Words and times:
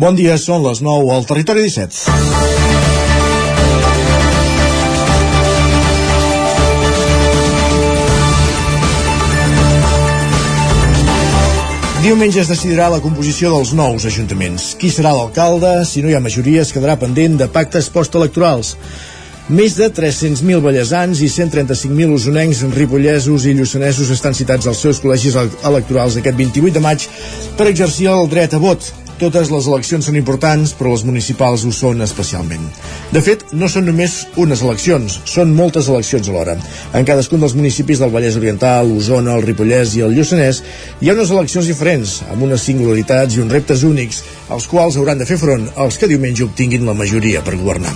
Bon 0.00 0.16
dia, 0.16 0.38
són 0.40 0.62
les 0.64 0.78
9 0.80 1.10
al 1.12 1.26
Territori 1.28 1.60
17. 1.66 1.90
Diumenge 12.00 12.40
es 12.40 12.48
decidirà 12.48 12.86
la 12.88 13.02
composició 13.04 13.52
dels 13.52 13.74
nous 13.76 14.06
ajuntaments. 14.08 14.70
Qui 14.80 14.88
serà 14.88 15.12
l'alcalde? 15.12 15.74
Si 15.84 16.00
no 16.00 16.08
hi 16.08 16.16
ha 16.16 16.24
majoria, 16.24 16.64
es 16.64 16.72
quedarà 16.72 16.96
pendent 16.96 17.36
de 17.42 17.50
pactes 17.52 17.92
postelectorals. 17.92 18.78
Més 19.52 19.76
de 19.76 19.90
300.000 19.92 20.62
ballesans 20.64 21.20
i 21.20 21.28
135.000 21.28 22.16
usonencs, 22.16 22.64
ripollesos 22.72 23.44
i 23.44 23.52
lluçanesos 23.58 24.14
estan 24.16 24.32
citats 24.38 24.70
als 24.70 24.80
seus 24.80 25.02
col·legis 25.04 25.36
electorals 25.36 26.16
aquest 26.16 26.40
28 26.40 26.78
de 26.78 26.84
maig 26.88 27.04
per 27.60 27.68
exercir 27.68 28.08
el 28.14 28.32
dret 28.32 28.56
a 28.56 28.64
vot. 28.64 28.92
Totes 29.20 29.50
les 29.52 29.66
eleccions 29.68 30.06
són 30.08 30.16
importants, 30.16 30.70
però 30.72 30.94
les 30.94 31.02
municipals 31.04 31.66
ho 31.68 31.70
són 31.76 31.98
especialment. 32.00 32.62
De 33.12 33.20
fet, 33.20 33.42
no 33.52 33.66
són 33.68 33.84
només 33.90 34.14
unes 34.40 34.62
eleccions, 34.64 35.18
són 35.28 35.50
moltes 35.58 35.90
eleccions 35.92 36.30
alhora. 36.30 36.54
En 36.96 37.04
cadascun 37.04 37.42
dels 37.44 37.52
municipis 37.58 37.98
del 38.00 38.14
Vallès 38.14 38.38
Oriental, 38.40 38.88
Osona, 38.96 39.34
el 39.36 39.44
Ripollès 39.44 39.92
i 39.98 40.00
el 40.06 40.14
Lluçanès 40.16 40.62
hi 41.02 41.10
ha 41.10 41.16
unes 41.18 41.32
eleccions 41.34 41.68
diferents, 41.68 42.14
amb 42.32 42.46
unes 42.46 42.64
singularitats 42.64 43.36
i 43.36 43.42
uns 43.42 43.52
reptes 43.52 43.84
únics, 43.84 44.22
als 44.48 44.68
quals 44.70 44.96
hauran 44.96 45.20
de 45.20 45.26
fer 45.28 45.36
front 45.42 45.66
els 45.84 46.00
que 46.00 46.08
diumenge 46.08 46.46
obtinguin 46.46 46.88
la 46.88 46.96
majoria 46.96 47.42
per 47.44 47.58
governar. 47.60 47.92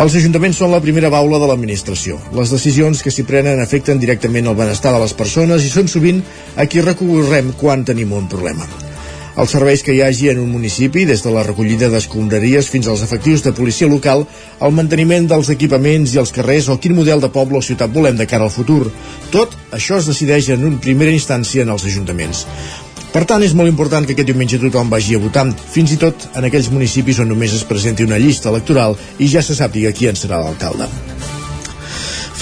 Els 0.00 0.16
ajuntaments 0.16 0.62
són 0.62 0.72
la 0.72 0.80
primera 0.80 1.10
baula 1.12 1.42
de 1.42 1.50
l'administració. 1.50 2.16
Les 2.38 2.54
decisions 2.54 3.04
que 3.04 3.12
s'hi 3.12 3.26
prenen 3.28 3.60
afecten 3.60 4.00
directament 4.00 4.48
el 4.48 4.56
benestar 4.56 4.94
de 4.96 5.04
les 5.04 5.12
persones 5.12 5.68
i 5.68 5.68
són 5.74 5.92
sovint 5.92 6.24
a 6.56 6.64
qui 6.64 6.80
recorrem 6.80 7.52
quan 7.60 7.84
tenim 7.84 8.16
un 8.16 8.32
problema 8.32 8.91
els 9.36 9.52
serveis 9.54 9.82
que 9.82 9.94
hi 9.94 10.02
hagi 10.04 10.28
en 10.32 10.40
un 10.42 10.50
municipi, 10.52 11.06
des 11.08 11.22
de 11.24 11.32
la 11.32 11.44
recollida 11.46 11.88
d'escombraries 11.88 12.68
fins 12.68 12.88
als 12.88 13.02
efectius 13.06 13.42
de 13.44 13.54
policia 13.56 13.88
local, 13.88 14.26
el 14.60 14.76
manteniment 14.76 15.28
dels 15.30 15.48
equipaments 15.54 16.12
i 16.12 16.20
els 16.20 16.34
carrers 16.36 16.68
o 16.68 16.78
quin 16.78 16.96
model 16.96 17.22
de 17.22 17.32
poble 17.32 17.58
o 17.58 17.64
ciutat 17.64 17.92
volem 17.94 18.18
de 18.18 18.28
cara 18.28 18.44
al 18.48 18.54
futur. 18.54 18.90
Tot 19.32 19.56
això 19.72 19.98
es 19.98 20.08
decideix 20.10 20.52
en 20.52 20.64
una 20.68 20.80
primera 20.80 21.12
instància 21.12 21.64
en 21.64 21.72
els 21.72 21.88
ajuntaments. 21.88 22.46
Per 23.12 23.26
tant, 23.28 23.42
és 23.44 23.52
molt 23.52 23.68
important 23.68 24.06
que 24.08 24.14
aquest 24.16 24.30
diumenge 24.30 24.60
tothom 24.60 24.92
vagi 24.92 25.16
a 25.16 25.20
votar, 25.20 25.44
fins 25.74 25.92
i 25.92 26.00
tot 26.00 26.30
en 26.32 26.48
aquells 26.48 26.70
municipis 26.72 27.20
on 27.20 27.28
només 27.32 27.52
es 27.52 27.68
presenti 27.68 28.08
una 28.08 28.20
llista 28.20 28.48
electoral 28.52 28.96
i 29.18 29.28
ja 29.28 29.44
se 29.44 29.56
sàpiga 29.56 29.92
qui 29.92 30.08
en 30.08 30.16
serà 30.16 30.40
l'alcalde. 30.40 30.88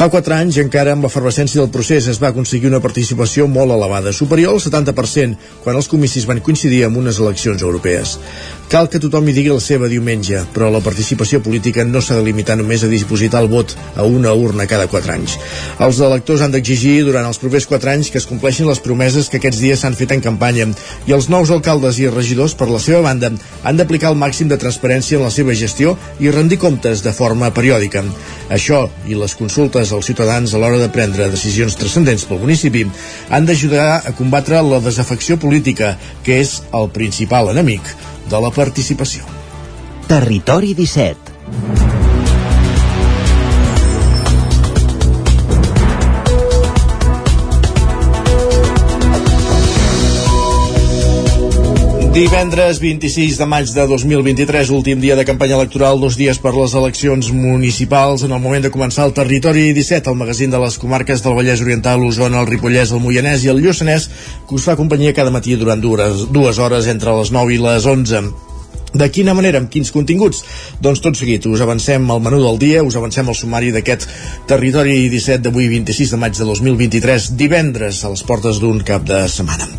Fa 0.00 0.06
4 0.08 0.32
anys, 0.32 0.56
encara 0.62 0.94
amb 0.96 1.04
l'efervescència 1.04 1.60
del 1.60 1.68
procés, 1.68 2.06
es 2.08 2.16
va 2.22 2.30
aconseguir 2.30 2.70
una 2.70 2.78
participació 2.80 3.44
molt 3.52 3.74
elevada, 3.74 4.14
superior 4.16 4.54
al 4.56 4.62
70%, 4.64 5.36
quan 5.60 5.76
els 5.76 5.90
comicis 5.92 6.24
van 6.24 6.40
coincidir 6.40 6.86
amb 6.86 6.96
unes 7.02 7.18
eleccions 7.20 7.60
europees. 7.60 8.14
Cal 8.70 8.86
que 8.86 9.00
tothom 9.02 9.26
hi 9.26 9.32
digui 9.34 9.50
la 9.50 9.58
seva 9.58 9.88
diumenge, 9.90 10.44
però 10.54 10.68
la 10.70 10.78
participació 10.78 11.40
política 11.42 11.82
no 11.82 11.98
s'ha 11.98 12.14
de 12.20 12.22
limitar 12.22 12.54
només 12.54 12.84
a 12.86 12.90
dispositar 12.90 13.40
el 13.42 13.48
vot 13.50 13.72
a 13.98 14.04
una 14.06 14.30
urna 14.30 14.68
cada 14.70 14.84
4 14.92 15.10
anys. 15.16 15.32
Els 15.82 15.98
electors 16.06 16.44
han 16.46 16.52
d'exigir 16.54 17.00
durant 17.08 17.26
els 17.26 17.40
propers 17.42 17.64
4 17.66 17.90
anys 17.90 18.12
que 18.14 18.20
es 18.22 18.28
compleixin 18.30 18.68
les 18.70 18.78
promeses 18.84 19.26
que 19.26 19.40
aquests 19.40 19.58
dies 19.58 19.82
s'han 19.82 19.96
fet 19.98 20.14
en 20.14 20.22
campanya 20.22 20.68
i 21.10 21.14
els 21.16 21.26
nous 21.34 21.50
alcaldes 21.50 21.98
i 21.98 22.06
regidors, 22.12 22.54
per 22.54 22.68
la 22.70 22.78
seva 22.84 23.00
banda, 23.08 23.32
han 23.64 23.80
d'aplicar 23.80 24.12
el 24.14 24.20
màxim 24.20 24.46
de 24.46 24.60
transparència 24.62 25.18
en 25.18 25.26
la 25.26 25.32
seva 25.34 25.58
gestió 25.58 25.96
i 26.22 26.30
rendir 26.30 26.60
comptes 26.62 27.02
de 27.02 27.14
forma 27.16 27.50
periòdica. 27.50 28.04
Això 28.54 28.84
i 29.10 29.18
les 29.18 29.34
consultes 29.34 29.90
als 29.90 30.06
ciutadans 30.12 30.54
a 30.54 30.62
l'hora 30.62 30.78
de 30.78 30.92
prendre 30.94 31.26
decisions 31.34 31.74
transcendents 31.74 32.28
pel 32.30 32.38
municipi 32.46 32.86
han 33.34 33.50
d'ajudar 33.50 33.90
a 34.06 34.14
combatre 34.14 34.62
la 34.62 34.78
desafecció 34.86 35.40
política, 35.42 35.96
que 36.22 36.38
és 36.38 36.60
el 36.70 36.86
principal 36.94 37.50
enemic 37.50 37.96
de 38.30 38.40
la 38.46 38.52
participació. 38.54 39.26
Territori 40.10 40.74
17 40.74 41.89
Divendres 52.10 52.80
26 52.82 53.36
de 53.38 53.46
maig 53.46 53.70
de 53.70 53.84
2023, 53.86 54.72
últim 54.74 54.98
dia 54.98 55.14
de 55.14 55.22
campanya 55.22 55.54
electoral, 55.54 56.00
dos 56.02 56.16
dies 56.18 56.40
per 56.42 56.50
les 56.56 56.72
eleccions 56.74 57.28
municipals, 57.30 58.24
en 58.26 58.32
el 58.34 58.40
moment 58.42 58.64
de 58.64 58.72
començar 58.74 59.04
el 59.06 59.12
Territori 59.14 59.68
17, 59.76 60.10
el 60.10 60.18
magazín 60.18 60.50
de 60.50 60.58
les 60.58 60.74
comarques 60.82 61.22
del 61.22 61.36
Vallès 61.38 61.62
Oriental, 61.62 62.02
Osona, 62.02 62.40
el 62.42 62.48
Ripollès, 62.50 62.90
el 62.90 62.98
Moianès 63.04 63.44
i 63.46 63.52
el 63.52 63.62
Lluçanès, 63.62 64.08
que 64.42 64.58
us 64.58 64.66
fa 64.66 64.74
companyia 64.74 65.14
cada 65.14 65.30
matí 65.30 65.54
durant 65.54 65.78
dues, 65.78 66.24
dues 66.34 66.58
hores 66.58 66.88
entre 66.90 67.14
les 67.14 67.30
9 67.30 67.54
i 67.54 67.60
les 67.62 67.86
11. 67.86 68.22
De 68.90 69.06
quina 69.14 69.36
manera, 69.38 69.60
amb 69.62 69.70
quins 69.70 69.92
continguts? 69.94 70.42
Doncs 70.82 70.98
tot 71.04 71.14
seguit, 71.14 71.46
us 71.46 71.62
avancem 71.62 72.10
al 72.10 72.24
menú 72.24 72.40
del 72.42 72.58
dia, 72.58 72.82
us 72.82 72.98
avancem 72.98 73.30
al 73.30 73.38
sumari 73.38 73.70
d'aquest 73.70 74.08
territori 74.50 75.04
17 75.14 75.46
d'avui 75.46 75.70
26 75.70 76.16
de 76.16 76.18
maig 76.26 76.34
de 76.34 76.50
2023, 76.50 77.30
divendres 77.38 78.02
a 78.02 78.10
les 78.10 78.26
portes 78.26 78.58
d'un 78.58 78.82
cap 78.82 79.06
de 79.06 79.22
setmana. 79.30 79.70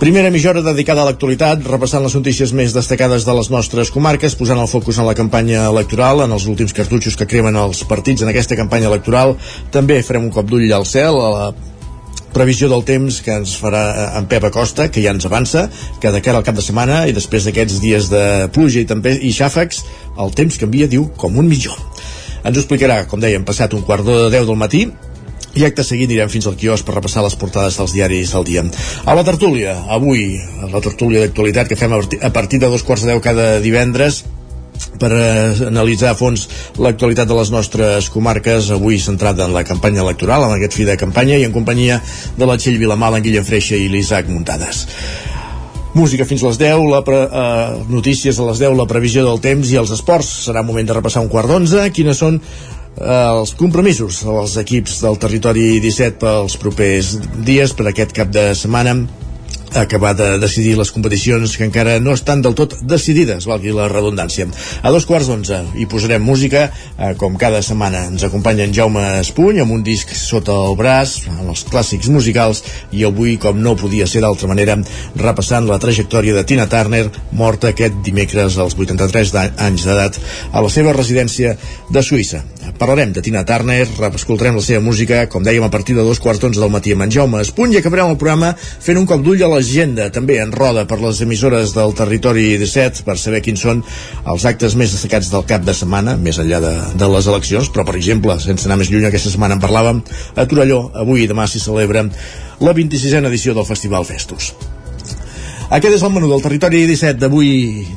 Primera 0.00 0.30
mitja 0.32 0.48
hora 0.48 0.62
dedicada 0.64 1.02
a 1.02 1.06
l'actualitat, 1.10 1.60
repassant 1.68 2.00
les 2.00 2.14
notícies 2.16 2.54
més 2.56 2.72
destacades 2.72 3.26
de 3.28 3.32
les 3.36 3.50
nostres 3.52 3.90
comarques, 3.92 4.32
posant 4.32 4.56
el 4.62 4.68
focus 4.70 4.96
en 4.96 5.04
la 5.04 5.12
campanya 5.12 5.66
electoral, 5.68 6.22
en 6.24 6.32
els 6.32 6.46
últims 6.48 6.72
cartutxos 6.72 7.18
que 7.20 7.26
cremen 7.28 7.58
els 7.60 7.82
partits 7.84 8.24
en 8.24 8.30
aquesta 8.32 8.56
campanya 8.56 8.88
electoral. 8.88 9.34
També 9.68 9.98
farem 10.00 10.24
un 10.24 10.32
cop 10.32 10.48
d'ull 10.48 10.72
al 10.72 10.88
cel, 10.88 11.20
a 11.20 11.28
la 11.34 11.50
previsió 12.32 12.70
del 12.72 12.86
temps 12.88 13.20
que 13.20 13.36
ens 13.42 13.52
farà 13.60 13.82
en 14.16 14.30
Pep 14.30 14.48
Acosta, 14.48 14.88
que 14.88 15.04
ja 15.04 15.12
ens 15.12 15.28
avança, 15.28 15.66
que 16.00 16.14
de 16.16 16.24
cara 16.24 16.40
al 16.40 16.48
cap 16.48 16.56
de 16.56 16.64
setmana 16.64 17.02
i 17.04 17.12
després 17.12 17.44
d'aquests 17.44 17.84
dies 17.84 18.08
de 18.08 18.24
pluja 18.56 18.80
i, 18.80 18.88
també, 18.88 19.18
i 19.20 19.34
xàfecs, 19.36 19.84
el 20.16 20.32
temps 20.32 20.56
canvia, 20.64 20.88
diu, 20.88 21.10
com 21.20 21.36
un 21.36 21.52
mitjó. 21.52 21.76
Ens 22.40 22.56
ho 22.56 22.64
explicarà, 22.64 23.02
com 23.04 23.20
dèiem, 23.20 23.44
passat 23.44 23.76
un 23.76 23.84
quart 23.84 24.08
de 24.08 24.30
10 24.32 24.48
del 24.48 24.62
matí, 24.64 24.86
i 25.54 25.64
acte 25.66 25.84
seguit 25.86 26.10
anirem 26.10 26.30
fins 26.32 26.46
al 26.46 26.58
quiosc 26.58 26.86
per 26.86 26.96
repassar 26.96 27.24
les 27.26 27.36
portades 27.38 27.78
dels 27.80 27.94
diaris 27.96 28.34
del 28.36 28.44
dia. 28.46 28.64
A 29.04 29.16
la 29.18 29.24
tertúlia, 29.26 29.76
avui, 29.90 30.36
la 30.70 30.82
tertúlia 30.84 31.24
d'actualitat 31.24 31.70
que 31.70 31.78
fem 31.78 31.94
a 31.94 32.34
partir 32.34 32.60
de 32.60 32.70
dos 32.70 32.84
quarts 32.86 33.06
de 33.06 33.12
deu 33.12 33.24
cada 33.24 33.58
divendres, 33.64 34.22
per 35.00 35.10
eh, 35.12 35.66
analitzar 35.68 36.14
a 36.14 36.18
fons 36.18 36.46
l'actualitat 36.80 37.28
de 37.28 37.36
les 37.36 37.50
nostres 37.52 38.08
comarques, 38.12 38.70
avui 38.74 39.00
centrada 39.00 39.46
en 39.46 39.54
la 39.56 39.64
campanya 39.64 40.04
electoral, 40.04 40.46
en 40.46 40.56
aquest 40.56 40.76
fi 40.78 40.86
de 40.88 40.96
campanya, 41.00 41.36
i 41.36 41.44
en 41.48 41.52
companyia 41.56 42.00
de 42.38 42.48
la 42.48 42.56
Txell 42.60 42.80
Vilamal, 42.80 43.18
en 43.18 43.26
Guillem 43.26 43.46
Freixa 43.46 43.76
i 43.76 43.90
l'Isaac 43.92 44.30
Muntades. 44.32 44.86
Música 45.92 46.24
fins 46.24 46.44
a 46.44 46.52
les 46.52 46.58
10, 46.60 46.84
la 46.86 47.00
pre, 47.02 47.24
eh, 47.26 47.78
notícies 47.90 48.38
a 48.38 48.44
les 48.46 48.60
10, 48.62 48.76
la 48.78 48.86
previsió 48.86 49.24
del 49.26 49.40
temps 49.42 49.72
i 49.72 49.78
els 49.80 49.90
esports. 49.90 50.28
Serà 50.46 50.62
moment 50.62 50.86
de 50.86 50.94
repassar 50.94 51.24
un 51.24 51.32
quart 51.32 51.50
d'onze. 51.50 51.88
Quines 51.90 52.20
són 52.22 52.38
els 53.00 53.54
compromisos 53.56 54.20
dels 54.26 54.56
equips 54.60 54.98
del 55.00 55.16
territori 55.20 55.80
17 55.80 56.20
pels 56.20 56.56
propers 56.60 57.14
dies 57.46 57.72
per 57.72 57.88
aquest 57.88 58.12
cap 58.16 58.28
de 58.34 58.50
setmana 58.58 58.98
acabar 59.74 60.14
de 60.16 60.38
decidir 60.38 60.76
les 60.78 60.90
competicions 60.90 61.56
que 61.56 61.64
encara 61.64 61.98
no 62.00 62.14
estan 62.16 62.42
del 62.42 62.56
tot 62.58 62.76
decidides, 62.82 63.46
valgui 63.46 63.72
la 63.74 63.88
redundància. 63.90 64.48
A 64.82 64.90
dos 64.90 65.06
quarts 65.06 65.28
d'onze 65.30 65.60
hi 65.78 65.86
posarem 65.90 66.22
música, 66.22 66.70
eh, 66.98 67.14
com 67.16 67.36
cada 67.38 67.62
setmana 67.62 68.06
ens 68.08 68.24
acompanya 68.24 68.64
en 68.64 68.74
Jaume 68.74 69.04
Espuny 69.20 69.60
amb 69.60 69.72
un 69.72 69.84
disc 69.86 70.10
sota 70.16 70.52
el 70.52 70.76
braç, 70.76 71.28
amb 71.28 71.50
els 71.52 71.64
clàssics 71.68 72.10
musicals, 72.10 72.62
i 72.92 73.04
avui, 73.04 73.36
com 73.38 73.60
no 73.62 73.76
podia 73.76 74.06
ser 74.06 74.22
d'altra 74.24 74.48
manera, 74.48 74.76
repassant 75.16 75.66
la 75.68 75.78
trajectòria 75.78 76.34
de 76.34 76.44
Tina 76.44 76.66
Turner, 76.68 77.06
morta 77.32 77.70
aquest 77.70 78.00
dimecres 78.04 78.58
als 78.58 78.76
83 78.78 79.34
anys 79.56 79.86
d'edat 79.86 80.18
a 80.52 80.60
la 80.60 80.70
seva 80.70 80.92
residència 80.96 81.56
de 81.90 82.02
Suïssa. 82.02 82.42
Parlarem 82.78 83.12
de 83.12 83.22
Tina 83.22 83.44
Turner, 83.44 83.86
escoltarem 84.14 84.56
la 84.56 84.64
seva 84.64 84.80
música, 84.80 85.26
com 85.28 85.44
dèiem, 85.44 85.64
a 85.64 85.70
partir 85.70 85.94
de 85.96 86.04
dos 86.06 86.20
quarts 86.20 86.40
d'onze 86.40 86.60
del 86.60 86.72
matí 86.72 86.94
amb 86.94 87.04
en 87.06 87.10
Jaume 87.12 87.40
Espuny 87.40 87.74
i 87.74 87.80
acabarem 87.80 88.10
el 88.10 88.18
programa 88.20 88.54
fent 88.56 88.98
un 88.98 89.06
cop 89.08 89.22
d'ull 89.24 89.42
a 89.44 89.50
la 89.50 89.59
l'agenda 89.60 90.08
també 90.08 90.38
en 90.40 90.54
roda 90.56 90.86
per 90.88 90.96
les 91.02 91.20
emissores 91.20 91.74
del 91.76 91.92
territori 91.98 92.56
17 92.60 93.04
per 93.04 93.18
saber 93.20 93.42
quins 93.44 93.60
són 93.60 93.82
els 94.32 94.46
actes 94.48 94.76
més 94.80 94.94
destacats 94.96 95.28
del 95.34 95.44
cap 95.50 95.66
de 95.66 95.76
setmana, 95.76 96.16
més 96.16 96.40
enllà 96.40 96.62
de, 96.64 96.72
de 96.96 97.10
les 97.12 97.28
eleccions, 97.28 97.68
però 97.68 97.84
per 97.84 97.98
exemple, 98.00 98.38
sense 98.40 98.68
anar 98.68 98.80
més 98.80 98.90
lluny, 98.92 99.04
aquesta 99.10 99.32
setmana 99.36 99.58
en 99.58 99.64
parlàvem, 99.64 100.02
a 100.32 100.48
Torelló, 100.48 100.86
avui 101.04 101.26
i 101.26 101.30
demà 101.30 101.44
s'hi 101.46 101.60
celebra 101.60 102.08
la 102.64 102.76
26a 102.76 103.26
edició 103.28 103.56
del 103.56 103.68
Festival 103.68 104.08
Festus. 104.08 104.54
Aquest 105.70 105.94
és 105.94 106.02
el 106.02 106.10
menú 106.10 106.26
del 106.26 106.40
territori 106.42 106.80
17 106.82 107.20
d'avui 107.22 107.50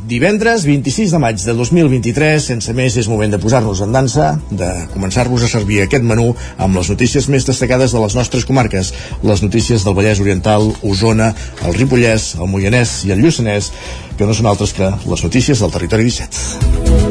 divendres, 0.06 0.62
26 0.70 1.16
de 1.16 1.20
maig 1.24 1.40
de 1.42 1.56
2023. 1.58 2.46
Sense 2.52 2.75
més, 2.78 2.94
és 3.02 3.08
moment 3.10 3.31
de 3.34 3.40
posar-nos 3.42 3.81
en 3.81 3.96
dansa, 3.96 4.28
de 4.54 4.68
començar-vos 4.94 5.42
a 5.42 5.50
servir 5.50 5.80
aquest 5.81 6.06
menú 6.06 6.28
amb 6.62 6.78
les 6.78 6.92
notícies 6.94 7.25
més 7.34 7.48
destacades 7.50 7.96
de 7.98 8.04
les 8.04 8.14
nostres 8.14 8.46
comarques, 8.46 8.94
les 9.25 9.42
notícies 9.42 9.81
del 9.88 9.98
Vallès 9.98 10.22
Oriental, 10.22 10.70
Osona, 10.86 11.31
el 11.66 11.74
Ripollès, 11.80 12.36
el 12.38 12.52
Moianès 12.54 13.00
i 13.08 13.16
el 13.18 13.25
Lluçanès, 13.25 13.72
que 14.20 14.30
no 14.30 14.38
són 14.38 14.54
altres 14.54 14.78
que 14.78 14.94
les 15.10 15.25
notícies 15.25 15.66
del 15.66 15.74
territori 15.74 16.06
17. 16.12 17.03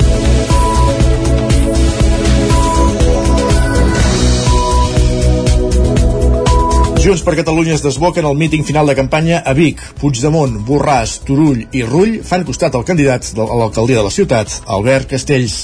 Junts 7.03 7.25
per 7.27 7.33
Catalunya 7.35 7.73
es 7.75 7.81
desboquen 7.83 8.29
el 8.29 8.37
míting 8.39 8.63
final 8.63 8.87
de 8.87 8.95
campanya 8.95 9.41
a 9.43 9.57
Vic. 9.59 9.81
Puigdemont, 9.99 10.53
Borràs, 10.63 11.17
Turull 11.27 11.65
i 11.75 11.83
Rull 11.83 12.21
fan 12.23 12.45
costat 12.47 12.77
al 12.79 12.85
candidat 12.87 13.33
a 13.35 13.47
l'alcaldia 13.59 13.99
de 13.99 14.05
la 14.07 14.13
ciutat, 14.15 14.61
Albert 14.71 15.11
Castells. 15.11 15.57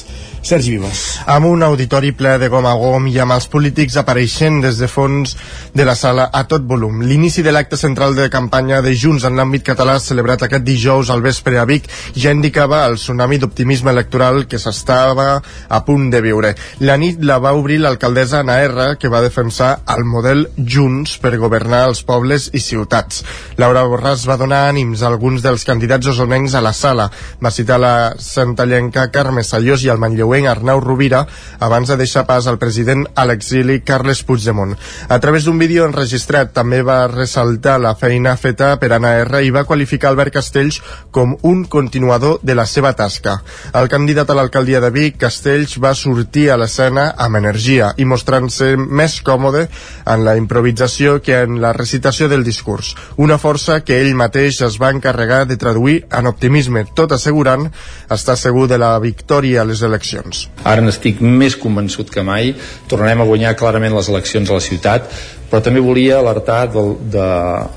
Sergi 0.43 0.77
Vives. 0.77 1.19
Amb 1.27 1.47
un 1.49 1.63
auditori 1.67 2.13
ple 2.17 2.37
de 2.39 2.49
gom 2.49 2.67
a 2.69 2.75
gom 2.79 3.09
i 3.11 3.17
amb 3.21 3.35
els 3.35 3.49
polítics 3.51 3.97
apareixent 4.01 4.61
des 4.63 4.79
de 4.79 4.89
fons 4.89 5.35
de 5.75 5.85
la 5.85 5.95
sala 5.99 6.29
a 6.33 6.45
tot 6.49 6.63
volum. 6.69 7.03
L'inici 7.03 7.43
de 7.43 7.53
l'acte 7.53 7.77
central 7.77 8.15
de 8.15 8.29
campanya 8.31 8.81
de 8.85 8.95
Junts 8.95 9.27
en 9.27 9.37
l'àmbit 9.37 9.67
català 9.67 9.99
celebrat 10.01 10.45
aquest 10.47 10.65
dijous 10.65 11.11
al 11.11 11.25
vespre 11.25 11.59
a 11.59 11.65
Vic 11.69 11.89
ja 12.15 12.33
indicava 12.33 12.85
el 12.87 12.97
tsunami 12.97 13.39
d'optimisme 13.43 13.91
electoral 13.91 14.47
que 14.47 14.61
s'estava 14.63 15.41
a 15.69 15.81
punt 15.85 16.09
de 16.13 16.23
viure. 16.25 16.55
La 16.81 16.97
nit 16.97 17.19
la 17.25 17.41
va 17.43 17.55
obrir 17.59 17.81
l'alcaldessa 17.83 18.41
Ana 18.45 18.61
R, 18.63 18.89
que 18.99 19.11
va 19.11 19.25
defensar 19.25 19.81
el 19.97 20.05
model 20.05 20.47
Junts 20.57 21.19
per 21.19 21.37
governar 21.37 21.85
els 21.89 22.05
pobles 22.07 22.49
i 22.55 22.63
ciutats. 22.63 23.25
Laura 23.59 23.85
Borràs 23.89 24.27
va 24.29 24.39
donar 24.41 24.65
ànims 24.71 25.03
a 25.03 25.11
alguns 25.11 25.43
dels 25.43 25.67
candidats 25.67 26.07
osonencs 26.15 26.55
a 26.55 26.63
la 26.65 26.73
sala. 26.73 27.11
Va 27.43 27.51
citar 27.51 27.81
la 27.83 27.95
santallenca 28.19 29.11
Carme 29.11 29.43
Sallós 29.43 29.85
i 29.85 29.93
el 29.93 29.99
manlleu 29.99 30.28
creuenc 30.29 30.47
Arnau 30.47 30.81
Rovira 30.81 31.27
abans 31.59 31.89
de 31.89 31.97
deixar 31.97 32.27
pas 32.27 32.47
al 32.47 32.59
president 32.59 33.07
a 33.17 33.25
l'exili 33.25 33.81
Carles 33.81 34.23
Puigdemont. 34.23 34.75
A 35.09 35.19
través 35.21 35.45
d'un 35.45 35.59
vídeo 35.59 35.87
enregistrat 35.89 36.53
també 36.53 36.83
va 36.83 37.07
ressaltar 37.09 37.79
la 37.81 37.95
feina 37.97 38.37
feta 38.37 38.77
per 38.79 38.93
Anna 38.93 39.15
R 39.25 39.41
i 39.47 39.51
va 39.55 39.65
qualificar 39.65 40.11
Albert 40.13 40.37
Castells 40.37 40.81
com 41.11 41.37
un 41.43 41.65
continuador 41.65 42.41
de 42.43 42.55
la 42.55 42.67
seva 42.67 42.93
tasca. 42.93 43.39
El 43.73 43.89
candidat 43.89 44.31
a 44.31 44.37
l'alcaldia 44.37 44.83
de 44.85 44.91
Vic, 44.93 45.17
Castells, 45.19 45.79
va 45.81 45.95
sortir 45.95 46.51
a 46.51 46.59
l'escena 46.61 47.15
amb 47.17 47.41
energia 47.41 47.95
i 47.97 48.05
mostrant-se 48.05 48.75
més 48.77 49.21
còmode 49.25 49.67
en 50.05 50.25
la 50.27 50.37
improvisació 50.37 51.19
que 51.25 51.41
en 51.47 51.61
la 51.63 51.73
recitació 51.73 52.29
del 52.29 52.45
discurs. 52.45 52.95
Una 53.17 53.39
força 53.39 53.81
que 53.81 54.01
ell 54.03 54.15
mateix 54.15 54.61
es 54.67 54.79
va 54.81 54.93
encarregar 54.93 55.47
de 55.49 55.57
traduir 55.57 56.03
en 56.13 56.29
optimisme, 56.29 56.85
tot 56.95 57.17
assegurant 57.17 57.69
estar 58.13 58.37
segur 58.37 58.69
de 58.69 58.79
la 58.79 58.93
victòria 59.01 59.63
a 59.63 59.69
les 59.69 59.83
eleccions 59.83 60.18
eleccions. 60.19 60.49
Ara 60.65 60.83
n'estic 60.83 61.21
més 61.21 61.57
convençut 61.57 62.11
que 62.11 62.23
mai, 62.23 62.55
tornarem 62.89 63.23
a 63.23 63.29
guanyar 63.29 63.57
clarament 63.57 63.95
les 63.95 64.09
eleccions 64.09 64.51
a 64.51 64.59
la 64.59 64.65
ciutat, 64.65 65.11
però 65.49 65.63
també 65.65 65.81
volia 65.81 66.19
alertar 66.19 66.67
del, 66.73 66.97
de, 67.13 67.29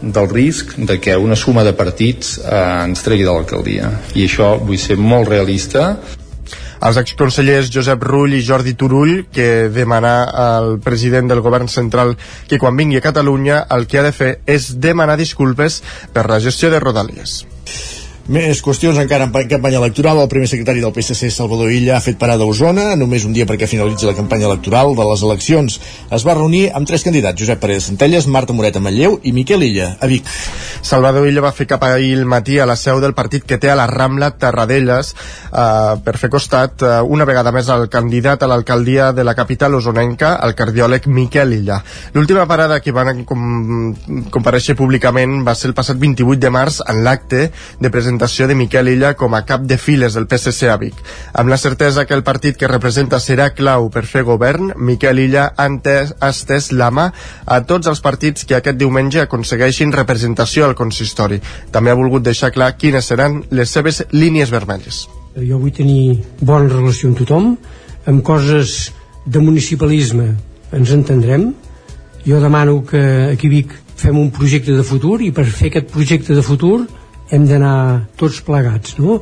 del 0.02 0.30
risc 0.30 0.76
de 0.78 1.00
que 1.00 1.16
una 1.18 1.36
suma 1.36 1.64
de 1.64 1.74
partits 1.74 2.38
eh, 2.40 2.64
ens 2.88 3.04
tregui 3.06 3.24
de 3.24 3.32
l'alcaldia. 3.32 3.92
I 4.16 4.28
això 4.28 4.58
vull 4.60 4.80
ser 4.82 4.98
molt 5.00 5.30
realista, 5.30 5.96
els 6.82 6.98
exconsellers 6.98 7.70
Josep 7.70 8.02
Rull 8.02 8.34
i 8.34 8.42
Jordi 8.42 8.74
Turull 8.74 9.28
que 9.30 9.70
demanar 9.70 10.32
al 10.34 10.80
president 10.82 11.30
del 11.30 11.44
govern 11.46 11.70
central 11.70 12.16
que 12.50 12.58
quan 12.58 12.76
vingui 12.76 12.98
a 12.98 13.06
Catalunya 13.06 13.62
el 13.78 13.86
que 13.86 14.02
ha 14.02 14.08
de 14.08 14.16
fer 14.18 14.32
és 14.50 14.72
demanar 14.82 15.20
disculpes 15.22 15.84
per 16.12 16.26
la 16.26 16.42
gestió 16.42 16.74
de 16.74 16.82
Rodalies. 16.82 17.44
Més 18.30 18.60
qüestions 18.62 19.00
encara 19.02 19.26
en 19.26 19.32
campanya 19.50 19.80
electoral. 19.80 20.20
El 20.22 20.30
primer 20.30 20.48
secretari 20.48 20.82
del 20.84 20.94
PSC, 20.94 21.32
Salvador 21.34 21.72
Illa, 21.74 21.96
ha 21.98 22.04
fet 22.06 22.20
parada 22.22 22.46
a 22.46 22.52
Osona, 22.52 22.92
només 22.96 23.26
un 23.26 23.34
dia 23.34 23.48
perquè 23.50 23.66
finalitzi 23.66 24.06
la 24.06 24.14
campanya 24.14 24.46
electoral 24.46 24.94
de 24.96 25.06
les 25.10 25.24
eleccions. 25.26 25.80
Es 26.14 26.26
va 26.28 26.36
reunir 26.38 26.68
amb 26.78 26.86
tres 26.86 27.02
candidats, 27.02 27.40
Josep 27.42 27.60
Pérez 27.60 27.88
Centelles, 27.90 28.28
Marta 28.28 28.54
Moreta 28.54 28.80
Matlleu 28.80 29.18
i 29.24 29.34
Miquel 29.34 29.66
Illa, 29.66 29.96
a 30.00 30.10
Vic. 30.12 30.30
Salvador 30.86 31.26
Illa 31.28 31.42
va 31.42 31.52
fer 31.52 31.66
cap 31.66 31.82
ahir 31.88 32.12
el 32.20 32.28
matí 32.30 32.60
a 32.60 32.68
la 32.70 32.76
seu 32.78 33.02
del 33.02 33.16
partit 33.18 33.48
que 33.48 33.58
té 33.58 33.72
a 33.72 33.78
la 33.80 33.88
Rambla 33.90 34.36
Terradelles 34.38 35.16
eh, 35.16 35.98
per 36.06 36.16
fer 36.22 36.30
costat 36.30 36.86
eh, 36.86 36.94
una 37.02 37.26
vegada 37.26 37.52
més 37.52 37.74
al 37.74 37.88
candidat 37.90 38.46
a 38.46 38.52
l'alcaldia 38.52 39.12
de 39.18 39.26
la 39.26 39.34
capital 39.34 39.80
osonenca, 39.82 40.36
el 40.46 40.54
cardiòleg 40.54 41.10
Miquel 41.10 41.58
Illa. 41.58 41.82
L'última 42.14 42.46
parada 42.46 42.80
que 42.86 42.94
van 42.94 43.26
com, 43.26 43.96
compareixer 44.30 44.78
públicament 44.78 45.42
va 45.48 45.58
ser 45.58 45.72
el 45.72 45.78
passat 45.78 45.98
28 45.98 46.38
de 46.46 46.54
març 46.54 46.82
en 46.86 47.02
l'acte 47.04 47.50
de 47.50 47.90
presentació 47.90 48.11
presentació 48.12 48.48
de 48.48 48.56
Miquel 48.60 48.90
Illa 48.92 49.14
com 49.16 49.36
a 49.38 49.46
cap 49.48 49.62
de 49.64 49.78
files 49.80 50.18
del 50.18 50.26
PSC 50.28 50.68
a 50.68 50.76
Vic. 50.76 50.98
Amb 51.32 51.48
la 51.48 51.58
certesa 51.58 52.04
que 52.06 52.14
el 52.14 52.24
partit 52.28 52.58
que 52.60 52.68
representa 52.68 53.22
serà 53.24 53.54
clau 53.56 53.88
per 53.90 54.04
fer 54.04 54.26
govern, 54.28 54.74
Miquel 54.76 55.22
Illa 55.24 55.46
ha, 55.56 55.68
estès 56.28 56.72
la 56.76 56.90
mà 56.92 57.08
a 57.46 57.62
tots 57.64 57.88
els 57.88 58.04
partits 58.04 58.44
que 58.44 58.58
aquest 58.58 58.76
diumenge 58.76 59.22
aconsegueixin 59.24 59.96
representació 59.96 60.68
al 60.68 60.76
consistori. 60.76 61.40
També 61.72 61.92
ha 61.92 61.96
volgut 61.96 62.28
deixar 62.28 62.52
clar 62.52 62.76
quines 62.76 63.08
seran 63.08 63.46
les 63.50 63.72
seves 63.72 64.04
línies 64.12 64.52
vermelles. 64.52 65.08
Jo 65.40 65.58
vull 65.58 65.72
tenir 65.72 66.20
bona 66.42 66.68
relació 66.68 67.10
amb 67.10 67.24
tothom, 67.24 67.56
amb 68.12 68.24
coses 68.28 68.92
de 69.26 69.40
municipalisme 69.40 70.34
ens 70.76 70.92
entendrem. 70.92 71.54
Jo 72.28 72.44
demano 72.44 72.82
que 72.84 73.32
aquí 73.32 73.48
Vic 73.48 73.72
fem 73.96 74.18
un 74.20 74.32
projecte 74.36 74.76
de 74.76 74.84
futur 74.84 75.22
i 75.22 75.32
per 75.32 75.46
fer 75.48 75.72
aquest 75.72 75.94
projecte 75.94 76.36
de 76.36 76.44
futur 76.44 76.90
hem 77.32 77.48
d'anar 77.48 78.08
tots 78.20 78.42
plegats 78.46 78.98
no? 79.00 79.22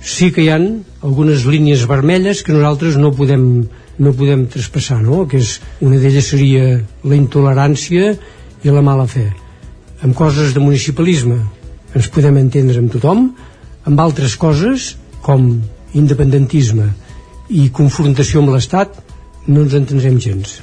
sí 0.00 0.30
que 0.32 0.44
hi 0.44 0.50
han 0.52 0.66
algunes 1.04 1.44
línies 1.48 1.84
vermelles 1.88 2.42
que 2.42 2.56
nosaltres 2.56 2.96
no 3.00 3.12
podem, 3.16 3.44
no 4.00 4.14
podem 4.16 4.46
traspassar 4.52 5.00
no? 5.04 5.26
que 5.28 5.42
és, 5.42 5.58
una 5.84 6.00
d'elles 6.00 6.32
seria 6.32 6.80
la 7.04 7.18
intolerància 7.18 8.14
i 8.64 8.72
la 8.72 8.84
mala 8.84 9.06
fe 9.10 9.28
amb 10.00 10.16
coses 10.16 10.54
de 10.56 10.64
municipalisme 10.64 11.38
ens 11.94 12.08
podem 12.14 12.40
entendre 12.40 12.80
amb 12.80 12.92
tothom 12.96 13.28
amb 13.90 14.00
altres 14.00 14.36
coses 14.40 14.94
com 15.24 15.52
independentisme 15.98 16.88
i 17.50 17.68
confrontació 17.74 18.40
amb 18.40 18.54
l'Estat 18.54 19.00
no 19.48 19.64
ens 19.66 19.76
entendrem 19.76 20.20
gens 20.22 20.60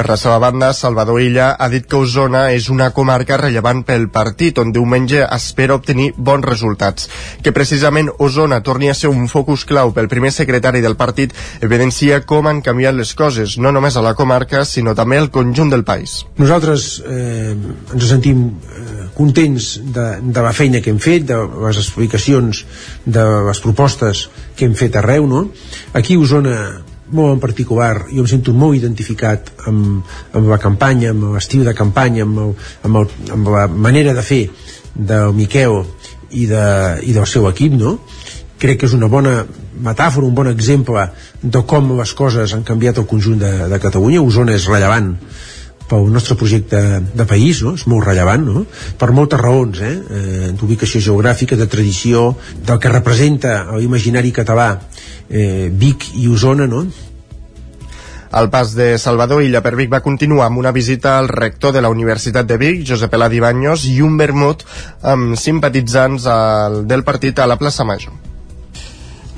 per 0.00 0.08
la 0.08 0.16
seva 0.16 0.38
banda, 0.40 0.70
Salvador 0.72 1.20
Illa 1.20 1.50
ha 1.60 1.66
dit 1.68 1.84
que 1.84 1.98
Osona 2.00 2.46
és 2.56 2.70
una 2.72 2.86
comarca 2.96 3.36
rellevant 3.36 3.82
pel 3.84 4.06
partit, 4.08 4.56
on 4.62 4.70
diumenge 4.72 5.26
espera 5.36 5.76
obtenir 5.76 6.14
bons 6.16 6.46
resultats. 6.46 7.10
Que 7.44 7.52
precisament 7.52 8.08
Osona 8.16 8.62
torni 8.64 8.88
a 8.88 8.94
ser 8.96 9.10
un 9.12 9.28
focus 9.28 9.66
clau 9.68 9.92
pel 9.92 10.08
primer 10.08 10.30
secretari 10.32 10.80
del 10.80 10.96
partit 10.96 11.36
evidencia 11.60 12.22
com 12.24 12.48
han 12.48 12.62
canviat 12.64 12.96
les 12.96 13.12
coses, 13.12 13.58
no 13.60 13.74
només 13.76 13.98
a 14.00 14.04
la 14.06 14.14
comarca, 14.16 14.64
sinó 14.64 14.96
també 14.96 15.20
al 15.20 15.28
conjunt 15.34 15.68
del 15.68 15.84
país. 15.84 16.22
Nosaltres 16.40 16.88
eh, 17.04 17.52
ens 17.52 18.08
sentim 18.08 18.46
eh, 18.48 19.10
contents 19.18 19.74
de, 19.84 20.06
de 20.22 20.46
la 20.48 20.54
feina 20.56 20.80
que 20.80 20.94
hem 20.94 21.02
fet, 21.02 21.28
de 21.28 21.42
les 21.66 21.82
explicacions, 21.82 22.64
de 23.04 23.26
les 23.50 23.60
propostes 23.60 24.30
que 24.56 24.64
hem 24.64 24.78
fet 24.80 24.96
arreu, 24.96 25.28
no? 25.28 25.50
Aquí 25.92 26.16
a 26.16 26.24
Osona 26.24 26.56
molt 27.12 27.34
en 27.34 27.40
particular, 27.42 28.06
jo 28.10 28.24
em 28.24 28.28
sento 28.30 28.54
molt 28.56 28.78
identificat 28.78 29.50
amb, 29.66 30.02
amb 30.36 30.50
la 30.50 30.58
campanya, 30.62 31.10
amb 31.14 31.34
l'estiu 31.34 31.64
de 31.66 31.74
campanya, 31.76 32.26
amb, 32.26 32.38
el, 32.44 32.52
amb, 32.86 33.00
el, 33.02 33.08
amb 33.36 33.50
la 33.54 33.66
manera 33.68 34.14
de 34.14 34.24
fer 34.26 34.44
del 34.94 35.34
Miquel 35.34 35.80
i, 36.30 36.46
de, 36.46 36.66
i 37.06 37.14
del 37.16 37.26
seu 37.26 37.48
equip, 37.50 37.74
no? 37.78 37.98
Crec 38.60 38.82
que 38.82 38.90
és 38.90 38.94
una 38.94 39.08
bona 39.08 39.40
metàfora, 39.80 40.26
un 40.26 40.36
bon 40.36 40.50
exemple 40.50 41.06
de 41.40 41.62
com 41.66 41.94
les 41.98 42.12
coses 42.14 42.52
han 42.54 42.66
canviat 42.66 43.00
el 43.00 43.08
conjunt 43.08 43.40
de, 43.40 43.52
de 43.72 43.80
Catalunya. 43.80 44.20
Osona 44.20 44.52
és 44.58 44.68
rellevant 44.68 45.14
pel 45.90 46.06
nostre 46.12 46.36
projecte 46.38 46.78
de 47.02 47.26
país, 47.26 47.64
no? 47.66 47.74
és 47.74 47.86
molt 47.90 48.06
rellevant, 48.06 48.44
no? 48.46 48.62
per 49.00 49.10
moltes 49.16 49.40
raons, 49.40 49.80
eh? 49.82 49.94
eh 49.98 50.50
d'ubicació 50.54 51.00
geogràfica, 51.02 51.58
de 51.58 51.66
tradició, 51.66 52.28
del 52.66 52.78
que 52.78 52.92
representa 52.92 53.64
l'imaginari 53.74 54.30
català 54.30 54.68
eh, 55.26 55.66
Vic 55.72 56.12
i 56.20 56.28
Osona, 56.30 56.68
no? 56.70 56.84
El 58.30 58.46
pas 58.50 58.76
de 58.78 58.94
Salvador 59.02 59.42
Illa 59.42 59.62
per 59.64 59.74
Vic 59.74 59.90
va 59.90 60.02
continuar 60.04 60.46
amb 60.46 60.62
una 60.62 60.70
visita 60.70 61.16
al 61.18 61.26
rector 61.28 61.74
de 61.74 61.82
la 61.82 61.90
Universitat 61.90 62.46
de 62.46 62.60
Vic, 62.62 62.84
Josep 62.86 63.18
Eladi 63.18 63.42
Banyos, 63.42 63.88
i 63.90 63.98
un 64.06 64.14
vermut 64.20 64.62
amb 65.02 65.34
simpatitzants 65.34 66.30
del 66.86 67.02
partit 67.02 67.42
a 67.42 67.50
la 67.50 67.58
plaça 67.58 67.84
Major. 67.84 68.29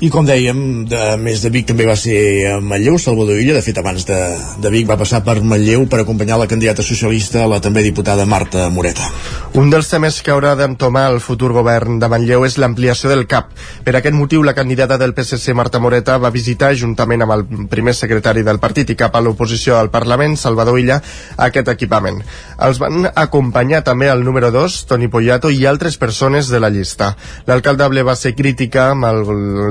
I 0.03 0.09
com 0.11 0.27
dèiem, 0.27 0.57
de, 0.91 1.01
més 1.23 1.45
de 1.45 1.51
Vic 1.55 1.69
també 1.69 1.85
va 1.87 1.95
ser 1.95 2.17
a 2.51 2.57
Manlleu, 2.59 2.97
Salvador 2.99 3.39
Illa, 3.39 3.55
de 3.55 3.63
fet 3.63 3.77
abans 3.79 4.03
de, 4.03 4.17
de 4.59 4.71
Vic 4.75 4.89
va 4.89 4.97
passar 4.99 5.21
per 5.23 5.37
Manlleu 5.47 5.85
per 5.87 6.01
acompanyar 6.03 6.41
la 6.41 6.49
candidata 6.51 6.83
socialista, 6.83 7.45
la 7.47 7.61
també 7.63 7.85
diputada 7.87 8.27
Marta 8.27 8.65
Moreta. 8.75 9.07
Un 9.55 9.71
dels 9.71 9.87
temes 9.87 10.19
que 10.27 10.33
haurà 10.35 10.57
d'entomar 10.59 11.05
el 11.13 11.21
futur 11.23 11.53
govern 11.55 12.01
de 12.03 12.09
Manlleu 12.11 12.43
és 12.49 12.59
l'ampliació 12.59 13.13
del 13.13 13.29
CAP. 13.31 13.53
Per 13.87 13.95
aquest 13.95 14.19
motiu, 14.19 14.43
la 14.43 14.57
candidata 14.59 14.99
del 14.99 15.15
PSC, 15.15 15.55
Marta 15.55 15.79
Moreta, 15.79 16.19
va 16.19 16.35
visitar, 16.35 16.73
juntament 16.75 17.23
amb 17.23 17.37
el 17.37 17.47
primer 17.71 17.95
secretari 17.95 18.43
del 18.43 18.59
partit 18.59 18.91
i 18.91 18.99
cap 18.99 19.15
a 19.15 19.23
l'oposició 19.23 19.79
al 19.79 19.93
Parlament, 19.95 20.35
Salvador 20.35 20.83
Illa, 20.83 20.99
aquest 21.47 21.71
equipament. 21.77 22.19
Els 22.63 22.79
van 22.79 23.09
acompanyar 23.15 23.83
també 23.87 24.07
el 24.13 24.23
número 24.23 24.53
2, 24.55 24.77
Toni 24.91 25.09
Poyato, 25.11 25.51
i 25.51 25.65
altres 25.67 25.97
persones 25.99 26.49
de 26.53 26.61
la 26.63 26.71
llista. 26.71 27.13
L'alcaldable 27.49 28.05
va 28.07 28.15
ser 28.19 28.35
crítica 28.39 28.91
amb 28.93 29.09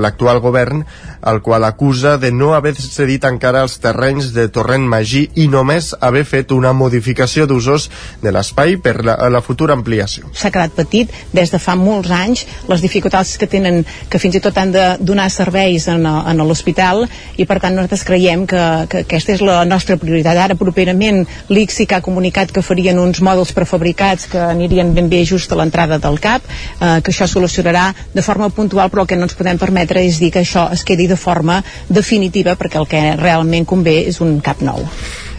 l'actual 0.02 0.42
govern, 0.44 0.82
el 1.24 1.40
qual 1.40 1.64
acusa 1.64 2.16
de 2.18 2.32
no 2.32 2.52
haver 2.54 2.74
cedit 2.76 3.24
encara 3.24 3.62
els 3.64 3.78
terrenys 3.80 4.32
de 4.36 4.48
Torrent 4.52 4.84
Magí 4.88 5.22
i 5.40 5.46
només 5.48 5.92
haver 6.00 6.24
fet 6.28 6.52
una 6.52 6.72
modificació 6.76 7.46
d'usos 7.46 7.88
de 8.22 8.32
l'espai 8.34 8.76
per 8.82 8.98
la, 9.06 9.16
la 9.32 9.40
futura 9.40 9.76
ampliació. 9.78 10.28
S'ha 10.36 10.52
quedat 10.52 10.74
petit 10.76 11.12
des 11.32 11.52
de 11.52 11.60
fa 11.62 11.76
molts 11.78 12.10
anys, 12.12 12.44
les 12.68 12.84
dificultats 12.84 13.36
que 13.40 13.48
tenen, 13.48 13.82
que 14.10 14.20
fins 14.20 14.36
i 14.36 14.42
tot 14.44 14.58
han 14.58 14.74
de 14.74 14.84
donar 15.00 15.30
serveis 15.32 15.88
en, 15.88 16.04
en 16.04 16.44
l'hospital 16.44 17.06
i 17.40 17.46
per 17.48 17.60
tant 17.62 17.76
nosaltres 17.78 18.04
creiem 18.08 18.44
que, 18.50 18.62
que 18.90 19.04
aquesta 19.06 19.36
és 19.36 19.44
la 19.46 19.62
nostra 19.68 19.96
prioritat. 19.96 20.36
Ara 20.36 20.58
properament 20.58 21.22
l'ICSI 21.48 21.88
que 21.88 21.98
ha 21.98 22.04
comunicat 22.04 22.52
que 22.52 22.64
farien 22.82 22.98
uns 22.98 23.20
mòduls 23.22 23.52
prefabricats 23.54 24.26
que 24.26 24.40
anirien 24.42 24.88
ben 24.94 25.06
bé 25.08 25.20
just 25.24 25.52
a 25.52 25.56
l'entrada 25.56 26.00
del 26.02 26.18
CAP, 26.18 26.42
eh, 26.42 27.00
que 27.00 27.12
això 27.12 27.28
solucionarà 27.30 27.92
de 28.12 28.22
forma 28.22 28.48
puntual 28.50 28.90
però 28.90 29.02
el 29.02 29.06
que 29.06 29.16
no 29.16 29.28
ens 29.28 29.36
podem 29.38 29.58
permetre 29.58 30.02
és 30.02 30.18
dir 30.18 30.32
que 30.32 30.42
això 30.42 30.66
es 30.72 30.82
quedi 30.82 31.06
de 31.06 31.16
forma 31.16 31.62
definitiva 31.88 32.56
perquè 32.56 32.80
el 32.80 32.88
que 32.88 33.02
realment 33.16 33.64
convé 33.64 34.08
és 34.08 34.18
un 34.20 34.40
CAP 34.40 34.64
nou. 34.66 34.82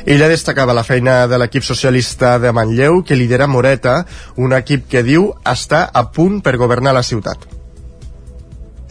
Ella 0.06 0.30
destacava 0.32 0.74
la 0.74 0.84
feina 0.84 1.28
de 1.28 1.38
l'equip 1.38 1.64
socialista 1.64 2.38
de 2.40 2.52
Manlleu, 2.52 3.04
que 3.04 3.16
lidera 3.16 3.48
Moreta, 3.48 4.06
un 4.38 4.54
equip 4.54 4.88
que 4.88 5.04
diu 5.04 5.34
està 5.44 5.90
a 5.92 6.06
punt 6.12 6.40
per 6.40 6.56
governar 6.56 6.96
la 6.96 7.04
ciutat 7.04 7.53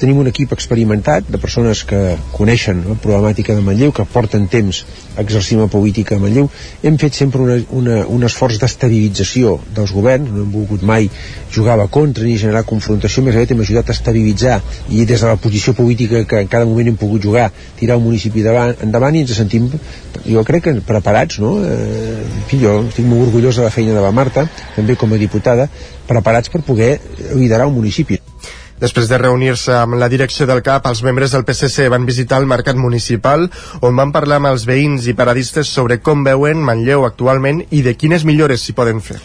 tenim 0.02 0.18
un 0.18 0.26
equip 0.26 0.50
experimentat 0.56 1.28
de 1.30 1.38
persones 1.38 1.84
que 1.86 2.16
coneixen 2.34 2.80
la 2.88 2.96
problemàtica 2.98 3.54
de 3.54 3.62
Manlleu, 3.62 3.92
que 3.94 4.06
porten 4.10 4.48
temps 4.50 4.80
exercint 5.22 5.60
la 5.62 5.68
política 5.70 6.16
a 6.16 6.22
Manlleu. 6.22 6.48
Hem 6.82 6.96
fet 6.98 7.14
sempre 7.20 7.42
una, 7.44 7.58
una, 7.78 8.00
un 8.10 8.26
esforç 8.26 8.58
d'estabilització 8.58 9.54
dels 9.76 9.92
governs, 9.94 10.32
no 10.32 10.42
hem 10.42 10.50
volgut 10.56 10.82
mai 10.82 11.06
jugar 11.54 11.78
a 11.78 11.86
contra 11.86 12.26
ni 12.26 12.34
generar 12.40 12.64
confrontació, 12.66 13.22
més 13.22 13.38
aviat 13.38 13.54
hem 13.54 13.62
ajudat 13.62 13.92
a 13.92 13.96
estabilitzar 13.96 14.58
i 14.90 15.04
des 15.06 15.22
de 15.22 15.30
la 15.30 15.38
posició 15.38 15.76
política 15.78 16.24
que 16.26 16.42
en 16.42 16.50
cada 16.50 16.66
moment 16.66 16.90
hem 16.90 16.98
pogut 16.98 17.22
jugar, 17.22 17.52
tirar 17.78 18.00
el 18.00 18.02
municipi 18.02 18.42
davant, 18.42 18.74
endavant 18.82 19.14
i 19.14 19.22
ens 19.22 19.36
sentim, 19.38 19.70
jo 20.26 20.42
crec 20.48 20.66
que 20.66 20.76
preparats, 20.88 21.38
no? 21.44 21.54
Eh, 21.62 22.18
en 22.24 22.44
fi, 22.50 22.58
jo 22.64 22.80
estic 22.88 23.06
molt 23.06 23.28
orgullós 23.28 23.62
de 23.62 23.68
la 23.68 23.74
feina 23.74 23.94
de 23.94 24.02
la 24.02 24.10
Marta, 24.10 24.48
també 24.74 24.98
com 24.98 25.14
a 25.14 25.22
diputada, 25.22 25.70
preparats 26.10 26.50
per 26.50 26.64
poder 26.66 26.96
liderar 27.36 27.70
un 27.70 27.78
municipi. 27.78 28.18
Després 28.82 29.06
de 29.06 29.14
reunir-se 29.14 29.76
amb 29.78 29.94
la 29.94 30.08
direcció 30.10 30.42
del 30.48 30.58
CAP, 30.66 30.88
els 30.90 31.04
membres 31.06 31.30
del 31.30 31.44
PSC 31.46 31.84
van 31.92 32.02
visitar 32.02 32.40
el 32.42 32.48
mercat 32.50 32.74
municipal, 32.74 33.44
on 33.78 33.94
van 33.94 34.10
parlar 34.10 34.40
amb 34.40 34.48
els 34.50 34.64
veïns 34.66 35.04
i 35.06 35.12
paradistes 35.14 35.68
sobre 35.70 36.00
com 36.02 36.24
veuen 36.26 36.58
Manlleu 36.66 37.04
actualment 37.06 37.60
i 37.70 37.84
de 37.86 37.92
quines 37.94 38.24
millores 38.26 38.64
s'hi 38.66 38.74
poden 38.74 38.98
fer. 38.98 39.20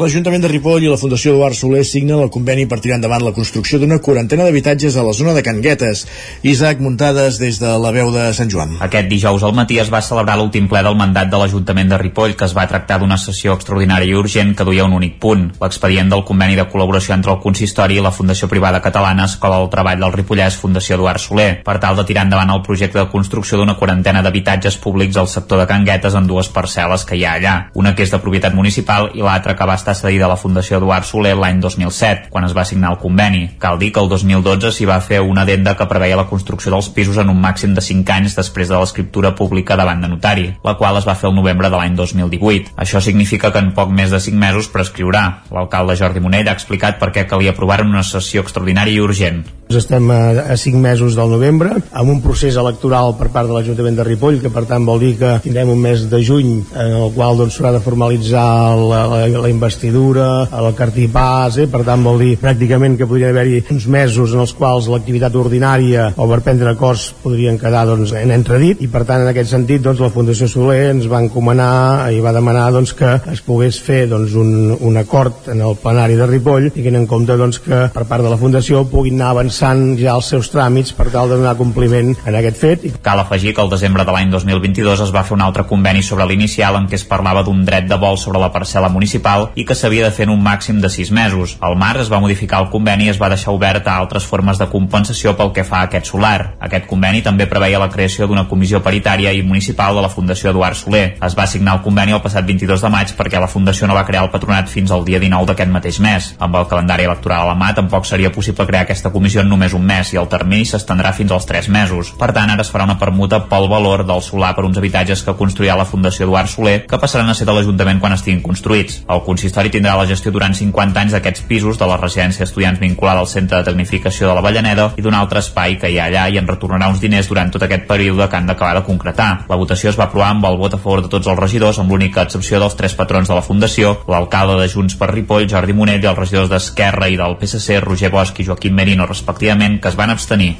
L'Ajuntament 0.00 0.40
de 0.40 0.48
Ripoll 0.48 0.86
i 0.86 0.88
la 0.88 0.96
Fundació 0.96 1.34
Eduard 1.34 1.58
Soler 1.58 1.82
signen 1.84 2.22
el 2.24 2.30
conveni 2.32 2.64
per 2.64 2.78
tirar 2.80 2.96
endavant 2.96 3.26
la 3.26 3.34
construcció 3.36 3.76
d'una 3.82 3.98
quarantena 4.00 4.46
d'habitatges 4.46 4.96
a 4.96 5.04
la 5.04 5.12
zona 5.12 5.36
de 5.36 5.42
Can 5.44 5.60
Guetes. 5.60 6.06
Isaac 6.48 6.80
Muntades 6.80 7.36
des 7.36 7.60
de 7.60 7.74
la 7.84 7.92
veu 7.92 8.14
de 8.16 8.30
Sant 8.32 8.48
Joan. 8.48 8.78
Aquest 8.80 9.12
dijous 9.12 9.44
al 9.44 9.52
matí 9.52 9.76
es 9.76 9.92
va 9.92 10.00
celebrar 10.00 10.38
l'últim 10.40 10.72
ple 10.72 10.80
del 10.88 10.96
mandat 10.96 11.28
de 11.28 11.42
l'Ajuntament 11.42 11.92
de 11.92 12.00
Ripoll, 12.00 12.32
que 12.32 12.48
es 12.48 12.56
va 12.56 12.64
tractar 12.64 13.02
d'una 13.04 13.20
sessió 13.20 13.60
extraordinària 13.60 14.08
i 14.08 14.16
urgent 14.16 14.56
que 14.56 14.64
duia 14.64 14.88
un 14.88 14.96
únic 14.96 15.20
punt, 15.20 15.50
l'expedient 15.60 16.08
del 16.08 16.24
conveni 16.24 16.56
de 16.56 16.64
col·laboració 16.72 17.12
entre 17.12 17.36
el 17.36 17.42
Consistori 17.44 18.00
i 18.00 18.08
la 18.08 18.16
Fundació 18.16 18.48
Privada 18.48 18.80
Catalana 18.80 19.01
Catalana 19.02 19.24
Escola 19.24 19.56
del 19.58 19.68
Treball 19.68 19.98
del 19.98 20.12
Ripollès 20.14 20.54
Fundació 20.54 20.94
Eduard 20.94 21.18
Soler 21.18 21.64
per 21.66 21.74
tal 21.82 21.96
de 21.98 22.04
tirar 22.06 22.22
endavant 22.22 22.52
el 22.54 22.60
projecte 22.62 23.00
de 23.00 23.08
construcció 23.10 23.58
d'una 23.58 23.74
quarantena 23.74 24.20
d'habitatges 24.22 24.76
públics 24.78 25.16
al 25.18 25.26
sector 25.26 25.58
de 25.58 25.66
Canguetes 25.66 26.14
en 26.14 26.28
dues 26.30 26.46
parcel·les 26.54 27.02
que 27.08 27.18
hi 27.18 27.24
ha 27.26 27.32
allà, 27.34 27.54
una 27.74 27.96
que 27.98 28.04
és 28.06 28.12
de 28.14 28.20
propietat 28.22 28.54
municipal 28.54 29.08
i 29.18 29.24
l'altra 29.26 29.56
que 29.58 29.66
va 29.66 29.74
estar 29.74 29.96
cedida 29.98 30.28
a 30.28 30.30
la 30.30 30.36
Fundació 30.38 30.78
Eduard 30.78 31.08
Soler 31.08 31.32
l'any 31.34 31.58
2007, 31.64 32.30
quan 32.30 32.46
es 32.46 32.54
va 32.54 32.64
signar 32.64 32.92
el 32.92 33.00
conveni. 33.02 33.40
Cal 33.58 33.80
dir 33.80 33.90
que 33.90 33.98
el 34.04 34.12
2012 34.12 34.70
s'hi 34.70 34.86
va 34.86 35.00
fer 35.02 35.18
una 35.18 35.42
adenda 35.42 35.74
que 35.74 35.88
preveia 35.90 36.20
la 36.20 36.28
construcció 36.30 36.70
dels 36.70 36.92
pisos 36.94 37.18
en 37.18 37.34
un 37.34 37.42
màxim 37.42 37.74
de 37.74 37.82
5 37.82 38.14
anys 38.14 38.38
després 38.38 38.70
de 38.70 38.78
l'escriptura 38.78 39.34
pública 39.34 39.74
davant 39.74 40.06
de 40.06 40.12
notari, 40.14 40.46
la 40.62 40.76
qual 40.78 41.00
es 41.02 41.08
va 41.10 41.18
fer 41.18 41.32
el 41.32 41.36
novembre 41.40 41.72
de 41.74 41.82
l'any 41.82 41.98
2018. 41.98 42.76
Això 42.78 43.02
significa 43.02 43.50
que 43.50 43.66
en 43.66 43.74
poc 43.74 43.90
més 43.90 44.14
de 44.14 44.22
5 44.22 44.38
mesos 44.38 44.70
prescriurà. 44.70 45.42
L'alcalde 45.50 45.98
Jordi 45.98 46.22
Monell 46.22 46.46
ha 46.46 46.54
explicat 46.54 47.02
per 47.02 47.10
què 47.10 47.26
calia 47.26 47.56
aprovar 47.56 47.82
en 47.82 47.90
una 47.96 48.06
sessió 48.06 48.46
extraordinària 48.46 48.91
i 48.92 49.00
urgent. 49.00 49.42
Estem 49.76 50.10
a, 50.10 50.52
a 50.52 50.56
5 50.56 50.78
mesos 50.78 51.14
del 51.16 51.30
novembre, 51.32 51.70
amb 51.96 52.10
un 52.12 52.20
procés 52.20 52.58
electoral 52.60 53.14
per 53.16 53.30
part 53.32 53.48
de 53.48 53.54
l'Ajuntament 53.56 53.96
de 53.96 54.04
Ripoll, 54.04 54.40
que 54.42 54.50
per 54.52 54.66
tant 54.68 54.84
vol 54.84 55.00
dir 55.00 55.14
que 55.20 55.30
tindrem 55.44 55.70
un 55.72 55.80
mes 55.80 56.04
de 56.10 56.20
juny 56.24 56.50
en 56.76 56.96
el 56.98 57.12
qual 57.14 57.38
doncs, 57.40 57.56
s'haurà 57.56 57.72
de 57.76 57.80
formalitzar 57.80 58.76
la, 58.76 59.00
la, 59.08 59.20
la 59.46 59.50
investidura, 59.52 60.26
el 60.60 60.68
cartipàs, 60.76 61.56
eh? 61.62 61.68
per 61.72 61.82
tant 61.88 62.04
vol 62.04 62.20
dir 62.20 62.34
pràcticament 62.42 62.98
que 63.00 63.08
podria 63.08 63.30
haver-hi 63.32 63.62
uns 63.72 63.86
mesos 63.88 64.34
en 64.36 64.44
els 64.44 64.52
quals 64.58 64.90
l'activitat 64.92 65.36
ordinària 65.40 66.10
o 66.16 66.28
per 66.28 66.42
prendre 66.44 66.74
acords 66.74 67.08
podrien 67.22 67.56
quedar 67.60 67.86
doncs, 67.88 68.12
en 68.18 68.34
entredit, 68.34 68.82
i 68.84 68.90
per 68.92 69.06
tant 69.08 69.24
en 69.24 69.32
aquest 69.32 69.54
sentit 69.54 69.84
doncs, 69.84 70.02
la 70.04 70.12
Fundació 70.12 70.50
Soler 70.50 70.90
ens 70.90 71.08
va 71.08 71.22
encomanar 71.24 72.12
i 72.12 72.20
va 72.20 72.34
demanar 72.36 72.68
doncs, 72.76 72.92
que 72.98 73.14
es 73.32 73.40
pogués 73.46 73.80
fer 73.80 74.04
doncs, 74.12 74.36
un, 74.36 74.76
un 74.76 75.00
acord 75.00 75.48
en 75.54 75.64
el 75.64 75.80
plenari 75.80 76.20
de 76.20 76.28
Ripoll, 76.28 76.68
tinguent 76.76 77.00
en 77.00 77.08
compte 77.08 77.40
doncs, 77.40 77.62
que 77.64 77.86
per 77.94 78.04
part 78.04 78.26
de 78.26 78.32
la 78.32 78.40
Fundació 78.40 78.71
puguin 78.88 79.18
anar 79.20 79.30
avançant 79.34 79.82
ja 80.00 80.14
els 80.16 80.28
seus 80.32 80.48
tràmits 80.52 80.94
per 80.96 81.10
tal 81.12 81.28
de 81.30 81.36
donar 81.38 81.54
compliment 81.58 82.14
en 82.26 82.36
aquest 82.38 82.58
fet. 82.60 82.86
Cal 83.04 83.20
afegir 83.20 83.52
que 83.54 83.62
el 83.62 83.70
desembre 83.70 84.06
de 84.08 84.14
l'any 84.14 84.30
2022 84.32 85.02
es 85.04 85.12
va 85.14 85.24
fer 85.28 85.36
un 85.36 85.44
altre 85.44 85.66
conveni 85.68 86.02
sobre 86.02 86.26
l'inicial 86.26 86.78
en 86.78 86.88
què 86.88 86.96
es 86.98 87.04
parlava 87.08 87.44
d'un 87.44 87.64
dret 87.68 87.86
de 87.90 87.98
vol 88.00 88.16
sobre 88.18 88.40
la 88.40 88.50
parcel·la 88.54 88.90
municipal 88.92 89.50
i 89.54 89.66
que 89.68 89.76
s'havia 89.76 90.06
de 90.08 90.14
fer 90.16 90.24
en 90.28 90.32
un 90.34 90.42
màxim 90.42 90.80
de 90.80 90.88
6 90.88 91.12
mesos. 91.12 91.56
Al 91.60 91.76
març 91.76 92.06
es 92.06 92.12
va 92.12 92.20
modificar 92.24 92.62
el 92.64 92.70
conveni 92.72 93.10
i 93.10 93.12
es 93.12 93.20
va 93.20 93.30
deixar 93.32 93.52
obert 93.52 93.86
a 93.86 93.98
altres 94.00 94.24
formes 94.24 94.58
de 94.58 94.70
compensació 94.72 95.36
pel 95.36 95.52
que 95.52 95.66
fa 95.68 95.82
a 95.82 95.90
aquest 95.90 96.08
solar. 96.14 96.54
Aquest 96.60 96.88
conveni 96.88 97.22
també 97.22 97.46
preveia 97.50 97.82
la 97.82 97.90
creació 97.92 98.26
d'una 98.26 98.46
comissió 98.48 98.80
paritària 98.82 99.32
i 99.36 99.44
municipal 99.44 99.94
de 99.94 100.06
la 100.06 100.12
Fundació 100.12 100.50
Eduard 100.50 100.80
Soler. 100.80 101.04
Es 101.20 101.36
va 101.38 101.46
signar 101.46 101.76
el 101.76 101.84
conveni 101.84 102.16
el 102.16 102.24
passat 102.24 102.48
22 102.48 102.80
de 102.80 102.92
maig 102.96 103.12
perquè 103.18 103.40
la 103.40 103.50
Fundació 103.52 103.86
no 103.86 103.98
va 103.98 104.06
crear 104.08 104.24
el 104.24 104.32
patronat 104.32 104.72
fins 104.72 104.90
al 104.90 105.04
dia 105.04 105.20
19 105.20 105.52
d'aquest 105.52 105.72
mateix 105.76 106.00
mes. 106.00 106.32
Amb 106.38 106.56
el 106.56 106.68
calendari 106.70 107.04
electoral 107.10 107.44
a 107.44 107.52
la 107.52 107.58
mà 107.58 107.74
tampoc 107.76 108.08
seria 108.08 108.32
possible 108.32 108.61
crear 108.68 108.84
aquesta 108.86 109.12
comissió 109.14 109.42
en 109.42 109.50
només 109.50 109.74
un 109.76 109.84
mes 109.86 110.12
i 110.12 110.20
el 110.20 110.28
termini 110.32 110.66
s'estendrà 110.68 111.12
fins 111.16 111.32
als 111.32 111.46
3 111.48 111.68
mesos. 111.72 112.12
Per 112.18 112.30
tant, 112.32 112.50
ara 112.50 112.64
es 112.64 112.70
farà 112.72 112.86
una 112.88 112.98
permuta 113.00 113.42
pel 113.50 113.68
valor 113.70 114.04
del 114.06 114.22
solar 114.22 114.54
per 114.56 114.64
uns 114.68 114.78
habitatges 114.78 115.22
que 115.26 115.36
construirà 115.38 115.76
la 115.78 115.86
Fundació 115.88 116.26
Eduard 116.26 116.50
Soler, 116.50 116.76
que 116.86 116.98
passaran 116.98 117.30
a 117.30 117.34
ser 117.34 117.46
de 117.48 117.54
l'Ajuntament 117.56 118.00
quan 118.00 118.16
estiguin 118.16 118.42
construïts. 118.44 119.02
El 119.08 119.22
consistori 119.26 119.72
tindrà 119.72 119.96
la 119.98 120.06
gestió 120.08 120.32
durant 120.32 120.54
50 120.54 121.00
anys 121.00 121.16
d'aquests 121.16 121.46
pisos 121.48 121.78
de 121.78 121.88
la 121.88 121.98
residència 122.00 122.46
estudiants 122.48 122.80
vinculada 122.80 123.22
al 123.22 123.30
Centre 123.30 123.58
de 123.58 123.70
Tecnificació 123.70 124.28
de 124.28 124.36
la 124.36 124.44
Vallaneda 124.44 124.90
i 124.96 125.04
d'un 125.04 125.16
altre 125.18 125.42
espai 125.42 125.78
que 125.80 125.90
hi 125.90 125.98
ha 125.98 126.08
allà 126.10 126.28
i 126.30 126.38
en 126.40 126.48
retornarà 126.48 126.90
uns 126.92 127.00
diners 127.02 127.28
durant 127.28 127.50
tot 127.52 127.62
aquest 127.66 127.86
període 127.88 128.28
que 128.28 128.38
han 128.38 128.48
d'acabar 128.50 128.78
de 128.78 128.86
concretar. 128.86 129.30
La 129.48 129.58
votació 129.60 129.90
es 129.90 129.98
va 129.98 130.08
aprovar 130.08 130.30
amb 130.34 130.46
el 130.48 130.58
vot 130.60 130.74
a 130.74 130.80
favor 130.80 131.02
de 131.02 131.10
tots 131.12 131.28
els 131.30 131.38
regidors, 131.38 131.78
amb 131.78 131.92
l'única 131.92 132.26
excepció 132.26 132.60
dels 132.62 132.76
tres 132.78 132.94
patrons 132.98 133.28
de 133.28 133.36
la 133.36 133.44
Fundació, 133.44 133.94
l'alcalde 134.08 134.58
de 134.60 134.68
Junts 134.68 134.96
per 134.98 135.10
Ripoll, 135.12 135.48
Jordi 135.50 135.76
Monell, 135.76 136.02
i 136.02 136.10
els 136.10 136.18
regidors 136.18 136.50
d'Esquerra 136.52 137.08
i 137.10 137.18
del 137.20 137.36
PSC, 137.40 137.80
Roger 137.82 138.12
Bosch 138.12 138.40
i 138.40 138.46
Joaquim 138.52 138.76
Merino, 138.76 139.08
respectivament, 139.08 139.80
que 139.80 139.88
es 139.88 139.96
van 139.96 140.12
abstenir. 140.12 140.52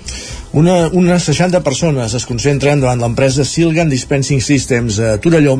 Una, 0.52 0.90
unes 0.92 1.24
60 1.24 1.62
persones 1.64 2.12
es 2.12 2.26
concentren 2.28 2.82
davant 2.82 3.00
l'empresa 3.00 3.40
Silgan 3.48 3.88
Dispensing 3.88 4.42
Systems 4.44 4.98
a 5.00 5.14
Torelló, 5.16 5.54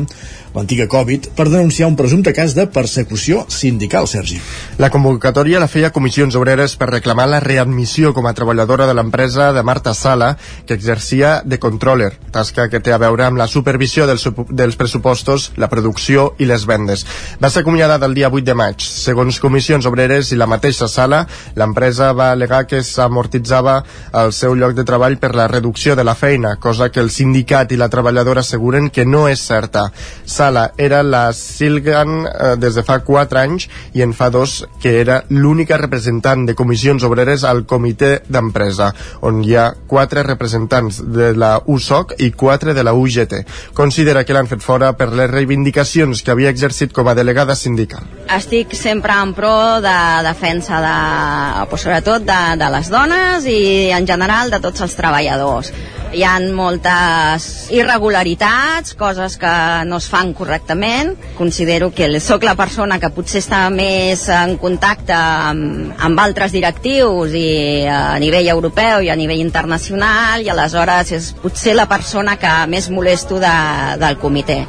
l'antiga 0.53 0.85
Covid, 0.85 1.31
per 1.33 1.47
denunciar 1.47 1.87
un 1.89 1.95
presumpte 1.97 2.29
cas 2.37 2.53
de 2.53 2.67
persecució 2.69 3.41
sindical, 3.49 4.05
Sergi. 4.05 4.37
La 4.77 4.91
convocatòria 4.93 5.57
la 5.57 5.67
feia 5.67 5.89
Comissions 5.89 6.37
Obreres 6.37 6.75
per 6.77 6.91
reclamar 6.91 7.25
la 7.31 7.39
readmissió 7.41 8.11
com 8.13 8.27
a 8.29 8.35
treballadora 8.37 8.85
de 8.85 8.93
l'empresa 8.93 9.47
de 9.49 9.63
Marta 9.65 9.95
Sala, 9.97 10.35
que 10.67 10.77
exercia 10.77 11.39
de 11.41 11.57
controller, 11.57 12.11
tasca 12.29 12.67
que 12.69 12.77
té 12.77 12.93
a 12.93 13.01
veure 13.01 13.25
amb 13.25 13.41
la 13.41 13.49
supervisió 13.49 14.05
dels, 14.05 14.27
dels 14.53 14.77
pressupostos, 14.77 15.49
la 15.57 15.71
producció 15.73 16.35
i 16.37 16.45
les 16.45 16.67
vendes. 16.69 17.07
Va 17.41 17.49
ser 17.49 17.65
acomiadada 17.65 18.05
el 18.05 18.13
dia 18.13 18.29
8 18.29 18.45
de 18.45 18.57
maig. 18.61 18.85
Segons 18.85 19.41
Comissions 19.41 19.89
Obreres 19.89 20.29
i 20.29 20.37
la 20.37 20.45
mateixa 20.45 20.85
Sala, 20.85 21.25
l'empresa 21.57 22.13
va 22.13 22.29
alegar 22.37 22.67
que 22.69 22.85
s'amortitzava 22.85 23.79
el 24.21 24.37
seu 24.37 24.53
lloc 24.53 24.77
de 24.77 24.82
de 24.83 24.89
treball 24.91 25.15
per 25.17 25.31
la 25.35 25.47
reducció 25.47 25.95
de 25.95 26.03
la 26.03 26.15
feina, 26.15 26.57
cosa 26.59 26.89
que 26.91 26.99
el 26.99 27.09
sindicat 27.09 27.71
i 27.71 27.79
la 27.79 27.89
treballadora 27.89 28.43
asseguren 28.43 28.89
que 28.91 29.05
no 29.07 29.25
és 29.31 29.41
certa. 29.41 29.87
Sala 30.25 30.71
era 30.77 31.01
la 31.03 31.31
Silgan 31.33 32.27
eh, 32.27 32.53
des 32.59 32.75
de 32.75 32.83
fa 32.83 32.99
4 33.05 33.39
anys 33.39 33.69
i 33.95 34.03
en 34.03 34.13
fa 34.13 34.29
dos 34.33 34.63
que 34.81 34.97
era 34.99 35.21
l'única 35.29 35.77
representant 35.79 36.45
de 36.47 36.55
comissions 36.55 37.03
obreres 37.07 37.45
al 37.47 37.63
comitè 37.69 38.11
d'empresa, 38.27 38.91
on 39.21 39.41
hi 39.43 39.55
ha 39.55 39.69
4 39.87 40.25
representants 40.27 40.99
de 41.15 41.31
la 41.37 41.55
USOC 41.65 42.15
i 42.19 42.31
4 42.31 42.73
de 42.73 42.83
la 42.83 42.93
UGT. 42.93 43.39
Considera 43.73 44.23
que 44.23 44.35
l'han 44.35 44.49
fet 44.51 44.63
fora 44.63 44.93
per 44.97 45.11
les 45.13 45.29
reivindicacions 45.31 46.23
que 46.23 46.33
havia 46.33 46.51
exercit 46.53 46.93
com 46.93 47.07
a 47.07 47.15
delegada 47.15 47.55
sindical. 47.55 48.03
Estic 48.33 48.73
sempre 48.75 49.15
en 49.21 49.33
pro 49.37 49.79
de 49.83 49.97
defensa 50.27 50.81
de, 50.83 51.65
pues, 51.69 51.85
sobretot 51.85 52.25
de, 52.27 52.41
de 52.59 52.69
les 52.73 52.89
dones 52.91 53.47
i 53.49 53.91
en 53.95 54.07
general 54.07 54.51
de 54.51 54.59
tots 54.73 54.87
els 54.89 54.95
treballadors. 54.97 55.69
Hi 56.13 56.21
han 56.25 56.51
moltes 56.53 57.45
irregularitats, 57.73 58.93
coses 58.97 59.37
que 59.41 59.53
no 59.89 59.97
es 60.01 60.07
fan 60.09 60.33
correctament. 60.37 61.15
Considero 61.37 61.89
que 61.93 62.09
sóc 62.21 62.45
la 62.45 62.53
persona 62.57 62.99
que 63.01 63.09
potser 63.13 63.41
està 63.41 63.63
més 63.73 64.27
en 64.33 64.57
contacte 64.61 65.15
amb, 65.17 65.93
amb 65.97 66.21
altres 66.25 66.53
directius 66.53 67.33
i 67.37 67.47
a 67.89 68.19
nivell 68.21 68.51
europeu 68.53 69.01
i 69.05 69.09
a 69.13 69.17
nivell 69.17 69.41
internacional 69.41 70.45
i 70.45 70.53
aleshores 70.53 71.13
és 71.17 71.33
potser 71.41 71.73
la 71.77 71.89
persona 71.89 72.37
que 72.37 72.53
més 72.69 72.89
molesto 72.93 73.41
de, 73.41 73.57
del 74.01 74.21
comitè. 74.21 74.61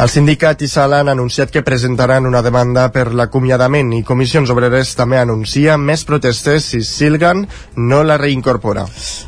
El 0.00 0.08
sindicat 0.08 0.62
i 0.64 0.68
Sala 0.70 1.00
han 1.02 1.10
anunciat 1.12 1.50
que 1.52 1.64
presentaran 1.66 2.26
una 2.28 2.42
demanda 2.42 2.86
per 2.94 3.10
l'acomiadament 3.12 3.92
i 3.96 4.02
Comissions 4.06 4.50
Obreres 4.52 4.94
també 4.98 5.18
anuncia 5.20 5.76
més 5.78 6.04
protestes 6.08 6.70
si 6.72 6.82
Silgan 6.86 7.46
no 7.76 8.02
la 8.06 8.16
reincorpora. 8.20 8.86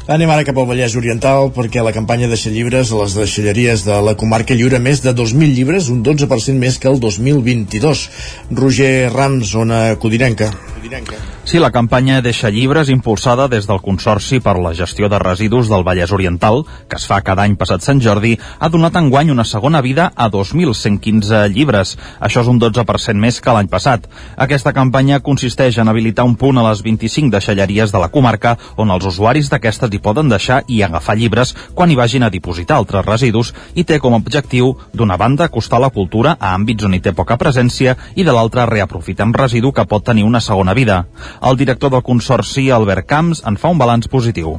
Anem 0.09 0.33
ara 0.33 0.47
cap 0.49 0.59
al 0.59 0.69
Vallès 0.71 0.97
Oriental 0.99 1.51
perquè 1.57 1.85
la 1.85 1.95
campanya 1.97 2.31
de 2.31 2.41
llibres 2.53 2.93
a 2.93 3.03
les 3.03 3.17
deixalleries 3.17 3.85
de 3.85 4.01
la 4.03 4.17
comarca 4.17 4.55
lliura 4.55 4.81
més 4.83 5.03
de 5.05 5.15
2.000 5.15 5.55
llibres, 5.57 5.89
un 5.89 6.03
12% 6.03 6.59
més 6.59 6.79
que 6.79 6.89
el 6.89 7.01
2022. 7.01 8.09
Roger 8.51 9.11
Rams, 9.12 9.53
zona 9.53 9.85
codinenca. 9.99 10.53
Codinenca. 10.93 11.17
Sí, 11.45 11.59
la 11.59 11.73
campanya 11.73 12.23
Deixa 12.23 12.51
llibres, 12.51 12.89
impulsada 12.89 13.49
des 13.49 13.67
del 13.67 13.81
Consorci 13.83 14.39
per 14.41 14.57
la 14.59 14.73
Gestió 14.75 15.09
de 15.09 15.19
Residus 15.19 15.69
del 15.69 15.83
Vallès 15.83 16.13
Oriental, 16.13 16.65
que 16.89 16.97
es 16.97 17.07
fa 17.07 17.21
cada 17.21 17.43
any 17.43 17.57
passat 17.57 17.83
Sant 17.83 18.01
Jordi, 18.01 18.37
ha 18.59 18.69
donat 18.69 18.95
enguany 18.97 19.33
una 19.33 19.45
segona 19.45 19.81
vida 19.83 20.13
a 20.15 20.31
2.115 20.31 21.49
llibres. 21.53 21.97
Això 22.21 22.45
és 22.45 22.49
un 22.49 22.61
12% 22.61 23.19
més 23.19 23.41
que 23.41 23.53
l'any 23.53 23.69
passat. 23.69 24.07
Aquesta 24.37 24.73
campanya 24.73 25.21
consisteix 25.21 25.79
en 25.79 25.89
habilitar 25.89 26.25
un 26.25 26.37
punt 26.37 26.59
a 26.59 26.67
les 26.69 26.83
25 26.83 27.33
deixalleries 27.35 27.93
de 27.93 27.99
la 27.99 28.09
comarca 28.09 28.57
on 28.77 28.91
els 28.95 29.07
usuaris 29.07 29.51
d'aquestes 29.51 29.91
hi 29.93 29.99
poden 29.99 30.31
deixar 30.31 30.63
i 30.69 30.83
agafar 30.83 31.19
llibres 31.19 31.57
quan 31.75 31.91
hi 31.91 31.99
vagin 31.99 32.23
a 32.23 32.31
dipositar 32.31 32.79
altres 32.79 33.05
residus 33.05 33.53
i 33.75 33.85
té 33.85 33.99
com 33.99 34.15
a 34.15 34.23
objectiu, 34.23 34.77
d'una 34.95 35.19
banda, 35.19 35.51
acostar 35.51 35.81
la 35.83 35.91
cultura 35.91 36.37
a 36.39 36.55
àmbits 36.55 36.87
on 36.87 36.95
hi 36.95 37.03
té 37.03 37.13
poca 37.13 37.37
presència 37.37 37.97
i 38.15 38.23
de 38.23 38.33
l'altra, 38.33 38.67
reaprofitar 38.67 39.27
un 39.27 39.35
residu 39.35 39.73
que 39.73 39.85
pot 39.85 40.07
tenir 40.07 40.25
una 40.25 40.41
segona 40.41 40.73
vida. 40.83 41.07
El 41.43 41.57
director 41.57 41.91
del 41.91 42.03
Consorci, 42.03 42.71
Albert 42.71 43.07
Camps, 43.07 43.43
en 43.47 43.59
fa 43.59 43.71
un 43.73 43.79
balanç 43.79 44.09
positiu. 44.11 44.57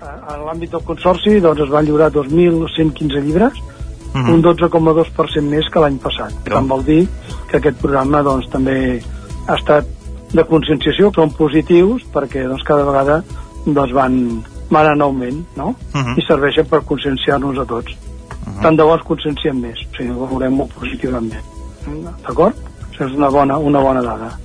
En 0.00 0.44
l'àmbit 0.46 0.72
del 0.74 0.82
Consorci 0.86 1.38
doncs, 1.42 1.62
es 1.66 1.70
van 1.70 1.86
lliurar 1.86 2.10
2.115 2.14 3.22
llibres, 3.26 3.54
uh 4.14 4.20
-huh. 4.20 4.34
un 4.34 4.42
12,2% 4.42 5.42
més 5.42 5.68
que 5.70 5.80
l'any 5.80 5.98
passat. 5.98 6.34
Per 6.44 6.54
tant, 6.54 6.68
vol 6.68 6.84
dir 6.84 7.08
que 7.48 7.58
aquest 7.58 7.78
programa 7.78 8.22
doncs, 8.22 8.48
també 8.50 9.02
ha 9.46 9.54
estat 9.54 9.86
de 10.32 10.44
conscienciació, 10.44 11.10
són 11.14 11.30
positius 11.30 12.02
perquè 12.12 12.46
doncs, 12.48 12.62
cada 12.62 12.84
vegada 12.84 13.22
doncs, 13.66 13.92
van, 13.92 14.42
van 14.70 14.92
en 14.92 15.02
augment 15.02 15.44
no? 15.56 15.68
uh 15.68 16.00
-huh. 16.00 16.18
i 16.18 16.26
serveixen 16.26 16.66
per 16.66 16.84
conscienciar-nos 16.84 17.58
a 17.58 17.64
tots. 17.64 17.92
Uh 17.92 18.52
-huh. 18.52 18.62
Tant 18.62 18.76
de 18.76 18.82
bo 18.82 18.94
ens 18.94 19.04
conscienciem 19.04 19.60
més, 19.60 19.78
o 19.78 19.96
sigui, 19.96 20.10
ho 20.10 20.26
veurem 20.26 20.54
molt 20.54 20.72
positivament. 20.74 21.42
D'acord? 22.26 22.54
Això 22.90 23.06
és 23.06 23.16
una 23.16 23.28
bona, 23.28 23.58
una 23.58 23.80
bona 23.80 24.02
dada. 24.02 24.38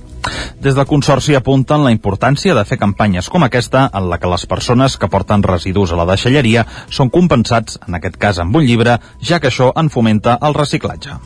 Des 0.62 0.74
del 0.74 0.86
Consorci 0.88 1.36
apunten 1.36 1.84
la 1.84 1.92
importància 1.94 2.54
de 2.56 2.64
fer 2.64 2.78
campanyes 2.80 3.28
com 3.32 3.44
aquesta 3.46 3.86
en 3.92 4.08
la 4.10 4.18
que 4.18 4.30
les 4.30 4.46
persones 4.46 4.96
que 4.96 5.10
porten 5.12 5.44
residus 5.46 5.92
a 5.92 5.98
la 6.00 6.06
deixalleria 6.08 6.66
són 6.88 7.10
compensats, 7.12 7.78
en 7.86 7.98
aquest 7.98 8.16
cas 8.20 8.40
amb 8.42 8.56
un 8.56 8.66
llibre, 8.66 8.98
ja 9.22 9.40
que 9.40 9.52
això 9.52 9.72
en 9.76 9.90
fomenta 9.90 10.38
el 10.42 10.56
reciclatge. 10.56 11.18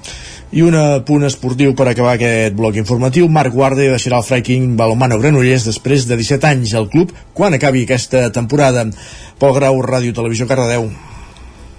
I 0.50 0.64
un 0.66 0.74
punt 1.06 1.22
esportiu 1.28 1.76
per 1.78 1.86
acabar 1.88 2.16
aquest 2.16 2.56
bloc 2.58 2.74
informatiu. 2.80 3.28
Marc 3.30 3.54
Guardia 3.54 3.92
deixarà 3.94 4.18
el 4.18 4.26
Freiking 4.26 4.74
Balomano 4.76 5.20
Granollers 5.22 5.68
després 5.68 6.08
de 6.10 6.18
17 6.18 6.48
anys 6.50 6.74
al 6.74 6.90
club 6.90 7.14
quan 7.34 7.54
acabi 7.54 7.84
aquesta 7.86 8.26
temporada. 8.34 8.88
Pol 9.38 9.54
Grau, 9.54 9.78
Ràdio 9.86 10.16
Televisió 10.16 10.50
Cardedeu. 10.50 10.90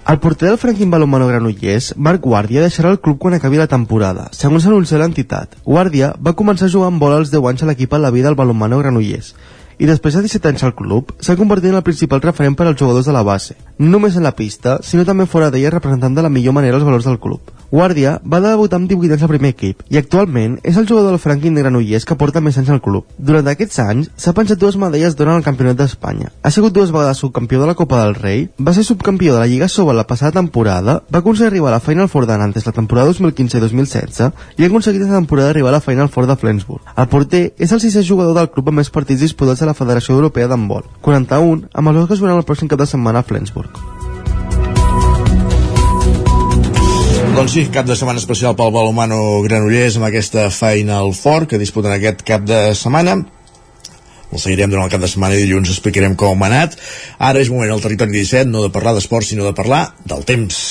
El 0.08 0.18
porter 0.18 0.48
del 0.48 0.58
Franquín 0.58 0.90
Balomano 0.90 1.28
Granollers, 1.28 1.92
Marc 1.96 2.24
Guàrdia, 2.26 2.64
deixarà 2.64 2.90
el 2.90 2.98
club 3.00 3.20
quan 3.22 3.36
acabi 3.36 3.60
la 3.60 3.68
temporada. 3.70 4.24
Segons 4.34 4.66
anuncia 4.66 4.98
l'entitat, 4.98 5.54
Guàrdia 5.62 6.08
va 6.18 6.34
començar 6.34 6.66
a 6.66 6.72
jugar 6.74 6.88
amb 6.90 6.98
bola 6.98 7.20
als 7.22 7.30
10 7.30 7.46
anys 7.52 7.62
a 7.62 7.68
l'equip 7.70 7.94
a 7.94 8.00
la 8.02 8.10
vida 8.10 8.26
del 8.26 8.38
Balomano 8.40 8.80
Granollers 8.82 9.30
i 9.78 9.86
després 9.86 10.18
de 10.18 10.24
17 10.26 10.50
anys 10.50 10.66
al 10.66 10.74
club, 10.78 11.14
s'ha 11.22 11.38
convertit 11.38 11.70
en 11.70 11.78
el 11.78 11.86
principal 11.86 12.20
referent 12.22 12.58
per 12.58 12.66
als 12.66 12.78
jugadors 12.82 13.06
de 13.06 13.14
la 13.14 13.22
base, 13.26 13.56
no 13.78 13.94
només 13.94 14.18
en 14.18 14.26
la 14.26 14.34
pista, 14.36 14.80
sinó 14.82 15.06
també 15.06 15.26
fora 15.26 15.50
d'ella 15.50 15.72
representant 15.74 16.18
de 16.18 16.22
la 16.26 16.30
millor 16.30 16.54
manera 16.58 16.78
els 16.78 16.86
valors 16.86 17.06
del 17.08 17.18
club. 17.22 17.61
Guàrdia 17.72 18.18
va 18.28 18.42
debutar 18.44 18.76
amb 18.76 18.90
18 18.90 19.14
anys 19.14 19.22
al 19.24 19.30
primer 19.30 19.50
equip 19.54 19.78
i 19.88 19.96
actualment 19.96 20.58
és 20.60 20.76
el 20.76 20.84
jugador 20.88 21.14
del 21.14 21.22
Franquín 21.22 21.54
de 21.56 21.62
Granollers 21.64 22.04
que 22.04 22.16
porta 22.20 22.42
més 22.44 22.58
anys 22.60 22.68
al 22.74 22.82
club. 22.84 23.06
Durant 23.16 23.46
aquests 23.48 23.80
anys 23.80 24.10
s'ha 24.20 24.34
penjat 24.36 24.60
dues 24.60 24.76
medalles 24.76 25.16
d'or 25.16 25.30
en 25.30 25.38
el 25.40 25.46
Campionat 25.46 25.78
d'Espanya. 25.78 26.28
Ha 26.42 26.52
sigut 26.52 26.76
dues 26.76 26.92
vegades 26.92 27.22
subcampió 27.24 27.62
de 27.62 27.70
la 27.70 27.76
Copa 27.78 28.02
del 28.02 28.18
Rei, 28.18 28.44
va 28.60 28.74
ser 28.76 28.84
subcampió 28.84 29.32
de 29.32 29.40
la 29.40 29.48
Lliga 29.48 29.70
Soba 29.72 29.96
la 29.96 30.04
passada 30.06 30.36
temporada, 30.36 30.98
va 31.08 31.22
aconseguir 31.24 31.48
arribar 31.48 31.72
a 31.72 31.78
la 31.78 31.80
Final 31.80 32.12
Four 32.12 32.28
d'Anantes 32.28 32.68
la 32.68 32.76
temporada 32.76 33.08
2015-2016 33.14 34.30
i 34.58 34.66
ha 34.66 34.68
aconseguit 34.68 35.00
aquesta 35.00 35.22
temporada 35.22 35.56
arribar 35.56 35.72
a 35.72 35.78
la 35.78 35.84
Final 35.88 36.12
Four 36.12 36.28
de 36.28 36.36
Flensburg. 36.36 36.84
El 36.92 37.08
porter 37.08 37.44
és 37.56 37.72
el 37.72 37.80
sisè 37.80 38.04
jugador 38.04 38.36
del 38.36 38.52
club 38.52 38.68
amb 38.68 38.82
més 38.82 38.92
partits 38.92 39.24
disputats 39.24 39.64
a 39.64 39.72
la 39.72 39.78
Federació 39.80 40.20
Europea 40.20 40.52
d'Handbol, 40.52 40.84
41, 41.00 41.72
amb 41.72 41.96
els 41.96 42.04
que 42.04 42.20
jugaran 42.20 42.44
el 42.44 42.48
pròxim 42.48 42.68
cap 42.68 42.84
de 42.84 42.90
setmana 42.92 43.24
a 43.24 43.28
Flensburg. 43.32 44.01
Doncs 47.32 47.52
sí, 47.54 47.62
cap 47.72 47.86
de 47.88 47.94
setmana 47.96 48.20
especial 48.20 48.52
pel 48.58 48.72
Balomano 48.74 49.18
Granollers 49.46 49.96
amb 49.96 50.10
aquesta 50.10 50.50
Final 50.52 51.14
Four 51.16 51.46
que 51.48 51.60
disputen 51.60 51.94
aquest 51.94 52.20
cap 52.28 52.44
de 52.44 52.60
setmana 52.76 53.22
el 54.32 54.40
seguirem 54.40 54.72
durant 54.72 54.86
el 54.86 54.92
cap 54.92 55.00
de 55.00 55.10
setmana 55.12 55.36
i 55.36 55.44
dilluns 55.44 55.72
explicarem 55.72 56.16
com 56.16 56.44
ha 56.44 56.48
anat. 56.48 56.78
Ara 57.20 57.42
és 57.44 57.52
moment 57.52 57.72
al 57.72 57.84
territori 57.84 58.16
17, 58.16 58.48
no 58.52 58.64
de 58.64 58.72
parlar 58.72 58.96
d'esport, 58.96 59.28
sinó 59.28 59.48
de 59.48 59.56
parlar 59.56 59.84
del 60.08 60.24
temps. 60.28 60.64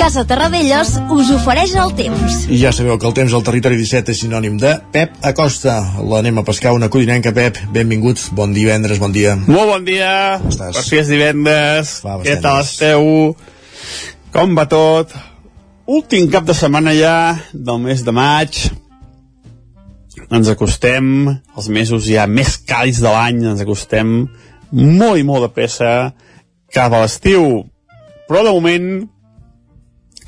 Casa 0.00 0.22
Terradellos 0.24 0.94
us 1.12 1.28
ofereix 1.34 1.74
el 1.76 1.90
temps. 1.92 2.46
I 2.48 2.56
ja 2.56 2.70
sabeu 2.72 2.96
que 2.96 3.04
el 3.04 3.12
temps 3.12 3.34
al 3.36 3.42
territori 3.44 3.76
17 3.76 4.14
és 4.14 4.22
sinònim 4.22 4.54
de 4.56 4.70
Pep 4.94 5.18
Acosta. 5.28 5.74
L'anem 6.00 6.40
a 6.40 6.44
pescar 6.46 6.72
una 6.72 6.88
codinenca, 6.88 7.34
Pep. 7.36 7.60
Benvingut, 7.74 8.22
bon 8.32 8.54
divendres, 8.56 8.96
bon 8.96 9.12
dia. 9.12 9.34
Molt 9.44 9.68
bon 9.68 9.84
dia, 9.84 10.40
per 10.40 10.70
si 10.86 11.02
és 11.02 11.12
divendres. 11.12 11.92
Va, 12.06 12.16
Què 12.24 12.38
tal 12.40 12.62
esteu? 12.64 13.04
Com 14.32 14.56
va 14.56 14.64
tot? 14.72 15.12
Últim 15.84 16.32
cap 16.32 16.48
de 16.48 16.56
setmana 16.56 16.96
ja 16.96 17.14
del 17.52 17.84
mes 17.84 18.00
de 18.00 18.16
maig. 18.16 18.64
Ens 20.32 20.48
acostem 20.48 21.28
als 21.28 21.68
mesos 21.68 22.08
ja 22.08 22.24
més 22.24 22.56
càlids 22.64 23.04
de 23.04 23.12
l'any, 23.12 23.44
ens 23.52 23.60
acostem 23.68 24.22
molt 24.72 25.20
i 25.20 25.28
molt 25.28 25.50
de 25.50 25.54
pressa 25.60 25.94
cap 26.72 26.88
a 26.88 27.04
l'estiu. 27.04 27.66
Però 28.24 28.48
de 28.48 28.56
moment 28.56 28.92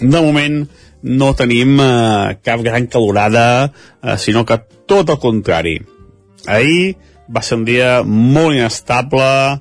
de 0.01 0.21
moment 0.21 0.63
no 1.03 1.33
tenim 1.35 1.81
eh, 1.83 2.39
cap 2.43 2.63
gran 2.63 2.87
calorada, 2.87 3.73
eh, 4.03 4.17
sinó 4.19 4.45
que 4.47 4.61
tot 4.87 5.11
el 5.11 5.19
contrari. 5.19 5.81
Ahir 6.47 6.97
va 7.33 7.43
ser 7.43 7.59
un 7.61 7.67
dia 7.67 8.03
molt 8.05 8.57
inestable, 8.57 9.59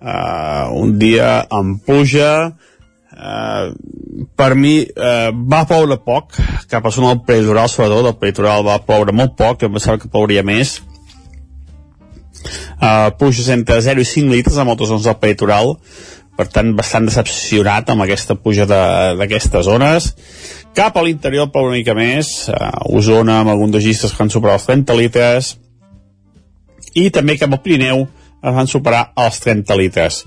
eh, 0.00 0.64
un 0.74 0.98
dia 0.98 1.46
amb 1.50 1.80
pluja, 1.86 2.32
eh, 3.14 3.64
per 4.36 4.54
mi 4.54 4.76
eh, 4.82 5.30
va 5.32 5.64
ploure 5.68 6.00
poc, 6.04 6.38
cap 6.70 6.86
a 6.86 6.94
zona 6.94 7.14
del 7.14 7.24
peritoral, 7.26 7.68
sobretot, 7.68 8.12
el 8.12 8.20
peritoral 8.20 8.66
va 8.66 8.80
ploure 8.84 9.14
molt 9.14 9.36
poc, 9.38 9.62
em 9.62 9.78
pensava 9.78 10.00
que 10.00 10.10
plouria 10.10 10.42
més, 10.46 10.80
uh, 12.80 13.10
pluges 13.18 13.48
entre 13.52 13.80
0 13.82 14.00
i 14.00 14.08
5 14.08 14.32
litres 14.32 14.58
a 14.58 14.64
moltes 14.64 14.88
zones 14.88 15.06
del 15.08 15.18
peritoral, 15.20 15.76
per 16.40 16.46
tant 16.48 16.70
bastant 16.72 17.04
decepcionat 17.04 17.90
amb 17.92 18.06
aquesta 18.06 18.38
puja 18.40 18.64
d'aquestes 18.64 19.66
zones. 19.66 20.06
Cap 20.72 20.96
a 20.96 21.02
l'interior 21.04 21.50
per 21.52 21.66
una 21.66 21.76
mica 21.76 21.92
més. 21.98 22.48
Uh, 22.48 22.96
Osona 22.96 23.42
amb 23.42 23.52
alguns 23.52 23.76
registres 23.76 24.14
que 24.14 24.22
van 24.22 24.32
superar 24.32 24.56
els 24.56 24.64
30 24.70 24.96
litres. 24.96 25.50
I 26.96 27.10
també 27.12 27.36
cap 27.36 27.52
al 27.52 27.60
Pirineu 27.60 28.06
es 28.40 28.54
van 28.56 28.70
superar 28.70 29.02
els 29.20 29.42
30 29.44 29.76
litres. 29.76 30.22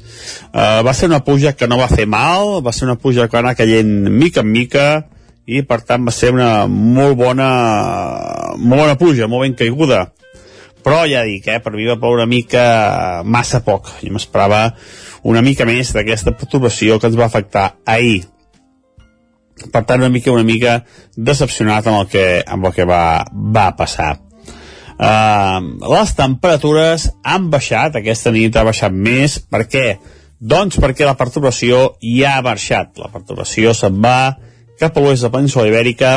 Uh, 0.52 0.84
va 0.86 0.94
ser 0.94 1.10
una 1.10 1.24
puja 1.26 1.56
que 1.58 1.68
no 1.68 1.82
va 1.82 1.90
fer 1.90 2.06
mal, 2.06 2.60
va 2.62 2.76
ser 2.76 2.86
una 2.86 3.00
puja 3.02 3.26
que 3.26 3.34
va 3.34 3.42
anar 3.42 3.58
caient 3.58 3.90
mica 4.14 4.46
en 4.46 4.52
mica 4.54 4.88
i 5.50 5.64
per 5.66 5.82
tant 5.82 6.06
va 6.06 6.14
ser 6.14 6.30
una 6.36 6.68
molt 6.70 7.18
bona 7.20 7.48
molt 8.60 8.84
bona 8.84 9.00
puja, 9.02 9.26
molt 9.32 9.48
ben 9.48 9.58
caiguda. 9.58 10.06
Però 10.84 11.06
ja 11.08 11.24
dic, 11.26 11.48
eh, 11.48 11.62
per 11.64 11.72
mi 11.74 11.88
va 11.88 11.98
ploure 11.98 12.22
una 12.22 12.30
mica 12.30 13.24
massa 13.24 13.64
poc, 13.64 13.88
jo 14.04 14.12
m'esperava 14.14 14.68
una 15.24 15.42
mica 15.42 15.66
més 15.66 15.94
d'aquesta 15.96 16.36
perturbació 16.38 17.00
que 17.00 17.10
ens 17.10 17.18
va 17.20 17.28
afectar 17.30 17.66
ahir. 17.86 18.24
Per 19.72 19.84
tant, 19.86 20.02
una 20.02 20.12
mica 20.12 20.34
una 20.34 20.44
mica 20.44 20.80
decepcionat 21.16 21.88
amb 21.88 22.02
el 22.02 22.08
que, 22.12 22.26
amb 22.46 22.68
el 22.68 22.76
que 22.76 22.88
va, 22.90 23.24
va 23.32 23.70
passar. 23.78 24.18
Uh, 24.94 25.60
les 25.90 26.12
temperatures 26.18 27.08
han 27.24 27.50
baixat, 27.54 27.96
aquesta 27.98 28.34
nit 28.34 28.56
ha 28.58 28.66
baixat 28.68 28.94
més, 28.94 29.40
per 29.40 29.66
què? 29.70 29.88
Doncs 30.44 30.78
perquè 30.82 31.08
la 31.08 31.18
perturbació 31.18 31.94
ja 32.04 32.38
ha 32.38 32.46
marxat. 32.46 32.98
La 33.00 33.10
perturbació 33.14 33.74
se'n 33.78 34.02
va 34.04 34.36
cap 34.80 34.98
a 34.98 35.04
l'oest 35.04 35.24
de 35.24 35.32
Península 35.34 35.70
Ibèrica 35.70 36.14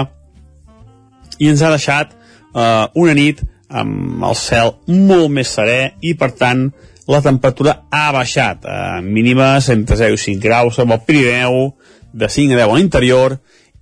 i 1.39 1.51
ens 1.53 1.63
ha 1.63 1.71
deixat 1.71 2.17
uh, 2.17 2.89
una 2.99 3.15
nit 3.15 3.43
amb 3.69 4.25
el 4.25 4.37
cel 4.39 4.77
molt 4.89 5.33
més 5.35 5.51
serè 5.57 5.97
i 6.07 6.15
per 6.19 6.33
tant 6.39 6.69
la 7.11 7.23
temperatura 7.23 7.77
ha 7.91 8.07
baixat 8.15 8.67
eh, 8.67 9.01
mínimes 9.03 9.71
entre 9.75 9.99
0 9.99 10.19
i 10.19 10.23
5 10.25 10.43
graus 10.43 10.79
amb 10.83 10.97
el 10.97 11.05
Pirineu 11.07 11.75
de 12.13 12.29
5 12.29 12.57
a 12.57 12.63
10 12.63 12.71
a 12.71 12.79
l'interior 12.79 13.37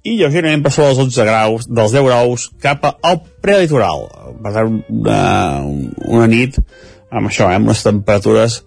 i 0.04 0.18
lleugerament 0.18 0.64
per 0.64 0.72
sobre 0.74 0.90
dels 0.92 1.04
11 1.06 1.28
graus 1.30 1.68
dels 1.68 1.94
10 1.96 2.08
graus 2.08 2.48
cap 2.60 2.84
al 2.92 3.22
prelitoral 3.44 4.08
per 4.44 4.52
tant 4.56 4.80
una, 4.88 5.20
una 6.04 6.26
nit 6.28 6.58
amb 7.14 7.30
això, 7.30 7.48
eh, 7.48 7.54
amb 7.56 7.70
unes 7.70 7.86
temperatures 7.86 8.62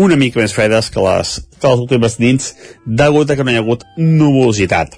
una 0.00 0.16
mica 0.16 0.40
més 0.40 0.54
fredes 0.56 0.88
que 0.92 1.02
les, 1.04 1.34
que 1.60 1.68
les 1.68 1.82
últimes 1.84 2.18
nits 2.22 2.54
degut 2.86 3.30
a 3.30 3.36
que 3.36 3.44
no 3.44 3.52
hi 3.52 3.58
ha 3.58 3.64
hagut 3.64 3.84
nuvolositat. 3.98 4.96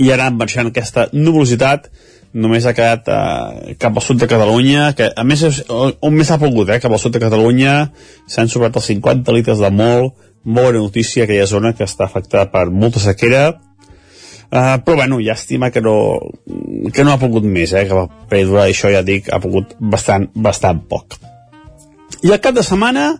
I 0.00 0.12
ara 0.14 0.30
baixant 0.30 0.70
aquesta 0.70 1.08
nuvolositat 1.12 1.88
només 2.32 2.66
ha 2.66 2.74
quedat 2.76 3.08
eh, 3.10 3.74
cap 3.80 3.96
al 3.96 4.04
sud 4.04 4.20
de 4.20 4.28
Catalunya, 4.30 4.90
que 4.98 5.10
a 5.10 5.24
més 5.26 5.42
on 5.70 6.14
més 6.14 6.30
ha 6.30 6.38
pogut, 6.38 6.70
eh, 6.70 6.78
cap 6.82 6.92
al 6.92 7.02
sud 7.02 7.16
de 7.16 7.22
Catalunya 7.22 7.90
s'han 8.30 8.50
sobrat 8.50 8.76
els 8.78 8.90
50 8.92 9.34
litres 9.34 9.62
de 9.62 9.70
molt, 9.74 10.14
molt 10.44 10.70
bona 10.70 10.78
notícia 10.78 11.24
aquella 11.24 11.48
zona 11.50 11.74
que 11.76 11.84
està 11.84 12.06
afectada 12.06 12.48
per 12.52 12.68
molta 12.70 13.02
sequera, 13.02 13.48
uh, 14.50 14.76
però 14.84 14.96
bueno, 15.02 15.18
llàstima 15.20 15.70
que 15.70 15.82
no, 15.84 15.96
que 16.94 17.04
no 17.04 17.12
ha 17.12 17.20
pogut 17.20 17.44
més, 17.44 17.74
eh, 17.74 17.86
que 17.88 18.06
per 18.30 18.44
durar 18.46 18.68
això 18.68 18.92
ja 18.92 19.02
dic, 19.06 19.28
ha 19.32 19.40
pogut 19.42 19.74
bastant, 19.80 20.30
bastant 20.34 20.84
poc. 20.88 21.18
I 22.22 22.32
al 22.32 22.40
cap 22.40 22.54
de 22.56 22.64
setmana 22.64 23.10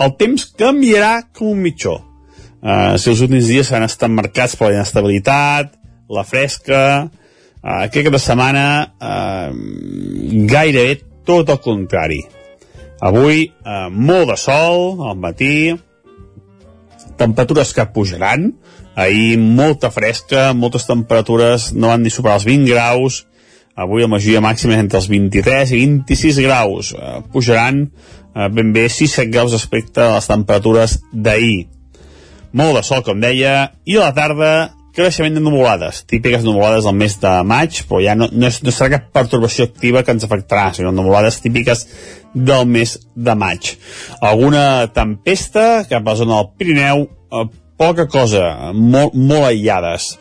el 0.00 0.14
temps 0.20 0.46
canviarà 0.56 1.26
com 1.36 1.52
un 1.52 1.60
mitjó. 1.60 1.98
Uh, 2.60 2.96
si 3.00 3.10
els 3.12 3.20
últims 3.24 3.48
dies 3.48 3.70
han 3.72 3.84
estat 3.84 4.12
marcats 4.12 4.56
per 4.56 4.68
la 4.68 4.80
inestabilitat, 4.80 5.74
la 6.10 6.24
fresca, 6.28 7.08
uh, 7.62 7.84
aquest 7.84 8.06
cap 8.06 8.16
de 8.16 8.22
setmana 8.22 8.64
uh, 9.00 9.50
gairebé 10.50 11.00
tot 11.26 11.50
el 11.52 11.60
contrari. 11.62 12.20
Avui 13.00 13.46
uh, 13.48 13.88
molt 13.88 14.32
de 14.32 14.36
sol 14.40 15.00
al 15.08 15.16
matí, 15.20 15.72
temperatures 17.20 17.72
que 17.76 17.86
pujaran, 17.94 18.50
ahir 18.96 19.38
molta 19.40 19.90
fresca, 19.92 20.50
moltes 20.56 20.86
temperatures 20.88 21.70
no 21.72 21.92
van 21.92 22.04
ni 22.04 22.12
superar 22.12 22.38
els 22.40 22.48
20 22.48 22.68
graus, 22.68 23.24
avui 23.80 24.04
la 24.04 24.10
majoria 24.12 24.42
màxima 24.44 24.74
és 24.76 24.82
entre 24.82 25.00
els 25.00 25.08
23 25.08 25.72
i 25.76 25.84
26 25.86 26.40
graus, 26.44 26.92
uh, 26.96 27.20
pujaran 27.32 27.86
uh, 27.86 28.48
ben 28.52 28.74
bé 28.76 28.88
6-7 28.88 29.30
graus 29.32 29.56
respecte 29.56 30.04
a 30.04 30.16
les 30.16 30.28
temperatures 30.28 30.98
d'ahir. 31.12 31.68
Molt 32.52 32.80
de 32.80 32.82
sol, 32.82 33.04
com 33.06 33.20
deia, 33.22 33.70
i 33.86 33.96
a 33.96 34.08
la 34.08 34.14
tarda 34.16 34.52
creixement 34.96 35.36
de 35.36 35.42
nuvolades, 35.42 36.02
típiques 36.08 36.44
nuvolades 36.44 36.86
del 36.86 36.96
mes 36.98 37.16
de 37.22 37.32
maig, 37.46 37.82
però 37.88 38.00
ja 38.04 38.16
no, 38.18 38.28
no, 38.32 38.48
és, 38.48 38.60
no 38.66 38.74
serà 38.74 38.96
cap 38.96 39.10
pertorbació 39.14 39.68
activa 39.68 40.02
que 40.04 40.14
ens 40.16 40.26
afectarà, 40.26 40.70
sinó 40.74 40.92
nuvolades 40.94 41.40
típiques 41.44 41.86
del 42.34 42.66
mes 42.66 42.96
de 43.14 43.34
maig. 43.38 43.74
Alguna 44.20 44.64
tempesta 44.94 45.86
cap 45.90 46.02
a 46.02 46.12
la 46.12 46.18
zona 46.22 46.40
del 46.40 46.50
Pirineu, 46.58 47.04
eh, 47.06 47.46
poca 47.80 48.06
cosa, 48.10 48.72
molt, 48.74 49.14
molt 49.14 49.48
aïllades. 49.48 50.12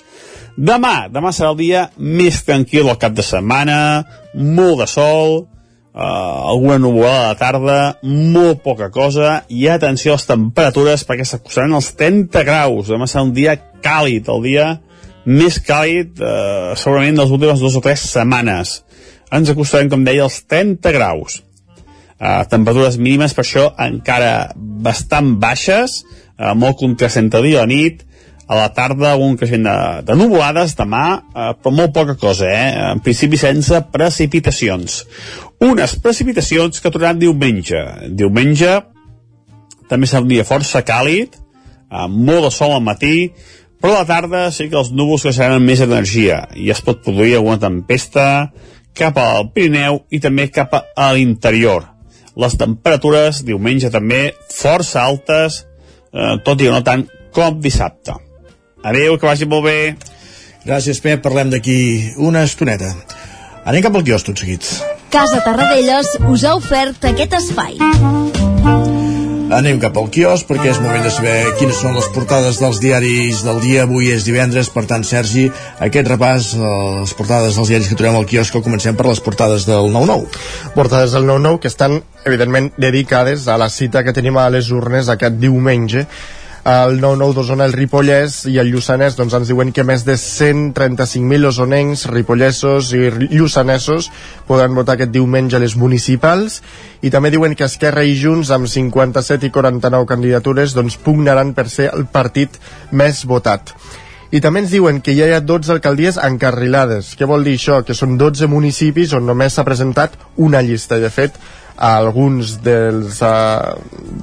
Demà, 0.59 1.07
demà 1.11 1.31
serà 1.31 1.53
el 1.53 1.59
dia 1.59 1.85
més 1.97 2.41
tranquil 2.43 2.89
al 2.89 2.99
cap 2.99 3.15
de 3.15 3.23
setmana, 3.23 3.79
molt 4.35 4.81
de 4.83 4.87
sol, 4.91 5.37
eh, 5.93 5.99
alguna 6.01 6.77
nuvolada 6.79 7.23
a 7.23 7.33
la 7.33 7.39
tarda, 7.39 7.79
molt 8.03 8.63
poca 8.63 8.89
cosa, 8.91 9.43
i 9.47 9.67
atenció 9.67 10.13
a 10.13 10.19
les 10.19 10.27
temperatures 10.27 11.05
perquè 11.07 11.25
s'acostaran 11.25 11.77
els 11.79 11.93
30 11.99 12.43
graus. 12.47 12.91
Demà 12.91 13.07
serà 13.07 13.23
un 13.27 13.33
dia 13.33 13.55
càlid, 13.83 14.29
el 14.31 14.45
dia 14.45 14.69
més 15.29 15.59
càlid 15.61 16.21
eh, 16.23 16.73
segurament 16.79 17.17
de 17.17 17.25
les 17.25 17.33
últimes 17.35 17.61
dues 17.61 17.77
o 17.77 17.83
tres 17.83 18.05
setmanes. 18.09 18.79
Ens 19.35 19.51
acostarem, 19.51 19.89
com 19.91 20.03
deia, 20.05 20.25
als 20.25 20.41
30 20.49 20.93
graus. 20.95 21.41
Eh, 22.19 22.43
temperatures 22.51 22.97
mínimes, 22.97 23.35
per 23.35 23.45
això, 23.45 23.69
encara 23.85 24.51
bastant 24.55 25.35
baixes, 25.41 26.03
eh, 26.37 26.53
molt 26.55 26.79
contrasent 26.81 27.29
el 27.37 27.49
dia 27.49 27.61
a 27.61 27.67
la 27.67 27.71
nit, 27.71 28.05
a 28.49 28.57
la 28.57 28.69
tarda 28.73 29.13
un 29.21 29.35
creixement 29.37 29.67
de, 29.67 29.75
de 30.07 30.15
nuvolades 30.17 30.73
demà, 30.77 31.03
eh, 31.19 31.51
però 31.61 31.75
molt 31.75 31.93
poca 31.93 32.15
cosa, 32.17 32.49
eh? 32.49 32.71
en 32.95 33.03
principi 33.05 33.37
sense 33.37 33.83
precipitacions. 33.93 35.03
Unes 35.61 35.93
precipitacions 36.01 36.81
que 36.81 36.89
tornaran 36.89 37.21
diumenge. 37.21 37.83
Diumenge 38.09 38.79
també 39.89 40.09
serà 40.09 40.23
un 40.25 40.31
dia 40.31 40.47
força 40.47 40.81
càlid, 40.85 41.37
amb 41.89 42.17
molt 42.25 42.47
de 42.47 42.51
sol 42.53 42.73
al 42.73 42.83
matí, 42.85 43.29
però 43.79 43.95
a 43.95 44.01
la 44.01 44.07
tarda 44.09 44.41
sí 44.51 44.67
que 44.69 44.77
els 44.79 44.91
núvols 44.91 45.23
creixeran 45.27 45.59
amb 45.59 45.69
més 45.69 45.81
energia 45.83 46.43
i 46.55 46.69
es 46.73 46.81
pot 46.83 47.01
produir 47.05 47.37
alguna 47.37 47.61
tempesta 47.61 48.25
cap 48.99 49.17
al 49.21 49.49
Pirineu 49.55 50.03
i 50.11 50.19
també 50.19 50.49
cap 50.51 50.75
a 50.75 51.07
l'interior. 51.15 51.85
Les 52.39 52.55
temperatures, 52.59 53.43
diumenge 53.47 53.91
també, 53.91 54.33
força 54.53 55.03
altes, 55.03 55.63
eh, 56.13 56.35
tot 56.43 56.59
i 56.59 56.67
que 56.67 56.75
no 56.75 56.83
tant 56.83 57.07
com 57.35 57.59
dissabte. 57.59 58.15
Adéu, 58.83 59.17
que 59.17 59.27
vagi 59.27 59.45
molt 59.45 59.65
bé. 59.65 59.95
Gràcies, 60.65 61.01
Pep. 61.01 61.21
Parlem 61.23 61.51
d'aquí 61.51 62.13
una 62.17 62.43
estoneta. 62.43 62.93
Anem 63.65 63.83
cap 63.83 63.95
al 63.95 64.03
quios 64.07 64.23
tot 64.23 64.39
seguit. 64.39 64.65
Casa 65.09 65.41
Tarradellas 65.45 66.15
us 66.29 66.45
ha 66.45 66.55
ofert 66.55 67.11
aquest 67.11 67.39
espai. 67.41 67.77
Anem 69.49 69.79
cap 69.81 69.95
al 69.97 70.11
quios 70.13 70.43
perquè 70.45 70.67
és 70.69 70.77
moment 70.77 71.01
de 71.01 71.09
saber 71.09 71.55
quines 71.57 71.79
són 71.81 71.95
les 71.97 72.05
portades 72.13 72.59
dels 72.61 72.77
diaris 72.83 73.39
del 73.41 73.57
dia. 73.63 73.87
Avui 73.87 74.11
és 74.13 74.27
divendres, 74.27 74.69
per 74.69 74.83
tant, 74.85 75.01
Sergi, 75.01 75.47
aquest 75.81 76.11
repàs, 76.11 76.51
eh, 76.53 76.73
les 76.99 77.15
portades 77.17 77.57
dels 77.57 77.71
diaris 77.71 77.89
que 77.89 77.97
trobem 77.97 78.19
al 78.19 78.27
quios, 78.29 78.51
que 78.53 78.61
comencem 78.61 78.95
per 78.95 79.07
les 79.07 79.19
portades 79.25 79.65
del 79.65 79.89
9-9. 79.89 80.29
Portades 80.75 81.17
del 81.17 81.25
9-9 81.25 81.59
que 81.63 81.67
estan, 81.67 81.97
evidentment, 82.25 82.69
dedicades 82.77 83.47
a 83.47 83.57
la 83.57 83.71
cita 83.73 84.03
que 84.03 84.13
tenim 84.13 84.37
a 84.37 84.51
les 84.53 84.69
urnes 84.69 85.09
aquest 85.09 85.41
diumenge 85.41 86.05
el 86.69 86.99
9-9 87.01 87.33
d'Osona, 87.33 87.65
el 87.65 87.73
Ripollès 87.73 88.43
i 88.51 88.59
el 88.61 88.67
Lluçanès 88.69 89.15
doncs 89.17 89.33
ens 89.33 89.49
diuen 89.49 89.71
que 89.73 89.85
més 89.87 90.03
de 90.05 90.13
135.000 90.21 91.47
osonencs, 91.49 92.03
ripollesos 92.11 92.91
i 92.93 93.07
lluçanesos 93.31 94.09
podran 94.47 94.75
votar 94.77 94.97
aquest 94.97 95.13
diumenge 95.15 95.57
a 95.57 95.63
les 95.63 95.73
municipals 95.79 96.59
i 97.01 97.09
també 97.09 97.31
diuen 97.33 97.55
que 97.57 97.65
Esquerra 97.65 98.03
i 98.05 98.13
Junts 98.19 98.51
amb 98.53 98.69
57 98.69 99.49
i 99.49 99.53
49 99.55 100.05
candidatures 100.11 100.75
doncs 100.77 100.99
pugnaran 101.01 101.55
per 101.57 101.65
ser 101.73 101.89
el 101.89 102.05
partit 102.05 102.59
més 102.91 103.23
votat. 103.25 103.73
I 104.29 104.37
també 104.45 104.61
ens 104.61 104.69
diuen 104.69 104.99
que 105.01 105.15
ja 105.17 105.25
hi 105.25 105.33
ha 105.33 105.41
12 105.41 105.71
alcaldies 105.73 106.19
encarrilades. 106.21 107.15
Què 107.17 107.25
vol 107.25 107.47
dir 107.47 107.55
això? 107.57 107.79
Que 107.81 107.97
són 107.97 108.13
12 108.19 108.45
municipis 108.51 109.15
on 109.17 109.25
només 109.25 109.57
s'ha 109.57 109.65
presentat 109.65 110.19
una 110.37 110.61
llista. 110.61 110.99
De 111.01 111.09
fet, 111.09 111.33
alguns 111.79 112.57
dels 112.63 113.21
uh, 113.23 113.75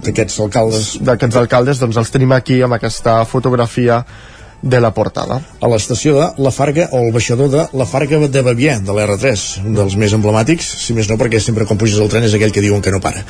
d'aquests 0.05 0.41
alcaldes 0.45 0.89
d'aquests 1.01 1.39
alcaldes 1.41 1.81
doncs 1.81 1.97
els 1.97 2.13
tenim 2.13 2.35
aquí 2.37 2.61
amb 2.63 2.77
aquesta 2.77 3.23
fotografia 3.25 4.03
de 4.63 4.81
la 4.81 4.91
portada. 4.95 5.39
A 5.61 5.69
l'estació 5.71 6.17
de 6.17 6.27
La 6.43 6.51
Farga 6.51 6.89
o 6.93 7.03
el 7.07 7.13
baixador 7.15 7.51
de 7.53 7.67
La 7.77 7.87
Farga 7.87 8.19
de 8.19 8.43
Bavier, 8.43 8.79
de 8.83 8.93
l'R3, 8.93 9.45
un 9.69 9.77
dels 9.77 9.97
més 10.01 10.17
emblemàtics, 10.17 10.69
si 10.83 10.97
més 10.97 11.11
no 11.11 11.19
perquè 11.21 11.41
sempre 11.41 11.67
quan 11.69 11.79
puges 11.79 12.01
al 12.01 12.11
tren 12.13 12.27
és 12.27 12.35
aquell 12.35 12.55
que 12.55 12.65
diuen 12.65 12.83
que 12.83 12.93
no 12.95 13.01
para. 13.05 13.23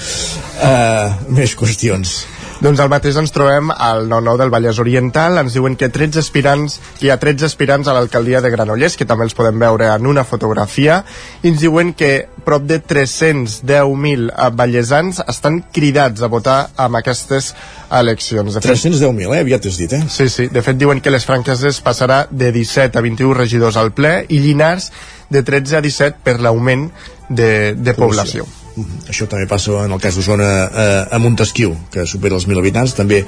Uh, 0.63 1.35
més 1.37 1.57
qüestions. 1.59 2.23
Doncs 2.57 2.81
el 2.81 2.89
mateix 2.89 3.19
ens 3.21 3.35
trobem 3.35 3.69
al 3.69 4.07
9-9 4.09 4.41
del 4.41 4.51
Vallès 4.53 4.79
Oriental. 4.81 5.37
Ens 5.43 5.53
diuen 5.53 5.75
que 5.77 5.91
13 5.93 6.23
aspirants, 6.23 6.79
que 6.97 7.05
hi 7.07 7.11
ha 7.13 7.19
13 7.21 7.45
aspirants 7.51 7.91
a 7.91 7.93
l'alcaldia 7.93 8.41
de 8.41 8.51
Granollers, 8.55 8.97
que 8.97 9.05
també 9.05 9.27
els 9.29 9.37
podem 9.37 9.61
veure 9.61 9.91
en 9.93 10.09
una 10.09 10.25
fotografia. 10.25 11.03
I 11.43 11.53
ens 11.53 11.61
diuen 11.61 11.93
que 11.93 12.11
prop 12.49 12.65
de 12.65 12.81
310.000 12.81 14.33
vallesans 14.57 15.21
estan 15.29 15.61
cridats 15.69 16.25
a 16.25 16.33
votar 16.33 16.59
amb 16.81 16.97
aquestes 17.03 17.53
eleccions. 17.93 18.57
De 18.57 18.65
fet, 18.65 18.73
310.000, 18.73 19.37
eh? 19.37 19.45
Aviat 19.45 19.69
has 19.69 19.81
dit, 19.85 19.93
eh? 19.93 20.05
Sí, 20.09 20.31
sí. 20.33 20.49
De 20.49 20.65
fet, 20.65 20.81
diuen 20.81 21.05
que 21.05 21.13
les 21.13 21.29
franqueses 21.29 21.85
passarà 21.85 22.25
de 22.31 22.55
17 22.57 22.97
a 22.97 23.05
21 23.05 23.37
regidors 23.37 23.77
al 23.77 23.93
ple 23.93 24.23
i 24.33 24.41
Llinars 24.41 24.95
de 25.29 25.45
13 25.45 25.83
a 25.83 25.85
17 25.85 26.25
per 26.25 26.41
l'augment 26.41 26.89
de, 27.29 27.75
de 27.77 27.93
població. 27.93 28.47
població. 28.49 28.66
Mhm. 28.77 29.09
Això 29.09 29.27
també 29.27 29.47
passa 29.49 29.73
en 29.85 29.93
el 29.93 30.01
cas 30.01 30.17
d'Osona 30.17 30.49
eh, 30.67 31.15
a 31.17 31.19
Montesquieu, 31.19 31.75
que 31.93 32.05
supera 32.07 32.37
els 32.37 32.47
1.000 32.47 32.61
habitants, 32.61 32.95
també 32.95 33.23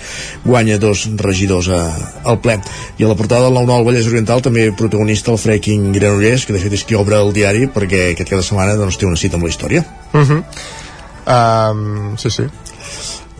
guanya 0.44 0.76
dos 0.78 1.06
regidors 1.16 1.70
a, 1.72 1.80
al 2.28 2.40
ple. 2.44 2.58
I 2.98 3.06
a 3.06 3.08
la 3.08 3.16
portada 3.16 3.48
del 3.48 3.56
9-9 3.56 3.78
al 3.78 3.86
Vallès 3.88 4.10
Oriental 4.10 4.44
també 4.44 4.68
protagonista 4.76 5.32
el 5.32 5.40
Freaking 5.40 5.92
Granollers, 5.96 6.44
que 6.44 6.52
de 6.52 6.60
fet 6.60 6.76
és 6.76 6.84
qui 6.84 6.98
obre 6.98 7.16
el 7.16 7.32
diari 7.32 7.66
perquè 7.72 8.10
aquest 8.12 8.28
cada 8.28 8.44
setmana 8.44 8.76
doncs, 8.76 9.00
té 9.00 9.08
una 9.08 9.16
cita 9.16 9.40
amb 9.40 9.48
la 9.48 9.54
història. 9.54 9.84
Uh 10.12 10.20
-huh. 10.20 10.42
um, 11.26 12.16
sí, 12.16 12.30
sí. 12.30 12.44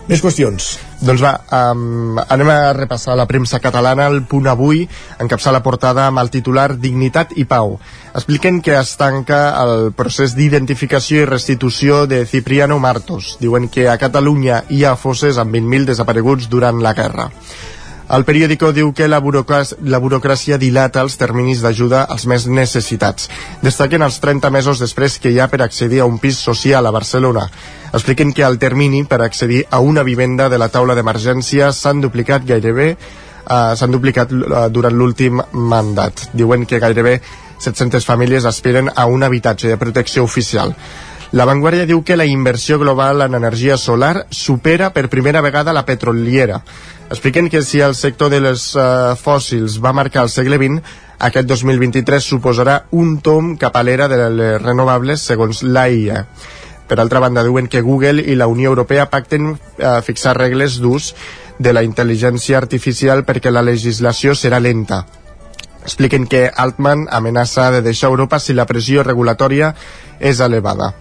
Més 0.08 0.22
qüestions. 0.24 0.66
Doncs 1.04 1.20
va, 1.20 1.34
um, 1.52 2.16
anem 2.32 2.48
a 2.48 2.72
repassar 2.72 3.12
la 3.18 3.26
premsa 3.28 3.60
catalana. 3.60 4.06
El 4.08 4.22
punt 4.24 4.48
avui 4.48 4.86
encapçar 5.20 5.52
la 5.52 5.60
portada 5.60 6.06
amb 6.08 6.22
el 6.22 6.30
titular 6.32 6.70
Dignitat 6.80 7.34
i 7.36 7.44
Pau 7.44 7.76
expliquen 8.16 8.62
que 8.64 8.72
es 8.78 8.94
tanca 8.96 9.38
el 9.60 9.92
procés 9.98 10.32
d'identificació 10.34 11.22
i 11.22 11.28
restitució 11.28 12.06
de 12.08 12.24
Cipriano 12.26 12.78
Martos. 12.80 13.36
Diuen 13.42 13.68
que 13.68 13.84
a 13.92 13.98
Catalunya 14.00 14.62
hi 14.72 14.84
ha 14.84 14.96
fosses 14.96 15.36
amb 15.36 15.52
20.000 15.54 15.92
desapareguts 15.92 16.48
durant 16.48 16.80
la 16.80 16.96
guerra. 16.96 17.28
El 18.08 18.24
periòdico 18.24 18.70
diu 18.72 18.94
que 18.96 19.08
la, 19.08 19.18
burocràcia, 19.20 19.76
la 19.84 20.00
burocràcia 20.00 20.56
dilata 20.56 21.02
els 21.04 21.18
terminis 21.20 21.60
d'ajuda 21.60 22.06
als 22.08 22.24
més 22.30 22.46
necessitats. 22.48 23.28
Destaquen 23.60 24.02
els 24.06 24.16
30 24.24 24.50
mesos 24.54 24.80
després 24.80 25.18
que 25.20 25.32
hi 25.32 25.40
ha 25.40 25.48
per 25.52 25.60
accedir 25.62 26.00
a 26.00 26.08
un 26.08 26.16
pis 26.22 26.38
social 26.40 26.88
a 26.88 26.94
Barcelona. 26.94 27.44
Expliquen 27.92 28.32
que 28.32 28.46
el 28.48 28.58
termini 28.58 29.04
per 29.04 29.20
accedir 29.22 29.64
a 29.70 29.80
una 29.80 30.02
vivenda 30.08 30.48
de 30.48 30.58
la 30.58 30.70
taula 30.72 30.96
d'emergència 30.96 31.72
s'han 31.72 32.00
duplicat 32.00 32.48
gairebé 32.48 32.94
eh, 33.48 33.74
s'han 33.76 33.92
duplicat 33.92 34.32
uh, 34.32 34.64
durant 34.72 34.96
l'últim 34.96 35.42
mandat. 35.52 36.28
Diuen 36.32 36.66
que 36.66 36.80
gairebé 36.80 37.18
700 37.58 38.06
famílies 38.06 38.44
aspiren 38.46 38.90
a 38.94 39.06
un 39.06 39.22
habitatge 39.22 39.68
de 39.68 39.76
protecció 39.76 40.24
oficial. 40.24 40.74
La 41.30 41.44
Vanguardia 41.44 41.84
diu 41.84 42.00
que 42.08 42.16
la 42.16 42.24
inversió 42.24 42.78
global 42.80 43.20
en 43.20 43.34
energia 43.36 43.76
solar 43.76 44.26
supera 44.30 44.94
per 44.94 45.10
primera 45.12 45.42
vegada 45.44 45.74
la 45.76 45.84
petroliera. 45.84 46.62
Expliquen 47.10 47.50
que 47.52 47.60
si 47.62 47.80
el 47.80 47.94
sector 47.94 48.30
de 48.32 48.40
les 48.40 48.64
uh, 48.76 49.12
fòssils 49.12 49.76
va 49.84 49.92
marcar 49.92 50.24
el 50.24 50.32
segle 50.32 50.56
XX, 50.56 50.80
aquest 51.28 51.50
2023 51.50 52.24
suposarà 52.24 52.78
un 52.96 53.18
tom 53.20 53.58
cap 53.60 53.76
a 53.76 53.84
l'era 53.84 54.08
de 54.08 54.22
les 54.30 54.56
renovables, 54.62 55.20
segons 55.20 55.60
l'AIA. 55.62 56.24
Per 56.88 56.96
altra 56.96 57.20
banda, 57.20 57.44
diuen 57.44 57.68
que 57.68 57.84
Google 57.84 58.24
i 58.24 58.34
la 58.34 58.48
Unió 58.48 58.72
Europea 58.72 59.10
pacten 59.12 59.52
uh, 59.52 59.58
fixar 60.00 60.32
regles 60.38 60.80
d'ús 60.80 61.12
de 61.58 61.76
la 61.76 61.84
intel·ligència 61.84 62.56
artificial 62.56 63.26
perquè 63.28 63.52
la 63.52 63.66
legislació 63.66 64.32
serà 64.32 64.64
lenta. 64.64 65.04
Expliquen 65.82 66.26
que 66.26 66.50
Altman 66.54 67.06
amenaça 67.10 67.70
de 67.70 67.82
deixar 67.82 68.10
Europa 68.10 68.38
si 68.40 68.54
la 68.54 68.66
pressió 68.66 69.02
regulatòria 69.06 69.74
és 70.20 70.40
elevada. 70.40 70.94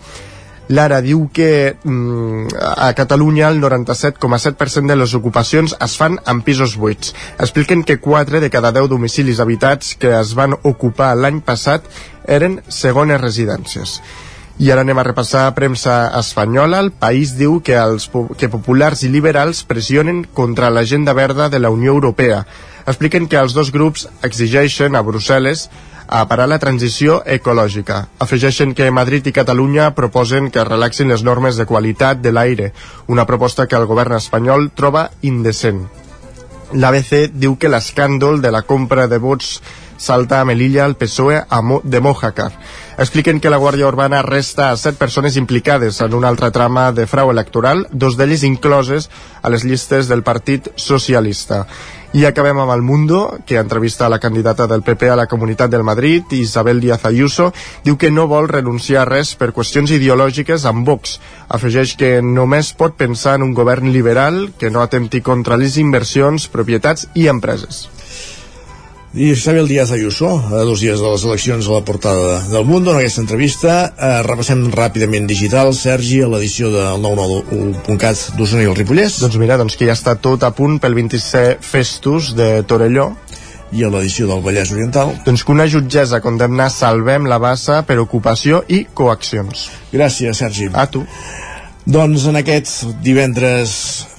Lara 0.68 1.00
diu 1.00 1.30
que 1.32 1.78
mm, 1.82 2.52
a 2.60 2.92
Catalunya 2.94 3.48
el 3.48 3.62
97,7% 3.62 4.92
de 4.92 4.98
les 5.00 5.14
ocupacions 5.16 5.76
es 5.80 5.96
fan 5.98 6.20
en 6.28 6.42
pisos 6.44 6.76
buits. 6.76 7.14
Expliquen 7.40 7.84
que 7.84 8.00
4 8.04 8.42
de 8.44 8.50
cada 8.52 8.74
10 8.76 8.90
domicilis 8.92 9.40
habitats 9.40 9.96
que 9.96 10.12
es 10.20 10.36
van 10.36 10.58
ocupar 10.64 11.16
l'any 11.16 11.40
passat 11.40 11.88
eren 12.28 12.60
segones 12.68 13.22
residències. 13.22 14.02
I 14.58 14.72
ara 14.74 14.82
anem 14.82 14.98
a 14.98 15.06
repassar 15.06 15.54
premsa 15.56 16.10
espanyola. 16.20 16.82
El 16.82 16.92
país 16.92 17.36
diu 17.38 17.62
que, 17.64 17.78
els, 17.78 18.10
que 18.38 18.50
populars 18.50 19.06
i 19.06 19.12
liberals 19.14 19.62
pressionen 19.70 20.26
contra 20.34 20.72
l'agenda 20.74 21.14
verda 21.14 21.48
de 21.48 21.62
la 21.62 21.70
Unió 21.70 21.94
Europea. 21.94 22.44
Expliquen 22.88 23.28
que 23.28 23.40
els 23.40 23.54
dos 23.54 23.74
grups 23.76 24.08
exigeixen 24.24 24.96
a 24.96 25.04
Brussel·les 25.04 25.68
a 26.08 26.22
parar 26.30 26.48
la 26.48 26.60
transició 26.60 27.20
ecològica. 27.26 28.06
Afegeixen 28.24 28.74
que 28.74 28.88
Madrid 28.96 29.28
i 29.28 29.36
Catalunya 29.36 29.90
proposen 29.96 30.48
que 30.52 30.64
relaxin 30.64 31.12
les 31.12 31.24
normes 31.24 31.60
de 31.60 31.68
qualitat 31.68 32.22
de 32.24 32.32
l'aire, 32.32 32.72
una 33.08 33.26
proposta 33.28 33.68
que 33.68 33.76
el 33.76 33.90
govern 33.92 34.16
espanyol 34.16 34.72
troba 34.72 35.10
indecent. 35.22 35.84
L'ABC 36.74 37.30
diu 37.32 37.58
que 37.60 37.72
l'escàndol 37.72 38.42
de 38.44 38.52
la 38.52 38.64
compra 38.68 39.08
de 39.08 39.20
vots 39.24 39.60
salta 39.98 40.40
a 40.40 40.46
Melilla 40.46 40.86
el 40.86 40.96
PSOE 40.96 41.44
de 41.84 42.00
Mojácar. 42.00 42.52
Expliquen 42.98 43.40
que 43.40 43.50
la 43.50 43.58
Guàrdia 43.58 43.88
Urbana 43.88 44.20
arresta 44.20 44.72
a 44.72 44.78
set 44.78 44.98
persones 44.98 45.38
implicades 45.38 46.02
en 46.02 46.14
una 46.14 46.28
altra 46.28 46.52
trama 46.52 46.92
de 46.92 47.08
frau 47.08 47.32
electoral, 47.32 47.88
dos 47.92 48.18
d'elles 48.18 48.44
incloses 48.44 49.10
a 49.42 49.50
les 49.50 49.64
llistes 49.64 50.08
del 50.08 50.24
Partit 50.24 50.70
Socialista. 50.76 51.66
I 52.14 52.24
acabem 52.24 52.56
amb 52.64 52.72
el 52.72 52.82
Mundo, 52.82 53.38
que 53.46 53.58
entrevista 53.60 54.08
la 54.08 54.20
candidata 54.20 54.66
del 54.66 54.82
PP 54.82 55.10
a 55.12 55.18
la 55.20 55.28
Comunitat 55.28 55.70
del 55.70 55.84
Madrid, 55.84 56.24
Isabel 56.32 56.80
Díaz 56.80 57.04
Ayuso, 57.06 57.52
diu 57.84 57.98
que 57.98 58.12
no 58.12 58.30
vol 58.32 58.48
renunciar 58.48 59.02
a 59.04 59.10
res 59.10 59.34
per 59.36 59.52
qüestions 59.52 59.92
ideològiques 59.92 60.64
amb 60.66 60.88
Vox. 60.88 61.18
Afegeix 61.52 61.98
que 62.00 62.22
només 62.24 62.72
pot 62.72 62.96
pensar 62.96 63.36
en 63.36 63.44
un 63.50 63.54
govern 63.54 63.92
liberal 63.92 64.54
que 64.58 64.72
no 64.72 64.82
atempti 64.82 65.22
contra 65.22 65.60
les 65.60 65.76
inversions, 65.78 66.48
propietats 66.48 67.10
i 67.14 67.28
empreses. 67.28 67.97
I 69.14 69.32
Isabel 69.32 69.68
Díaz 69.68 69.92
Ayuso, 69.92 70.28
a 70.52 70.64
dos 70.68 70.82
dies 70.84 71.00
de 71.00 71.10
les 71.10 71.24
eleccions 71.24 71.68
a 71.68 71.72
la 71.72 71.86
portada 71.88 72.42
del 72.52 72.66
Mundo, 72.66 72.92
en 72.92 72.98
aquesta 73.00 73.24
entrevista, 73.24 73.94
eh, 73.96 74.22
repassem 74.28 74.66
ràpidament 74.74 75.26
digital, 75.26 75.72
Sergi, 75.74 76.20
a 76.22 76.28
l'edició 76.28 76.70
del 76.74 77.00
99.cat 77.02 78.36
d'Osona 78.36 78.66
i 78.66 78.68
el 78.68 78.76
Ripollès. 78.76 79.22
Doncs 79.24 79.40
mira, 79.40 79.58
doncs 79.58 79.80
que 79.80 79.88
ja 79.88 79.96
està 79.96 80.18
tot 80.20 80.44
a 80.44 80.52
punt 80.52 80.76
pel 80.84 80.94
26 81.00 81.64
Festus 81.64 82.34
de 82.36 82.62
Torelló, 82.68 83.14
i 83.72 83.84
a 83.84 83.90
l'edició 83.92 84.28
del 84.28 84.44
Vallès 84.44 84.72
Oriental. 84.76 85.16
Doncs 85.26 85.44
que 85.44 85.56
una 85.56 85.68
jutgessa 85.68 86.22
condemna 86.24 86.70
Salvem 86.72 87.28
la 87.28 87.40
Bassa 87.40 87.82
per 87.88 88.00
ocupació 88.04 88.64
i 88.68 88.86
coaccions. 88.94 89.70
Gràcies, 89.92 90.44
Sergi. 90.44 90.70
A 90.74 90.88
tu. 90.92 91.04
Doncs 91.88 92.26
en 92.28 92.36
aquest 92.36 92.82
divendres 93.00 93.72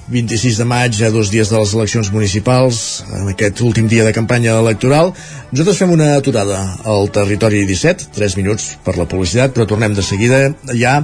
26 0.09 0.57
de 0.57 0.65
maig, 0.65 0.95
a 1.05 1.11
dos 1.13 1.29
dies 1.29 1.51
de 1.51 1.59
les 1.59 1.73
eleccions 1.77 2.07
municipals, 2.09 2.79
en 3.13 3.27
aquest 3.29 3.61
últim 3.61 3.85
dia 3.85 4.07
de 4.07 4.13
campanya 4.15 4.55
electoral. 4.57 5.11
Nosaltres 5.51 5.77
fem 5.77 5.93
una 5.93 6.15
aturada 6.15 6.57
al 6.81 7.11
territori 7.13 7.61
17, 7.69 8.09
3 8.15 8.37
minuts 8.41 8.71
per 8.81 8.97
la 8.97 9.05
publicitat, 9.05 9.53
però 9.53 9.67
tornem 9.69 9.93
de 9.93 10.01
seguida 10.01 10.39
ja 10.73 10.95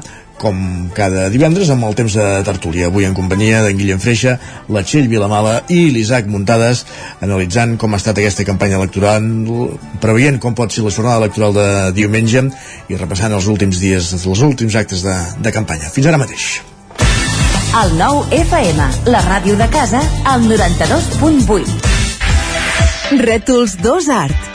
com 0.42 0.90
cada 0.96 1.30
divendres 1.34 1.70
amb 1.74 1.86
el 1.88 1.96
temps 1.98 2.16
de 2.18 2.26
tertúlia. 2.48 2.90
Avui 2.92 3.08
en 3.08 3.16
companyia 3.18 3.64
d'en 3.66 3.78
Guillem 3.80 4.02
Freixa, 4.04 4.38
la 4.70 4.84
Txell 4.86 5.10
Vilamala 5.12 5.62
i 5.72 5.90
l'Isaac 5.94 6.28
Muntades, 6.32 6.86
analitzant 7.26 7.78
com 7.82 7.94
ha 7.94 8.00
estat 8.02 8.20
aquesta 8.22 8.46
campanya 8.48 8.80
electoral, 8.82 9.26
preveient 10.04 10.40
com 10.44 10.56
pot 10.58 10.72
ser 10.72 10.84
la 10.86 10.94
jornada 10.94 11.24
electoral 11.24 11.56
de 11.56 11.68
diumenge 11.98 12.48
i 12.92 13.00
repassant 13.00 13.34
els 13.36 13.48
últims 13.52 13.80
dies, 13.82 14.14
els 14.16 14.42
últims 14.46 14.76
actes 14.76 15.04
de, 15.06 15.16
de 15.42 15.52
campanya. 15.56 15.92
Fins 15.94 16.08
ara 16.12 16.22
mateix. 16.22 16.62
El 17.76 17.98
nou 18.00 18.24
FM, 18.32 18.80
la 19.12 19.22
ràdio 19.26 19.58
de 19.60 19.68
casa, 19.72 20.00
al 20.32 20.48
92.8. 20.48 21.96
Rètols 23.20 23.76
2 23.84 24.12
Art. 24.16 24.55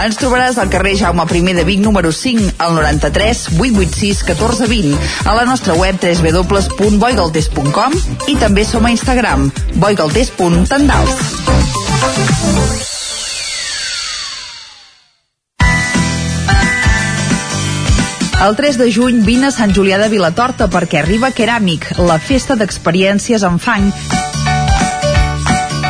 Ens 0.00 0.16
trobaràs 0.16 0.56
al 0.56 0.70
carrer 0.72 0.94
Jaume 0.96 1.26
I 1.28 1.52
de 1.52 1.64
Vic 1.64 1.80
número 1.84 2.10
5 2.12 2.54
al 2.58 2.74
93 2.74 3.60
886 3.60 4.22
1420 4.24 4.96
a 5.28 5.34
la 5.36 5.44
nostra 5.44 5.74
web 5.74 5.96
www.boigaltes.com 6.00 7.92
i 8.32 8.36
també 8.40 8.64
som 8.64 8.86
a 8.86 8.90
Instagram 8.90 9.50
boigaltes.tendals. 9.76 11.10
El 18.40 18.56
3 18.56 18.78
de 18.80 18.88
juny 18.88 19.20
vine 19.20 19.50
a 19.50 19.52
Sant 19.52 19.74
Julià 19.76 20.00
de 20.00 20.08
Vilatorta 20.08 20.64
perquè 20.72 21.02
arriba 21.02 21.28
Keràmic, 21.28 21.92
la 22.00 22.16
festa 22.16 22.56
d'experiències 22.56 23.44
en 23.44 23.60
fang 23.60 23.92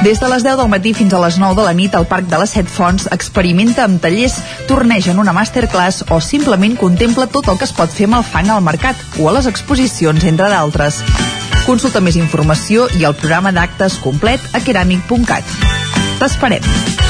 des 0.03 0.19
de 0.19 0.29
les 0.29 0.43
10 0.43 0.57
del 0.57 0.69
matí 0.69 0.95
fins 0.97 1.13
a 1.13 1.21
les 1.21 1.37
9 1.39 1.57
de 1.59 1.65
la 1.67 1.75
nit 1.77 1.95
al 1.95 2.07
Parc 2.09 2.29
de 2.31 2.39
les 2.41 2.53
Set 2.57 2.69
Fonts 2.73 3.05
experimenta 3.13 3.85
amb 3.85 4.01
tallers, 4.01 4.39
torneja 4.69 5.13
en 5.13 5.21
una 5.21 5.35
masterclass 5.37 6.07
o 6.09 6.21
simplement 6.25 6.79
contempla 6.81 7.29
tot 7.29 7.51
el 7.53 7.59
que 7.61 7.69
es 7.69 7.75
pot 7.77 7.93
fer 7.93 8.09
amb 8.09 8.21
el 8.21 8.25
fang 8.25 8.49
al 8.49 8.65
mercat 8.65 8.97
o 9.21 9.29
a 9.29 9.37
les 9.37 9.51
exposicions, 9.51 10.25
entre 10.25 10.49
d'altres. 10.49 11.03
Consulta 11.67 12.01
més 12.01 12.17
informació 12.17 12.89
i 12.97 13.05
el 13.05 13.19
programa 13.21 13.53
d'actes 13.53 14.01
complet 14.01 14.41
a 14.57 14.65
keramic.cat. 14.65 15.57
T'esperem. 16.21 17.10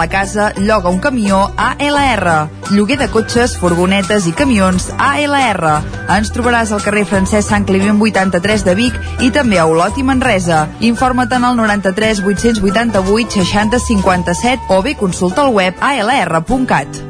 la 0.00 0.08
casa, 0.08 0.52
lloga 0.56 0.88
un 0.88 0.98
camió 0.98 1.52
ALR. 1.56 2.48
Lloguer 2.70 2.96
de 2.98 3.08
cotxes, 3.12 3.56
furgonetes 3.60 4.26
i 4.30 4.32
camions 4.32 4.88
ALR. 4.96 5.74
Ens 6.16 6.32
trobaràs 6.32 6.72
al 6.72 6.80
carrer 6.84 7.04
Francesc 7.10 7.50
Sant 7.50 7.66
Climent 7.68 8.00
83 8.00 8.64
de 8.64 8.74
Vic 8.78 8.96
i 9.20 9.30
també 9.34 9.60
a 9.60 9.66
Olot 9.68 9.98
i 10.00 10.06
Manresa. 10.06 10.62
Informa't 10.80 11.36
en 11.36 11.44
el 11.50 11.60
93 11.60 12.24
888 12.24 13.44
60 13.44 13.82
57 13.90 14.72
o 14.72 14.80
bé 14.82 14.96
consulta 14.96 15.44
el 15.44 15.52
web 15.58 15.76
alr.cat. 15.80 17.04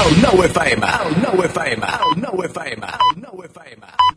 El 0.00 0.14
nou 0.20 0.44
FM, 0.44 0.92
el 1.06 1.18
nou 1.24 1.44
FM, 1.48 1.96
el 2.08 2.22
nou 2.24 2.44
FM, 2.44 2.94
el 3.08 3.20
nou 3.24 3.44
FM. 3.48 4.09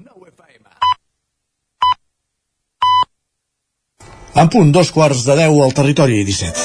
En 4.34 4.50
punt, 4.50 4.72
dos 4.74 4.89
quarts 4.89 5.22
de 5.28 5.36
deu 5.38 5.60
al 5.62 5.74
territori 5.78 6.24
17. 6.26 6.62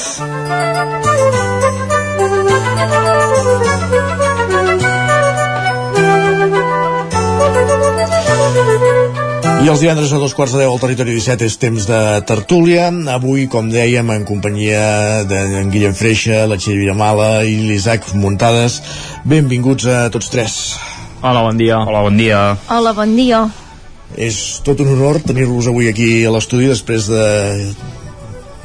I 9.59 9.69
els 9.69 9.83
divendres 9.83 10.09
a 10.09 10.17
dos 10.17 10.33
quarts 10.33 10.55
de 10.55 10.63
deu 10.63 10.73
al 10.73 10.81
territori 10.81 11.13
17 11.13 11.45
és 11.45 11.59
temps 11.61 11.85
de 11.85 12.01
tertúlia. 12.25 12.89
Avui, 13.13 13.45
com 13.45 13.69
dèiem, 13.69 14.09
en 14.17 14.25
companyia 14.25 15.21
d'en 15.29 15.69
Guillem 15.69 15.93
Freixa, 15.93 16.47
la 16.49 16.57
Txell 16.57 16.81
Viramala 16.81 17.43
i 17.45 17.59
l'Isaac 17.69 18.15
Muntades. 18.17 18.81
Benvinguts 19.29 19.85
a 19.85 20.03
tots 20.09 20.33
tres. 20.33 20.59
Hola, 21.21 21.45
bon 21.45 21.61
dia. 21.61 21.83
Hola, 21.85 22.01
bon 22.07 22.17
dia. 22.17 22.45
Hola, 22.73 22.97
bon 22.97 23.13
dia. 23.19 23.45
És 24.17 24.59
tot 24.65 24.79
un 24.81 24.93
honor 24.95 25.21
tenir-vos 25.21 25.69
avui 25.69 25.89
aquí 25.89 26.09
a 26.25 26.33
l'estudi 26.33 26.69
després 26.71 27.07
de 27.11 27.25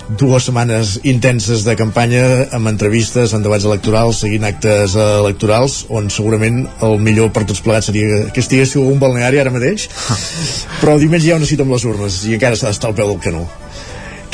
dues 0.09 0.45
setmanes 0.45 0.99
intenses 1.09 1.65
de 1.65 1.75
campanya 1.77 2.25
amb 2.53 2.69
entrevistes, 2.69 3.33
en 3.33 3.45
debats 3.45 3.65
electorals 3.65 4.21
seguint 4.25 4.45
actes 4.45 4.97
electorals 5.01 5.85
on 5.89 6.11
segurament 6.13 6.65
el 6.85 6.99
millor 7.01 7.33
per 7.33 7.47
tots 7.49 7.63
plegats 7.65 7.89
seria 7.91 8.27
que 8.31 8.45
estiguéssiu 8.45 8.85
a 8.85 8.93
un 8.93 9.01
balneari 9.01 9.41
ara 9.41 9.53
mateix. 9.55 9.89
Però 10.81 10.99
diumenge 11.01 11.29
hi 11.29 11.35
ha 11.35 11.41
una 11.41 11.49
cita 11.49 11.65
amb 11.65 11.77
les 11.77 11.87
urnes 11.89 12.21
i 12.29 12.37
encara 12.37 12.57
s'ha 12.57 12.73
d'estar 12.73 12.93
al 12.93 12.99
peu 12.99 13.13
del 13.13 13.23
canó. 13.25 13.47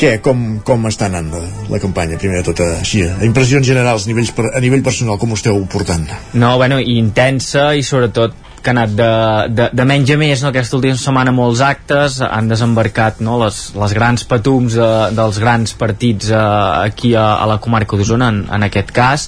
Què, 0.01 0.15
com, 0.25 0.61
com 0.65 0.87
està 0.89 1.05
anant 1.11 1.27
la, 1.29 1.41
la 1.69 1.79
campanya, 1.79 2.17
primer 2.17 2.39
de 2.39 2.47
tot, 2.47 2.63
així, 2.81 3.03
a 3.05 3.19
impressions 3.27 3.67
generals 3.67 4.07
nivells 4.09 4.31
per, 4.33 4.47
a 4.49 4.61
nivell 4.63 4.81
personal, 4.81 5.19
com 5.21 5.29
ho 5.31 5.37
esteu 5.37 5.59
portant? 5.69 6.07
No, 6.33 6.55
bueno, 6.57 6.79
intensa 6.81 7.67
i 7.77 7.85
sobretot 7.85 8.33
que 8.61 8.69
ha 8.71 8.75
anat 8.75 8.93
de, 8.97 9.11
de, 9.57 9.69
de 9.73 9.85
menys 9.89 10.11
a 10.13 10.17
més 10.21 10.43
no? 10.43 10.51
aquesta 10.51 10.77
última 10.77 10.99
setmana 10.99 11.33
molts 11.35 11.63
actes 11.65 12.19
han 12.25 12.51
desembarcat 12.51 13.21
no? 13.25 13.39
les, 13.41 13.61
les 13.77 13.95
grans 13.97 14.27
patums 14.29 14.77
de, 14.77 14.91
dels 15.17 15.41
grans 15.41 15.73
partits 15.79 16.29
eh, 16.31 16.43
aquí 16.91 17.15
a, 17.15 17.33
a 17.41 17.49
la 17.49 17.57
comarca 17.63 17.97
d'Osona 17.97 18.29
en, 18.33 18.45
en 18.53 18.69
aquest 18.69 18.93
cas 18.95 19.27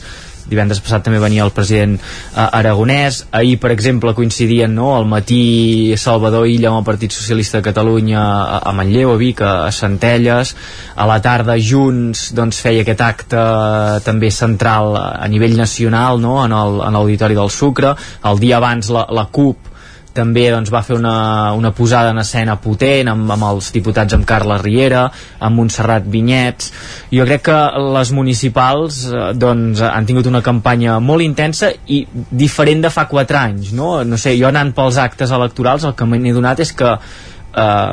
divendres 0.50 0.82
passat 0.84 1.06
també 1.06 1.22
venia 1.22 1.46
el 1.46 1.54
president 1.56 1.96
eh, 1.98 2.46
aragonès, 2.46 3.24
ahir 3.32 3.58
per 3.62 3.72
exemple 3.74 4.14
coincidien 4.18 4.74
no, 4.76 4.94
al 4.98 5.08
matí 5.10 5.96
Salvador 6.00 6.48
Illa 6.50 6.72
amb 6.72 6.82
el 6.82 6.88
Partit 6.88 7.16
Socialista 7.16 7.60
de 7.60 7.68
Catalunya 7.70 8.22
a, 8.22 8.62
a 8.70 8.76
Manlleu, 8.76 9.14
a 9.14 9.20
Vic, 9.20 9.42
a, 9.42 9.54
a 9.68 9.72
Centelles. 9.72 10.56
A 10.96 11.08
la 11.10 11.20
tarda 11.26 11.58
Junts 11.58 12.30
doncs, 12.38 12.62
feia 12.62 12.84
aquest 12.84 13.02
acte 13.02 13.40
eh, 13.40 14.00
també 14.06 14.32
central 14.32 14.98
a 14.98 15.28
nivell 15.32 15.58
nacional 15.58 16.22
no, 16.22 16.38
en 16.46 16.54
l'Auditori 16.54 17.38
del 17.38 17.52
Sucre. 17.54 17.96
El 18.30 18.42
dia 18.44 18.60
abans 18.60 18.92
la, 18.94 19.08
la 19.10 19.28
CUP 19.32 19.73
també 20.14 20.46
doncs, 20.54 20.72
va 20.74 20.84
fer 20.86 20.96
una, 20.98 21.54
una 21.58 21.74
posada 21.76 22.14
en 22.14 22.22
escena 22.22 22.56
potent 22.62 23.10
amb, 23.12 23.32
amb 23.36 23.48
els 23.50 23.72
diputats 23.76 24.16
amb 24.16 24.28
Carles 24.30 24.62
Riera 24.62 25.08
amb 25.40 25.60
Montserrat 25.60 26.08
Vinyets. 26.10 26.72
Jo 27.14 27.26
crec 27.28 27.46
que 27.50 27.60
les 27.98 28.14
municipals 28.16 29.04
eh, 29.10 29.28
doncs, 29.38 29.84
han 29.84 30.10
tingut 30.10 30.30
una 30.30 30.44
campanya 30.46 31.00
molt 31.04 31.26
intensa 31.26 31.74
i 31.88 32.04
diferent 32.14 32.86
de 32.86 32.94
fa 32.94 33.08
4 33.10 33.40
anys 33.40 33.74
no, 33.76 33.96
no 34.08 34.20
sé, 34.20 34.36
jo 34.40 34.50
anant 34.50 34.74
pels 34.76 35.00
actes 35.02 35.34
electorals 35.34 35.88
el 35.88 35.96
que 35.98 36.08
m'he 36.08 36.34
donat 36.34 36.62
és 36.64 36.74
que 36.78 36.94
eh, 36.94 37.92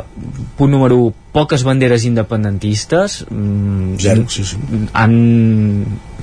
punt 0.57 0.71
número 0.71 1.01
1 1.09 1.33
poques 1.33 1.65
banderes 1.65 2.05
independentistes 2.09 3.25
mm, 3.29 3.97
Zero, 4.03 4.29
sí, 4.29 4.45
sí. 4.45 4.59
han 4.93 5.17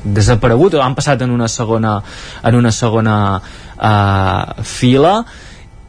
desaparegut 0.03 0.77
o 0.77 0.83
han 0.83 0.95
passat 0.95 1.23
en 1.25 1.33
una 1.33 1.47
segona 1.51 1.97
en 2.43 2.55
una 2.55 2.71
segona 2.71 3.17
eh, 3.39 4.63
fila 4.63 5.19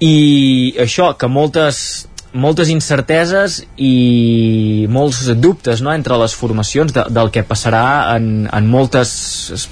i 0.00 0.74
això, 0.78 1.12
que 1.18 1.26
moltes 1.30 2.07
moltes 2.32 2.68
incerteses 2.68 3.62
i 3.80 4.86
molts 4.92 5.22
dubtes 5.40 5.80
no, 5.84 5.92
entre 5.94 6.18
les 6.20 6.34
formacions 6.36 6.92
de, 6.92 7.04
del 7.14 7.30
que 7.32 7.44
passarà 7.46 8.16
en, 8.16 8.46
en 8.52 8.68
moltes 8.68 9.10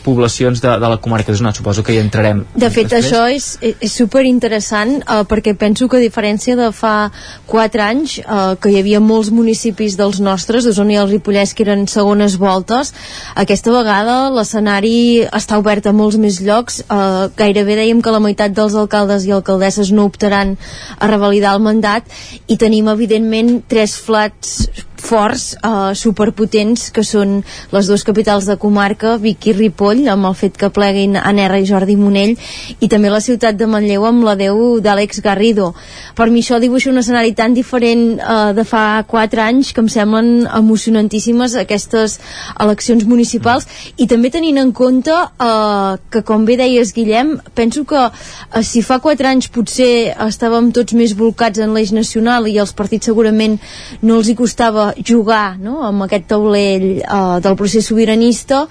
poblacions 0.04 0.62
de, 0.64 0.72
de 0.80 0.90
la 0.90 0.98
comarca 1.02 1.32
d'Osona. 1.32 1.52
Suposo 1.56 1.84
que 1.84 1.94
hi 1.94 2.00
entrarem 2.00 2.44
De 2.54 2.70
fet, 2.70 2.88
després. 2.88 3.10
això 3.10 3.26
és, 3.32 3.76
és 3.84 3.92
super 3.92 4.24
interessant 4.28 4.96
eh, 5.02 5.22
perquè 5.28 5.56
penso 5.58 5.88
que 5.88 6.00
a 6.00 6.04
diferència 6.04 6.56
de 6.56 6.70
fa 6.72 7.10
4 7.50 7.84
anys 7.84 8.18
eh, 8.22 8.54
que 8.60 8.72
hi 8.72 8.80
havia 8.80 9.02
molts 9.04 9.30
municipis 9.34 9.98
dels 10.00 10.20
nostres, 10.24 10.64
d'Osona 10.64 10.96
i 10.96 11.00
el 11.02 11.12
Ripollès 11.12 11.52
que 11.56 11.66
eren 11.66 11.86
segones 11.90 12.38
voltes, 12.40 12.94
aquesta 13.36 13.74
vegada 13.74 14.30
l'escenari 14.32 15.26
està 15.28 15.60
obert 15.60 15.86
a 15.86 15.94
molts 15.96 16.16
més 16.20 16.40
llocs 16.44 16.80
eh, 16.86 17.28
gairebé 17.36 17.78
dèiem 17.82 18.00
que 18.02 18.14
la 18.14 18.22
meitat 18.22 18.56
dels 18.56 18.76
alcaldes 18.78 19.28
i 19.28 19.34
alcaldesses 19.36 19.92
no 19.92 20.08
optaran 20.08 20.56
a 20.98 21.10
revalidar 21.10 21.56
el 21.56 21.64
mandat 21.64 22.08
i 22.46 22.56
tenim 22.60 22.88
evidentment 22.92 23.56
tres 23.70 23.96
flats 23.98 24.68
forts, 25.06 25.54
eh, 25.54 25.94
superpotents 25.94 26.90
que 26.90 27.04
són 27.06 27.38
les 27.72 27.86
dues 27.86 28.02
capitals 28.06 28.46
de 28.48 28.56
comarca 28.58 29.16
Vic 29.22 29.46
i 29.46 29.54
Ripoll, 29.54 30.06
amb 30.10 30.26
el 30.26 30.34
fet 30.34 30.56
que 30.58 30.70
pleguin 30.74 31.16
Anerra 31.16 31.60
i 31.62 31.66
Jordi 31.68 31.96
Monell 31.96 32.34
i 32.80 32.88
també 32.90 33.12
la 33.12 33.22
ciutat 33.22 33.56
de 33.56 33.68
Manlleu 33.70 34.06
amb 34.08 34.24
la 34.26 34.34
Déu 34.38 34.80
d'Àlex 34.82 35.22
Garrido. 35.22 35.72
Per 36.18 36.28
mi 36.30 36.42
això 36.42 36.58
dibuixa 36.60 36.90
un 36.90 36.98
escenari 36.98 37.34
tan 37.38 37.54
diferent 37.54 38.18
eh, 38.18 38.52
de 38.56 38.64
fa 38.66 39.04
4 39.06 39.42
anys 39.44 39.72
que 39.72 39.84
em 39.84 39.90
semblen 39.92 40.46
emocionantíssimes 40.46 41.54
aquestes 41.60 42.18
eleccions 42.58 43.06
municipals. 43.06 43.68
I 43.96 44.08
també 44.10 44.32
tenint 44.34 44.58
en 44.58 44.72
compte 44.72 45.14
eh, 45.14 45.96
que 46.10 46.24
com 46.26 46.44
bé 46.48 46.58
deies 46.58 46.94
Guillem 46.96 47.36
penso 47.54 47.84
que 47.86 48.02
eh, 48.08 48.62
si 48.66 48.82
fa 48.82 48.98
4 49.04 49.30
anys 49.30 49.50
potser 49.54 50.16
estàvem 50.26 50.72
tots 50.74 50.96
més 50.98 51.14
volcats 51.14 51.62
en 51.62 51.74
l'eix 51.76 51.94
nacional 51.94 52.50
i 52.50 52.58
els 52.58 52.74
partits 52.74 53.06
segurament 53.06 53.58
no 54.02 54.18
els 54.18 54.32
hi 54.32 54.38
costava 54.38 54.90
jugar 55.04 55.58
no? 55.58 55.82
amb 55.86 56.06
aquest 56.06 56.28
taulell 56.30 56.86
eh, 57.00 57.38
del 57.44 57.56
procés 57.58 57.86
sobiranista 57.86 58.66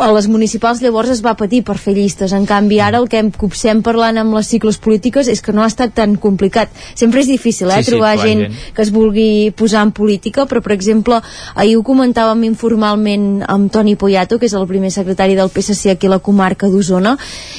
a 0.00 0.10
les 0.12 0.30
municipals 0.32 0.80
llavors 0.82 1.12
es 1.12 1.22
va 1.24 1.36
patir 1.36 1.62
per 1.66 1.78
fer 1.78 1.94
llistes. 1.96 2.32
En 2.32 2.46
canvi 2.48 2.80
ara 2.80 2.98
el 3.02 3.08
que 3.12 3.20
em 3.20 3.30
copsem 3.30 3.82
parlant 3.84 4.18
amb 4.18 4.36
les 4.38 4.48
cicles 4.48 4.78
polítiques 4.80 5.28
és 5.28 5.42
que 5.42 5.52
no 5.52 5.62
ha 5.62 5.70
estat 5.70 5.94
tan 5.96 6.16
complicat. 6.16 6.72
Sempre 6.94 7.20
és 7.20 7.28
difícil 7.30 7.70
eh, 7.70 7.76
Sí, 7.76 7.90
sí, 7.90 7.90
trobar 7.92 8.06
trobar 8.06 8.26
gent, 8.26 8.40
gent. 8.40 8.74
que 8.74 8.82
es 8.82 8.92
vulgui 8.92 9.50
posar 9.56 9.82
en 9.86 9.92
política 9.92 10.46
però 10.46 10.62
per 10.62 10.74
exemple 10.74 11.20
ahir 11.54 11.76
ho 11.78 11.82
comentàvem 11.86 12.44
informalment 12.46 13.42
amb 13.48 13.70
Toni 13.72 13.96
Poyato 13.96 14.38
que 14.38 14.46
és 14.46 14.54
el 14.54 14.66
primer 14.66 14.90
secretari 14.94 15.36
del 15.36 15.50
PSC 15.50 15.90
aquí 15.90 16.06
a 16.06 16.16
la 16.16 16.18
comarca 16.18 16.68
d'Osona 16.68 17.16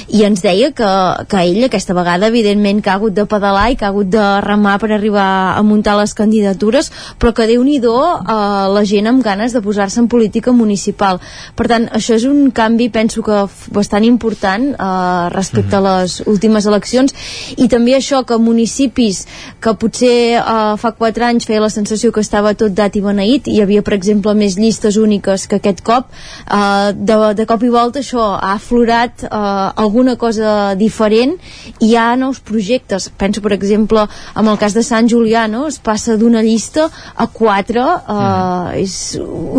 i 0.08 0.24
ens 0.28 0.42
deia 0.44 0.72
que, 0.72 0.92
que 1.28 1.44
ell 1.44 1.68
aquesta 1.68 1.96
vegada 1.98 2.28
evidentment 2.28 2.82
que 2.82 2.92
ha 2.92 2.98
hagut 3.00 3.16
de 3.18 3.26
pedalar 3.26 3.70
i 3.72 3.78
que 3.78 3.86
ha 3.86 3.92
hagut 3.92 4.10
de 4.14 4.26
remar 4.46 4.78
per 4.80 4.92
arribar 4.92 5.28
a 5.58 5.64
muntar 5.64 5.98
les 6.00 6.14
candidatures 6.14 6.92
però 7.20 7.34
que 7.34 7.48
déu 7.48 7.64
nhi 7.64 7.78
eh, 7.78 8.68
la 8.74 8.84
gent 8.86 9.08
amb 9.08 9.24
ganes 9.24 9.54
de 9.54 9.62
posar-se 9.62 10.00
en 10.00 10.08
política 10.08 10.52
municipal. 10.52 11.20
Per 11.56 11.68
tant 11.68 11.88
això 11.94 12.16
és 12.16 12.27
un 12.30 12.52
canvi 12.52 12.90
penso 12.94 13.24
que 13.26 13.40
bastant 13.74 14.06
important 14.06 14.70
eh, 14.74 15.30
respecte 15.34 15.78
a 15.78 15.84
les 15.86 16.20
últimes 16.26 16.68
eleccions. 16.70 17.16
I 17.58 17.68
també 17.72 17.98
això 17.98 18.24
que 18.28 18.38
municipis 18.38 19.26
que 19.60 19.74
potser 19.80 20.38
eh, 20.38 20.76
fa 20.78 20.94
4 21.02 21.28
anys 21.32 21.50
feia 21.50 21.64
la 21.64 21.74
sensació 21.74 22.14
que 22.14 22.24
estava 22.24 22.54
tot 22.54 22.76
dat 22.78 22.96
i 22.96 23.04
beneït 23.04 23.50
hi 23.50 23.62
havia 23.64 23.82
per 23.82 23.96
exemple 23.98 24.36
més 24.38 24.58
llistes 24.60 24.98
úniques 25.02 25.48
que 25.48 25.60
aquest 25.60 25.84
cop 25.86 26.12
eh, 26.14 26.94
de, 26.94 27.20
de 27.38 27.48
cop 27.50 27.64
i 27.66 27.74
volta 27.74 28.04
això 28.04 28.30
ha 28.38 28.54
aflorat 28.54 29.26
eh, 29.26 29.32
alguna 29.32 30.16
cosa 30.16 30.76
diferent. 30.78 31.38
I 31.80 31.88
hi 31.88 31.96
ha 31.96 32.16
nous 32.20 32.40
projectes. 32.44 33.10
Penso 33.18 33.42
per 33.44 33.54
exemple 33.56 34.04
amb 34.08 34.52
el 34.52 34.58
cas 34.60 34.76
de 34.76 34.84
Sant 34.86 35.08
Julià 35.12 35.46
no? 35.52 35.68
es 35.72 35.80
passa 35.84 36.18
d'una 36.20 36.44
llista 36.46 36.88
a 37.16 37.28
4 37.32 37.86
eh, 37.86 38.82
és 38.84 38.96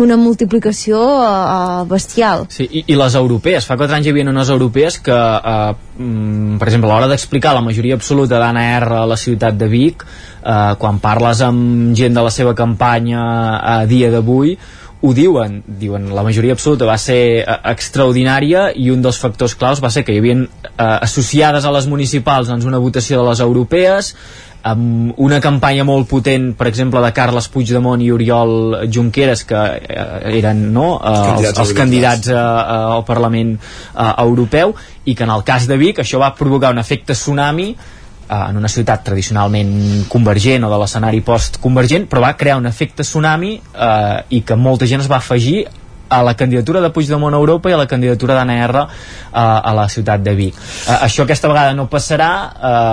una 0.03 0.17
multiplicació 0.19 0.99
eh, 0.99 1.85
bestial. 1.89 2.45
Sí, 2.53 2.58
i, 2.63 2.83
i 2.87 2.97
les 2.97 3.15
europees, 3.15 3.67
fa 3.67 3.77
4 3.79 3.97
anys 3.97 4.07
hi 4.07 4.13
havia 4.13 4.27
unes 4.29 4.49
europees 4.53 4.99
que, 5.03 5.15
eh, 5.15 5.75
mm, 5.99 6.57
per 6.61 6.67
exemple, 6.67 6.89
a 6.89 6.93
l'hora 6.93 7.11
d'explicar 7.11 7.53
la 7.55 7.63
majoria 7.65 7.95
absoluta 7.99 8.39
d'Anna 8.41 8.65
R 8.79 8.99
a 9.03 9.05
la 9.09 9.17
ciutat 9.17 9.57
de 9.57 9.67
Vic, 9.71 10.03
eh, 10.03 10.75
quan 10.79 10.99
parles 10.99 11.41
amb 11.45 11.95
gent 11.95 12.13
de 12.13 12.25
la 12.25 12.33
seva 12.33 12.55
campanya 12.55 13.23
a 13.59 13.85
dia 13.85 14.11
d'avui, 14.11 14.57
ho 15.01 15.13
diuen, 15.15 15.61
diuen 15.79 16.09
la 16.11 16.25
majoria 16.27 16.51
absoluta 16.57 16.87
va 16.87 16.97
ser 16.99 17.21
eh, 17.39 17.57
extraordinària 17.71 18.69
i 18.75 18.89
un 18.91 19.03
dels 19.03 19.19
factors 19.21 19.55
claus 19.55 19.79
va 19.83 19.91
ser 19.93 20.03
que 20.03 20.11
hi 20.15 20.19
havia 20.19 20.35
eh, 20.43 20.47
associades 20.99 21.65
a 21.65 21.71
les 21.71 21.87
municipals 21.87 22.51
doncs, 22.51 22.67
una 22.67 22.81
votació 22.83 23.21
de 23.21 23.29
les 23.29 23.39
europees 23.45 24.13
amb 24.61 25.19
una 25.23 25.39
campanya 25.39 25.85
molt 25.87 26.09
potent, 26.09 26.51
per 26.57 26.67
exemple, 26.67 27.01
de 27.03 27.11
Carles 27.15 27.47
Puigdemont 27.51 28.01
i 28.03 28.09
Oriol 28.11 28.89
Junqueras, 28.91 29.45
que 29.47 29.59
eh, 29.79 30.07
eren 30.39 30.65
no, 30.75 30.97
eh, 30.99 31.13
els, 31.37 31.53
els 31.53 31.73
candidats 31.77 32.31
a, 32.33 32.41
a, 32.41 32.79
al 32.97 33.05
Parlament 33.07 33.55
eh, 33.55 34.09
Europeu, 34.25 34.75
i 35.05 35.15
que 35.15 35.23
en 35.23 35.33
el 35.33 35.45
cas 35.47 35.69
de 35.69 35.79
Vic 35.79 36.03
això 36.03 36.19
va 36.21 36.33
provocar 36.35 36.73
un 36.75 36.81
efecte 36.81 37.15
tsunami 37.15 37.69
eh, 37.71 38.39
en 38.39 38.59
una 38.59 38.71
ciutat 38.71 39.05
tradicionalment 39.07 40.05
convergent 40.11 40.67
o 40.67 40.73
de 40.73 40.81
l'escenari 40.83 41.23
post-convergent, 41.25 42.09
però 42.11 42.27
va 42.27 42.35
crear 42.39 42.59
un 42.59 42.67
efecte 42.67 43.07
tsunami 43.07 43.55
eh, 43.55 44.17
i 44.35 44.43
que 44.43 44.59
molta 44.59 44.89
gent 44.89 45.05
es 45.05 45.11
va 45.11 45.21
afegir 45.23 45.63
a 46.09 46.21
la 46.25 46.35
candidatura 46.35 46.81
de 46.81 46.89
Puigdemont 46.93 47.33
a 47.33 47.37
Europa 47.37 47.69
i 47.69 47.73
a 47.73 47.79
la 47.79 47.87
candidatura 47.87 48.35
d'Anna 48.37 48.57
R 48.65 48.81
a, 48.81 49.43
a 49.59 49.73
la 49.77 49.87
ciutat 49.89 50.23
de 50.25 50.33
Vic. 50.35 50.57
Uh, 50.57 50.97
això 51.05 51.23
aquesta 51.25 51.51
vegada 51.51 51.75
no 51.77 51.87
passarà, 51.91 52.29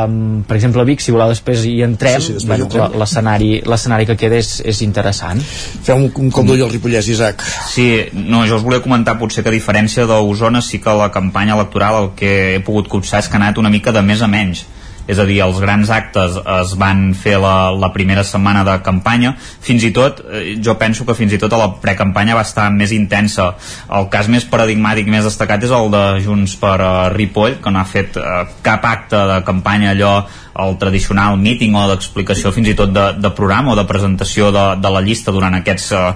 um, 0.07 0.43
per 0.47 0.59
exemple 0.59 0.85
a 0.85 0.89
Vic, 0.89 1.03
si 1.05 1.15
voleu 1.15 1.33
després 1.33 1.65
hi 1.67 1.81
entrem, 1.87 2.21
Sí, 2.21 2.37
sí, 2.41 2.47
bueno, 2.49 2.69
l'escenari 2.97 3.61
l'escenari 3.67 4.07
que 4.09 4.17
queda 4.21 4.39
és, 4.41 4.61
és 4.65 4.83
interessant. 4.85 5.41
Fem 5.41 6.07
un, 6.07 6.11
un 6.27 6.31
cop 6.35 6.47
d'ull 6.49 6.65
al 6.67 6.73
Ripollès, 6.73 7.09
Isaac. 7.13 7.45
Sí, 7.73 7.89
no, 8.13 8.45
jo 8.49 8.61
us 8.61 8.65
volia 8.67 8.85
comentar 8.85 9.17
potser 9.21 9.45
que 9.45 9.53
a 9.53 9.57
diferència 9.57 10.07
d'Osona 10.09 10.63
sí 10.65 10.81
que 10.83 10.95
la 10.97 11.11
campanya 11.15 11.57
electoral 11.57 12.03
el 12.03 12.11
que 12.19 12.33
he 12.57 12.65
pogut 12.65 12.89
copsar 12.93 13.25
és 13.25 13.31
que 13.31 13.39
ha 13.39 13.43
anat 13.43 13.59
una 13.63 13.73
mica 13.73 13.95
de 13.95 14.05
més 14.05 14.23
a 14.23 14.31
menys 14.31 14.67
és 15.07 15.19
a 15.19 15.27
dir, 15.29 15.39
els 15.45 15.61
grans 15.63 15.91
actes 15.93 16.39
es 16.41 16.75
van 16.79 17.09
fer 17.15 17.37
la, 17.43 17.71
la 17.75 17.93
primera 17.95 18.25
setmana 18.27 18.65
de 18.67 18.77
campanya 18.87 19.35
fins 19.39 19.87
i 19.87 19.93
tot, 19.95 20.23
eh, 20.27 20.57
jo 20.63 20.77
penso 20.81 21.07
que 21.07 21.17
fins 21.19 21.35
i 21.37 21.41
tot 21.43 21.55
a 21.55 21.61
la 21.61 21.71
precampanya 21.83 22.37
va 22.39 22.47
estar 22.47 22.69
més 22.75 22.95
intensa 22.97 23.53
el 23.99 24.11
cas 24.13 24.31
més 24.33 24.47
paradigmàtic 24.51 25.11
més 25.11 25.27
destacat 25.27 25.67
és 25.67 25.75
el 25.75 25.93
de 25.95 26.05
Junts 26.25 26.57
per 26.61 26.77
uh, 26.81 26.91
Ripoll 27.15 27.61
que 27.63 27.73
no 27.73 27.83
ha 27.83 27.87
fet 27.89 28.19
uh, 28.21 28.43
cap 28.67 28.85
acte 28.89 29.23
de 29.31 29.41
campanya 29.47 29.93
allò 29.95 30.17
el 30.57 30.79
tradicional 30.81 31.37
meeting 31.37 31.77
o 31.77 31.85
d'explicació 31.91 32.53
fins 32.55 32.73
i 32.73 32.77
tot 32.79 32.93
de, 32.95 33.11
de 33.21 33.31
programa 33.37 33.75
o 33.75 33.79
de 33.79 33.85
presentació 33.89 34.51
de, 34.55 34.67
de 34.81 34.93
la 34.93 35.05
llista 35.05 35.35
durant 35.35 35.59
aquests 35.59 35.91
uh, 35.93 36.09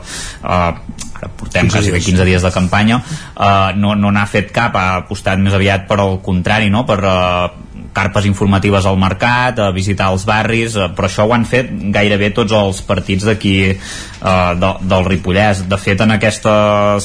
uh, 0.42 1.00
ara 1.20 1.28
portem 1.36 1.68
15 1.68 1.76
quasi 1.76 1.92
bé 1.92 1.98
dies. 1.98 2.08
15 2.08 2.28
dies 2.28 2.44
de 2.46 2.52
campanya 2.54 3.00
uh, 3.00 3.70
no 3.76 3.94
no 3.94 4.12
n'ha 4.14 4.26
fet 4.26 4.52
cap, 4.56 4.76
ha 4.76 5.02
apostat 5.04 5.40
més 5.42 5.54
aviat 5.56 5.86
per 5.88 6.00
al 6.00 6.18
contrari, 6.24 6.70
no? 6.72 6.86
per 6.88 6.98
uh, 7.04 7.69
carpes 7.96 8.26
informatives 8.28 8.86
al 8.86 8.98
mercat, 9.00 9.58
a 9.58 9.70
visitar 9.74 10.10
els 10.14 10.26
barris, 10.28 10.76
uh, 10.76 10.90
però 10.96 11.08
això 11.08 11.26
ho 11.26 11.34
han 11.36 11.46
fet 11.48 11.72
gairebé 11.94 12.32
tots 12.36 12.54
els 12.56 12.82
partits 12.86 13.26
d'aquí 13.28 13.56
uh, 13.70 14.52
de, 14.58 14.74
del 14.90 15.08
Ripollès. 15.08 15.64
De 15.70 15.80
fet, 15.80 16.00
en 16.00 16.16
aquesta 16.16 16.52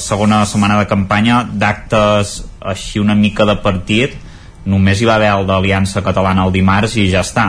segona 0.00 0.44
setmana 0.46 0.78
de 0.82 0.90
campanya 0.90 1.42
d'actes 1.46 2.38
així 2.66 3.02
una 3.02 3.14
mica 3.14 3.46
de 3.46 3.58
partit 3.62 4.22
només 4.66 5.00
hi 5.00 5.06
va 5.06 5.16
haver 5.16 5.30
el 5.30 5.46
d'Aliança 5.48 6.02
Catalana 6.04 6.46
el 6.46 6.52
dimarts 6.54 6.96
i 6.98 7.06
ja 7.12 7.22
està. 7.22 7.46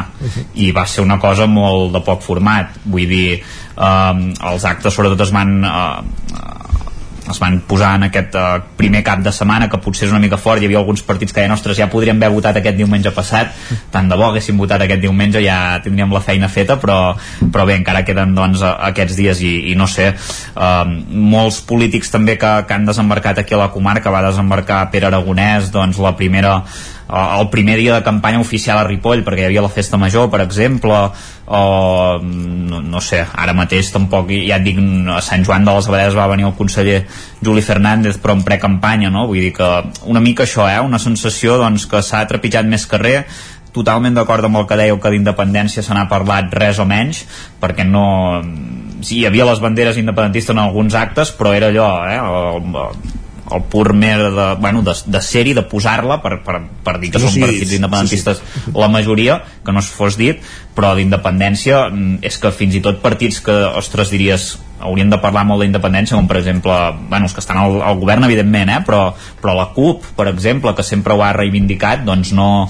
I 0.56 0.70
va 0.76 0.86
ser 0.86 1.04
una 1.06 1.18
cosa 1.22 1.48
molt 1.50 1.92
de 1.96 2.04
poc 2.06 2.22
format. 2.26 2.78
Vull 2.86 3.10
dir, 3.10 3.40
eh, 3.42 4.14
els 4.52 4.68
actes 4.70 4.94
sobretot 4.94 5.26
es 5.26 5.34
van 5.34 5.58
eh, 5.66 6.67
es 7.32 7.40
van 7.42 7.60
posar 7.68 7.96
en 7.98 8.08
aquest 8.08 8.36
uh, 8.40 8.60
primer 8.80 9.04
cap 9.06 9.22
de 9.24 9.32
setmana 9.36 9.68
que 9.70 9.80
potser 9.84 10.08
és 10.08 10.14
una 10.14 10.22
mica 10.24 10.40
fort, 10.40 10.62
hi 10.62 10.70
havia 10.70 10.80
alguns 10.82 11.04
partits 11.08 11.34
que 11.34 11.42
deien 11.42 11.54
ostres, 11.56 11.78
ja 11.80 11.90
podríem 11.92 12.20
haver 12.22 12.34
votat 12.34 12.60
aquest 12.62 12.78
diumenge 12.80 13.12
passat. 13.16 13.54
Tant 13.94 14.10
de 14.10 14.18
bo 14.20 14.30
haguéssim 14.30 14.58
votat 14.60 14.84
aquest 14.86 15.04
diumenge 15.04 15.42
ja 15.44 15.78
tindríem 15.84 16.14
la 16.14 16.24
feina 16.24 16.50
feta 16.52 16.78
però, 16.82 17.16
però 17.54 17.68
bé, 17.68 17.78
encara 17.80 18.04
queden 18.08 18.36
doncs 18.38 18.64
aquests 18.64 19.18
dies 19.20 19.44
i, 19.44 19.54
i 19.72 19.78
no 19.80 19.88
sé. 19.92 20.14
Uh, 20.56 20.84
molts 21.08 21.62
polítics 21.68 22.14
també 22.14 22.38
que, 22.40 22.54
que 22.68 22.78
han 22.78 22.88
desembarcat 22.88 23.44
aquí 23.44 23.58
a 23.58 23.64
la 23.66 23.72
comarca, 23.74 24.14
va 24.14 24.26
desembarcar 24.30 24.86
Pere 24.94 25.12
Aragonès, 25.12 25.72
doncs 25.74 26.00
la 26.04 26.16
primera 26.18 26.62
el 27.08 27.50
primer 27.50 27.78
dia 27.80 27.96
de 27.96 28.04
campanya 28.04 28.40
oficial 28.40 28.82
a 28.82 28.86
Ripoll 28.88 29.24
perquè 29.24 29.46
hi 29.46 29.48
havia 29.48 29.64
la 29.64 29.72
festa 29.72 29.98
major, 29.98 30.30
per 30.30 30.42
exemple 30.44 30.98
o 31.48 32.20
no, 32.20 32.82
no 32.84 33.02
sé, 33.02 33.22
ara 33.24 33.56
mateix 33.56 33.94
tampoc, 33.94 34.34
ja 34.44 34.58
et 34.60 34.66
dic, 34.66 34.82
a 35.16 35.22
Sant 35.24 35.46
Joan 35.48 35.64
de 35.64 35.76
les 35.78 35.88
Abadeses 35.88 36.18
va 36.20 36.28
venir 36.28 36.50
el 36.50 36.56
conseller 36.58 37.06
Juli 37.40 37.64
Fernández 37.64 38.20
però 38.20 38.36
en 38.36 38.44
precampanya, 38.44 39.12
no? 39.14 39.28
Vull 39.30 39.46
dir 39.46 39.54
que 39.56 39.70
una 40.12 40.24
mica 40.24 40.44
això, 40.44 40.68
eh? 40.68 40.82
Una 40.84 41.00
sensació 41.00 41.56
doncs, 41.62 41.88
que 41.88 42.04
s'ha 42.04 42.26
trepitjat 42.28 42.68
més 42.68 42.88
carrer 42.92 43.22
totalment 43.78 44.16
d'acord 44.18 44.48
amb 44.48 44.60
el 44.60 44.68
que 44.68 44.80
dèieu 44.80 45.00
que 45.00 45.12
d'independència 45.14 45.84
se 45.86 45.96
n'ha 45.96 46.08
parlat 46.12 46.52
res 46.56 46.82
o 46.82 46.88
menys 46.90 47.24
perquè 47.62 47.88
no... 47.88 48.42
Sí, 48.98 49.20
hi 49.20 49.28
havia 49.30 49.46
les 49.46 49.60
banderes 49.62 50.00
independentistes 50.02 50.56
en 50.56 50.64
alguns 50.64 50.96
actes 50.98 51.32
però 51.38 51.54
era 51.54 51.70
allò, 51.70 51.92
eh? 52.10 53.17
El 53.52 53.64
pur 53.72 53.94
mer 53.94 54.18
de, 54.34 54.48
bueno, 54.60 54.82
de, 54.84 54.94
de 55.06 55.22
ser-hi, 55.24 55.54
de 55.56 55.64
posar-la 55.70 56.20
per, 56.24 56.40
per, 56.44 56.60
per 56.84 56.98
dir 57.02 57.12
que 57.14 57.22
no 57.22 57.28
són 57.28 57.38
sigui 57.38 57.48
partits 57.48 57.76
independentistes 57.78 58.42
la 58.76 58.90
majoria, 58.92 59.40
que 59.66 59.76
no 59.76 59.84
es 59.84 59.90
fos 59.94 60.18
dit 60.20 60.44
però 60.78 60.94
d'independència 60.98 61.88
mm, 61.90 62.20
és 62.28 62.38
que 62.42 62.54
fins 62.54 62.78
i 62.78 62.84
tot 62.86 63.02
partits 63.04 63.40
que, 63.46 63.56
ostres, 63.80 64.12
diries 64.14 64.54
haurien 64.84 65.10
de 65.10 65.18
parlar 65.22 65.46
molt 65.48 65.64
d'independència 65.64 66.18
com 66.18 66.28
per 66.30 66.38
exemple, 66.42 66.76
bueno, 67.10 67.26
els 67.26 67.34
que 67.34 67.42
estan 67.42 67.58
al, 67.62 67.80
al 67.82 67.98
govern 67.98 68.28
evidentment, 68.28 68.70
eh? 68.76 68.84
però, 68.86 69.10
però 69.42 69.58
la 69.58 69.72
CUP 69.74 70.14
per 70.18 70.28
exemple, 70.30 70.76
que 70.78 70.86
sempre 70.86 71.16
ho 71.16 71.24
ha 71.26 71.34
reivindicat 71.34 72.06
doncs 72.06 72.36
no, 72.38 72.68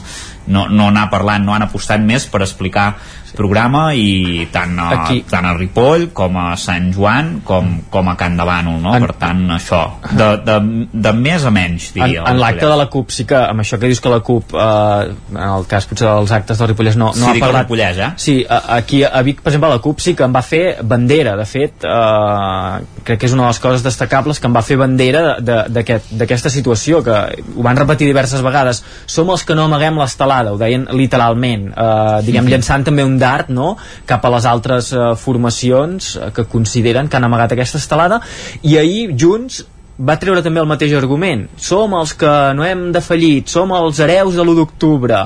no, 0.48 0.68
no 0.72 0.88
anar 0.88 1.10
parlant 1.12 1.44
no 1.46 1.56
han 1.56 1.68
apostat 1.68 2.04
més 2.04 2.28
per 2.32 2.42
explicar 2.46 2.94
programa 3.36 3.94
i 3.98 4.48
tant 4.54 4.78
a, 4.80 4.88
Aquí. 5.04 5.24
tant 5.30 5.46
a 5.46 5.54
Ripoll 5.58 6.08
com 6.16 6.38
a 6.38 6.56
Sant 6.58 6.92
Joan 6.96 7.42
com, 7.48 7.82
com 7.90 8.08
a 8.10 8.16
Can 8.20 8.38
de 8.38 8.46
Bànol 8.48 8.80
no? 8.82 8.94
En- 8.96 9.06
per 9.08 9.16
tant 9.20 9.44
això 9.58 9.82
de, 10.12 10.30
de, 10.46 10.58
de 10.94 11.14
més 11.14 11.44
a 11.46 11.52
menys 11.52 11.90
En, 11.96 12.02
diria 12.04 12.24
en 12.30 12.40
l'acte 12.40 12.66
de 12.68 12.78
la 12.80 12.88
CUP 12.94 13.12
sí 13.12 13.26
que, 13.30 13.36
amb 13.38 13.60
això 13.66 13.80
que 13.82 13.88
dius 13.92 14.00
que 14.04 14.10
la 14.14 14.20
CUP 14.26 14.54
eh, 14.54 15.12
en 15.36 15.42
el 15.44 15.68
cas 15.68 15.86
potser 15.90 16.08
dels 16.08 16.32
actes 16.32 16.58
del 16.62 16.72
Ripollès 16.74 16.96
no, 16.98 17.12
no 17.16 17.32
Sí, 17.34 17.38
ha 17.38 17.44
parlat 17.44 17.66
Ripollès, 17.68 17.98
eh? 17.98 18.12
Sí, 18.18 18.38
aquí 18.50 19.04
a 19.04 19.22
Vic, 19.26 19.42
per 19.42 19.52
exemple, 19.52 19.70
la 19.76 19.80
CUP 19.84 20.00
sí 20.04 20.16
que 20.16 20.24
en 20.28 20.34
va 20.36 20.42
fer 20.46 20.78
bandera, 20.84 21.36
de 21.40 21.46
fet 21.50 21.84
eh, 21.88 22.86
crec 23.08 23.20
que 23.22 23.28
és 23.30 23.34
una 23.36 23.44
de 23.48 23.52
les 23.52 23.60
coses 23.64 23.84
destacables 23.86 24.40
que 24.40 24.48
en 24.50 24.56
va 24.56 24.62
fer 24.66 24.78
bandera 24.80 25.38
de- 25.40 25.64
d'aquest- 25.74 26.12
d'aquesta 26.20 26.50
situació 26.54 27.04
que 27.04 27.12
ho 27.56 27.64
van 27.66 27.78
repetir 27.78 28.08
diverses 28.08 28.42
vegades 28.46 28.84
som 29.06 29.30
els 29.34 29.44
que 29.44 29.56
no 29.56 29.66
amaguem 29.68 29.98
l'estelada, 30.00 30.54
ho 30.54 30.58
deien 30.58 30.88
literalment, 30.92 31.70
eh, 31.76 32.22
diguem, 32.26 32.48
llançant 32.52 32.84
també 32.88 33.04
un 33.04 33.17
dart 33.20 33.50
no? 33.50 33.76
cap 34.06 34.26
a 34.26 34.34
les 34.34 34.46
altres 34.50 34.92
eh, 34.94 35.08
formacions 35.20 36.16
eh, 36.16 36.30
que 36.36 36.48
consideren 36.50 37.08
que 37.08 37.18
han 37.18 37.28
amagat 37.28 37.56
aquesta 37.56 37.82
estelada. 37.82 38.22
I 38.64 38.78
ahir 38.82 39.10
Junts 39.18 39.64
va 39.98 40.18
treure 40.22 40.44
també 40.46 40.62
el 40.62 40.70
mateix 40.70 40.94
argument. 40.94 41.48
Som 41.58 41.96
els 41.98 42.14
que 42.18 42.34
no 42.58 42.66
hem 42.66 42.90
defallit 42.94 43.50
som 43.50 43.74
els 43.74 44.00
hereus 44.04 44.38
de 44.38 44.44
l'1 44.46 44.60
d'octubre. 44.60 45.24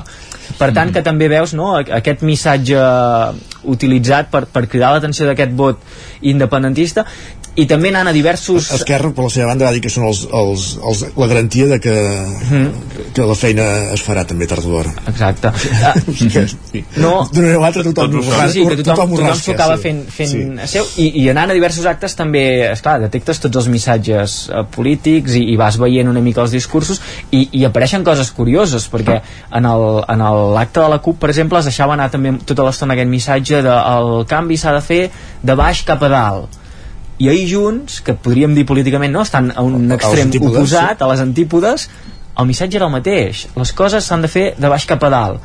Per 0.58 0.68
tant 0.74 0.90
que 0.92 1.02
també 1.04 1.28
veus 1.32 1.52
no, 1.56 1.74
aquest 1.78 2.24
missatge 2.26 2.80
utilitzat 3.72 4.30
per, 4.32 4.44
per 4.50 4.66
cridar 4.66 4.92
l'atenció 4.94 5.28
d'aquest 5.28 5.52
vot 5.56 5.84
independentista 6.28 7.04
i 7.56 7.66
també 7.68 7.90
anant 7.92 8.08
a 8.08 8.12
diversos 8.16 8.70
Esquerra, 8.72 9.10
per 9.12 9.24
la 9.26 9.30
seva 9.30 9.46
banda, 9.50 9.66
va 9.66 9.72
dir 9.76 9.82
que 9.84 9.90
són 9.92 10.06
els, 10.08 10.22
els, 10.32 10.62
els, 10.80 11.02
la 11.20 11.26
garantia 11.28 11.66
de 11.68 11.78
que, 11.84 11.92
que 13.12 13.26
la 13.28 13.34
feina 13.36 13.66
es 13.92 14.00
farà 14.04 14.22
també 14.28 14.46
tard 14.48 14.64
o 14.64 14.70
d'hora. 14.72 14.92
Exacte. 15.10 15.50
Ah, 15.84 15.92
sí. 16.72 16.84
No. 16.96 17.26
D'una 17.32 17.58
o 17.58 17.64
altra 17.66 17.82
tothom, 17.84 18.22
saben. 18.22 18.30
rasca, 18.30 18.48
sí, 18.54 18.64
que 18.68 18.78
tothom, 18.82 19.12
ho 19.12 19.16
tothom 19.18 19.26
rasca, 19.28 19.44
s'ho 19.44 19.52
acaba 19.56 19.76
sí. 19.76 19.82
fent, 19.82 20.00
fent 20.16 20.30
Sí. 20.32 20.42
seu 20.72 20.86
i, 21.02 21.08
i 21.22 21.26
anant 21.32 21.52
a 21.52 21.56
diversos 21.58 21.84
actes 21.90 22.16
també, 22.16 22.44
esclar, 22.70 22.96
detectes 23.04 23.40
tots 23.44 23.60
els 23.60 23.68
missatges 23.72 24.38
eh, 24.48 24.64
polítics 24.74 25.36
i, 25.36 25.44
i 25.52 25.58
vas 25.60 25.76
veient 25.82 26.08
una 26.08 26.22
mica 26.24 26.40
els 26.46 26.54
discursos 26.56 27.02
i, 27.30 27.44
i 27.60 27.66
apareixen 27.68 28.04
coses 28.06 28.30
curioses 28.32 28.88
perquè 28.92 29.18
en 29.52 29.68
el- 29.68 30.02
en 30.08 30.24
l'acte 30.56 30.80
de 30.80 30.88
la 30.88 31.00
CUP 31.04 31.18
per 31.20 31.28
exemple 31.34 31.58
es 31.60 31.68
deixava 31.68 31.94
anar 31.98 32.08
també 32.10 32.32
tota 32.48 32.64
l'estona 32.64 32.96
aquest 32.96 33.10
missatge 33.12 33.60
de 33.66 33.76
el 33.92 34.24
canvi 34.30 34.56
s'ha 34.56 34.72
de 34.78 34.80
fer 34.88 35.02
de 35.42 35.54
baix 35.58 35.84
cap 35.84 36.02
a 36.02 36.08
dalt 36.12 36.58
i 37.18 37.28
ahir 37.28 37.48
Junts, 37.50 38.00
que 38.02 38.14
podríem 38.14 38.54
dir 38.54 38.64
políticament 38.66 39.12
no, 39.12 39.22
estan 39.22 39.52
a 39.54 39.62
un 39.62 39.90
A- 39.90 39.94
a 39.94 39.98
extrem 39.98 40.26
antípodes, 40.30 40.56
oposat, 40.58 40.98
sí. 40.98 41.04
a 41.04 41.08
les 41.12 41.20
antípodes 41.20 41.88
el 42.38 42.46
missatge 42.48 42.76
era 42.80 42.86
el 42.86 42.92
mateix 42.92 43.46
les 43.56 43.72
coses 43.76 44.04
s'han 44.04 44.22
de 44.24 44.28
fer 44.32 44.54
de 44.58 44.68
baix 44.72 44.86
cap 44.88 45.02
a 45.04 45.10
dalt 45.12 45.40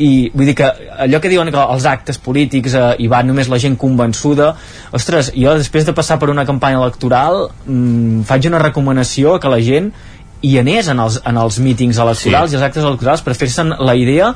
i 0.00 0.30
vull 0.34 0.46
dir 0.48 0.54
que 0.56 0.64
allò 1.04 1.20
que 1.20 1.28
diuen 1.28 1.50
que 1.52 1.60
els 1.60 1.84
actes 1.86 2.16
polítics 2.18 2.72
eh, 2.74 2.94
hi 2.98 3.06
va 3.12 3.22
només 3.22 3.48
la 3.52 3.58
gent 3.60 3.76
convençuda 3.76 4.54
ostres, 4.96 5.30
jo 5.36 5.52
després 5.58 5.84
de 5.84 5.92
passar 5.92 6.18
per 6.18 6.30
una 6.32 6.46
campanya 6.48 6.80
electoral 6.80 7.50
mm, 7.66 8.22
faig 8.28 8.46
una 8.48 8.58
recomanació 8.58 9.38
que 9.38 9.48
la 9.52 9.60
gent 9.60 9.92
hi 10.42 10.54
anés 10.58 10.88
en 10.88 10.98
els, 11.02 11.20
en 11.26 11.36
els 11.36 11.58
mítings 11.60 11.98
electorals 12.00 12.50
Sí. 12.50 12.54
i 12.54 12.58
els 12.58 12.64
actes 12.64 12.84
electorals 12.84 13.20
per 13.22 13.34
fer-se'n 13.36 13.74
la 13.84 13.94
idea 13.94 14.30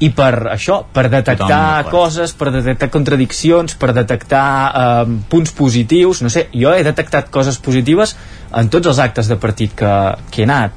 i 0.00 0.08
per 0.10 0.30
això, 0.54 0.84
per 0.92 1.08
detectar 1.12 1.48
d'acord. 1.48 1.90
coses, 1.90 2.32
per 2.32 2.50
detectar 2.54 2.88
contradiccions, 2.90 3.74
per 3.76 3.92
detectar 3.92 4.46
eh, 5.06 5.16
punts 5.28 5.52
positius, 5.52 6.22
no 6.22 6.30
sé, 6.32 6.46
jo 6.54 6.72
he 6.72 6.82
detectat 6.86 7.28
coses 7.30 7.58
positives 7.58 8.16
en 8.56 8.68
tots 8.72 8.86
els 8.86 8.98
actes 8.98 9.28
de 9.28 9.36
partit 9.36 9.74
que, 9.76 9.92
que 10.30 10.42
he 10.42 10.48
anat 10.48 10.72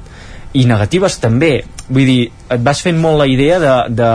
i 0.54 0.66
negatives 0.70 1.16
també 1.18 1.64
vull 1.88 2.04
dir, 2.06 2.30
et 2.48 2.60
vas 2.62 2.78
fent 2.80 2.96
molt 3.00 3.18
la 3.18 3.26
idea 3.26 3.58
de, 3.58 3.72
de, 3.92 4.10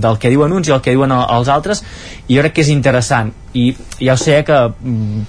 del 0.00 0.16
que 0.18 0.30
diuen 0.32 0.52
uns 0.56 0.68
i 0.68 0.72
el 0.72 0.80
que 0.80 0.90
diuen 0.94 1.12
el- 1.12 1.26
els 1.36 1.48
altres 1.52 1.82
i 2.28 2.34
jo 2.36 2.40
crec 2.42 2.54
que 2.56 2.62
és 2.64 2.70
interessant 2.72 3.32
i 3.54 3.74
ja 4.00 4.14
ho 4.14 4.16
sé 4.16 4.38
que 4.46 4.56
mm, 4.80 5.26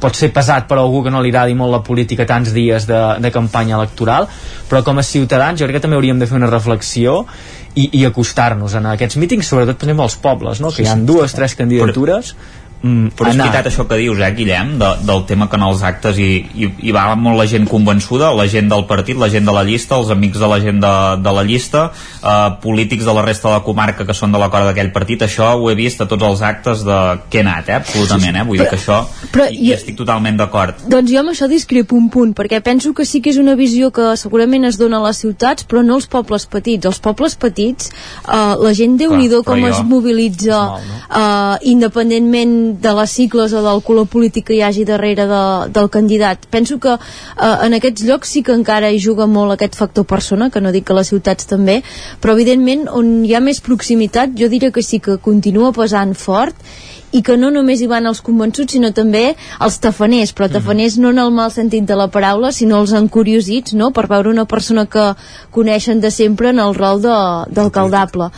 pot 0.00 0.14
ser 0.14 0.30
pesat 0.34 0.68
per 0.68 0.78
a 0.78 0.82
algú 0.84 1.02
que 1.04 1.10
no 1.10 1.22
li 1.22 1.32
agradi 1.32 1.56
molt 1.58 1.72
la 1.74 1.82
política 1.82 2.26
tants 2.28 2.52
dies 2.54 2.86
de, 2.86 3.00
de 3.20 3.30
campanya 3.34 3.76
electoral 3.78 4.28
però 4.70 4.84
com 4.86 4.98
a 4.98 5.06
ciutadans 5.06 5.60
jo 5.60 5.66
crec 5.66 5.80
que 5.80 5.86
també 5.86 5.98
hauríem 5.98 6.20
de 6.20 6.28
fer 6.30 6.38
una 6.38 6.50
reflexió 6.50 7.22
i, 7.74 7.88
i 8.00 8.04
acostar-nos 8.06 8.76
en 8.78 8.86
aquests 8.92 9.18
mítings 9.18 9.50
sobretot 9.50 9.80
per 9.80 9.88
exemple 9.88 10.06
als 10.06 10.18
pobles 10.22 10.62
no? 10.62 10.70
que 10.70 10.84
hi 10.84 10.90
ha 10.90 10.94
dues, 10.94 11.34
tres 11.34 11.56
candidatures 11.58 12.34
mm, 12.84 13.14
Però 13.16 13.30
és 13.30 13.34
anar. 13.34 13.46
veritat 13.48 13.66
això 13.72 13.86
que 13.88 13.96
dius, 13.96 14.18
eh, 14.20 14.30
Guillem, 14.36 14.74
de, 14.78 14.90
del 15.08 15.24
tema 15.26 15.48
que 15.48 15.56
en 15.56 15.62
els 15.66 15.82
actes 15.82 16.18
hi, 16.20 16.28
hi, 16.54 16.68
hi 16.84 16.92
va 16.92 17.06
molt 17.16 17.38
la 17.40 17.46
gent 17.48 17.64
convençuda, 17.70 18.28
la 18.36 18.46
gent 18.46 18.68
del 18.68 18.84
partit, 18.86 19.16
la 19.18 19.28
gent 19.32 19.46
de 19.48 19.52
la 19.56 19.64
llista, 19.64 19.96
els 19.96 20.10
amics 20.12 20.38
de 20.38 20.48
la 20.52 20.60
gent 20.60 20.80
de, 20.84 20.92
de 21.24 21.32
la 21.32 21.42
llista, 21.48 21.86
eh, 22.22 22.50
polítics 22.62 23.04
de 23.08 23.14
la 23.16 23.22
resta 23.24 23.48
de 23.48 23.54
la 23.54 23.62
comarca 23.64 24.04
que 24.06 24.14
són 24.14 24.32
de 24.32 24.38
l'acord 24.38 24.68
d'aquell 24.68 24.92
partit, 24.92 25.22
això 25.24 25.54
ho 25.56 25.70
he 25.70 25.74
vist 25.74 26.00
a 26.04 26.06
tots 26.10 26.22
els 26.22 26.42
actes 26.42 26.84
de 26.84 26.98
que 27.30 27.38
he 27.38 27.44
anat, 27.46 27.68
eh, 27.68 27.74
absolutament, 27.80 28.36
eh, 28.36 28.44
vull 28.44 28.58
dir 28.58 28.68
que 28.68 28.76
això 28.76 29.00
però 29.32 29.48
hi, 29.50 29.68
hi 29.68 29.72
estic 29.72 29.96
totalment 29.96 30.36
d'acord. 30.36 30.84
Doncs 30.88 31.10
jo 31.10 31.20
amb 31.24 31.30
això 31.32 31.48
discrepo 31.48 31.96
un 31.96 32.10
punt, 32.10 32.34
perquè 32.36 32.60
penso 32.62 32.92
que 32.94 33.04
sí 33.08 33.20
que 33.24 33.30
és 33.30 33.38
una 33.40 33.54
visió 33.56 33.90
que 33.94 34.12
segurament 34.20 34.64
es 34.68 34.76
dona 34.78 34.98
a 35.00 35.06
les 35.08 35.18
ciutats, 35.24 35.64
però 35.66 35.82
no 35.84 35.94
als 35.96 36.06
pobles 36.06 36.44
petits. 36.46 36.84
Els 36.86 36.98
pobles 37.00 37.34
petits, 37.40 37.90
eh, 38.28 38.54
la 38.60 38.74
gent 38.74 38.98
déu 39.00 39.14
nhi 39.16 39.28
però 39.30 39.42
com 39.44 39.60
jo- 39.60 39.68
es 39.72 39.80
mobilitza 39.88 40.60
eh, 41.14 41.56
independentment 41.72 42.73
de 42.80 42.94
les 42.98 43.10
cicles 43.10 43.52
o 43.52 43.62
del 43.64 43.82
color 43.86 44.08
polític 44.10 44.48
que 44.48 44.56
hi 44.58 44.62
hagi 44.66 44.84
darrere 44.88 45.26
de, 45.30 45.42
del 45.74 45.90
candidat. 45.90 46.46
Penso 46.50 46.78
que 46.78 46.94
eh, 46.94 47.54
en 47.66 47.78
aquests 47.78 48.06
llocs 48.08 48.34
sí 48.36 48.42
que 48.42 48.56
encara 48.56 48.90
hi 48.90 49.00
juga 49.02 49.26
molt 49.30 49.54
aquest 49.54 49.78
factor 49.78 50.06
persona, 50.08 50.50
que 50.50 50.62
no 50.64 50.72
dic 50.74 50.88
que 50.88 50.96
les 50.96 51.12
ciutats 51.12 51.46
també, 51.50 51.80
però 52.20 52.34
evidentment 52.34 52.88
on 52.90 53.14
hi 53.24 53.34
ha 53.34 53.42
més 53.44 53.62
proximitat 53.64 54.34
jo 54.38 54.50
diria 54.52 54.72
que 54.74 54.82
sí 54.82 55.00
que 55.00 55.18
continua 55.22 55.72
pesant 55.72 56.14
fort 56.18 56.58
i 57.14 57.22
que 57.22 57.36
no 57.38 57.50
només 57.54 57.80
hi 57.82 57.88
van 57.90 58.06
els 58.10 58.20
convençuts 58.26 58.74
sinó 58.74 58.90
també 58.96 59.24
els 59.62 59.78
tafaners. 59.82 60.32
Però 60.34 60.48
tafaners 60.50 60.96
no 60.98 61.12
en 61.14 61.20
el 61.22 61.30
mal 61.34 61.52
sentit 61.54 61.86
de 61.86 61.96
la 61.98 62.08
paraula 62.12 62.50
sinó 62.52 62.80
els 62.82 62.92
encuriosits 62.96 63.74
no? 63.78 63.90
per 63.94 64.06
veure 64.10 64.30
una 64.32 64.44
persona 64.50 64.86
que 64.90 65.12
coneixen 65.54 66.00
de 66.02 66.10
sempre 66.10 66.50
en 66.50 66.58
el 66.58 66.74
rol 66.74 67.00
de- 67.02 67.12
d'alcaldable 67.54 68.30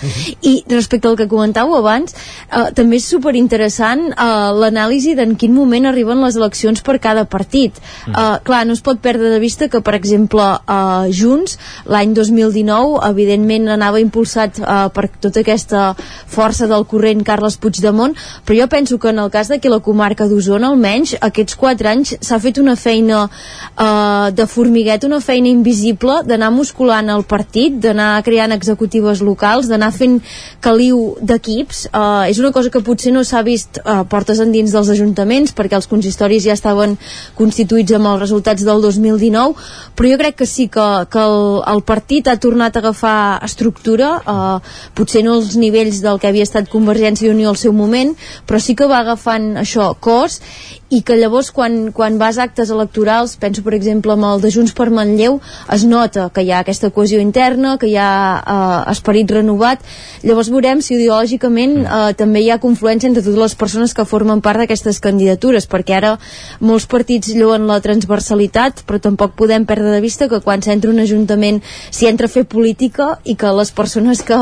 i 0.43 0.53
respecte 0.69 1.09
al 1.09 1.17
que 1.17 1.27
comentàveu 1.29 1.77
abans 1.79 2.15
eh, 2.15 2.71
també 2.77 2.99
és 3.01 3.07
superinteressant 3.09 4.03
eh, 4.13 4.27
l'anàlisi 4.61 5.15
d'en 5.17 5.35
quin 5.41 5.55
moment 5.55 5.87
arriben 5.89 6.21
les 6.23 6.37
eleccions 6.37 6.83
per 6.83 6.99
cada 7.01 7.25
partit. 7.25 7.77
Eh, 8.09 8.39
clar, 8.45 8.65
no 8.67 8.75
es 8.77 8.83
pot 8.85 9.01
perdre 9.01 9.31
de 9.33 9.41
vista 9.41 9.69
que 9.69 9.81
per 9.81 9.95
exemple 9.97 10.43
eh, 10.43 11.09
Junts 11.17 11.57
l'any 11.87 12.13
2019 12.17 13.01
evidentment 13.09 13.69
anava 13.77 14.01
impulsat 14.03 14.61
eh, 14.61 14.89
per 14.95 15.09
tota 15.21 15.41
aquesta 15.41 15.95
força 16.27 16.69
del 16.71 16.85
corrent 16.87 17.25
Carles 17.27 17.57
Puigdemont 17.57 18.15
però 18.47 18.59
jo 18.61 18.66
penso 18.69 18.99
que 18.99 19.09
en 19.09 19.19
el 19.19 19.31
cas 19.31 19.49
d'aquí 19.49 19.69
la 19.69 19.81
comarca 19.81 20.27
d'Osona 20.29 20.71
almenys 20.73 21.17
aquests 21.21 21.57
4 21.61 21.91
anys 21.91 22.15
s'ha 22.21 22.39
fet 22.43 22.59
una 22.63 22.77
feina 22.77 23.25
eh, 23.27 24.31
de 24.33 24.47
formiguet 24.47 25.05
una 25.09 25.21
feina 25.21 25.49
invisible 25.49 26.23
d'anar 26.27 26.51
musculant 26.55 27.11
el 27.13 27.25
partit 27.25 27.79
d'anar 27.83 28.23
creant 28.27 28.55
executives 28.57 29.23
locals 29.23 29.69
d'anar 29.69 29.93
fent 29.93 30.21
caliu 30.61 31.17
d'equips. 31.21 31.87
Eh, 31.93 32.31
és 32.31 32.39
una 32.43 32.53
cosa 32.53 32.71
que 32.71 32.83
potser 32.85 33.13
no 33.13 33.25
s'ha 33.25 33.43
vist 33.47 33.81
eh, 33.83 34.03
portes 34.09 34.41
endins 34.41 34.73
dels 34.73 34.91
ajuntaments 34.93 35.55
perquè 35.57 35.79
els 35.79 35.91
consistoris 35.91 36.45
ja 36.47 36.57
estaven 36.57 36.97
constituïts 37.37 37.93
amb 37.97 38.13
els 38.13 38.23
resultats 38.27 38.65
del 38.67 38.83
2019 38.83 39.55
però 39.97 40.11
jo 40.13 40.19
crec 40.21 40.37
que 40.41 40.47
sí 40.47 40.69
que, 40.69 40.87
que 41.11 41.23
el, 41.23 41.63
el 41.73 41.83
partit 41.87 42.29
ha 42.29 42.37
tornat 42.41 42.77
a 42.77 42.83
agafar 42.85 43.41
estructura. 43.47 44.17
Eh, 44.21 44.59
potser 44.97 45.25
no 45.25 45.37
els 45.41 45.57
nivells 45.61 46.03
del 46.05 46.21
que 46.21 46.31
havia 46.31 46.47
estat 46.47 46.71
Convergència 46.73 47.29
i 47.29 47.35
Unió 47.35 47.51
al 47.53 47.61
seu 47.61 47.75
moment 47.77 48.15
però 48.47 48.61
sí 48.63 48.77
que 48.79 48.89
va 48.91 49.03
agafant 49.05 49.53
això 49.63 49.91
cos 50.01 50.41
i 50.89 51.01
que 51.03 51.17
llavors 51.19 51.49
quan, 51.51 51.91
quan 51.91 52.15
vas 52.19 52.37
a 52.39 52.45
actes 52.47 52.71
electorals 52.71 53.35
penso 53.43 53.65
per 53.67 53.75
exemple 53.75 54.15
amb 54.15 54.27
el 54.29 54.43
de 54.45 54.53
Junts 54.55 54.75
per 54.77 54.87
Manlleu 54.95 55.41
es 55.75 55.83
nota 55.83 56.29
que 56.31 56.45
hi 56.47 56.53
ha 56.55 56.61
aquesta 56.63 56.93
cohesió 56.95 57.19
interna 57.19 57.75
que 57.81 57.89
hi 57.91 57.97
ha 57.99 58.11
eh, 58.39 58.93
esperit 58.93 59.33
renovat. 59.35 59.83
Llavors 60.23 60.51
veurem 60.55 60.83
si 60.83 60.95
ideològicament 60.95 61.81
eh, 61.83 62.13
també 62.19 62.45
hi 62.45 62.53
ha 62.55 62.61
confluència 62.63 63.11
entre 63.11 63.25
totes 63.25 63.41
les 63.41 63.57
persones 63.59 63.95
que 63.99 64.07
formen 64.07 64.43
part 64.45 64.63
d'aquestes 64.63 65.01
candidatures 65.03 65.67
perquè 65.67 65.97
ara 65.99 66.13
molts 66.61 66.87
partits 66.87 67.35
lloen 67.35 67.67
la 67.67 67.81
transversalitat 67.83 68.85
però 68.87 69.03
tampoc 69.03 69.35
podem 69.35 69.67
perdre 69.67 69.91
de 69.97 70.05
vista 70.05 70.31
que 70.31 70.41
quan 70.45 70.63
s'entra 70.63 70.95
un 70.95 71.03
ajuntament 71.03 71.59
s'hi 71.91 72.07
entra 72.13 72.31
a 72.31 72.35
fer 72.37 72.47
política 72.47 73.17
i 73.25 73.35
que 73.35 73.51
les 73.59 73.75
persones 73.75 74.23
que, 74.23 74.39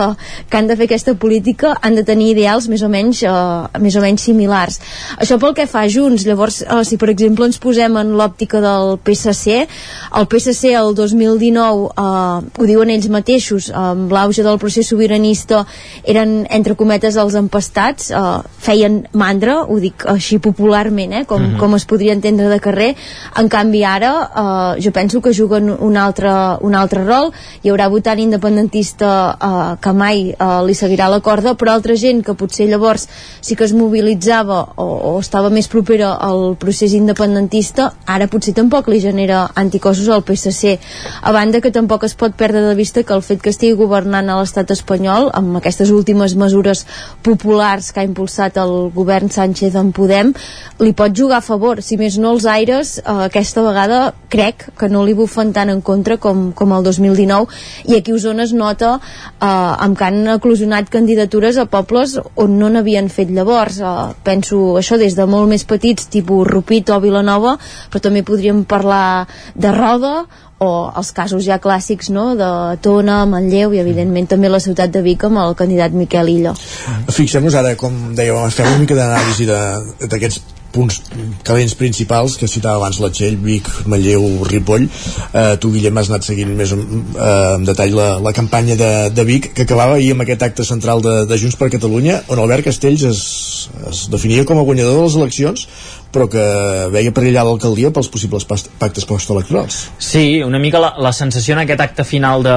que 0.50 0.60
han 0.60 0.68
de 0.68 0.76
fer 0.76 0.90
aquesta 0.90 1.16
política 1.16 1.72
han 1.80 1.96
de 1.96 2.04
tenir 2.04 2.34
ideals 2.34 2.68
més 2.68 2.84
o 2.84 2.92
menys, 2.92 3.24
eh, 3.24 3.80
més 3.80 3.96
o 3.96 4.04
menys 4.04 4.28
similars. 4.28 4.80
Això 5.16 5.40
pel 5.40 5.56
que 5.56 5.68
fa 5.70 5.86
a 5.88 5.88
Junts 5.88 6.28
llavors 6.34 6.60
eh, 6.66 6.82
si 6.84 6.98
per 7.00 7.08
exemple 7.14 7.46
ens 7.46 7.60
posem 7.62 7.96
en 8.00 8.12
l'òptica 8.18 8.60
del 8.64 8.98
PSC 9.06 9.62
el 10.18 10.26
PSC 10.30 10.74
el 10.74 10.92
2019 10.98 11.88
eh, 11.94 12.60
ho 12.60 12.68
diuen 12.68 12.90
ells 12.90 13.08
mateixos 13.12 13.70
amb 13.70 14.12
l'auge 14.12 14.42
del 14.44 14.58
procés 14.58 14.90
sobiranista 14.90 15.64
eren 16.04 16.42
entre 16.50 16.74
cometes 16.74 17.16
els 17.20 17.36
empastats 17.38 18.10
eh, 18.10 18.22
feien 18.64 19.04
mandra, 19.12 19.60
ho 19.64 19.78
dic 19.80 20.04
així 20.10 20.38
popularment 20.42 21.12
eh, 21.20 21.24
com, 21.24 21.42
Mhm. 21.44 21.58
com 21.60 21.74
es 21.76 21.84
podria 21.84 22.14
entendre 22.16 22.48
de 22.48 22.58
carrer 22.60 22.94
en 23.36 23.48
canvi 23.52 23.82
ara 23.84 24.12
eh, 24.24 24.82
jo 24.82 24.92
penso 24.92 25.20
que 25.20 25.34
juguen 25.34 25.68
un 25.70 25.96
altre, 25.96 26.30
un 26.64 26.74
altre 26.74 27.04
rol 27.04 27.32
hi 27.62 27.68
haurà 27.70 27.88
votant 27.92 28.18
independentista 28.18 29.10
eh, 29.36 29.76
que 29.80 29.92
mai 29.92 30.30
eh, 30.30 30.60
li 30.66 30.74
seguirà 30.74 31.08
la 31.12 31.20
corda 31.20 31.54
però 31.54 31.74
altra 31.74 31.96
gent 31.96 32.22
que 32.24 32.34
potser 32.34 32.66
llavors 32.70 33.06
sí 33.40 33.54
que 33.56 33.64
es 33.64 33.74
mobilitzava 33.76 34.62
o, 34.76 34.86
o 35.14 35.20
estava 35.20 35.50
més 35.50 35.68
propera 35.68 36.14
al 36.24 36.56
procés 36.60 36.94
independentista 36.96 37.90
ara 38.16 38.28
potser 38.32 38.54
tampoc 38.56 38.88
li 38.88 39.00
genera 39.02 39.44
anticossos 39.60 40.08
al 40.08 40.24
PSC 40.26 40.78
a 41.22 41.32
banda 41.36 41.60
que 41.60 41.72
tampoc 41.74 42.06
es 42.08 42.16
pot 42.18 42.36
perdre 42.38 42.62
de 42.64 42.74
vista 42.78 43.02
que 43.02 43.14
el 43.14 43.22
fet 43.22 43.42
que 43.42 43.52
estigui 43.52 43.76
governant 43.80 44.30
a 44.30 44.38
l'estat 44.40 44.72
espanyol 44.74 45.30
amb 45.34 45.58
aquestes 45.60 45.92
últimes 45.94 46.36
mesures 46.40 46.84
populars 47.22 47.92
que 47.92 48.02
ha 48.02 48.08
impulsat 48.08 48.58
el 48.62 48.74
govern 48.94 49.30
Sánchez 49.30 49.76
en 49.80 49.92
Podem 49.94 50.32
li 50.80 50.92
pot 50.96 51.14
jugar 51.14 51.38
a 51.42 51.46
favor, 51.46 51.82
si 51.82 51.98
més 52.00 52.18
no 52.18 52.34
els 52.34 52.46
aires 52.50 52.98
eh, 52.98 53.04
aquesta 53.28 53.62
vegada 53.66 54.00
crec 54.32 54.68
que 54.78 54.88
no 54.90 55.04
li 55.04 55.14
bufen 55.14 55.52
tant 55.54 55.70
en 55.70 55.80
contra 55.84 56.16
com, 56.18 56.50
com 56.56 56.72
el 56.74 56.86
2019 56.86 57.92
i 57.92 57.98
aquí 57.98 58.14
a 58.14 58.18
Osona 58.18 58.46
es 58.48 58.54
nota 58.56 58.96
eh, 58.96 59.46
amb 59.46 59.98
que 59.98 60.08
han 60.08 60.22
eclosionat 60.34 60.90
candidatures 60.92 61.58
a 61.60 61.66
pobles 61.70 62.16
on 62.40 62.58
no 62.58 62.70
n'havien 62.70 63.10
fet 63.12 63.30
llavors. 63.34 63.80
Eh, 63.80 64.14
penso 64.26 64.60
això 64.80 64.98
des 65.00 65.16
de 65.18 65.26
molt 65.30 65.50
més 65.50 65.66
petits 65.68 66.08
tipus 66.14 66.48
Rupit 66.48 66.94
o 66.94 67.00
Vilanova 67.02 67.56
però 67.90 68.02
també 68.02 68.24
podríem 68.26 68.64
parlar 68.68 69.26
de 69.54 69.74
Roda 69.74 70.16
o 70.64 70.70
els 70.94 71.10
casos 71.12 71.44
ja 71.44 71.58
clàssics 71.62 72.10
no? 72.14 72.32
de 72.38 72.50
Tona, 72.84 73.24
Manlleu 73.28 73.74
i 73.74 73.82
evidentment 73.82 74.30
també 74.30 74.50
la 74.50 74.62
ciutat 74.62 74.92
de 74.94 75.02
Vic 75.04 75.26
amb 75.26 75.42
el 75.42 75.56
candidat 75.58 75.94
Miquel 75.96 76.30
Illa 76.36 76.54
Fixem-nos 77.10 77.56
ara, 77.58 77.74
com 77.80 78.14
dèiem, 78.16 78.50
fem 78.54 78.70
una 78.70 78.82
mica 78.82 78.98
d'anàlisi 78.98 79.48
d'aquests 79.50 80.42
punts 80.74 80.98
calents 81.46 81.76
principals 81.78 82.36
que 82.40 82.48
citava 82.50 82.80
abans 82.80 82.98
la 83.02 83.10
Txell, 83.14 83.36
Vic, 83.42 83.68
Manlleu, 83.90 84.24
Ripoll 84.48 84.88
eh, 84.88 85.54
tu 85.62 85.70
Guillem 85.74 86.00
has 86.00 86.10
anat 86.10 86.26
seguint 86.26 86.50
més 86.58 86.74
en, 86.74 86.82
eh, 87.14 87.28
en 87.54 87.66
detall 87.68 87.94
la, 87.94 88.08
la 88.24 88.34
campanya 88.36 88.78
de, 88.80 88.92
de 89.14 89.26
Vic 89.28 89.52
que 89.54 89.68
acabava 89.68 89.98
ahir 89.98 90.12
amb 90.14 90.26
aquest 90.26 90.42
acte 90.48 90.66
central 90.66 91.04
de, 91.04 91.14
de 91.30 91.38
Junts 91.40 91.58
per 91.60 91.70
Catalunya 91.74 92.24
on 92.34 92.42
Albert 92.42 92.66
Castells 92.70 93.06
es, 93.10 93.22
es 93.90 94.06
definia 94.10 94.46
com 94.48 94.58
a 94.58 94.66
guanyador 94.66 94.98
de 94.98 95.06
les 95.06 95.18
eleccions 95.20 95.68
però 96.14 96.28
que 96.30 96.44
veia 96.94 97.12
perillar 97.14 97.44
l'alcaldia 97.46 97.90
pels 97.94 98.08
possibles 98.12 98.46
pactes 98.46 99.06
postelectorals 99.08 99.80
Sí, 99.98 100.42
una 100.46 100.60
mica 100.62 100.80
la, 100.82 100.92
la 101.02 101.12
sensació 101.12 101.56
en 101.56 101.64
aquest 101.64 101.82
acte 101.84 102.06
final 102.06 102.44
de 102.46 102.56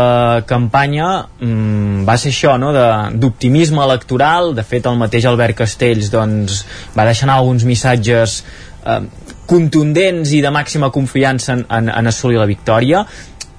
campanya 0.49 1.09
mm, 1.41 2.05
va 2.07 2.17
ser 2.21 2.31
això, 2.33 2.55
no?, 2.61 2.71
d'optimisme 3.17 3.81
electoral. 3.83 4.53
De 4.57 4.65
fet, 4.67 4.87
el 4.89 4.99
mateix 4.99 5.25
Albert 5.29 5.57
Castells 5.63 6.11
doncs, 6.13 6.63
va 6.97 7.07
deixar 7.07 7.27
anar 7.27 7.39
alguns 7.41 7.65
missatges 7.67 8.41
eh, 8.85 9.01
contundents 9.47 10.33
i 10.35 10.43
de 10.43 10.51
màxima 10.53 10.91
confiança 10.93 11.55
en, 11.55 11.65
en, 11.71 11.89
en 11.93 12.11
assolir 12.11 12.39
la 12.41 12.49
victòria 12.49 13.05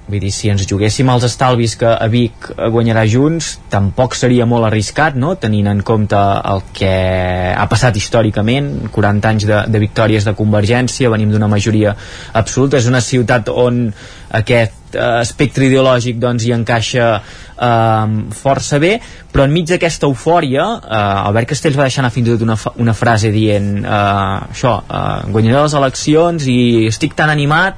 Vull 0.09 0.23
dir, 0.23 0.31
si 0.33 0.49
ens 0.49 0.65
juguéssim 0.65 1.09
els 1.13 1.25
estalvis 1.27 1.75
que 1.77 1.89
a 1.89 2.07
Vic 2.09 2.47
guanyarà 2.73 3.03
Junts, 3.05 3.51
tampoc 3.69 4.15
seria 4.17 4.47
molt 4.49 4.65
arriscat, 4.65 5.17
no?, 5.21 5.35
tenint 5.37 5.69
en 5.69 5.83
compte 5.85 6.17
el 6.17 6.63
que 6.73 6.93
ha 7.53 7.67
passat 7.69 7.99
històricament, 7.99 8.89
40 8.95 9.29
anys 9.29 9.45
de, 9.45 9.59
de 9.69 9.81
victòries 9.83 10.25
de 10.25 10.33
Convergència, 10.39 11.11
venim 11.13 11.29
d'una 11.29 11.51
majoria 11.51 11.93
absoluta, 12.33 12.81
és 12.81 12.89
una 12.89 13.03
ciutat 13.05 13.53
on 13.53 13.85
aquest 14.41 14.97
eh, 14.97 15.21
espectre 15.21 15.69
ideològic 15.69 16.17
doncs 16.21 16.47
hi 16.47 16.55
encaixa 16.57 17.11
eh, 17.13 18.17
força 18.41 18.81
bé, 18.81 18.95
però 19.29 19.45
enmig 19.45 19.69
d'aquesta 19.69 20.09
eufòria, 20.09 20.67
eh, 20.81 21.05
Albert 21.29 21.53
Castells 21.53 21.77
va 21.77 21.85
deixar 21.85 22.01
anar 22.01 22.13
fins 22.17 22.31
i 22.31 22.33
tot 22.33 22.49
una, 22.49 22.57
una 22.81 22.97
frase 22.97 23.29
dient 23.35 23.75
eh, 23.83 24.35
això, 24.49 24.79
eh, 24.89 25.15
guanyaré 25.29 25.67
les 25.67 25.79
eleccions 25.83 26.49
i 26.49 26.59
estic 26.89 27.13
tan 27.19 27.29
animat 27.29 27.77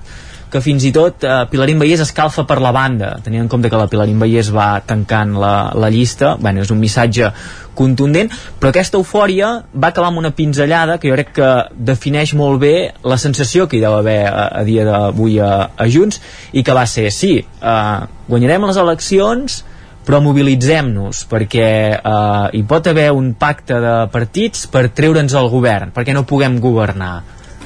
que 0.52 0.62
fins 0.64 0.84
i 0.84 0.92
tot 0.96 1.24
eh, 1.24 1.38
Pilarín 1.52 1.80
Vallès 1.82 2.04
escalfa 2.04 2.44
per 2.48 2.60
la 2.64 2.74
banda, 2.76 3.14
tenint 3.24 3.46
en 3.46 3.50
compte 3.52 3.72
que 3.72 3.80
la 3.80 3.88
Pilarín 3.92 4.20
Vallès 4.22 4.52
va 4.54 4.82
tancant 4.86 5.34
la, 5.40 5.72
la 5.74 5.90
llista, 5.94 6.36
bueno, 6.42 6.66
és 6.66 6.74
un 6.74 6.82
missatge 6.82 7.32
contundent, 7.78 8.30
però 8.60 8.74
aquesta 8.74 9.00
eufòria 9.00 9.52
va 9.72 9.92
acabar 9.92 10.12
amb 10.12 10.20
una 10.20 10.34
pinzellada 10.36 11.00
que 11.00 11.10
jo 11.10 11.16
crec 11.16 11.34
que 11.40 11.50
defineix 11.92 12.36
molt 12.38 12.60
bé 12.62 12.76
la 13.08 13.18
sensació 13.22 13.68
que 13.68 13.80
hi 13.80 13.84
deu 13.84 13.96
haver 13.96 14.20
a, 14.28 14.50
a 14.60 14.64
dia 14.68 14.86
d'avui 14.88 15.40
a, 15.40 15.52
a 15.72 15.90
Junts 15.90 16.20
i 16.52 16.66
que 16.68 16.76
va 16.76 16.86
ser, 16.86 17.08
sí, 17.16 17.38
eh, 17.40 18.00
guanyarem 18.28 18.68
les 18.68 18.82
eleccions 18.84 19.62
però 20.06 20.18
mobilitzem-nos 20.26 21.26
perquè 21.32 21.68
eh, 21.96 22.48
hi 22.58 22.64
pot 22.68 22.88
haver 22.92 23.12
un 23.16 23.34
pacte 23.40 23.78
de 23.80 24.00
partits 24.12 24.66
per 24.72 24.90
treure'ns 24.92 25.36
el 25.38 25.48
govern, 25.54 25.94
perquè 25.96 26.16
no 26.18 26.28
puguem 26.28 26.60
governar 26.60 27.16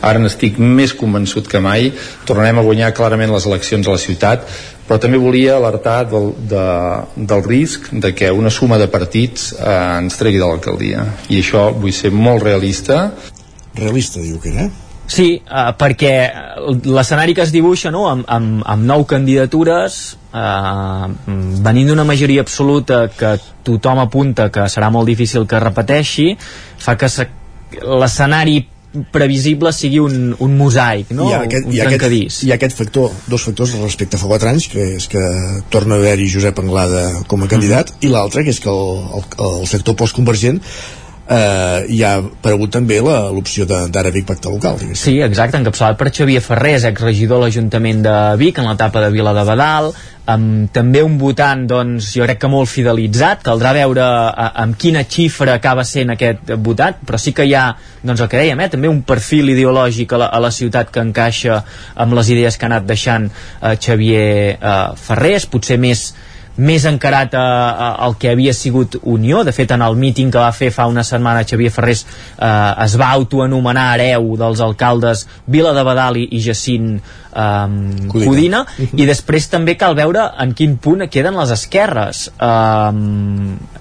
Ara 0.02 0.20
n'estic 0.22 0.60
més 0.60 0.94
convençut 0.98 1.48
que 1.48 1.62
mai. 1.64 1.92
Tornarem 2.28 2.60
a 2.60 2.66
guanyar 2.66 2.94
clarament 2.98 3.34
les 3.34 3.48
eleccions 3.50 3.88
a 3.88 3.96
la 3.96 4.02
ciutat, 4.02 4.48
però 4.86 5.00
també 5.02 5.18
volia 5.22 5.56
alertar 5.58 6.04
del, 6.12 6.32
de, 6.52 6.66
del 7.16 7.46
risc 7.46 7.90
de 7.92 8.14
que 8.18 8.32
una 8.32 8.54
suma 8.54 8.78
de 8.82 8.90
partits 8.92 9.52
eh, 9.56 9.76
ens 10.02 10.18
tregui 10.20 10.42
de 10.42 10.46
l'alcaldia. 10.46 11.06
I 11.30 11.42
això 11.42 11.70
vull 11.74 11.96
ser 11.96 12.14
molt 12.14 12.46
realista. 12.46 13.08
Realista, 13.76 14.22
diu 14.22 14.42
que 14.42 14.54
era, 14.54 14.68
eh? 14.70 14.86
Sí, 15.06 15.36
uh, 15.38 15.70
perquè 15.78 16.14
l'escenari 16.90 17.36
que 17.38 17.44
es 17.46 17.52
dibuixa 17.54 17.92
no, 17.94 18.08
amb, 18.10 18.26
amb, 18.26 18.64
amb 18.66 18.88
nou 18.90 19.04
candidatures 19.06 20.00
uh, 20.34 21.06
venint 21.62 21.92
d'una 21.92 22.08
majoria 22.10 22.42
absoluta 22.42 23.04
que 23.14 23.36
tothom 23.66 24.02
apunta 24.02 24.50
que 24.50 24.66
serà 24.72 24.90
molt 24.90 25.06
difícil 25.06 25.46
que 25.46 25.62
repeteixi 25.62 26.32
fa 26.42 26.98
que 26.98 27.10
l'escenari 27.86 28.64
previsible 29.14 29.72
sigui 29.76 30.02
un, 30.04 30.36
un 30.40 30.58
mosaic, 30.58 31.12
no? 31.16 31.30
Ha 31.32 31.44
aquest, 31.46 31.70
un 31.70 31.78
ha 31.80 31.88
trencadís. 31.90 32.40
Aquest, 32.40 32.50
ha 32.50 32.58
aquest 32.60 32.78
factor, 32.78 33.16
dos 33.32 33.48
factors 33.48 33.76
respecte 33.82 34.20
a 34.20 34.22
fa 34.22 34.30
4 34.32 34.52
anys, 34.52 34.68
que 34.72 34.90
és 34.98 35.08
que 35.12 35.24
torna 35.74 35.98
a 35.98 36.04
haver-hi 36.04 36.30
Josep 36.32 36.62
Anglada 36.64 37.08
com 37.32 37.46
a 37.46 37.50
candidat, 37.52 37.96
mm. 37.96 38.06
i 38.08 38.14
l'altre, 38.14 38.46
que 38.46 38.54
és 38.56 38.62
que 38.64 38.72
el, 38.72 39.02
el, 39.20 39.28
el 39.50 39.68
sector 39.72 39.98
postconvergent 40.00 40.62
eh, 41.30 41.86
hi 41.90 42.02
ha 42.06 42.16
aparegut 42.20 42.74
també 42.76 43.00
l'opció 43.04 43.66
d'ara 43.66 44.12
Vic 44.14 44.28
Pacte 44.30 44.52
Local 44.52 44.78
diguéssim. 44.82 45.04
Sí, 45.04 45.16
exacte, 45.26 45.60
encapçalat 45.60 45.98
per 46.00 46.12
Xavier 46.14 46.42
Ferrés 46.44 46.86
exregidor 46.88 47.42
de 47.42 47.48
l'Ajuntament 47.48 48.04
de 48.06 48.18
Vic 48.42 48.60
en 48.62 48.70
l'etapa 48.70 49.02
de 49.04 49.14
Vila 49.14 49.34
de 49.36 49.46
Badal. 49.48 49.92
Amb 50.26 50.72
també 50.74 51.04
un 51.06 51.20
votant 51.22 51.68
doncs, 51.70 52.08
jo 52.18 52.26
crec 52.26 52.40
que 52.42 52.50
molt 52.50 52.70
fidelitzat. 52.70 53.44
Caldrà 53.46 53.76
veure 53.78 54.02
a, 54.06 54.48
amb 54.64 54.78
quina 54.82 55.04
xifra 55.06 55.54
acaba 55.54 55.86
sent 55.86 56.14
aquest 56.14 56.56
votat 56.66 57.02
però 57.06 57.20
sí 57.22 57.34
que 57.36 57.46
hi 57.46 57.54
ha, 57.54 57.68
doncs 58.02 58.24
el 58.26 58.32
que 58.32 58.42
dèiem 58.42 58.62
eh, 58.62 58.70
també 58.74 58.90
un 58.90 59.04
perfil 59.06 59.54
ideològic 59.54 60.14
a 60.14 60.22
la, 60.24 60.30
a 60.34 60.42
la 60.42 60.54
ciutat 60.54 60.90
que 60.94 61.04
encaixa 61.04 61.62
amb 61.96 62.18
les 62.18 62.32
idees 62.34 62.58
que 62.58 62.66
ha 62.66 62.72
anat 62.74 62.88
deixant 62.90 63.30
eh, 63.30 63.76
Xavier 63.78 64.30
eh, 64.56 64.78
Ferrés. 64.98 65.46
Potser 65.50 65.78
més 65.82 66.08
més 66.58 66.86
encarat 66.88 67.34
a, 67.36 67.44
a, 67.44 67.90
al 68.06 68.16
que 68.20 68.32
havia 68.32 68.54
sigut 68.56 68.98
Unió. 69.04 69.44
De 69.44 69.54
fet, 69.56 69.72
en 69.76 69.84
el 69.86 69.98
míting 70.00 70.32
que 70.32 70.42
va 70.42 70.52
fer 70.56 70.72
fa 70.74 70.88
una 70.92 71.04
setmana 71.04 71.44
Xavier 71.48 71.72
Ferrés 71.74 72.06
eh, 72.06 72.48
es 72.86 72.96
va 73.00 73.12
autoanomenar 73.18 73.88
hereu 73.96 74.36
dels 74.40 74.64
alcaldes 74.64 75.26
Vila 75.52 75.76
de 75.76 75.84
Badal 75.88 76.20
i, 76.22 76.28
Jacint 76.46 76.96
eh, 76.96 78.10
Codina. 78.12 78.64
Codina 78.66 78.66
i 78.96 79.08
després 79.08 79.50
també 79.52 79.76
cal 79.80 79.98
veure 79.98 80.30
en 80.42 80.56
quin 80.58 80.78
punt 80.82 81.06
queden 81.12 81.38
les 81.40 81.52
esquerres. 81.56 82.28
Eh, 82.40 82.92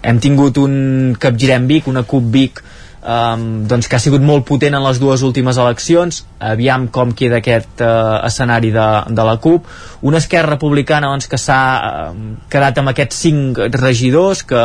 hem 0.02 0.22
tingut 0.22 0.58
un 0.62 1.16
Capgirem 1.20 1.68
Vic, 1.70 1.90
una 1.90 2.04
CUP 2.08 2.30
Vic 2.34 2.64
um, 3.04 3.64
doncs 3.68 3.88
que 3.88 3.96
ha 3.96 4.02
sigut 4.02 4.24
molt 4.24 4.46
potent 4.48 4.74
en 4.76 4.84
les 4.84 4.98
dues 5.00 5.22
últimes 5.26 5.58
eleccions. 5.60 6.22
Aviam 6.52 6.88
com 6.92 7.12
queda 7.16 7.38
aquest 7.40 7.82
uh, 7.84 8.20
escenari 8.26 8.72
de, 8.74 8.86
de 9.14 9.26
la 9.28 9.36
CUP. 9.44 9.68
Una 10.08 10.20
esquerra 10.22 10.56
republicana 10.56 11.12
doncs, 11.12 11.28
que 11.30 11.40
s'ha 11.40 12.12
quedat 12.52 12.80
amb 12.80 12.94
aquests 12.94 13.24
cinc 13.26 13.60
regidors 13.78 14.44
que, 14.48 14.62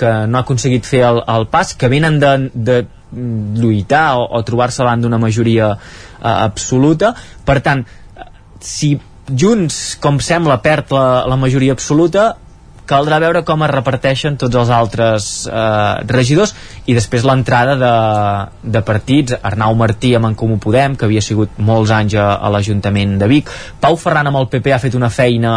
que 0.00 0.12
no 0.28 0.40
ha 0.40 0.44
aconseguit 0.46 0.88
fer 0.88 1.04
el, 1.08 1.22
el 1.36 1.48
pas 1.52 1.74
que 1.78 1.90
venen 1.92 2.20
de, 2.22 2.34
de 2.52 2.82
lluitar 3.12 4.06
o, 4.20 4.28
o 4.38 4.44
trobar-se 4.46 4.82
davant 4.84 5.02
d'una 5.04 5.20
majoria 5.20 5.72
uh, 5.74 6.36
absoluta. 6.36 7.14
Per 7.44 7.60
tant 7.64 7.86
si 8.62 8.94
Junts, 9.22 9.96
com 10.02 10.18
sembla, 10.20 10.58
perd 10.64 10.90
la, 10.92 11.24
la 11.30 11.36
majoria 11.38 11.72
absoluta, 11.76 12.32
caldrà 12.88 13.18
veure 13.22 13.42
com 13.46 13.62
es 13.64 13.70
reparteixen 13.70 14.36
tots 14.40 14.58
els 14.58 14.72
altres 14.74 15.28
eh, 15.46 16.02
regidors 16.10 16.54
i 16.86 16.96
després 16.96 17.24
l'entrada 17.28 17.76
de, 17.78 17.92
de 18.74 18.82
partits. 18.86 19.38
Arnau 19.42 19.76
Martí 19.78 20.14
amb 20.18 20.30
en 20.30 20.36
Comú 20.38 20.58
Podem 20.62 20.96
que 20.98 21.06
havia 21.06 21.22
sigut 21.24 21.56
molts 21.62 21.94
anys 21.94 22.18
a, 22.18 22.34
a 22.36 22.52
l'Ajuntament 22.52 23.16
de 23.22 23.30
Vic. 23.30 23.50
Pau 23.80 23.96
Ferran 24.00 24.30
amb 24.30 24.42
el 24.42 24.50
PP 24.52 24.74
ha 24.74 24.82
fet 24.82 24.98
una 24.98 25.10
feina 25.12 25.56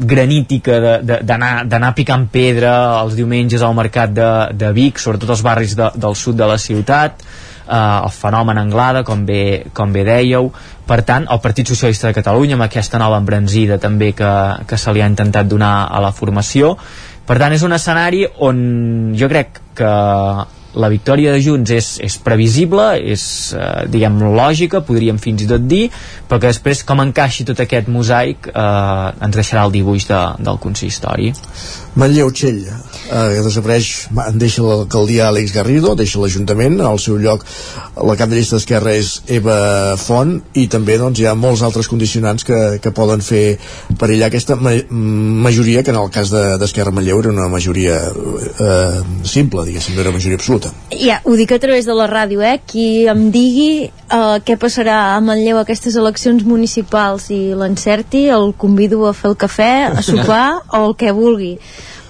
granítica 0.00 0.78
d'anar 1.02 1.92
picant 1.98 2.28
pedra 2.32 2.72
els 3.02 3.16
diumenges 3.18 3.62
al 3.66 3.74
mercat 3.76 4.14
de, 4.14 4.30
de 4.56 4.70
Vic, 4.72 5.02
sobretot 5.02 5.34
als 5.34 5.44
barris 5.44 5.74
de, 5.76 5.90
del 5.98 6.16
sud 6.16 6.38
de 6.38 6.48
la 6.48 6.58
ciutat 6.62 7.26
eh, 7.70 8.00
el 8.04 8.10
fenomen 8.10 8.58
Anglada, 8.58 9.04
com 9.06 9.24
bé, 9.26 9.70
com 9.72 9.92
bé 9.94 10.04
dèieu. 10.04 10.50
Per 10.86 11.00
tant, 11.06 11.28
el 11.30 11.40
Partit 11.40 11.70
Socialista 11.70 12.10
de 12.10 12.16
Catalunya, 12.18 12.58
amb 12.58 12.66
aquesta 12.66 12.98
nova 12.98 13.20
embranzida 13.22 13.78
també 13.78 14.12
que, 14.18 14.32
que 14.66 14.78
se 14.78 14.92
li 14.92 15.02
ha 15.02 15.10
intentat 15.10 15.48
donar 15.48 15.86
a 15.86 16.02
la 16.02 16.10
formació. 16.12 16.74
Per 17.26 17.38
tant, 17.38 17.54
és 17.54 17.62
un 17.62 17.76
escenari 17.76 18.24
on 18.42 19.14
jo 19.14 19.28
crec 19.30 19.60
que 19.78 19.92
la 20.74 20.88
victòria 20.92 21.32
de 21.34 21.40
Junts 21.42 21.72
és, 21.74 21.88
és 22.04 22.16
previsible, 22.22 22.84
és, 23.12 23.22
eh, 23.58 23.86
diguem, 23.90 24.20
lògica, 24.36 24.82
podríem 24.86 25.18
fins 25.18 25.42
i 25.42 25.48
tot 25.50 25.66
dir, 25.66 25.88
però 26.28 26.38
que 26.40 26.52
després 26.52 26.84
com 26.86 27.02
encaixi 27.02 27.46
tot 27.48 27.60
aquest 27.60 27.88
mosaic 27.90 28.50
eh, 28.52 29.24
ens 29.26 29.36
deixarà 29.36 29.66
el 29.66 29.74
dibuix 29.74 30.06
de, 30.06 30.20
del 30.38 30.60
consistori. 30.62 31.32
Manlleu 31.98 32.30
Txell 32.30 32.60
eh, 32.62 33.40
desapareix, 33.42 33.90
deixa 34.38 34.62
l'alcaldia 34.62 35.26
Àlex 35.30 35.54
Garrido, 35.56 35.96
deixa 35.98 36.20
l'Ajuntament 36.22 36.78
al 36.86 37.00
seu 37.02 37.18
lloc 37.18 37.42
la 37.98 38.14
cap 38.16 38.30
de 38.30 38.38
llista 38.38 38.56
d'Esquerra 38.56 38.94
és 38.94 39.16
Eva 39.26 39.96
Font 39.98 40.36
i 40.54 40.68
també 40.70 40.96
doncs, 41.00 41.18
hi 41.18 41.26
ha 41.26 41.34
molts 41.34 41.64
altres 41.66 41.90
condicionants 41.90 42.46
que, 42.46 42.60
que 42.82 42.94
poden 42.94 43.24
fer 43.24 43.58
perillar 43.98 44.30
aquesta 44.30 44.54
ma 44.54 44.76
majoria 44.90 45.82
que 45.82 45.90
en 45.90 45.98
el 45.98 46.12
cas 46.14 46.30
d'Esquerra 46.30 46.94
de, 46.94 46.98
Manlleu 47.00 47.20
era 47.24 47.34
una 47.34 47.48
majoria 47.50 47.98
eh, 48.06 49.02
simple, 49.26 49.66
diguéssim, 49.66 49.98
era 49.98 50.10
una 50.10 50.18
majoria 50.20 50.38
absoluta 50.38 50.59
Ja, 51.00 51.20
ho 51.24 51.36
dic 51.38 51.52
a 51.54 51.58
través 51.62 51.86
de 51.86 51.94
la 51.96 52.08
ràdio, 52.10 52.42
eh? 52.42 52.58
Qui 52.66 53.06
em 53.08 53.28
digui 53.32 53.70
eh, 53.86 54.36
què 54.44 54.56
passarà 54.60 55.14
a 55.14 55.20
Manlleu 55.24 55.60
aquestes 55.60 55.96
eleccions 55.96 56.44
municipals 56.44 57.30
i 57.32 57.54
l'encerti, 57.56 58.26
el 58.28 58.52
convido 58.58 59.06
a 59.08 59.14
fer 59.16 59.30
el 59.30 59.38
cafè, 59.40 59.72
a 59.94 60.04
sopar 60.04 60.44
o 60.76 60.84
el 60.88 60.98
que 60.98 61.14
vulgui 61.16 61.56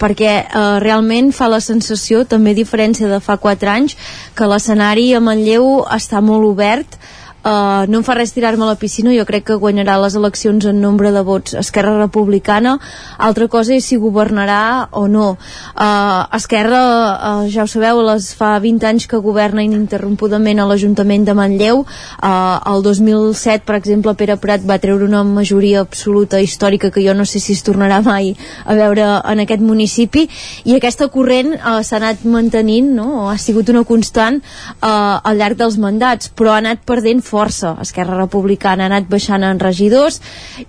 perquè 0.00 0.32
eh, 0.40 0.60
realment 0.80 1.28
fa 1.36 1.50
la 1.52 1.60
sensació, 1.60 2.24
també 2.24 2.54
a 2.54 2.58
diferència 2.58 3.08
de 3.10 3.20
fa 3.20 3.36
4 3.36 3.68
anys, 3.68 3.96
que 4.34 4.48
l'escenari 4.48 5.10
a 5.12 5.20
Manlleu 5.20 5.82
està 5.92 6.22
molt 6.24 6.48
obert 6.48 6.96
Uh, 7.40 7.88
no 7.88 8.00
em 8.00 8.04
fa 8.04 8.12
res 8.18 8.34
tirar-me 8.36 8.66
a 8.66 8.68
la 8.68 8.76
piscina 8.76 9.14
jo 9.16 9.24
crec 9.24 9.46
que 9.48 9.56
guanyarà 9.56 9.94
les 10.02 10.14
eleccions 10.18 10.66
en 10.68 10.80
nombre 10.80 11.08
de 11.14 11.22
vots 11.24 11.54
Esquerra 11.56 11.94
Republicana. 11.96 12.74
Altra 13.16 13.48
cosa 13.48 13.72
és 13.72 13.86
si 13.88 13.96
governarà 13.96 14.90
o 14.92 15.06
no. 15.08 15.38
Uh, 15.72 16.28
Esquerra 16.36 16.80
uh, 16.82 17.46
ja 17.48 17.64
ho 17.64 17.70
sabeu, 17.70 18.02
les 18.04 18.28
fa 18.36 18.52
20 18.60 18.84
anys 18.90 19.06
que 19.08 19.22
governa 19.24 19.64
ininterrompudament 19.64 20.60
a 20.60 20.66
l'Ajuntament 20.68 21.24
de 21.24 21.36
Manlleu. 21.38 21.80
Uh, 22.20 22.60
el 22.74 22.84
2007 22.84 23.64
per 23.64 23.78
exemple 23.78 24.14
Pere 24.20 24.36
Prat 24.36 24.66
va 24.68 24.76
treure 24.82 25.08
una 25.08 25.22
majoria 25.24 25.80
absoluta 25.80 26.42
històrica 26.44 26.92
que 26.92 27.06
jo 27.06 27.16
no 27.16 27.24
sé 27.24 27.40
si 27.40 27.56
es 27.56 27.64
tornarà 27.64 28.02
mai 28.04 28.34
a 28.66 28.76
veure 28.76 29.08
en 29.24 29.44
aquest 29.46 29.64
municipi. 29.64 30.26
I 30.68 30.76
aquesta 30.76 31.08
corrent 31.08 31.54
uh, 31.56 31.80
s'ha 31.80 31.96
anat 32.02 32.28
mantenint 32.28 32.92
no? 33.00 33.30
ha 33.30 33.38
sigut 33.40 33.72
una 33.72 33.86
constant 33.88 34.42
uh, 34.42 35.24
al 35.24 35.40
llarg 35.40 35.56
dels 35.56 35.80
mandats 35.80 36.28
però 36.36 36.52
ha 36.52 36.60
anat 36.60 36.84
perdent 36.84 37.24
força. 37.30 37.76
Esquerra 37.82 38.18
Republicana 38.18 38.84
ha 38.86 38.90
anat 38.90 39.08
baixant 39.10 39.44
en 39.46 39.60
regidors. 39.62 40.20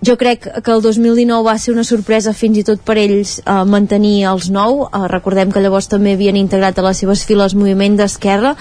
Jo 0.05 0.17
crec 0.21 0.47
que 0.63 0.71
el 0.71 0.81
2019 0.85 1.45
va 1.47 1.57
ser 1.57 1.73
una 1.73 1.85
sorpresa 1.87 2.33
fins 2.37 2.61
i 2.61 2.65
tot 2.67 2.83
per 2.85 2.97
ells 3.01 3.39
eh, 3.39 3.57
mantenir 3.65 4.27
els 4.31 4.49
nou. 4.53 4.85
Eh, 4.85 5.03
recordem 5.11 5.51
que 5.51 5.63
llavors 5.63 5.89
també 5.91 6.15
havien 6.15 6.37
integrat 6.39 6.77
a 6.77 6.85
les 6.85 7.01
seves 7.03 7.25
files 7.27 7.55
moviment 7.57 7.97
d'Esquerra 7.97 8.55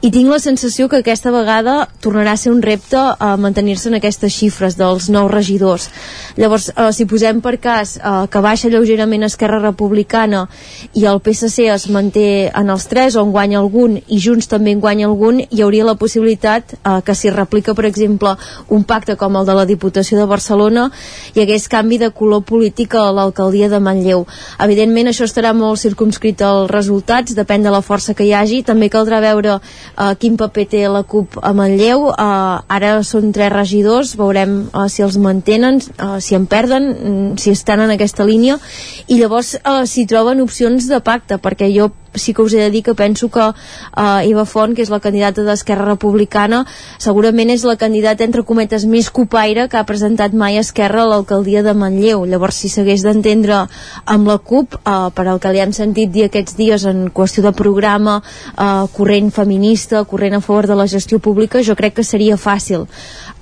i 0.00 0.10
tinc 0.14 0.30
la 0.30 0.40
sensació 0.42 0.88
que 0.88 1.00
aquesta 1.02 1.32
vegada 1.34 1.78
tornarà 2.04 2.34
a 2.34 2.40
ser 2.40 2.52
un 2.52 2.62
repte 2.62 2.98
eh, 2.98 3.32
mantenir-se 3.40 3.88
en 3.90 3.98
aquestes 3.98 4.34
xifres 4.34 4.76
dels 4.78 5.08
nous 5.12 5.30
regidors. 5.30 5.88
Llavors, 6.36 6.70
eh, 6.74 6.90
si 6.92 7.08
posem 7.08 7.42
per 7.44 7.56
cas 7.62 7.96
eh, 7.96 8.26
que 8.30 8.44
baixa 8.44 8.70
lleugerament 8.72 9.26
Esquerra 9.26 9.60
Republicana 9.62 10.46
i 10.94 11.06
el 11.08 11.20
PSC 11.24 11.68
es 11.72 11.88
manté 11.92 12.28
en 12.48 12.70
els 12.70 12.86
tres 12.90 13.16
o 13.16 13.24
en 13.24 13.32
guanya 13.32 13.58
algun 13.62 13.98
i 13.98 14.20
Junts 14.22 14.50
també 14.50 14.74
en 14.74 14.82
guanya 14.84 15.08
algun, 15.08 15.40
hi 15.40 15.62
hauria 15.62 15.86
la 15.88 15.96
possibilitat 16.00 16.74
eh, 16.78 16.98
que 17.04 17.14
si 17.14 17.30
replica, 17.38 17.74
per 17.78 17.86
exemple, 17.88 18.34
un 18.68 18.84
pacte 18.84 19.16
com 19.16 19.38
el 19.38 19.46
de 19.48 19.56
la 19.56 19.66
Diputació 19.68 20.18
de 20.18 20.26
Barcelona 20.28 20.88
hi 21.34 21.42
hagués 21.42 21.68
canvi 21.70 21.98
de 22.02 22.10
color 22.14 22.42
polític 22.46 22.94
a 22.98 23.08
l'alcaldia 23.14 23.68
de 23.72 23.80
Manlleu. 23.80 24.24
Evidentment, 24.64 25.10
això 25.10 25.26
estarà 25.28 25.54
molt 25.56 25.80
circumscrit 25.80 26.42
als 26.42 26.70
resultats, 26.72 27.36
depèn 27.36 27.64
de 27.64 27.72
la 27.72 27.82
força 27.84 28.14
que 28.14 28.26
hi 28.26 28.34
hagi. 28.34 28.62
També 28.66 28.90
caldrà 28.92 29.20
veure 29.24 29.58
eh, 29.58 30.12
quin 30.20 30.36
paper 30.40 30.66
té 30.74 30.84
la 30.90 31.04
CUP 31.06 31.38
a 31.42 31.54
Manlleu. 31.56 32.08
Eh, 32.12 32.76
ara 32.78 32.96
són 33.06 33.32
tres 33.36 33.52
regidors, 33.54 34.16
veurem 34.18 34.58
eh, 34.66 34.88
si 34.92 35.04
els 35.06 35.18
mantenen, 35.22 35.80
eh, 35.80 36.18
si 36.24 36.36
en 36.38 36.48
perden, 36.50 36.90
mm, 36.92 37.38
si 37.38 37.54
estan 37.54 37.84
en 37.84 37.94
aquesta 37.94 38.26
línia, 38.28 38.58
i 39.06 39.20
llavors 39.20 39.54
eh, 39.58 39.80
si 39.86 40.06
troben 40.06 40.42
opcions 40.44 40.88
de 40.88 41.00
pacte, 41.04 41.38
perquè 41.42 41.70
jo 41.74 41.92
sí 42.14 42.34
que 42.34 42.42
us 42.42 42.52
he 42.52 42.58
de 42.58 42.70
dir 42.70 42.82
que 42.82 42.94
penso 42.94 43.30
que 43.30 43.40
eh, 43.40 44.30
Eva 44.30 44.44
Font, 44.44 44.74
que 44.74 44.82
és 44.82 44.90
la 44.90 45.00
candidata 45.00 45.44
d'Esquerra 45.44 45.86
Republicana, 45.88 46.64
segurament 46.98 47.27
és 47.28 47.64
la 47.64 47.76
candidata 47.76 48.24
entre 48.24 48.42
cometes 48.42 48.84
més 48.84 49.10
copaire 49.10 49.68
que 49.68 49.76
ha 49.76 49.84
presentat 49.84 50.32
mai 50.32 50.58
Esquerra 50.58 51.02
a 51.02 51.06
l'alcaldia 51.06 51.62
de 51.62 51.74
Manlleu. 51.74 52.24
Llavors, 52.24 52.56
si 52.56 52.68
s'hagués 52.68 53.02
d'entendre 53.02 53.66
amb 54.04 54.26
la 54.26 54.38
CUP, 54.38 54.74
eh, 54.74 55.10
per 55.14 55.26
al 55.28 55.38
que 55.38 55.52
li 55.52 55.60
hem 55.60 55.72
sentit 55.72 56.10
dir 56.10 56.24
aquests 56.24 56.56
dies 56.56 56.84
en 56.84 57.10
qüestió 57.10 57.42
de 57.42 57.52
programa, 57.52 58.22
eh, 58.56 58.86
corrent 58.92 59.30
feminista, 59.30 60.04
corrent 60.04 60.34
a 60.34 60.40
favor 60.40 60.66
de 60.66 60.74
la 60.74 60.86
gestió 60.86 61.18
pública, 61.18 61.62
jo 61.62 61.74
crec 61.74 61.94
que 61.94 62.04
seria 62.04 62.36
fàcil 62.36 62.86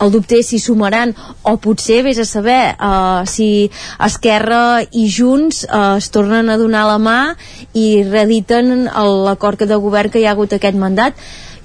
el 0.01 0.13
dubte 0.13 0.39
és 0.41 0.51
si 0.51 0.59
sumaran 0.61 1.15
o 1.47 1.57
potser 1.63 2.03
vés 2.07 2.19
a 2.21 2.27
saber 2.29 2.75
uh, 2.75 3.25
si 3.29 3.71
Esquerra 4.03 4.83
i 4.93 5.07
Junts 5.13 5.65
uh, 5.65 5.97
es 5.97 6.11
tornen 6.13 6.51
a 6.53 6.59
donar 6.61 6.85
la 6.89 6.99
mà 7.01 7.19
i 7.73 8.05
reediten 8.05 8.91
l'acord 9.27 9.65
de 9.65 9.81
govern 9.81 10.13
que 10.13 10.21
hi 10.21 10.27
ha 10.29 10.35
hagut 10.37 10.53
aquest 10.57 10.77
mandat 10.77 11.17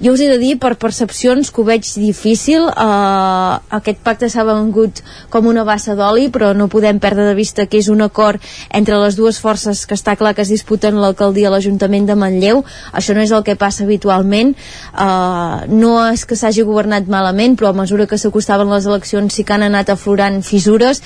jo 0.02 0.12
us 0.12 0.20
he 0.20 0.26
de 0.26 0.38
dir, 0.40 0.56
per 0.58 0.74
percepcions, 0.82 1.52
que 1.54 1.60
ho 1.62 1.64
veig 1.64 1.86
difícil. 1.94 2.64
Uh, 2.66 3.60
aquest 3.78 4.00
pacte 4.02 4.26
s'ha 4.32 4.42
vengut 4.48 4.98
com 5.30 5.46
una 5.46 5.62
bassa 5.62 5.94
d'oli, 5.94 6.26
però 6.34 6.50
no 6.58 6.66
podem 6.72 6.98
perdre 6.98 7.28
de 7.28 7.36
vista 7.38 7.68
que 7.70 7.78
és 7.78 7.86
un 7.92 8.02
acord 8.02 8.42
entre 8.74 8.98
les 8.98 9.14
dues 9.14 9.38
forces 9.38 9.84
que 9.86 9.94
està 9.94 10.16
clar 10.18 10.34
que 10.34 10.42
es 10.42 10.50
disputen 10.50 10.98
l'alcaldia 10.98 11.46
a 11.46 11.54
l'Ajuntament 11.54 12.08
de 12.10 12.18
Manlleu. 12.18 12.64
Això 12.92 13.14
no 13.14 13.22
és 13.22 13.30
el 13.30 13.46
que 13.46 13.54
passa 13.54 13.86
habitualment. 13.86 14.56
Uh, 14.90 15.70
no 15.70 15.94
és 16.10 16.26
que 16.26 16.38
s'hagi 16.38 16.66
governat 16.66 17.06
malament, 17.06 17.54
però 17.54 17.70
a 17.70 17.78
mesura 17.84 18.08
que 18.10 18.18
s'acostaven 18.18 18.74
les 18.74 18.90
eleccions 18.90 19.32
sí 19.32 19.46
que 19.46 19.54
han 19.54 19.68
anat 19.70 19.94
aflorant 19.94 20.42
fissures 20.42 21.02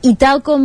i 0.00 0.14
tal 0.16 0.40
com, 0.40 0.62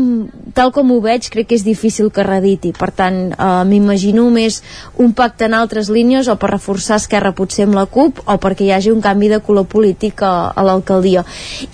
tal 0.56 0.72
com 0.72 0.94
ho 0.96 1.02
veig 1.04 1.28
crec 1.32 1.50
que 1.50 1.58
és 1.58 1.66
difícil 1.66 2.08
que 2.14 2.24
rediti 2.24 2.72
per 2.76 2.88
tant 2.96 3.18
eh, 3.34 3.48
m'imagino 3.68 4.30
més 4.32 4.62
un 5.02 5.12
pacte 5.18 5.50
en 5.50 5.58
altres 5.58 5.90
línies 5.92 6.30
o 6.32 6.38
per 6.40 6.54
reforçar 6.54 7.02
Esquerra 7.02 7.34
potser 7.36 7.68
amb 7.76 7.82
la 7.82 7.86
CUP 7.92 8.22
o 8.24 8.38
perquè 8.40 8.66
hi 8.66 8.72
hagi 8.72 8.92
un 8.94 9.02
canvi 9.04 9.28
de 9.30 9.42
color 9.44 9.68
polític 9.68 10.22
a, 10.24 10.52
a 10.56 10.64
l'alcaldia. 10.64 11.26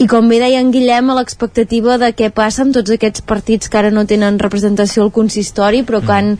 I 0.01 0.07
com 0.09 0.27
bé 0.29 0.39
deia 0.41 0.61
en 0.61 0.71
Guillem 0.73 1.11
a 1.11 1.17
l'expectativa 1.19 1.97
de 2.01 2.11
què 2.17 2.31
passa 2.33 2.65
amb 2.65 2.73
tots 2.73 2.91
aquests 2.91 3.21
partits 3.27 3.69
que 3.69 3.77
ara 3.77 3.91
no 3.93 4.05
tenen 4.09 4.39
representació 4.41 5.05
al 5.05 5.13
consistori 5.13 5.83
però 5.85 6.01
que 6.01 6.15
han 6.15 6.31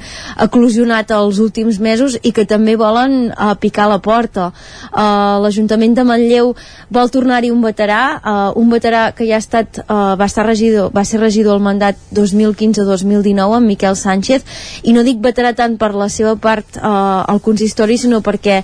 eclosionat 0.42 1.14
els 1.14 1.40
últims 1.44 1.80
mesos 1.80 2.18
i 2.24 2.34
que 2.34 2.48
també 2.50 2.76
volen 2.80 3.30
uh, 3.30 3.54
picar 3.62 3.88
la 3.92 4.00
porta. 4.02 4.50
Uh, 4.90 5.38
l'Ajuntament 5.44 5.96
de 5.98 6.06
Manlleu 6.08 6.54
vol 6.90 7.14
tornar-hi 7.14 7.52
un 7.54 7.62
veterà 7.62 8.02
uh, 8.18 8.60
un 8.60 8.72
veterà 8.74 9.12
que 9.16 9.28
ja 9.30 9.38
ha 9.38 9.44
estat 9.44 9.84
uh, 9.84 10.16
va 10.18 10.28
estar 10.28 10.48
regidor 10.48 10.92
va 10.96 11.06
ser 11.06 11.22
regidor 11.22 11.60
al 11.60 11.64
mandat 11.64 12.00
2015-2019 12.18 13.60
amb 13.60 13.68
Miquel 13.68 13.96
Sánchez. 14.00 14.46
I 14.84 14.96
no 14.96 15.06
dic 15.06 15.22
veterà 15.22 15.54
tant 15.58 15.78
per 15.78 15.94
la 15.96 16.10
seva 16.10 16.36
part 16.40 16.78
eh, 16.78 16.82
al 16.82 17.42
consistori 17.44 17.98
sinó 17.98 18.22
perquè 18.26 18.62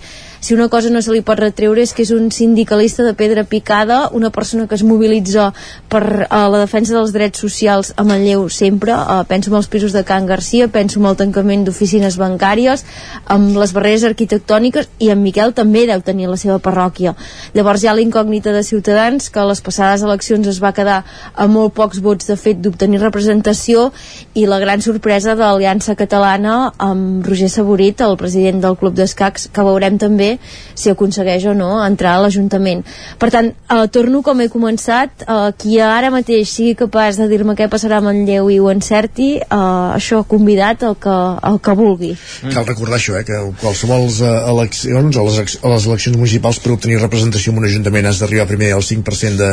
si 0.47 0.53
una 0.53 0.69
cosa 0.69 0.89
no 0.89 1.01
se 1.01 1.11
li 1.11 1.19
pot 1.27 1.41
retreure 1.41 1.81
és 1.83 1.91
que 1.91 2.05
és 2.05 2.11
un 2.15 2.29
sindicalista 2.31 3.03
de 3.03 3.11
pedra 3.19 3.41
picada, 3.43 3.97
una 4.15 4.29
persona 4.31 4.63
que 4.63 4.77
es 4.77 4.83
mobilitza 4.87 5.49
per 5.91 5.99
uh, 6.23 6.45
la 6.47 6.61
defensa 6.61 6.93
dels 6.95 7.11
drets 7.11 7.41
socials 7.43 7.89
a 7.99 8.05
Manlleu 8.07 8.45
sempre, 8.47 8.93
uh, 8.95 9.25
penso 9.27 9.51
en 9.51 9.57
els 9.59 9.67
pisos 9.67 9.91
de 9.91 10.05
Can 10.07 10.23
Garcia, 10.25 10.69
penso 10.71 11.01
en 11.01 11.09
el 11.09 11.17
tancament 11.19 11.65
d'oficines 11.67 12.15
bancàries, 12.15 12.85
amb 13.27 13.57
les 13.59 13.73
barreres 13.75 14.05
arquitectòniques, 14.07 14.87
i 15.03 15.09
en 15.11 15.19
Miquel 15.19 15.51
també 15.51 15.81
deu 15.89 15.99
tenir 15.99 16.31
la 16.31 16.39
seva 16.39 16.61
parròquia. 16.63 17.17
Llavors 17.51 17.83
hi 17.83 17.91
ha 17.91 17.97
la 17.99 18.05
incògnita 18.05 18.55
de 18.55 18.63
Ciutadans, 18.63 19.27
que 19.27 19.43
a 19.43 19.49
les 19.51 19.59
passades 19.59 20.07
eleccions 20.07 20.47
es 20.47 20.61
va 20.63 20.71
quedar 20.71 21.01
a 21.35 21.49
molt 21.51 21.75
pocs 21.75 21.99
vots 21.99 22.31
de 22.31 22.39
fet 22.39 22.63
d'obtenir 22.63 23.03
representació, 23.03 23.89
i 24.31 24.47
la 24.47 24.61
gran 24.63 24.79
sorpresa 24.79 25.35
de 25.35 25.43
l'Aliança 25.43 25.99
Catalana 25.99 26.71
amb 26.79 27.27
Roger 27.27 27.51
Saborit, 27.51 27.99
el 27.99 28.15
president 28.15 28.63
del 28.63 28.79
Club 28.79 28.95
d'Escacs, 28.95 29.51
que 29.51 29.67
veurem 29.73 29.99
també 29.99 30.36
si 30.77 30.91
aconsegueix 30.91 31.45
o 31.49 31.53
no 31.57 31.69
entrar 31.83 32.15
a 32.17 32.23
l'Ajuntament. 32.23 32.83
Per 33.19 33.29
tant, 33.33 33.49
eh, 33.49 33.87
torno 33.93 34.21
com 34.21 34.41
he 34.41 34.49
començat, 34.49 35.25
eh, 35.25 35.51
qui 35.57 35.79
ara 35.81 36.11
mateix 36.13 36.49
sigui 36.49 36.75
capaç 36.75 37.17
de 37.17 37.27
dir-me 37.27 37.55
què 37.55 37.69
passarà 37.69 37.97
amb 37.97 38.11
en 38.11 38.25
Lleu 38.27 38.49
i 38.49 38.59
ho 38.59 38.69
encerti, 38.71 39.37
eh, 39.37 39.45
això 39.49 40.23
convidat 40.27 40.83
el 40.83 40.95
que, 41.01 41.17
el 41.51 41.59
que 41.59 41.75
vulgui. 41.77 42.11
Mm. 42.43 42.53
Cal 42.53 42.67
recordar 42.67 42.97
això, 42.97 43.17
eh, 43.19 43.23
que 43.23 43.41
qualsevol 43.61 44.07
eh, 44.07 44.33
eleccions 44.53 45.17
o 45.17 45.25
les, 45.27 45.57
o 45.61 45.73
les 45.73 45.87
eleccions 45.87 46.17
municipals 46.17 46.59
per 46.59 46.73
obtenir 46.73 47.01
representació 47.01 47.53
en 47.53 47.61
un 47.63 47.67
Ajuntament 47.67 48.05
has 48.07 48.19
d'arribar 48.21 48.47
primer 48.47 48.71
al 48.73 48.85
5% 48.85 49.37
de, 49.37 49.51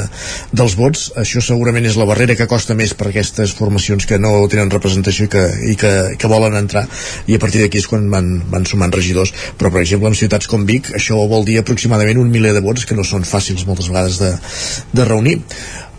dels 0.53 0.77
vots. 0.79 1.11
Això 1.21 1.43
segurament 1.43 1.87
és 1.87 1.97
la 1.97 2.07
barrera 2.09 2.37
que 2.39 2.49
costa 2.51 2.77
més 2.79 2.95
per 2.95 3.09
aquestes 3.11 3.55
formacions 3.57 4.07
que 4.07 4.19
no 4.19 4.37
tenen 4.51 4.71
representació 4.71 5.27
i 5.27 5.33
que, 5.33 5.45
i 5.73 5.77
que, 5.81 5.93
que 6.19 6.31
volen 6.31 6.55
entrar 6.59 6.87
i 7.27 7.37
a 7.37 7.41
partir 7.43 7.63
d'aquí 7.63 7.81
és 7.81 7.89
quan 7.91 8.07
van, 8.13 8.29
van 8.51 8.67
sumant 8.69 8.93
regidors. 8.95 9.33
Però, 9.59 9.71
per 9.73 9.83
exemple, 9.83 10.11
en 10.11 10.19
ciutats 10.19 10.49
com 10.51 10.64
Vic, 10.69 10.93
això 10.99 11.21
vol 11.31 11.47
dir 11.47 11.59
aproximadament 11.61 12.21
un 12.21 12.31
miler 12.33 12.55
de 12.57 12.63
vots 12.65 12.85
que 12.89 12.97
no 12.99 13.07
són 13.07 13.27
fàcils 13.29 13.67
moltes 13.69 13.91
vegades 13.93 14.21
de, 14.23 14.35
de 14.93 15.09
reunir. 15.09 15.41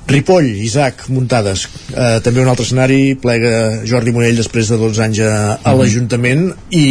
Ripoll, 0.06 0.46
Isaac, 0.62 1.08
muntades 1.10 1.64
eh, 1.90 2.20
també 2.22 2.44
un 2.44 2.50
altre 2.52 2.62
escenari, 2.68 3.16
plega 3.18 3.82
Jordi 3.90 4.14
Morell 4.14 4.38
després 4.38 4.70
de 4.70 4.78
12 4.78 5.02
anys 5.02 5.22
a, 5.26 5.32
a 5.66 5.74
l'Ajuntament 5.74 6.44
i 6.78 6.86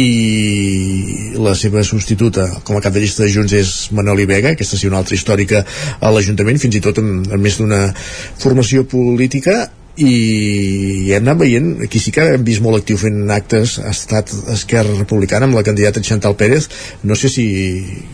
la 1.39 1.53
seva 1.55 1.85
substituta 1.87 2.49
com 2.67 2.75
a 2.75 2.83
cap 2.83 2.91
de 2.91 3.05
llista 3.05 3.23
de 3.23 3.31
Junts 3.31 3.55
és 3.55 3.71
Manoli 3.95 4.27
Vega, 4.27 4.51
aquesta 4.51 4.75
sí 4.75 4.91
una 4.91 4.99
altra 4.99 5.15
històrica 5.15 5.63
a 5.63 6.11
l'Ajuntament, 6.11 6.59
fins 6.59 6.75
i 6.75 6.83
tot 6.83 6.99
amb, 6.99 7.31
amb 7.31 7.39
més 7.39 7.55
d'una 7.61 7.85
formació 7.95 8.83
política 8.83 9.61
i 9.95 11.11
hem 11.15 11.23
anat 11.23 11.39
veient 11.39 11.69
aquí 11.85 12.01
sí 12.03 12.11
que 12.11 12.25
hem 12.35 12.43
vist 12.43 12.63
molt 12.63 12.81
actiu 12.81 12.99
fent 12.99 13.21
actes 13.31 13.77
ha 13.79 13.93
estat 13.95 14.33
Esquerra 14.51 14.97
Republicana 14.97 15.47
amb 15.47 15.55
la 15.55 15.63
candidata 15.63 16.03
Chantal 16.03 16.35
Pérez 16.35 16.67
no 17.03 17.15
sé 17.15 17.31
si 17.31 17.45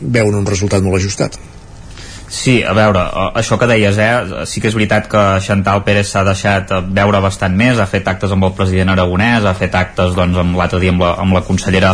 veuen 0.01 0.37
un 0.37 0.45
resultat 0.45 0.85
molt 0.85 1.01
ajustat. 1.01 1.39
Sí, 2.31 2.61
a 2.63 2.71
veure, 2.71 3.01
això 3.35 3.57
que 3.59 3.67
deies, 3.67 3.97
eh, 3.99 4.45
sí 4.47 4.61
que 4.63 4.69
és 4.69 4.75
veritat 4.77 5.09
que 5.11 5.21
Chantal 5.43 5.81
Pérez 5.83 6.07
s'ha 6.13 6.21
deixat 6.23 6.69
veure 6.95 7.19
bastant 7.19 7.57
més, 7.59 7.75
ha 7.75 7.89
fet 7.91 8.07
actes 8.07 8.31
amb 8.31 8.47
el 8.47 8.53
president 8.55 8.93
aragonès, 8.93 9.43
ha 9.43 9.51
fet 9.53 9.75
actes 9.75 10.15
doncs, 10.15 10.39
amb 10.39 10.55
l'altre 10.55 10.79
dia 10.79 10.93
amb 10.95 11.03
la, 11.03 11.09
amb 11.19 11.35
la 11.35 11.41
consellera 11.43 11.91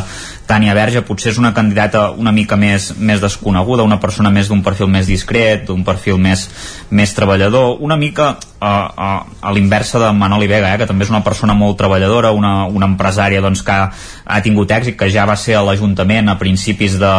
Tània 0.48 0.76
Verge. 0.78 1.02
Potser 1.02 1.32
és 1.34 1.40
una 1.42 1.56
candidata 1.58 2.12
una 2.12 2.32
mica 2.32 2.56
més, 2.56 2.92
més 3.00 3.24
desconeguda, 3.24 3.88
una 3.90 3.98
persona 4.00 4.30
més 4.30 4.54
d'un 4.54 4.62
perfil 4.62 4.94
més 4.94 5.10
discret, 5.10 5.66
d'un 5.66 5.82
perfil 5.84 6.22
més, 6.22 6.46
més 6.92 7.18
treballador, 7.18 7.82
una 7.82 7.98
mica 7.98 8.36
a, 8.60 8.72
a, 8.98 9.10
a 9.42 9.52
l'inversa 9.54 10.00
de 10.02 10.12
Manoli 10.14 10.48
Vega, 10.48 10.74
eh, 10.74 10.78
que 10.82 10.88
també 10.90 11.06
és 11.06 11.12
una 11.14 11.24
persona 11.26 11.54
molt 11.58 11.78
treballadora, 11.80 12.32
una, 12.36 12.66
una 12.66 12.90
empresària 12.90 13.42
doncs, 13.44 13.62
que 13.66 13.74
ha, 13.74 13.90
ha 14.26 14.40
tingut 14.46 14.72
èxit, 14.74 14.98
que 14.98 15.10
ja 15.14 15.28
va 15.30 15.38
ser 15.38 15.58
a 15.58 15.64
l'Ajuntament 15.66 16.32
a 16.32 16.38
principis 16.40 16.98
de, 17.02 17.14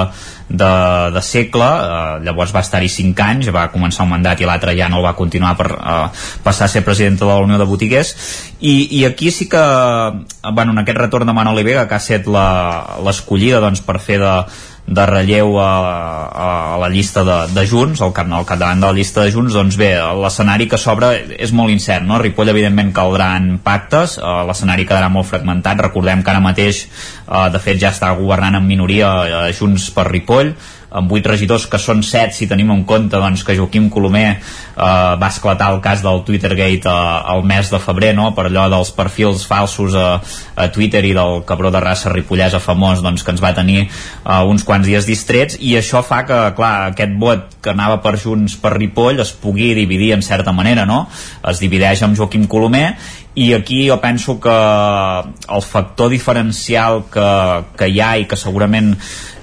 de, 0.48 0.72
de 1.14 1.22
segle, 1.22 1.68
eh, 1.68 2.16
llavors 2.26 2.54
va 2.54 2.64
estar-hi 2.64 2.90
5 2.92 3.26
anys, 3.26 3.52
va 3.54 3.68
començar 3.74 4.06
un 4.06 4.14
mandat 4.16 4.42
i 4.42 4.48
l'altre 4.48 4.74
ja 4.78 4.88
no 4.90 4.98
el 5.02 5.06
va 5.06 5.14
continuar 5.18 5.54
per 5.58 5.68
eh, 5.76 6.00
passar 6.46 6.66
a 6.66 6.72
ser 6.72 6.82
presidenta 6.86 7.26
de 7.26 7.32
la 7.32 7.44
Unió 7.44 7.60
de 7.60 7.68
Botiguers, 7.68 8.14
i, 8.60 8.74
i 8.98 9.04
aquí 9.06 9.30
sí 9.30 9.48
que, 9.48 9.62
bueno, 10.52 10.72
en 10.74 10.82
aquest 10.82 10.98
retorn 10.98 11.28
de 11.28 11.36
Manoli 11.36 11.62
Vega, 11.62 11.86
que 11.86 11.94
ha 11.98 12.02
estat 12.02 12.26
la, 12.26 12.48
la 13.04 13.14
escollida 13.14 13.62
doncs, 13.62 13.84
per 13.86 14.00
fer 14.02 14.18
de, 14.24 14.34
de 14.88 15.04
relleu 15.06 15.58
a, 15.60 15.68
a, 16.32 16.48
a 16.74 16.76
la 16.80 16.88
llista 16.88 17.22
de, 17.24 17.36
de 17.52 17.64
Junts, 17.68 18.00
al, 18.00 18.14
cap, 18.16 18.30
al 18.32 18.46
capdavant 18.48 18.80
de 18.80 18.88
la 18.88 18.96
llista 18.96 19.24
de 19.24 19.32
Junts, 19.34 19.52
doncs 19.52 19.76
bé, 19.76 19.90
l'escenari 20.22 20.68
que 20.70 20.80
s'obre 20.80 21.12
és 21.36 21.52
molt 21.52 21.72
incert, 21.74 22.06
no? 22.08 22.16
Ripoll 22.22 22.54
evidentment 22.54 22.94
caldran 22.96 23.58
pactes, 23.64 24.16
eh, 24.16 24.32
l'escenari 24.48 24.88
quedarà 24.88 25.10
molt 25.12 25.28
fragmentat, 25.28 25.84
recordem 25.84 26.24
que 26.24 26.32
ara 26.32 26.44
mateix 26.44 26.86
eh, 26.86 27.46
de 27.52 27.60
fet 27.60 27.80
ja 27.82 27.92
està 27.92 28.14
governant 28.16 28.56
en 28.62 28.68
minoria 28.68 29.12
eh, 29.26 29.44
Junts 29.58 29.90
per 29.92 30.08
Ripoll, 30.08 30.54
amb 30.90 31.12
8 31.12 31.28
regidors 31.28 31.66
que 31.68 31.80
són 31.80 32.02
7 32.06 32.32
si 32.36 32.48
tenim 32.48 32.70
en 32.72 32.84
compte 32.88 33.18
doncs, 33.20 33.44
que 33.44 33.56
Joaquim 33.56 33.88
Colomer 33.92 34.28
eh, 34.30 34.40
va 34.78 35.28
esclatar 35.28 35.70
el 35.74 35.82
cas 35.84 36.02
del 36.04 36.22
Twittergate 36.24 36.88
eh, 36.88 37.34
el 37.34 37.44
mes 37.48 37.70
de 37.72 37.80
febrer 37.82 38.14
no? 38.16 38.30
per 38.36 38.46
allò 38.48 38.68
dels 38.72 38.92
perfils 38.96 39.44
falsos 39.48 39.96
a, 39.98 40.08
a 40.56 40.68
Twitter 40.72 41.04
i 41.04 41.14
del 41.16 41.42
cabró 41.48 41.72
de 41.74 41.82
raça 41.84 42.12
ripollesa 42.12 42.62
famós 42.64 43.02
doncs, 43.04 43.24
que 43.24 43.34
ens 43.34 43.44
va 43.44 43.54
tenir 43.56 43.84
eh, 43.84 44.40
uns 44.48 44.64
quants 44.64 44.88
dies 44.88 45.08
distrets 45.08 45.58
i 45.60 45.76
això 45.78 46.02
fa 46.06 46.24
que 46.28 46.40
clar, 46.56 46.74
aquest 46.94 47.16
vot 47.20 47.58
que 47.62 47.74
anava 47.74 48.00
per 48.02 48.16
Junts 48.18 48.56
per 48.58 48.76
Ripoll 48.78 49.20
es 49.20 49.34
pugui 49.36 49.74
dividir 49.76 50.14
en 50.16 50.24
certa 50.24 50.54
manera 50.56 50.86
no? 50.88 51.04
es 51.48 51.60
divideix 51.60 52.02
amb 52.06 52.16
Joaquim 52.16 52.48
Colomer 52.48 52.94
i 53.38 53.52
aquí 53.54 53.86
jo 53.86 54.00
penso 54.02 54.40
que 54.40 54.50
el 54.50 55.62
factor 55.62 56.10
diferencial 56.10 57.04
que, 57.12 57.28
que 57.78 57.86
hi 57.86 58.00
ha 58.02 58.16
i 58.18 58.24
que 58.26 58.36
segurament 58.36 58.96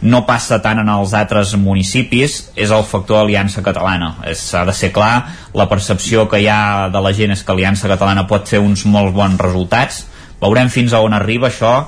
no 0.04 0.26
passa 0.28 0.60
tant 0.60 0.82
en 0.82 0.90
els 0.92 1.14
altres 1.16 1.54
municipis 1.56 2.36
és 2.60 2.74
el 2.76 2.84
factor 2.84 3.22
Aliança 3.22 3.64
Catalana. 3.64 4.18
S'ha 4.36 4.66
de 4.68 4.76
ser 4.76 4.92
clar, 4.92 5.14
la 5.56 5.70
percepció 5.72 6.28
que 6.28 6.44
hi 6.44 6.50
ha 6.52 6.90
de 6.92 7.02
la 7.02 7.14
gent 7.16 7.32
és 7.38 7.46
que 7.46 7.56
Aliança 7.56 7.88
Catalana 7.88 8.28
pot 8.28 8.52
fer 8.52 8.60
uns 8.60 8.84
molt 8.84 9.16
bons 9.16 9.40
resultats. 9.40 10.04
Veurem 10.44 10.68
fins 10.70 10.92
a 10.92 11.00
on 11.00 11.16
arriba 11.16 11.48
això. 11.48 11.86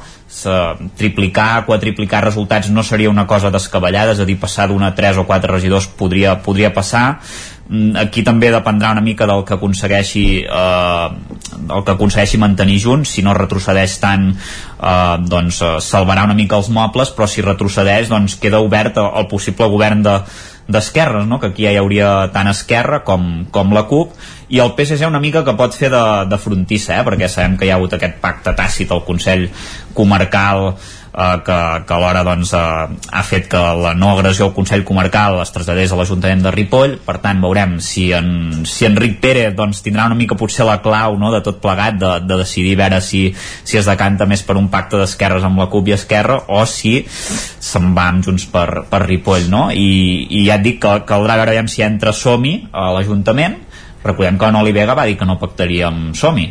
Triplicar, 1.00 1.66
quadriplicar 1.66 2.20
resultats 2.24 2.68
no 2.72 2.84
seria 2.84 3.10
una 3.10 3.26
cosa 3.28 3.52
descabellada, 3.52 4.12
és 4.16 4.20
a 4.20 4.26
dir, 4.28 4.36
passar 4.40 4.68
d'una 4.72 4.92
a 4.92 4.96
3 4.96 5.20
o 5.24 5.28
4 5.28 5.54
regidors 5.54 5.88
podria, 6.00 6.36
podria 6.44 6.74
passar 6.76 7.06
aquí 8.00 8.24
també 8.24 8.52
dependrà 8.54 8.94
una 8.96 9.04
mica 9.04 9.28
del 9.28 9.44
que 9.44 9.58
aconsegueixi 9.58 10.26
eh, 10.44 11.08
el 11.68 11.84
que 11.84 11.94
aconsegueixi 11.94 12.40
mantenir 12.40 12.78
junts 12.80 13.12
si 13.18 13.24
no 13.26 13.36
retrocedeix 13.36 13.98
tant 14.00 14.30
eh, 14.32 15.16
doncs 15.28 15.62
eh, 15.62 15.74
salvarà 15.84 16.24
una 16.28 16.38
mica 16.38 16.60
els 16.60 16.70
mobles 16.72 17.12
però 17.16 17.28
si 17.28 17.44
retrocedeix 17.44 18.08
doncs 18.14 18.38
queda 18.40 18.64
obert 18.64 19.02
el, 19.04 19.28
possible 19.28 19.68
govern 19.68 20.06
de 20.06 20.22
d'esquerres, 20.68 21.24
no? 21.26 21.40
que 21.40 21.48
aquí 21.48 21.64
ja 21.64 21.72
hi 21.72 21.78
hauria 21.80 22.08
tant 22.36 22.50
Esquerra 22.52 23.00
com, 23.08 23.46
com 23.56 23.72
la 23.72 23.86
CUP 23.88 24.18
i 24.52 24.60
el 24.60 24.74
PSC 24.76 25.08
una 25.08 25.22
mica 25.24 25.46
que 25.48 25.56
pot 25.56 25.76
fer 25.76 25.88
de, 25.94 26.04
de 26.28 26.40
frontissa, 26.44 26.98
eh? 26.98 27.06
perquè 27.08 27.30
sabem 27.32 27.56
que 27.56 27.68
hi 27.68 27.72
ha 27.72 27.78
hagut 27.80 27.96
aquest 27.96 28.20
pacte 28.20 28.52
tàcit 28.56 28.92
al 28.92 29.06
Consell 29.08 29.48
Comarcal 29.96 30.74
eh, 31.18 31.42
que, 31.44 31.60
que 31.88 31.94
alhora 31.94 32.24
doncs, 32.24 32.54
eh, 32.54 32.88
ha 33.12 33.24
fet 33.26 33.48
que 33.50 33.58
la 33.58 33.94
no 33.98 34.12
agressió 34.14 34.46
al 34.46 34.54
Consell 34.54 34.86
Comarcal 34.88 35.42
es 35.42 35.52
traslladés 35.54 35.92
a 35.92 35.98
l'Ajuntament 36.00 36.44
de 36.46 36.54
Ripoll. 36.54 36.98
Per 37.06 37.18
tant 37.24 37.42
veurem 37.44 37.78
si, 37.84 38.12
en, 38.16 38.64
si 38.70 38.86
Enric 38.88 39.18
Pérez 39.24 39.56
doncs, 39.58 39.82
tindrà 39.86 40.06
una 40.08 40.18
mica 40.20 40.38
potser 40.38 40.68
la 40.68 40.80
clau 40.86 41.18
no, 41.20 41.32
de 41.34 41.42
tot 41.46 41.60
plegat 41.64 41.98
de, 42.00 42.14
de 42.28 42.40
decidir 42.44 42.78
veure 42.80 43.02
si, 43.02 43.26
si 43.68 43.82
es 43.82 43.90
decanta 43.90 44.30
més 44.30 44.46
per 44.46 44.58
un 44.60 44.70
pacte 44.74 45.02
d'esquerres 45.02 45.46
amb 45.48 45.60
la 45.64 45.70
CUP 45.74 45.90
i 45.90 45.98
Esquerra 45.98 46.38
o 46.54 46.64
si 46.70 47.00
se'n 47.08 47.94
va 47.98 48.10
amb 48.12 48.26
Junts 48.26 48.48
per, 48.54 48.86
per 48.90 49.04
Ripoll 49.08 49.50
no? 49.50 49.68
I, 49.74 50.28
i 50.40 50.46
ja 50.48 50.60
et 50.60 50.66
dic 50.66 50.82
que 50.84 51.00
caldrà 51.10 51.40
veure 51.42 51.58
si 51.68 51.82
entra 51.82 52.14
Somi 52.14 52.60
a 52.72 52.92
l'Ajuntament. 52.94 53.58
Recordem 54.04 54.38
que 54.40 54.48
en 54.48 54.56
Oli 54.60 54.72
Vega 54.72 54.94
va 54.96 55.08
dir 55.10 55.18
que 55.20 55.26
no 55.26 55.40
pactaria 55.42 55.90
amb 55.90 56.16
Somi 56.16 56.46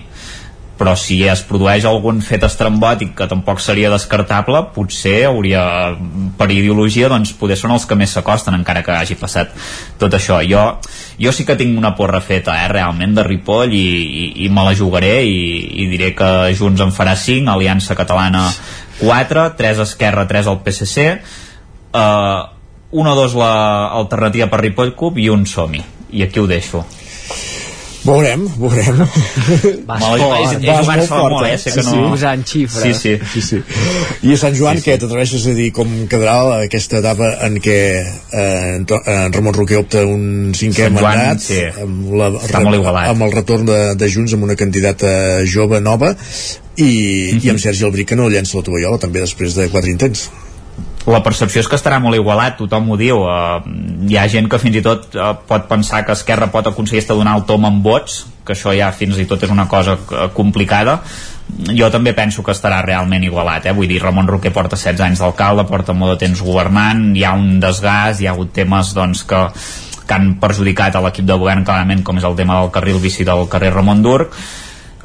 però 0.77 0.93
si 0.99 1.22
es 1.24 1.41
produeix 1.49 1.87
algun 1.89 2.20
fet 2.24 2.45
estrambòtic 2.45 3.14
que 3.16 3.29
tampoc 3.31 3.61
seria 3.64 3.91
descartable 3.93 4.61
potser 4.74 5.24
hauria, 5.29 5.62
per 6.37 6.49
ideologia 6.53 7.09
doncs 7.12 7.33
poder 7.41 7.57
són 7.57 7.72
els 7.77 7.87
que 7.89 7.97
més 7.99 8.12
s'acosten 8.12 8.57
encara 8.59 8.83
que 8.85 8.93
hagi 8.93 9.16
passat 9.20 9.55
tot 10.01 10.12
això. 10.16 10.43
Jo, 10.45 10.64
jo 11.20 11.33
sí 11.33 11.47
que 11.49 11.57
tinc 11.57 11.79
una 11.79 11.95
porra 11.97 12.20
feta 12.20 12.59
eh, 12.62 12.68
realment 12.72 13.16
de 13.16 13.24
Ripoll 13.27 13.72
i, 13.72 13.87
i, 14.05 14.27
i 14.45 14.51
me 14.53 14.66
la 14.66 14.74
jugaré 14.77 15.14
i, 15.24 15.41
i 15.85 15.89
diré 15.93 16.12
que 16.18 16.31
Junts 16.59 16.85
en 16.85 16.93
farà 16.93 17.16
5 17.16 17.51
Aliança 17.53 17.97
Catalana 17.97 18.51
4 19.01 19.49
3 19.57 19.83
Esquerra, 19.87 20.27
3 20.29 20.53
al 20.53 20.61
PSC 20.64 21.09
eh, 21.09 22.43
1 22.97 23.11
o 23.12 23.16
2 23.18 23.35
l'alternativa 23.41 24.53
per 24.53 24.62
Ripoll 24.62 24.95
Cup 24.95 25.18
i 25.18 25.29
un 25.33 25.49
Somi 25.49 25.83
i 26.16 26.22
aquí 26.22 26.41
ho 26.41 26.47
deixo 26.47 26.85
Veurem, 28.07 28.44
veurem. 28.61 29.00
Vas 29.88 30.02
molt, 30.02 30.22
és, 30.22 30.52
és 30.61 30.78
jugar-se 30.80 31.11
molt, 31.11 31.34
molt, 31.34 31.48
eh? 31.48 31.57
Sé 31.59 31.72
que 31.74 31.82
sí, 31.82 31.90
no... 31.90 31.96
sí. 31.96 32.11
Posant 32.14 32.44
xifres. 32.46 33.00
Sí, 33.02 33.16
sí. 33.16 33.42
sí, 33.42 33.42
sí. 33.42 33.61
I 34.28 34.36
a 34.36 34.38
Sant 34.40 34.57
Joan, 34.59 34.78
sí, 34.78 34.84
sí. 34.84 34.90
què 34.90 34.96
t'atreveixes 35.02 35.46
a 35.50 35.54
dir 35.59 35.68
com 35.76 35.92
quedarà 36.11 36.36
aquesta 36.68 37.00
etapa 37.02 37.32
en 37.46 37.59
què 37.64 37.78
eh, 38.07 38.76
en 38.78 38.86
Ramon 39.34 39.57
Roquer 39.59 39.80
opta 39.82 40.04
un 40.07 40.54
cinquè 40.57 40.86
Sant 40.86 41.00
Joan, 41.00 41.11
mandat 41.11 41.44
sí. 41.44 41.61
amb, 41.82 42.09
la, 42.16 42.30
Està 42.40 42.62
molt 42.64 42.80
igualat. 42.80 43.12
amb 43.12 43.26
el 43.26 43.36
retorn 43.36 43.68
de, 43.68 43.80
de 43.98 44.11
Junts 44.12 44.36
amb 44.36 44.46
una 44.48 44.59
candidata 44.59 45.12
jove 45.44 45.82
nova 45.82 46.14
i, 46.14 46.84
mm 46.84 47.38
-hmm. 47.38 47.44
i 47.44 47.50
amb 47.50 47.61
Sergi 47.61 47.84
Albric 47.84 48.09
que 48.12 48.16
no 48.16 48.28
llença 48.28 48.59
la 48.59 48.66
tovallola 48.66 48.98
també 48.98 49.20
després 49.20 49.54
de 49.54 49.68
quatre 49.68 49.90
intents 49.90 50.28
la 51.07 51.22
percepció 51.22 51.62
és 51.62 51.68
que 51.70 51.78
estarà 51.78 52.00
molt 52.02 52.18
igualat, 52.18 52.57
tothom 52.59 52.90
ho 52.90 52.96
diu. 52.98 53.22
Uh, 53.22 53.61
hi 54.11 54.18
ha 54.18 54.26
gent 54.30 54.48
que 54.50 54.59
fins 54.59 54.80
i 54.80 54.82
tot 54.82 55.14
uh, 55.14 55.32
pot 55.46 55.68
pensar 55.70 56.02
que 56.07 56.14
Esquerra 56.16 56.50
pot 56.50 56.66
aconseguir 56.66 57.04
donar 57.07 57.36
el 57.38 57.46
tom 57.46 57.66
amb 57.68 57.84
vots, 57.84 58.24
que 58.46 58.57
això 58.57 58.74
ja 58.74 58.90
fins 58.94 59.18
i 59.18 59.26
tot 59.30 59.42
és 59.46 59.54
una 59.54 59.68
cosa 59.70 59.94
uh, 59.94 60.26
complicada. 60.34 60.98
Jo 61.78 61.92
també 61.94 62.11
penso 62.12 62.42
que 62.42 62.50
estarà 62.50 62.80
realment 62.82 63.22
igualat, 63.22 63.68
eh? 63.70 63.74
vull 63.74 63.86
dir, 63.86 64.00
Ramon 64.02 64.26
Roquer 64.26 64.50
porta 64.52 64.74
16 64.74 65.04
anys 65.07 65.22
d'alcalde, 65.22 65.68
porta 65.70 65.94
molt 65.94 66.16
de 66.16 66.26
temps 66.26 66.42
governant, 66.42 67.12
hi 67.14 67.22
ha 67.22 67.36
un 67.38 67.61
desgast, 67.62 68.20
hi 68.20 68.26
ha 68.26 68.34
hagut 68.34 68.50
temes 68.57 68.90
doncs, 68.96 69.22
que, 69.30 69.44
que 70.02 70.16
han 70.16 70.32
perjudicat 70.42 70.98
a 70.98 71.04
l'equip 71.07 71.28
de 71.28 71.38
govern 71.38 71.62
clarament, 71.64 72.02
com 72.02 72.18
és 72.18 72.26
el 72.26 72.34
tema 72.34 72.59
del 72.59 72.74
carril 72.74 72.98
bici 72.98 73.24
del 73.24 73.46
carrer 73.52 73.70
Ramon 73.76 74.02
Durc, 74.02 74.34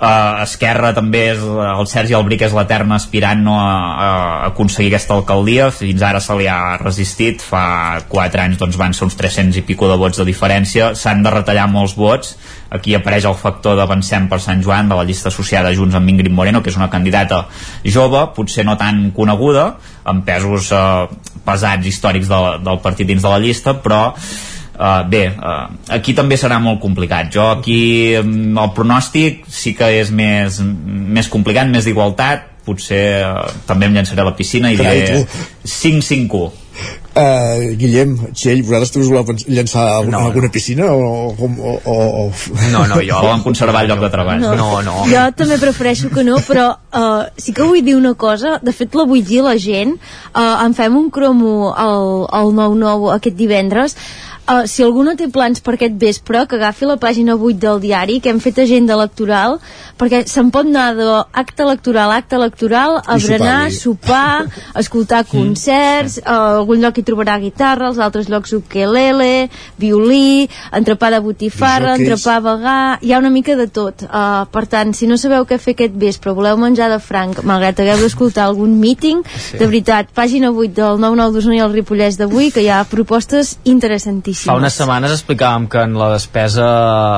Uh, 0.02 0.42
Esquerra 0.42 0.96
també 0.98 1.20
és, 1.36 1.42
el 1.46 1.86
Sergi 1.86 2.16
Albric 2.18 2.42
és 2.48 2.56
l'etern 2.58 2.90
aspirant 2.96 3.44
no, 3.46 3.54
a, 3.62 3.74
a 3.94 4.08
aconseguir 4.48 4.90
aquesta 4.90 5.14
alcaldia. 5.14 5.68
Fins 5.70 6.02
ara 6.02 6.18
se 6.24 6.38
li 6.40 6.48
ha 6.50 6.80
resistit. 6.82 7.46
Fa 7.46 8.02
4 8.10 8.42
anys 8.42 8.58
doncs 8.58 8.80
van 8.82 8.98
ser 8.98 9.06
uns 9.06 9.20
300 9.20 9.62
i 9.62 9.66
pico 9.68 9.86
de 9.92 10.00
vots 10.02 10.18
de 10.18 10.26
diferència. 10.26 10.96
S'han 10.98 11.22
de 11.22 11.36
retallar 11.36 11.68
molts 11.70 11.94
vots. 11.94 12.34
Aquí 12.74 12.96
apareix 12.98 13.30
el 13.30 13.38
factor 13.38 13.78
d'avancem 13.78 14.26
per 14.32 14.42
Sant 14.42 14.66
Joan 14.66 14.90
de 14.90 14.98
la 14.98 15.06
llista 15.06 15.30
associada 15.30 15.74
Junts 15.78 15.98
amb 16.00 16.10
Ingrid 16.10 16.34
Moreno 16.34 16.64
que 16.66 16.74
és 16.74 16.80
una 16.80 16.90
candidata 16.90 17.44
jove, 17.84 18.24
potser 18.34 18.66
no 18.66 18.78
tan 18.82 19.10
coneguda 19.14 19.74
amb 20.08 20.26
pesos 20.26 20.72
uh, 20.74 21.12
pesats 21.46 21.86
històrics 21.86 22.32
de, 22.32 22.40
del 22.64 22.80
partit 22.82 23.10
dins 23.12 23.22
de 23.22 23.30
la 23.30 23.42
llista 23.44 23.76
però 23.84 24.08
Uh, 24.82 25.04
bé, 25.06 25.28
uh, 25.38 25.68
aquí 25.94 26.16
també 26.18 26.40
serà 26.42 26.58
molt 26.58 26.80
complicat. 26.82 27.30
Jo 27.34 27.52
aquí 27.60 28.16
um, 28.18 28.58
el 28.58 28.72
pronòstic 28.74 29.44
sí 29.46 29.76
que 29.78 29.92
és 30.00 30.10
més, 30.10 30.58
més 30.62 31.30
complicat, 31.30 31.70
més 31.70 31.86
d'igualtat, 31.86 32.48
potser 32.66 33.04
uh, 33.28 33.46
també 33.70 33.86
em 33.86 34.00
llançaré 34.00 34.26
a 34.26 34.32
la 34.32 34.34
piscina 34.38 34.72
i 34.74 34.80
Carai, 34.80 35.04
diré 35.04 35.22
tu. 35.22 35.46
5-5-1. 35.70 36.58
Uh, 37.12 37.74
Guillem, 37.76 38.14
Txell, 38.32 38.62
vosaltres 38.64 38.94
també 38.94 39.04
us 39.04 39.10
voleu 39.12 39.50
llançar 39.52 39.82
a 39.84 39.96
No, 40.06 40.14
no, 40.14 40.20
alguna 40.30 40.48
piscina 40.50 40.86
o, 40.96 41.28
o, 41.30 41.50
o, 41.52 41.96
o. 42.24 42.24
No, 42.72 42.86
no, 42.88 43.02
jo... 43.04 43.18
Volen 43.20 43.44
conservar 43.44 43.82
el 43.84 43.92
lloc 43.92 44.00
de 44.06 44.10
treball. 44.14 44.40
No, 44.40 44.80
no. 44.86 44.96
Jo 45.12 45.26
també 45.36 45.60
prefereixo 45.60 46.10
que 46.14 46.24
no, 46.24 46.40
però 46.48 46.70
uh, 46.72 47.28
sí 47.36 47.52
que 47.54 47.68
vull 47.68 47.84
dir 47.84 47.98
una 48.00 48.16
cosa, 48.16 48.56
de 48.64 48.74
fet 48.74 48.96
la 48.96 49.06
vull 49.10 49.26
dir 49.28 49.44
a 49.44 49.50
la 49.52 49.58
gent, 49.60 49.98
uh, 50.32 50.64
en 50.64 50.74
fem 50.78 50.96
un 50.98 51.12
cromo 51.12 51.74
al, 51.76 52.30
al 52.32 52.56
9-9 52.56 53.12
aquest 53.20 53.38
divendres, 53.38 54.00
Uh, 54.52 54.66
si 54.68 54.84
algú 54.84 55.06
no 55.08 55.14
té 55.16 55.30
plans 55.32 55.62
per 55.64 55.78
aquest 55.78 55.94
vespre, 55.96 56.42
que 56.50 56.58
agafi 56.58 56.84
la 56.90 56.98
pàgina 57.00 57.38
8 57.38 57.60
del 57.62 57.78
diari, 57.80 58.18
que 58.20 58.28
hem 58.34 58.40
fet 58.44 58.58
agenda 58.60 58.98
electoral, 58.98 59.60
perquè 59.96 60.26
se'n 60.28 60.50
pot 60.52 60.68
anar 60.68 60.90
d'acte 60.98 61.64
electoral 61.64 62.12
a 62.12 62.18
acte 62.20 62.36
electoral, 62.36 62.98
a 63.06 63.16
I 63.16 63.22
berenar, 63.24 63.70
sopar-hi. 63.72 64.50
sopar, 64.52 64.82
escoltar 64.82 65.22
concerts, 65.30 66.18
a 66.26 66.58
algun 66.58 66.82
lloc 66.84 66.98
hi 67.00 67.04
trobarà 67.08 67.38
guitarra, 67.40 67.88
als 67.88 68.00
altres 68.04 68.28
llocs 68.28 68.52
ukelele, 68.58 69.48
violí, 69.80 70.50
entrepà 70.76 71.12
de 71.16 71.22
botifarra, 71.24 71.96
entrepà 71.96 72.40
vegà, 72.44 72.98
hi 73.02 73.14
ha 73.14 73.22
una 73.24 73.32
mica 73.32 73.56
de 73.56 73.70
tot. 73.72 74.04
Uh, 74.04 74.44
per 74.52 74.66
tant, 74.68 74.92
si 74.98 75.08
no 75.08 75.16
sabeu 75.22 75.46
què 75.48 75.62
fer 75.62 75.78
aquest 75.78 75.96
vespre, 75.96 76.34
voleu 76.36 76.58
menjar 76.60 76.90
de 76.92 77.00
franc, 77.00 77.40
malgrat 77.48 77.80
hagueu 77.80 78.04
d'escoltar 78.04 78.50
algun 78.50 78.76
míting, 78.82 79.24
Sí. 79.32 79.58
de 79.60 79.66
veritat, 79.66 80.12
pàgina 80.14 80.52
8 80.52 80.74
del 80.76 81.00
9-9 81.00 81.32
d'Osona 81.32 81.56
i 81.56 81.64
el 81.64 81.72
Ripollès 81.72 82.18
d'avui, 82.20 82.52
que 82.52 82.66
hi 82.66 82.70
ha 82.70 82.84
propostes 82.84 83.58
interessantíssimes. 83.64 84.41
Fa 84.42 84.56
unes 84.58 84.74
setmanes 84.74 85.12
explicàvem 85.14 85.68
que 85.70 85.84
en 85.86 85.94
la 86.00 86.08
despesa 86.16 86.66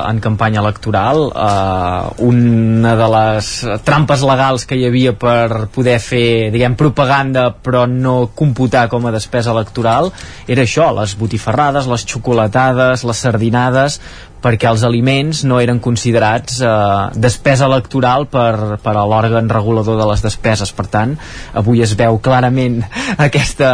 en 0.10 0.20
campanya 0.24 0.60
electoral 0.60 1.30
eh, 1.32 2.24
una 2.26 2.96
de 3.00 3.08
les 3.14 3.52
trampes 3.88 4.26
legals 4.28 4.68
que 4.68 4.76
hi 4.76 4.84
havia 4.90 5.14
per 5.16 5.70
poder 5.72 6.00
fer, 6.04 6.52
diguem, 6.52 6.76
propaganda 6.80 7.48
però 7.64 7.86
no 7.88 8.34
computar 8.36 8.90
com 8.92 9.08
a 9.08 9.16
despesa 9.16 9.54
electoral 9.56 10.12
era 10.52 10.68
això, 10.68 10.90
les 11.00 11.16
botifarrades, 11.20 11.88
les 11.88 12.06
xocolatades, 12.12 13.08
les 13.08 13.26
sardinades 13.28 14.00
perquè 14.44 14.68
els 14.68 14.84
aliments 14.84 15.46
no 15.48 15.62
eren 15.64 15.80
considerats 15.80 16.60
eh, 16.60 16.74
despesa 17.16 17.70
electoral 17.72 18.28
per, 18.32 18.82
per 18.84 18.98
a 18.98 19.06
l'òrgan 19.08 19.48
regulador 19.48 19.96
de 20.02 20.10
les 20.12 20.26
despeses. 20.26 20.74
Per 20.76 20.90
tant, 20.92 21.16
avui 21.56 21.84
es 21.86 21.96
veu 22.00 22.20
clarament 22.24 22.82
aquesta, 23.30 23.72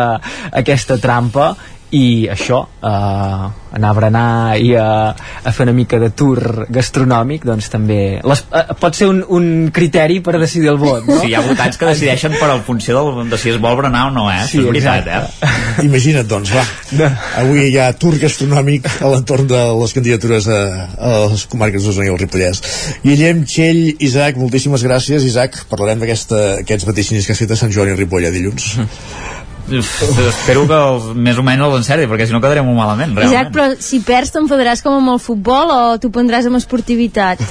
aquesta 0.61 0.99
trampa 1.01 1.55
i 1.95 2.27
això 2.29 2.61
eh, 2.85 3.49
anar 3.73 3.89
a 3.89 3.95
berenar 3.97 4.57
i 4.61 4.73
a, 4.77 4.89
a 5.13 5.51
fer 5.53 5.65
una 5.67 5.73
mica 5.77 5.99
de 6.01 6.09
tour 6.17 6.65
gastronòmic 6.69 7.45
doncs 7.45 7.69
també 7.73 8.19
les, 8.25 8.43
eh, 8.53 8.63
pot 8.79 8.97
ser 8.97 9.09
un, 9.09 9.21
un 9.35 9.47
criteri 9.73 10.19
per 10.25 10.35
decidir 10.41 10.71
el 10.73 10.79
vot 10.81 11.07
no? 11.07 11.19
Sí, 11.21 11.31
hi 11.31 11.37
ha 11.37 11.43
votants 11.45 11.77
que 11.79 11.89
decideixen 11.89 12.37
per 12.39 12.51
en 12.53 12.63
funció 12.67 12.97
del, 12.99 13.29
de 13.29 13.39
si 13.41 13.53
es 13.53 13.59
vol 13.61 13.77
berenar 13.79 14.07
o 14.09 14.13
no, 14.13 14.27
eh? 14.31 14.43
Sí, 14.49 14.61
és 14.61 14.69
veritat, 14.69 15.07
exacte. 15.07 15.47
eh? 15.47 15.85
Imagina't, 15.87 16.27
doncs, 16.29 16.53
va. 16.53 17.09
Avui 17.41 17.69
hi 17.69 17.77
ha 17.81 17.89
tour 17.97 18.17
gastronòmic 18.21 18.87
a 18.99 19.11
l'entorn 19.13 19.47
de 19.49 19.61
les 19.81 19.95
candidatures 19.95 20.49
a, 20.51 20.59
a 20.97 21.13
les 21.31 21.45
comarques 21.49 21.85
d'Osona 21.85 22.09
i 22.09 22.13
el 22.13 22.19
Ripollès. 22.21 22.61
Guillem, 23.05 23.43
Txell, 23.49 23.81
Isaac, 24.03 24.39
moltíssimes 24.41 24.83
gràcies. 24.85 25.25
Isaac, 25.29 25.61
parlarem 25.71 26.01
d'aquests 26.03 26.87
vaticinis 26.89 27.27
que 27.27 27.35
has 27.35 27.43
fet 27.45 27.53
a 27.55 27.59
Sant 27.59 27.73
Joan 27.73 27.93
i 27.93 27.97
Ripoll 27.99 28.27
a 28.27 28.33
dilluns. 28.33 28.73
Uf, 28.83 29.38
espero 29.77 30.65
que 30.69 30.77
els, 30.77 31.09
més 31.15 31.39
o 31.39 31.45
menys 31.45 31.65
els 31.67 31.79
encerti, 31.81 32.07
perquè 32.11 32.27
si 32.29 32.35
no 32.35 32.41
quedarem 32.43 32.67
molt 32.67 32.79
malament, 32.79 33.15
realment. 33.17 33.35
Isaac, 33.35 33.51
però 33.55 33.67
si 33.79 34.01
perds 34.05 34.33
t'enfadaràs 34.35 34.83
com 34.85 34.97
amb 34.99 35.13
el 35.15 35.19
futbol 35.23 35.73
o 35.75 35.81
t'ho 36.01 36.11
prendràs 36.13 36.49
amb 36.49 36.59
esportivitat? 36.59 37.43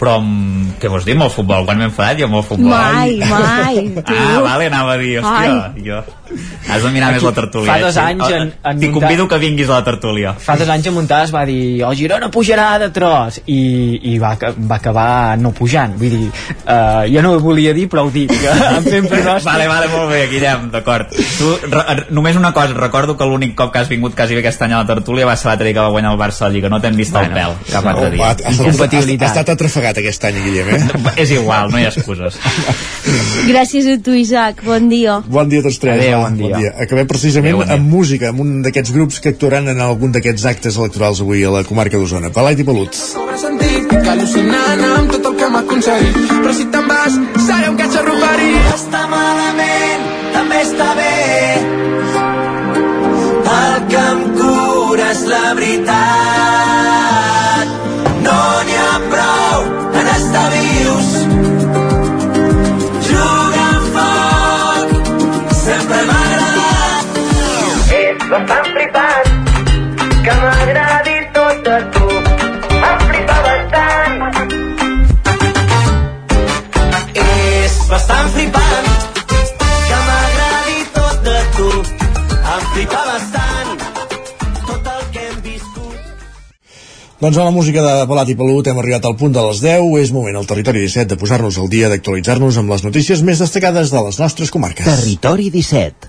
Però, 0.00 0.14
mm, 0.16 0.78
què 0.80 0.88
vols 0.88 1.04
dir 1.04 1.12
amb 1.18 1.26
el 1.26 1.32
futbol? 1.34 1.66
Quan 1.68 1.76
m'he 1.76 1.90
enfadat 1.90 2.22
jo 2.22 2.30
amb 2.30 2.38
el 2.38 2.46
futbol? 2.48 2.72
Mai, 2.72 3.18
mai. 3.20 3.82
Tu. 4.00 4.16
Ah, 4.16 4.40
vale, 4.46 4.70
anava 4.70 4.94
a 4.94 5.00
dir, 5.02 5.18
hòstia, 5.20 5.58
Ai. 5.74 5.84
jo... 5.84 6.00
Has 6.70 6.82
de 6.84 6.90
mirar 6.94 7.12
més 7.12 7.22
la 7.22 7.32
tertúlia. 7.32 7.72
Fa 7.72 7.78
dos 7.80 7.96
eh? 7.96 8.00
anys 8.00 8.30
en- 8.30 8.52
en 8.64 8.78
T'hi 8.80 8.90
convido 8.94 9.26
que 9.28 9.38
vinguis 9.38 9.68
a 9.68 9.80
la 9.80 9.84
tertúlia. 9.84 10.34
fa 10.38 10.56
dos 10.56 10.68
anys 10.68 10.86
en 10.86 10.94
Montades 10.94 11.32
va 11.34 11.44
dir 11.46 11.82
el 11.82 11.96
Girona 11.96 12.30
pujarà 12.30 12.78
de 12.78 12.90
tros 12.94 13.40
i, 13.46 13.98
i 14.12 14.18
va, 14.18 14.36
va 14.58 14.76
acabar 14.76 15.36
no 15.38 15.50
pujant 15.52 15.96
vull 15.98 16.10
dir, 16.10 16.30
uh, 16.66 17.04
jo 17.10 17.22
no 17.22 17.32
ho 17.34 17.40
volia 17.40 17.72
dir 17.74 17.88
però 17.88 18.04
ho 18.06 18.10
dic 18.10 18.30
pronòstic 19.10 19.44
Vale, 19.50 19.66
vale, 19.68 19.88
molt 19.90 20.10
bé, 20.10 20.26
Guillem, 20.30 20.68
d'acord. 20.70 21.10
Tu, 21.10 21.48
re, 21.70 22.06
només 22.10 22.36
una 22.36 22.52
cosa, 22.52 22.74
recordo 22.74 23.16
que 23.16 23.24
l'únic 23.26 23.54
cop 23.58 23.72
que 23.72 23.78
has 23.82 23.88
vingut 23.88 24.14
quasi 24.14 24.34
bé 24.34 24.40
aquest 24.44 24.62
any 24.62 24.72
a 24.74 24.82
la 24.82 24.86
tertúlia 24.86 25.26
va 25.26 25.36
ser 25.36 25.48
l'altre 25.50 25.66
dia 25.66 25.74
que 25.74 25.80
va 25.80 25.88
guanyar 25.90 26.12
el 26.14 26.18
Barça 26.20 26.44
a 26.44 26.48
la 26.48 26.54
Lliga, 26.54 26.68
no 26.68 26.80
t'hem 26.80 26.94
vist 26.96 27.12
bueno, 27.12 27.34
el 27.34 27.34
pèl 27.34 27.72
cap 27.72 27.86
altre 27.86 28.06
ha, 28.06 28.10
dia. 28.10 28.26
ha, 28.26 28.32
estat, 28.32 28.94
ha, 28.94 29.00
ha 29.24 29.30
estat 29.30 29.48
atrafegat 29.56 29.98
aquest 30.02 30.24
any, 30.30 30.40
Guillem, 30.44 30.68
eh? 30.76 31.12
És 31.24 31.30
igual, 31.34 31.70
no 31.72 31.78
hi 31.80 31.84
ha 31.88 31.92
excuses. 31.92 32.38
Gràcies 33.50 33.86
a 33.90 33.96
tu, 34.02 34.14
Isaac. 34.14 34.62
Bon 34.64 34.88
dia. 34.90 35.18
Bon 35.26 35.48
dia 35.48 35.60
a 35.60 35.66
tots 35.66 35.78
tres. 35.82 35.98
Adéu, 35.98 36.19
va, 36.22 36.30
bon 36.30 36.60
dia. 36.60 36.74
Acabem 36.86 37.08
precisament 37.10 37.54
Adéu, 37.54 37.62
bon 37.62 37.68
dia. 37.68 37.78
amb 37.78 37.94
música, 37.96 38.30
amb 38.30 38.44
un 38.44 38.62
d'aquests 38.66 38.94
grups 38.96 39.20
que 39.20 39.32
actuaran 39.34 39.68
en 39.72 39.80
algun 39.80 40.12
d'aquests 40.14 40.46
actes 40.52 40.78
electorals 40.78 41.20
avui 41.24 41.44
a 41.44 41.50
la 41.54 41.64
comarca 41.64 41.98
d'Osona. 41.98 42.30
Palat 42.34 42.58
i 42.60 42.64
Pelut. 42.64 42.96
Al·lucinant 44.10 44.80
amb 44.82 45.12
tot 45.12 45.26
el 45.28 45.36
que 45.38 45.44
hem 45.46 45.56
aconseguit 45.60 46.16
però 46.42 46.54
si 46.56 46.64
te'n 46.72 46.88
vas 46.90 47.18
seré 47.46 47.68
un 47.70 47.76
que 47.78 47.86
xarruparia 47.92 48.62
Està 48.74 49.04
malament, 49.12 50.08
també 50.34 50.62
està 50.64 50.88
bé. 50.98 51.12
El 53.60 53.76
que 53.92 54.02
em 54.14 54.24
cura 54.40 55.12
és 55.12 55.22
la 55.30 55.44
veritat. 55.60 56.19
Doncs 87.20 87.36
a 87.36 87.44
la 87.44 87.50
música 87.52 87.82
de 87.84 88.06
Palat 88.08 88.30
i 88.32 88.34
Pelut 88.34 88.70
hem 88.70 88.78
arribat 88.80 89.04
al 89.04 89.12
punt 89.20 89.34
de 89.36 89.42
les 89.44 89.58
10. 89.60 89.90
És 90.00 90.10
moment 90.16 90.38
al 90.40 90.46
Territori 90.48 90.80
17 90.80 91.10
de 91.12 91.18
posar-nos 91.20 91.58
al 91.60 91.66
dia, 91.68 91.90
d'actualitzar-nos 91.92 92.56
amb 92.56 92.72
les 92.72 92.84
notícies 92.86 93.20
més 93.20 93.42
destacades 93.44 93.92
de 93.92 94.00
les 94.06 94.16
nostres 94.22 94.48
comarques. 94.48 94.88
Territori 94.88 95.50
17. 95.52 96.08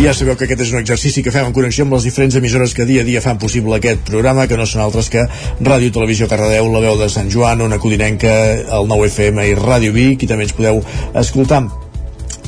I 0.00 0.08
ja 0.08 0.16
sabeu 0.18 0.34
que 0.34 0.48
aquest 0.48 0.64
és 0.66 0.72
un 0.74 0.80
exercici 0.80 1.22
que 1.22 1.30
fem 1.30 1.46
en 1.46 1.54
connexió 1.54 1.86
amb 1.86 1.94
les 1.94 2.08
diferents 2.08 2.34
emissores 2.40 2.74
que 2.74 2.88
dia 2.88 3.04
a 3.04 3.06
dia 3.06 3.22
fan 3.22 3.38
possible 3.38 3.78
aquest 3.78 4.02
programa, 4.08 4.48
que 4.50 4.58
no 4.58 4.66
són 4.66 4.82
altres 4.82 5.12
que 5.12 5.28
Ràdio 5.60 5.94
Televisió 5.94 6.26
Cardedeu, 6.26 6.66
La 6.72 6.82
Veu 6.82 6.98
de 6.98 7.06
Sant 7.12 7.30
Joan, 7.30 7.62
Ona 7.62 7.78
Codinenca, 7.78 8.34
el 8.66 8.90
9FM 8.90 9.46
i 9.46 9.54
Ràdio 9.60 9.94
Vic, 9.94 10.26
i 10.26 10.32
també 10.32 10.48
ens 10.48 10.56
podeu 10.58 10.82
escoltar 11.22 11.62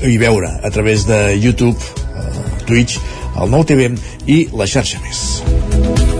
i 0.03 0.19
veure 0.19 0.51
a 0.67 0.75
través 0.75 1.07
de 1.07 1.23
YouTube, 1.39 1.79
eh, 1.79 2.67
Twitch, 2.67 2.99
el 3.39 3.55
9TV 3.55 3.95
i 4.27 4.49
la 4.51 4.67
xarxa 4.67 4.99
més. 5.07 6.14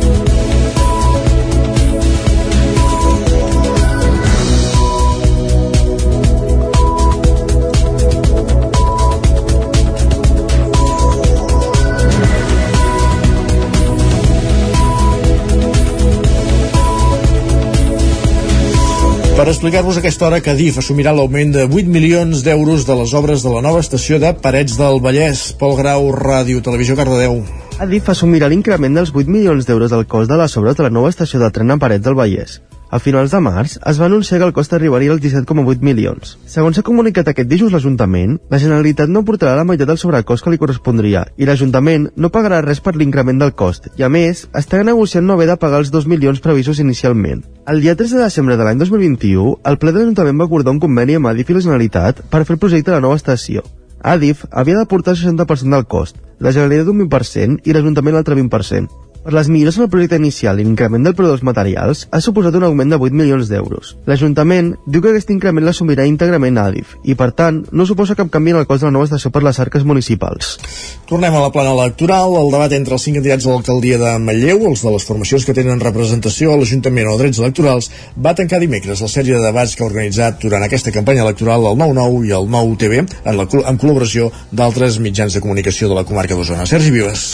Per 19.45 19.51
explicar-vos 19.53 19.99
aquesta 20.01 20.25
hora 20.25 20.39
que 20.41 20.55
DIF 20.57 20.79
assumirà 20.81 21.13
l'augment 21.13 21.51
de 21.53 21.67
8 21.67 21.91
milions 21.93 22.41
d'euros 22.47 22.87
de 22.89 22.95
les 22.97 23.11
obres 23.19 23.43
de 23.45 23.51
la 23.53 23.61
nova 23.67 23.83
estació 23.85 24.17
de 24.23 24.31
Parets 24.47 24.79
del 24.81 25.03
Vallès. 25.05 25.43
Pol 25.61 25.77
Grau, 25.77 26.07
Ràdio, 26.17 26.63
Televisió 26.65 26.97
Cardedeu. 26.97 27.43
Adif 27.85 28.09
assumirà 28.09 28.49
l'increment 28.49 28.97
dels 28.97 29.13
8 29.13 29.29
milions 29.29 29.69
d'euros 29.69 29.93
del 29.93 30.07
cost 30.09 30.33
de 30.33 30.39
les 30.41 30.57
obres 30.57 30.81
de 30.81 30.87
la 30.89 30.95
nova 30.97 31.13
estació 31.13 31.43
de 31.45 31.53
tren 31.53 31.77
a 31.77 31.77
Parets 31.77 32.09
del 32.09 32.17
Vallès. 32.17 32.57
A 32.95 33.01
finals 33.03 33.33
de 33.35 33.39
març 33.43 33.73
es 33.91 33.99
va 33.99 34.07
anunciar 34.07 34.39
que 34.39 34.47
el 34.47 34.53
cost 34.55 34.75
arribaria 34.77 35.11
als 35.11 35.23
17,8 35.23 35.81
milions. 35.83 36.37
Segons 36.47 36.77
s'ha 36.79 36.85
comunicat 36.87 37.27
aquest 37.27 37.49
dijous 37.51 37.73
l'Ajuntament, 37.75 38.37
la 38.53 38.61
Generalitat 38.63 39.11
no 39.11 39.25
aportarà 39.25 39.57
la 39.59 39.65
meitat 39.67 39.89
del 39.91 39.99
sobrecost 39.99 40.45
que 40.45 40.53
li 40.53 40.61
correspondria 40.63 41.25
i 41.35 41.49
l'Ajuntament 41.49 42.05
no 42.15 42.31
pagarà 42.37 42.61
res 42.63 42.79
per 42.85 42.93
l'increment 42.95 43.41
del 43.43 43.51
cost 43.59 43.89
i, 43.97 44.05
a 44.07 44.11
més, 44.17 44.45
està 44.55 44.85
negociant 44.87 45.27
no 45.27 45.35
haver 45.35 45.49
de 45.51 45.57
pagar 45.59 45.81
els 45.83 45.91
2 45.91 46.07
milions 46.13 46.39
previstos 46.45 46.79
inicialment. 46.85 47.43
El 47.67 47.83
dia 47.83 47.97
3 47.99 48.15
de 48.15 48.21
desembre 48.23 48.55
de 48.61 48.69
l'any 48.69 48.79
2021, 48.79 49.57
el 49.73 49.79
ple 49.83 49.91
de 49.91 49.99
l'Ajuntament 49.99 50.39
va 50.39 50.47
acordar 50.47 50.77
un 50.77 50.83
conveni 50.85 51.19
amb 51.19 51.33
Adif 51.33 51.51
i 51.51 51.57
la 51.59 51.65
Generalitat 51.67 52.23
per 52.31 52.45
fer 52.45 52.55
el 52.55 52.63
projecte 52.63 52.93
de 52.93 53.01
la 53.01 53.03
nova 53.09 53.19
estació. 53.19 53.67
Adif 54.05 54.47
havia 54.53 54.79
d'aportar 54.79 55.17
el 55.17 55.25
60% 55.25 55.75
del 55.75 55.91
cost, 55.91 56.23
la 56.39 56.55
Generalitat 56.55 56.95
un 56.95 57.03
20% 57.09 57.67
i 57.67 57.75
l'Ajuntament 57.75 58.21
l'altre 58.21 58.39
20%. 58.39 59.14
Per 59.25 59.33
les 59.33 59.49
millores 59.49 59.79
en 59.79 59.87
el 59.87 59.89
projecte 59.89 60.19
inicial 60.21 60.59
i 60.61 60.65
l'increment 60.67 61.07
del 61.07 61.15
preu 61.17 61.31
dels 61.31 61.43
materials, 61.49 62.03
ha 62.13 62.19
suposat 62.21 62.59
un 62.59 62.67
augment 62.67 62.91
de 62.93 62.99
8 63.01 63.17
milions 63.17 63.49
d'euros. 63.49 63.95
L'Ajuntament 64.05 64.75
diu 64.85 65.01
que 65.01 65.15
aquest 65.15 65.31
increment 65.33 65.65
l'assumirà 65.65 66.05
íntegrament 66.05 66.61
Adif 66.61 66.93
i, 67.09 67.17
per 67.17 67.31
tant, 67.33 67.63
no 67.73 67.87
suposa 67.89 68.19
cap 68.19 68.29
canvi 68.35 68.53
en 68.53 68.61
el 68.61 68.69
cost 68.69 68.85
de 68.85 68.91
la 68.91 68.93
nova 68.99 69.09
estació 69.09 69.33
per 69.33 69.41
les 69.47 69.61
arques 69.65 69.87
municipals. 69.89 70.59
Tornem 71.09 71.33
a 71.33 71.41
la 71.41 71.49
plana 71.57 71.73
electoral. 71.73 72.37
El 72.43 72.53
debat 72.53 72.77
entre 72.77 72.99
els 72.99 73.09
cinc 73.09 73.17
candidats 73.23 73.49
a 73.49 73.55
l'alcaldia 73.55 74.03
de 74.05 74.13
Manlleu, 74.21 74.69
els 74.69 74.85
de 74.85 74.93
les 74.93 75.09
formacions 75.09 75.49
que 75.49 75.57
tenen 75.57 75.81
representació 75.81 76.53
a 76.53 76.61
l'Ajuntament 76.61 77.09
o 77.09 77.19
drets 77.25 77.41
electorals, 77.41 77.89
va 78.21 78.37
tancar 78.37 78.61
dimecres 78.61 79.01
la 79.01 79.09
sèrie 79.09 79.41
de 79.41 79.45
debats 79.49 79.73
que 79.73 79.87
ha 79.87 79.89
organitzat 79.89 80.45
durant 80.45 80.69
aquesta 80.69 80.93
campanya 80.93 81.25
electoral 81.25 81.65
el 81.73 81.81
9-9 81.81 82.27
i 82.29 82.37
el 82.43 82.53
9-TV 82.53 83.01
en, 83.01 83.37
la, 83.41 83.49
en 83.49 83.81
col·laboració 83.81 84.29
d'altres 84.53 85.01
mitjans 85.01 85.33
de 85.33 85.41
comunicació 85.41 85.89
de 85.89 86.03
la 86.03 86.05
comarca 86.05 86.37
d'Osona. 86.37 86.69
Sergi 86.69 86.93
Vives. 86.93 87.31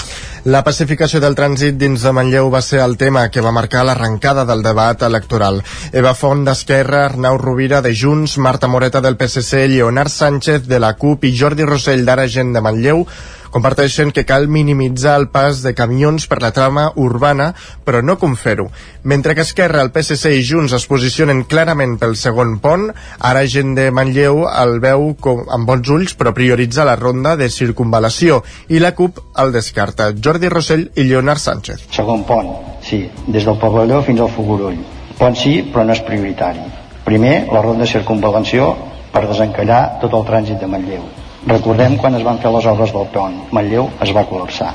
La 0.49 0.63
pacificació 0.65 1.19
del 1.21 1.35
trànsit 1.37 1.77
dins 1.77 2.01
de 2.01 2.11
Manlleu 2.17 2.47
va 2.49 2.63
ser 2.65 2.79
el 2.81 2.95
tema 2.97 3.27
que 3.29 3.43
va 3.45 3.51
marcar 3.53 3.83
l'arrencada 3.85 4.47
del 4.49 4.63
debat 4.65 5.03
electoral. 5.05 5.61
Eva 5.93 6.15
Font 6.17 6.47
d'Esquerra, 6.47 7.03
Arnau 7.11 7.37
Rovira 7.37 7.83
de 7.85 7.93
Junts, 7.93 8.39
Marta 8.39 8.67
Moreta 8.67 9.03
del 9.05 9.19
PSC, 9.21 9.67
Leonard 9.69 10.09
Sánchez 10.09 10.65
de 10.65 10.81
la 10.81 10.95
CUP 10.97 11.29
i 11.29 11.35
Jordi 11.37 11.69
Rossell 11.69 12.07
d'Ara 12.09 12.25
Gent 12.27 12.55
de 12.57 12.65
Manlleu 12.65 13.05
comparteixen 13.51 14.13
que 14.15 14.25
cal 14.27 14.49
minimitzar 14.49 15.17
el 15.21 15.29
pas 15.33 15.63
de 15.65 15.73
camions 15.77 16.27
per 16.31 16.41
la 16.43 16.53
trama 16.57 16.89
urbana, 16.97 17.51
però 17.85 18.01
no 18.03 18.17
com 18.19 18.37
fer-ho. 18.39 18.69
Mentre 19.03 19.35
que 19.35 19.45
Esquerra, 19.47 19.83
el 19.83 19.93
PSC 19.95 20.33
i 20.39 20.45
Junts 20.47 20.75
es 20.77 20.87
posicionen 20.91 21.45
clarament 21.51 21.97
pel 22.01 22.17
segon 22.17 22.59
pont, 22.63 22.89
ara 23.19 23.47
gent 23.47 23.75
de 23.79 23.89
Manlleu 23.95 24.45
el 24.49 24.79
veu 24.83 25.11
com, 25.21 25.45
amb 25.51 25.69
bons 25.69 25.91
ulls, 25.91 26.17
però 26.19 26.35
prioritza 26.37 26.87
la 26.89 26.97
ronda 27.01 27.37
de 27.41 27.51
circunvalació 27.51 28.43
i 28.69 28.83
la 28.83 28.95
CUP 28.99 29.21
el 29.43 29.55
descarta. 29.57 30.11
Jordi 30.15 30.51
Rossell 30.53 30.89
i 30.97 31.07
Leonard 31.09 31.43
Sánchez. 31.43 31.89
Segon 31.95 32.25
pont, 32.29 32.53
sí, 32.87 33.05
des 33.27 33.47
del 33.47 33.59
Pavelló 33.61 34.03
fins 34.07 34.23
al 34.25 34.33
Fogurull. 34.35 34.79
Pont 35.19 35.37
sí, 35.37 35.59
però 35.73 35.85
no 35.85 35.97
és 35.97 36.05
prioritari. 36.07 36.63
Primer, 37.05 37.49
la 37.53 37.63
ronda 37.65 37.85
de 37.85 37.91
circunvalació 37.91 38.71
per 39.11 39.27
desencallar 39.27 39.83
tot 40.03 40.15
el 40.15 40.29
trànsit 40.29 40.61
de 40.63 40.69
Manlleu. 40.71 41.03
Recordem 41.47 41.97
quan 41.97 42.15
es 42.19 42.25
van 42.25 42.39
fer 42.39 42.51
les 42.53 42.67
obres 42.69 42.93
del 42.93 43.07
pont. 43.15 43.37
Manlleu 43.57 43.89
es 44.05 44.13
va 44.17 44.27
col·lapsar. 44.29 44.73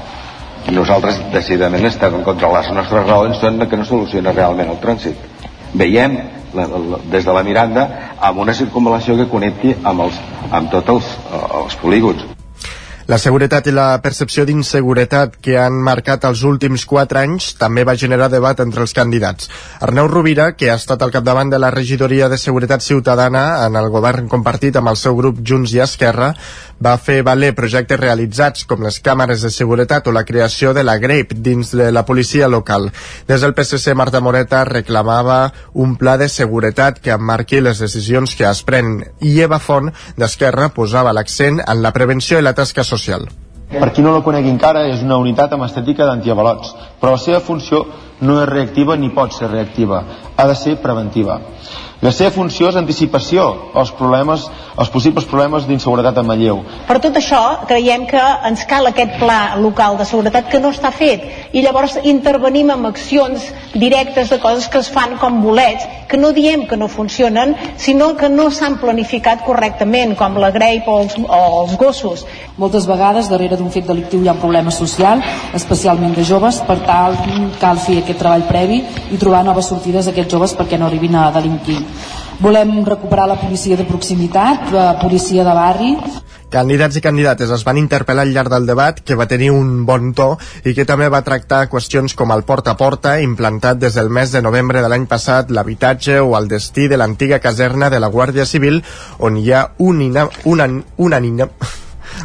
Nosaltres 0.73 1.19
decididament 1.33 1.85
estem 1.85 2.15
en 2.17 2.23
contra. 2.25 2.49
Les 2.55 2.71
nostres 2.73 3.05
raons 3.05 3.41
són 3.41 3.61
que 3.69 3.77
no 3.77 3.85
soluciona 3.85 4.33
realment 4.33 4.73
el 4.73 4.81
trànsit. 4.81 5.27
Veiem 5.77 6.17
la, 6.57 6.65
la, 6.65 7.01
des 7.11 7.27
de 7.27 7.35
la 7.35 7.43
Miranda 7.45 7.85
amb 8.29 8.41
una 8.41 8.55
circunvalació 8.57 9.17
que 9.19 9.29
connecti 9.29 9.75
amb, 9.83 10.07
els, 10.07 10.21
amb 10.49 10.71
tots 10.73 10.95
els, 10.95 11.11
els 11.61 11.77
polígons. 11.83 12.34
La 13.05 13.19
seguretat 13.21 13.67
i 13.69 13.71
la 13.75 13.99
percepció 14.01 14.47
d'inseguretat 14.49 15.35
que 15.45 15.59
han 15.61 15.75
marcat 15.87 16.23
els 16.25 16.39
últims 16.49 16.87
quatre 16.89 17.19
anys 17.21 17.51
també 17.59 17.83
va 17.85 17.93
generar 18.01 18.31
debat 18.33 18.63
entre 18.63 18.81
els 18.81 18.95
candidats. 18.97 19.51
Arneu 19.85 20.07
Rovira, 20.09 20.47
que 20.57 20.71
ha 20.73 20.77
estat 20.81 21.05
al 21.05 21.13
capdavant 21.13 21.51
de 21.53 21.59
la 21.61 21.69
regidoria 21.75 22.31
de 22.33 22.39
Seguretat 22.41 22.81
Ciutadana 22.81 23.43
en 23.67 23.77
el 23.77 23.91
govern 23.93 24.25
compartit 24.31 24.81
amb 24.81 24.89
el 24.89 24.97
seu 24.97 25.13
grup 25.21 25.43
Junts 25.45 25.75
i 25.77 25.83
Esquerra, 25.85 26.31
va 26.83 26.97
fer 26.97 27.21
valer 27.23 27.53
projectes 27.55 27.99
realitzats 27.99 28.65
com 28.67 28.83
les 28.83 28.99
càmeres 29.03 29.45
de 29.45 29.51
seguretat 29.53 30.07
o 30.07 30.13
la 30.15 30.25
creació 30.25 30.73
de 30.73 30.83
la 30.83 30.97
GRAPE 30.99 31.39
dins 31.45 31.71
de 31.75 31.91
la 31.91 32.05
policia 32.05 32.47
local. 32.47 32.91
Des 33.27 33.41
del 33.41 33.55
PSC, 33.55 33.95
Marta 33.95 34.21
Moreta 34.21 34.63
reclamava 34.65 35.53
un 35.73 35.95
pla 35.95 36.17
de 36.17 36.29
seguretat 36.29 36.99
que 36.99 37.15
emmarqui 37.15 37.61
les 37.61 37.79
decisions 37.79 38.35
que 38.35 38.49
es 38.49 38.63
prenen 38.63 39.03
i 39.21 39.39
Eva 39.41 39.59
Font, 39.59 39.91
d'Esquerra, 40.17 40.69
posava 40.69 41.13
l'accent 41.13 41.61
en 41.65 41.81
la 41.81 41.93
prevenció 41.93 42.39
i 42.39 42.45
la 42.45 42.53
tasca 42.53 42.83
social. 42.83 43.27
Per 43.65 43.89
qui 43.91 44.03
no 44.05 44.13
la 44.13 44.21
conegui 44.23 44.51
encara, 44.53 44.85
és 44.87 45.01
una 45.03 45.17
unitat 45.17 45.55
amb 45.55 45.65
estètica 45.65 46.05
d'antiavalots, 46.05 46.75
però 47.01 47.15
la 47.15 47.21
seva 47.21 47.41
funció 47.41 47.81
no 48.21 48.37
és 48.43 48.49
reactiva 48.49 48.95
ni 48.95 49.09
pot 49.15 49.33
ser 49.33 49.49
reactiva, 49.49 50.03
ha 50.37 50.47
de 50.47 50.55
ser 50.55 50.77
preventiva. 50.83 51.39
La 52.05 52.11
seva 52.13 52.29
funció 52.29 52.67
és 52.69 52.75
anticipació 52.77 53.43
als, 53.73 53.89
problemes, 53.97 54.43
als 54.77 54.91
possibles 54.93 55.25
problemes 55.25 55.63
d'inseguretat 55.65 56.19
a 56.21 56.23
Manlleu. 56.27 56.59
Per 56.85 56.99
tot 57.01 57.15
això, 57.17 57.39
creiem 57.65 58.03
que 58.05 58.21
ens 58.45 58.61
cal 58.69 58.85
aquest 58.85 59.15
pla 59.17 59.55
local 59.57 59.97
de 59.97 60.05
seguretat 60.05 60.51
que 60.51 60.61
no 60.61 60.69
està 60.75 60.91
fet 60.93 61.23
i 61.57 61.63
llavors 61.65 61.95
intervenim 62.03 62.69
amb 62.69 62.91
accions 62.91 63.47
directes 63.73 64.29
de 64.29 64.37
coses 64.43 64.67
que 64.69 64.83
es 64.83 64.91
fan 64.93 65.15
com 65.17 65.39
bolets, 65.41 65.87
que 66.05 66.19
no 66.21 66.29
diem 66.35 66.67
que 66.69 66.77
no 66.77 66.91
funcionen, 66.93 67.55
sinó 67.81 68.11
que 68.19 68.29
no 68.29 68.51
s'han 68.53 68.77
planificat 68.77 69.41
correctament, 69.47 70.13
com 70.19 70.37
la 70.37 70.51
greip 70.53 70.85
o 70.85 70.99
els, 71.01 71.17
o 71.17 71.41
els 71.63 71.73
gossos. 71.81 72.21
Moltes 72.61 72.85
vegades 72.85 73.31
darrere 73.33 73.57
d'un 73.57 73.73
fet 73.73 73.89
delictiu 73.89 74.21
hi 74.21 74.29
ha 74.29 74.37
un 74.37 74.43
problema 74.45 74.69
social, 74.69 75.25
especialment 75.57 76.13
de 76.13 76.23
joves, 76.23 76.61
per 76.69 76.77
tal 76.85 77.17
cal 77.59 77.81
fer 77.81 78.03
aquest 78.03 78.21
treball 78.21 78.45
previ 78.45 78.83
i 79.09 79.17
trobar 79.17 79.41
noves 79.47 79.73
sortides 79.73 80.05
a 80.05 80.13
aquests 80.13 80.37
joves 80.37 80.53
perquè 80.53 80.77
no 80.77 80.85
arribin 80.85 81.17
a 81.17 81.31
delinquir. 81.33 81.81
Volem 82.39 82.77
recuperar 82.85 83.29
la 83.31 83.39
policia 83.39 83.77
de 83.79 83.87
proximitat, 83.87 84.71
la 84.75 84.93
policia 84.99 85.43
de 85.47 85.55
barri, 85.55 85.91
Candidats 86.55 86.95
i 86.95 87.01
candidates 87.03 87.49
es 87.51 87.63
van 87.67 87.75
interpel·lar 87.81 88.23
al 88.23 88.29
llarg 88.31 88.51
del 88.53 88.67
debat, 88.69 89.01
que 89.03 89.17
va 89.19 89.25
tenir 89.27 89.49
un 89.51 89.81
bon 89.87 90.13
to 90.15 90.27
i 90.63 90.75
que 90.77 90.85
també 90.87 91.09
va 91.11 91.23
tractar 91.25 91.65
qüestions 91.71 92.15
com 92.15 92.31
el 92.31 92.45
porta 92.47 92.75
a 92.75 92.79
porta, 92.79 93.17
implantat 93.19 93.81
des 93.81 93.97
del 93.97 94.11
mes 94.13 94.31
de 94.31 94.43
novembre 94.45 94.83
de 94.85 94.91
l'any 94.91 95.07
passat, 95.09 95.51
l'habitatge 95.51 96.21
o 96.21 96.37
el 96.37 96.47
destí 96.47 96.87
de 96.87 97.01
l'antiga 97.01 97.41
caserna 97.43 97.89
de 97.89 97.99
la 97.99 98.11
Guàrdia 98.13 98.45
Civil, 98.45 98.79
on 99.19 99.41
hi 99.41 99.51
ha 99.51 99.65
un 99.79 99.99
una, 100.05 100.29
una, 100.45 100.69
una, 100.95 101.19
una, 101.19 101.49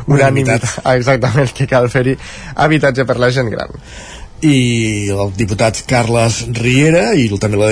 unanimitat, 0.06 0.68
exactament, 0.94 1.50
que 1.56 1.66
cal 1.66 1.90
fer-hi 1.90 2.14
habitatge 2.54 3.08
per 3.08 3.18
la 3.18 3.32
gent 3.34 3.50
gran 3.50 3.74
i 4.42 5.10
el 5.12 5.32
diputat 5.36 5.82
Carles 5.88 6.40
Riera 6.56 7.10
i 7.18 7.26
també 7.40 7.58
la 7.60 7.68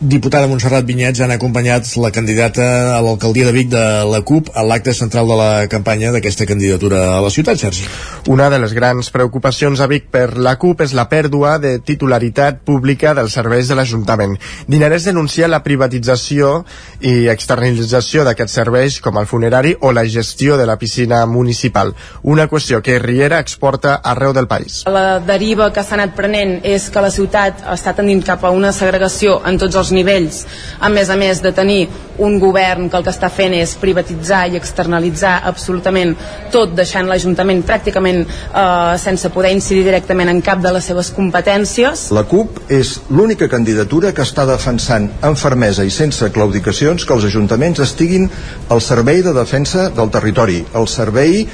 diputada 0.00 0.48
Montserrat 0.50 0.84
Vinyets 0.84 1.22
han 1.24 1.32
acompanyat 1.32 1.88
la 2.00 2.10
candidata 2.12 2.66
a 2.96 3.00
l'alcaldia 3.04 3.46
de 3.48 3.54
Vic 3.56 3.70
de 3.72 3.84
la 4.10 4.20
CUP 4.26 4.50
a 4.54 4.64
l'acte 4.66 4.92
central 4.94 5.28
de 5.30 5.38
la 5.38 5.50
campanya 5.72 6.12
d'aquesta 6.12 6.46
candidatura 6.46 7.16
a 7.16 7.22
la 7.24 7.30
ciutat, 7.32 7.60
Sergi. 7.60 7.88
Una 8.28 8.50
de 8.52 8.58
les 8.60 8.74
grans 8.76 9.08
preocupacions 9.14 9.80
a 9.80 9.88
Vic 9.88 10.10
per 10.12 10.36
la 10.36 10.56
CUP 10.60 10.84
és 10.84 10.92
la 10.96 11.06
pèrdua 11.08 11.56
de 11.62 11.78
titularitat 11.80 12.60
pública 12.68 13.14
dels 13.16 13.32
serveis 13.32 13.68
de 13.68 13.78
l'Ajuntament. 13.78 14.36
Dinarès 14.68 15.08
denuncia 15.08 15.48
la 15.48 15.62
privatització 15.64 16.64
i 17.00 17.30
externalització 17.32 18.24
d'aquests 18.28 18.60
serveis 18.60 19.00
com 19.00 19.18
el 19.20 19.28
funerari 19.30 19.74
o 19.80 19.92
la 19.92 20.04
gestió 20.04 20.58
de 20.60 20.68
la 20.68 20.78
piscina 20.78 21.24
municipal, 21.26 21.94
una 22.22 22.48
qüestió 22.48 22.82
que 22.82 22.98
Riera 22.98 23.40
exporta 23.40 23.96
arreu 24.04 24.32
del 24.36 24.48
país. 24.48 24.82
La 24.86 25.20
deriva 25.20 25.72
que 25.72 25.82
s'ha 25.82 25.93
s'ha 25.94 26.02
anat 26.02 26.14
prenent 26.16 26.56
és 26.66 26.88
que 26.90 27.02
la 27.02 27.10
ciutat 27.12 27.62
està 27.70 27.92
tendint 27.94 28.22
cap 28.26 28.42
a 28.44 28.50
una 28.50 28.72
segregació 28.74 29.38
en 29.46 29.58
tots 29.60 29.76
els 29.78 29.92
nivells, 29.94 30.40
a 30.80 30.88
més 30.90 31.10
a 31.10 31.16
més 31.16 31.40
de 31.42 31.52
tenir 31.54 31.86
un 32.18 32.38
govern 32.42 32.88
que 32.90 32.98
el 32.98 33.04
que 33.06 33.12
està 33.14 33.28
fent 33.30 33.54
és 33.54 33.74
privatitzar 33.78 34.44
i 34.50 34.58
externalitzar 34.58 35.36
absolutament 35.46 36.14
tot, 36.50 36.72
deixant 36.74 37.06
l'Ajuntament 37.10 37.62
pràcticament 37.66 38.22
eh, 38.24 38.94
sense 39.02 39.30
poder 39.34 39.52
incidir 39.54 39.84
directament 39.86 40.30
en 40.30 40.42
cap 40.42 40.62
de 40.62 40.72
les 40.74 40.86
seves 40.90 41.12
competències. 41.14 42.08
La 42.14 42.24
CUP 42.30 42.64
és 42.74 42.96
l'única 43.10 43.48
candidatura 43.50 44.14
que 44.14 44.26
està 44.26 44.46
defensant 44.50 45.10
amb 45.22 45.38
fermesa 45.38 45.86
i 45.86 45.94
sense 45.94 46.30
claudicacions 46.34 47.06
que 47.06 47.14
els 47.14 47.28
ajuntaments 47.30 47.82
estiguin 47.86 48.26
al 48.70 48.82
servei 48.82 49.22
de 49.22 49.34
defensa 49.36 49.90
del 49.94 50.10
territori, 50.14 50.62
al 50.74 50.90
servei 50.90 51.44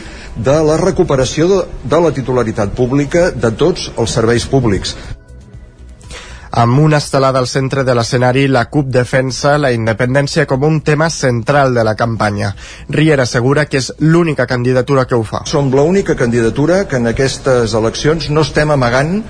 de 0.45 0.59
la 0.65 0.77
recuperació 0.81 1.49
de, 1.51 1.63
de 1.85 2.01
la 2.01 2.13
titularitat 2.17 2.75
pública 2.77 3.31
de 3.31 3.51
tots 3.53 3.91
els 3.97 4.15
serveis 4.19 4.47
públics. 4.49 4.95
Amb 6.51 6.81
una 6.83 6.99
estelada 6.99 7.39
al 7.39 7.47
centre 7.47 7.85
de 7.87 7.95
l'escenari, 7.95 8.49
la 8.51 8.65
CUP 8.73 8.89
defensa 8.91 9.53
la 9.59 9.71
independència 9.71 10.49
com 10.51 10.65
un 10.67 10.81
tema 10.83 11.07
central 11.15 11.77
de 11.77 11.85
la 11.87 11.95
campanya. 11.95 12.57
Riera 12.89 13.23
assegura 13.23 13.69
que 13.71 13.79
és 13.79 13.93
l'única 14.01 14.49
candidatura 14.51 15.05
que 15.07 15.15
ho 15.15 15.23
fa. 15.23 15.45
Som 15.47 15.71
l'única 15.71 16.17
candidatura 16.19 16.87
que 16.91 16.99
en 16.99 17.07
aquestes 17.07 17.77
eleccions 17.79 18.33
no 18.35 18.43
estem 18.43 18.75
amagant 18.75 19.21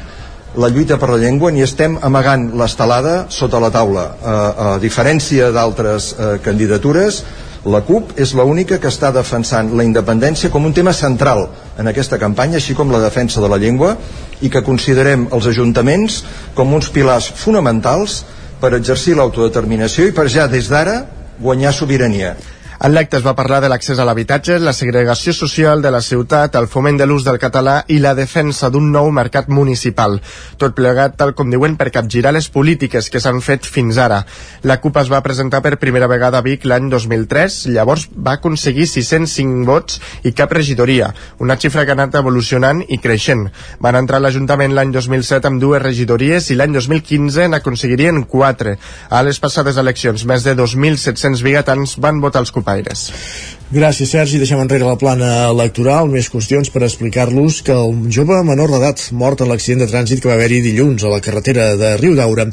la 0.57 0.71
lluita 0.73 0.97
per 0.99 1.11
la 1.13 1.21
llengua 1.21 1.53
ni 1.53 1.63
estem 1.63 1.99
amagant 2.03 2.49
l'estelada 2.59 3.27
sota 3.29 3.61
la 3.61 3.71
taula. 3.71 4.07
A, 4.25 4.35
a 4.71 4.73
diferència 4.83 5.53
d'altres 5.55 6.11
eh, 6.17 6.33
candidatures, 6.43 7.21
la 7.65 7.83
CUP 7.85 8.15
és 8.17 8.31
l'única 8.33 8.79
que 8.81 8.89
està 8.89 9.11
defensant 9.13 9.75
la 9.77 9.85
independència 9.85 10.49
com 10.49 10.65
un 10.65 10.73
tema 10.73 10.95
central 10.97 11.49
en 11.79 11.91
aquesta 11.91 12.17
campanya, 12.19 12.57
així 12.57 12.75
com 12.75 12.89
la 12.93 13.03
defensa 13.03 13.41
de 13.41 13.51
la 13.53 13.59
llengua, 13.61 13.97
i 14.41 14.49
que 14.49 14.65
considerem 14.65 15.27
els 15.31 15.49
ajuntaments 15.51 16.23
com 16.57 16.73
uns 16.73 16.89
pilars 16.89 17.29
fonamentals 17.37 18.23
per 18.61 18.73
exercir 18.77 19.19
l'autodeterminació 19.19 20.09
i 20.09 20.17
per 20.17 20.29
ja 20.33 20.47
des 20.49 20.73
d'ara 20.73 21.05
guanyar 21.41 21.75
sobirania. 21.77 22.35
En 22.81 22.95
l'acte 22.97 23.19
es 23.19 23.25
va 23.27 23.35
parlar 23.37 23.59
de 23.61 23.69
l'accés 23.69 23.99
a 24.01 24.07
l'habitatge, 24.09 24.55
la 24.65 24.73
segregació 24.73 25.35
social 25.37 25.83
de 25.85 25.91
la 25.93 25.99
ciutat, 26.01 26.55
el 26.57 26.65
foment 26.65 26.97
de 26.97 27.05
l'ús 27.05 27.27
del 27.27 27.37
català 27.37 27.75
i 27.93 27.99
la 28.01 28.15
defensa 28.17 28.71
d'un 28.73 28.87
nou 28.95 29.11
mercat 29.13 29.51
municipal. 29.53 30.17
Tot 30.57 30.73
plegat, 30.79 31.19
tal 31.21 31.35
com 31.37 31.53
diuen, 31.53 31.75
per 31.77 31.91
capgirar 31.93 32.33
les 32.33 32.49
polítiques 32.49 33.11
que 33.13 33.21
s'han 33.21 33.43
fet 33.45 33.69
fins 33.69 33.99
ara. 34.01 34.23
La 34.65 34.79
CUP 34.81 34.97
es 34.97 35.11
va 35.13 35.21
presentar 35.21 35.61
per 35.61 35.75
primera 35.83 36.09
vegada 36.09 36.41
a 36.41 36.47
Vic 36.47 36.65
l'any 36.65 36.89
2003, 36.89 37.59
llavors 37.75 38.07
va 38.17 38.39
aconseguir 38.39 38.89
605 38.89 39.69
vots 39.69 40.01
i 40.25 40.33
cap 40.33 40.57
regidoria, 40.57 41.13
una 41.37 41.59
xifra 41.61 41.85
que 41.85 41.93
ha 41.93 41.99
anat 41.99 42.17
evolucionant 42.23 42.81
i 42.89 42.97
creixent. 42.97 43.45
Van 43.85 44.01
entrar 44.01 44.23
a 44.23 44.25
l'Ajuntament 44.25 44.73
l'any 44.73 44.97
2007 44.97 45.53
amb 45.53 45.61
dues 45.61 45.85
regidories 45.85 46.49
i 46.49 46.57
l'any 46.57 46.73
2015 46.81 47.53
n'aconseguirien 47.53 48.25
quatre. 48.25 48.79
A 49.11 49.21
les 49.21 49.45
passades 49.45 49.77
eleccions, 49.77 50.25
més 50.25 50.49
de 50.49 50.57
2.700 50.57 51.45
bigatans 51.45 51.99
van 52.01 52.25
votar 52.25 52.41
els 52.41 52.57
CUP 52.57 52.70
Aires. 52.71 53.57
Gràcies, 53.71 54.11
Sergi. 54.11 54.41
Deixem 54.43 54.59
enrere 54.59 54.83
la 54.83 54.97
plana 54.99 55.27
electoral. 55.47 56.09
Més 56.11 56.27
qüestions 56.27 56.73
per 56.75 56.81
explicar-los 56.83 57.61
que 57.63 57.71
el 57.71 57.93
jove 58.11 58.41
menor 58.43 58.73
d'edat 58.75 58.99
mort 59.15 59.45
en 59.45 59.47
l'accident 59.47 59.85
de 59.85 59.87
trànsit 59.87 60.19
que 60.19 60.27
va 60.27 60.35
haver-hi 60.35 60.59
dilluns 60.65 61.05
a 61.07 61.13
la 61.13 61.21
carretera 61.23 61.77
de 61.79 61.93
Riu 62.01 62.17
d'Aura 62.19 62.49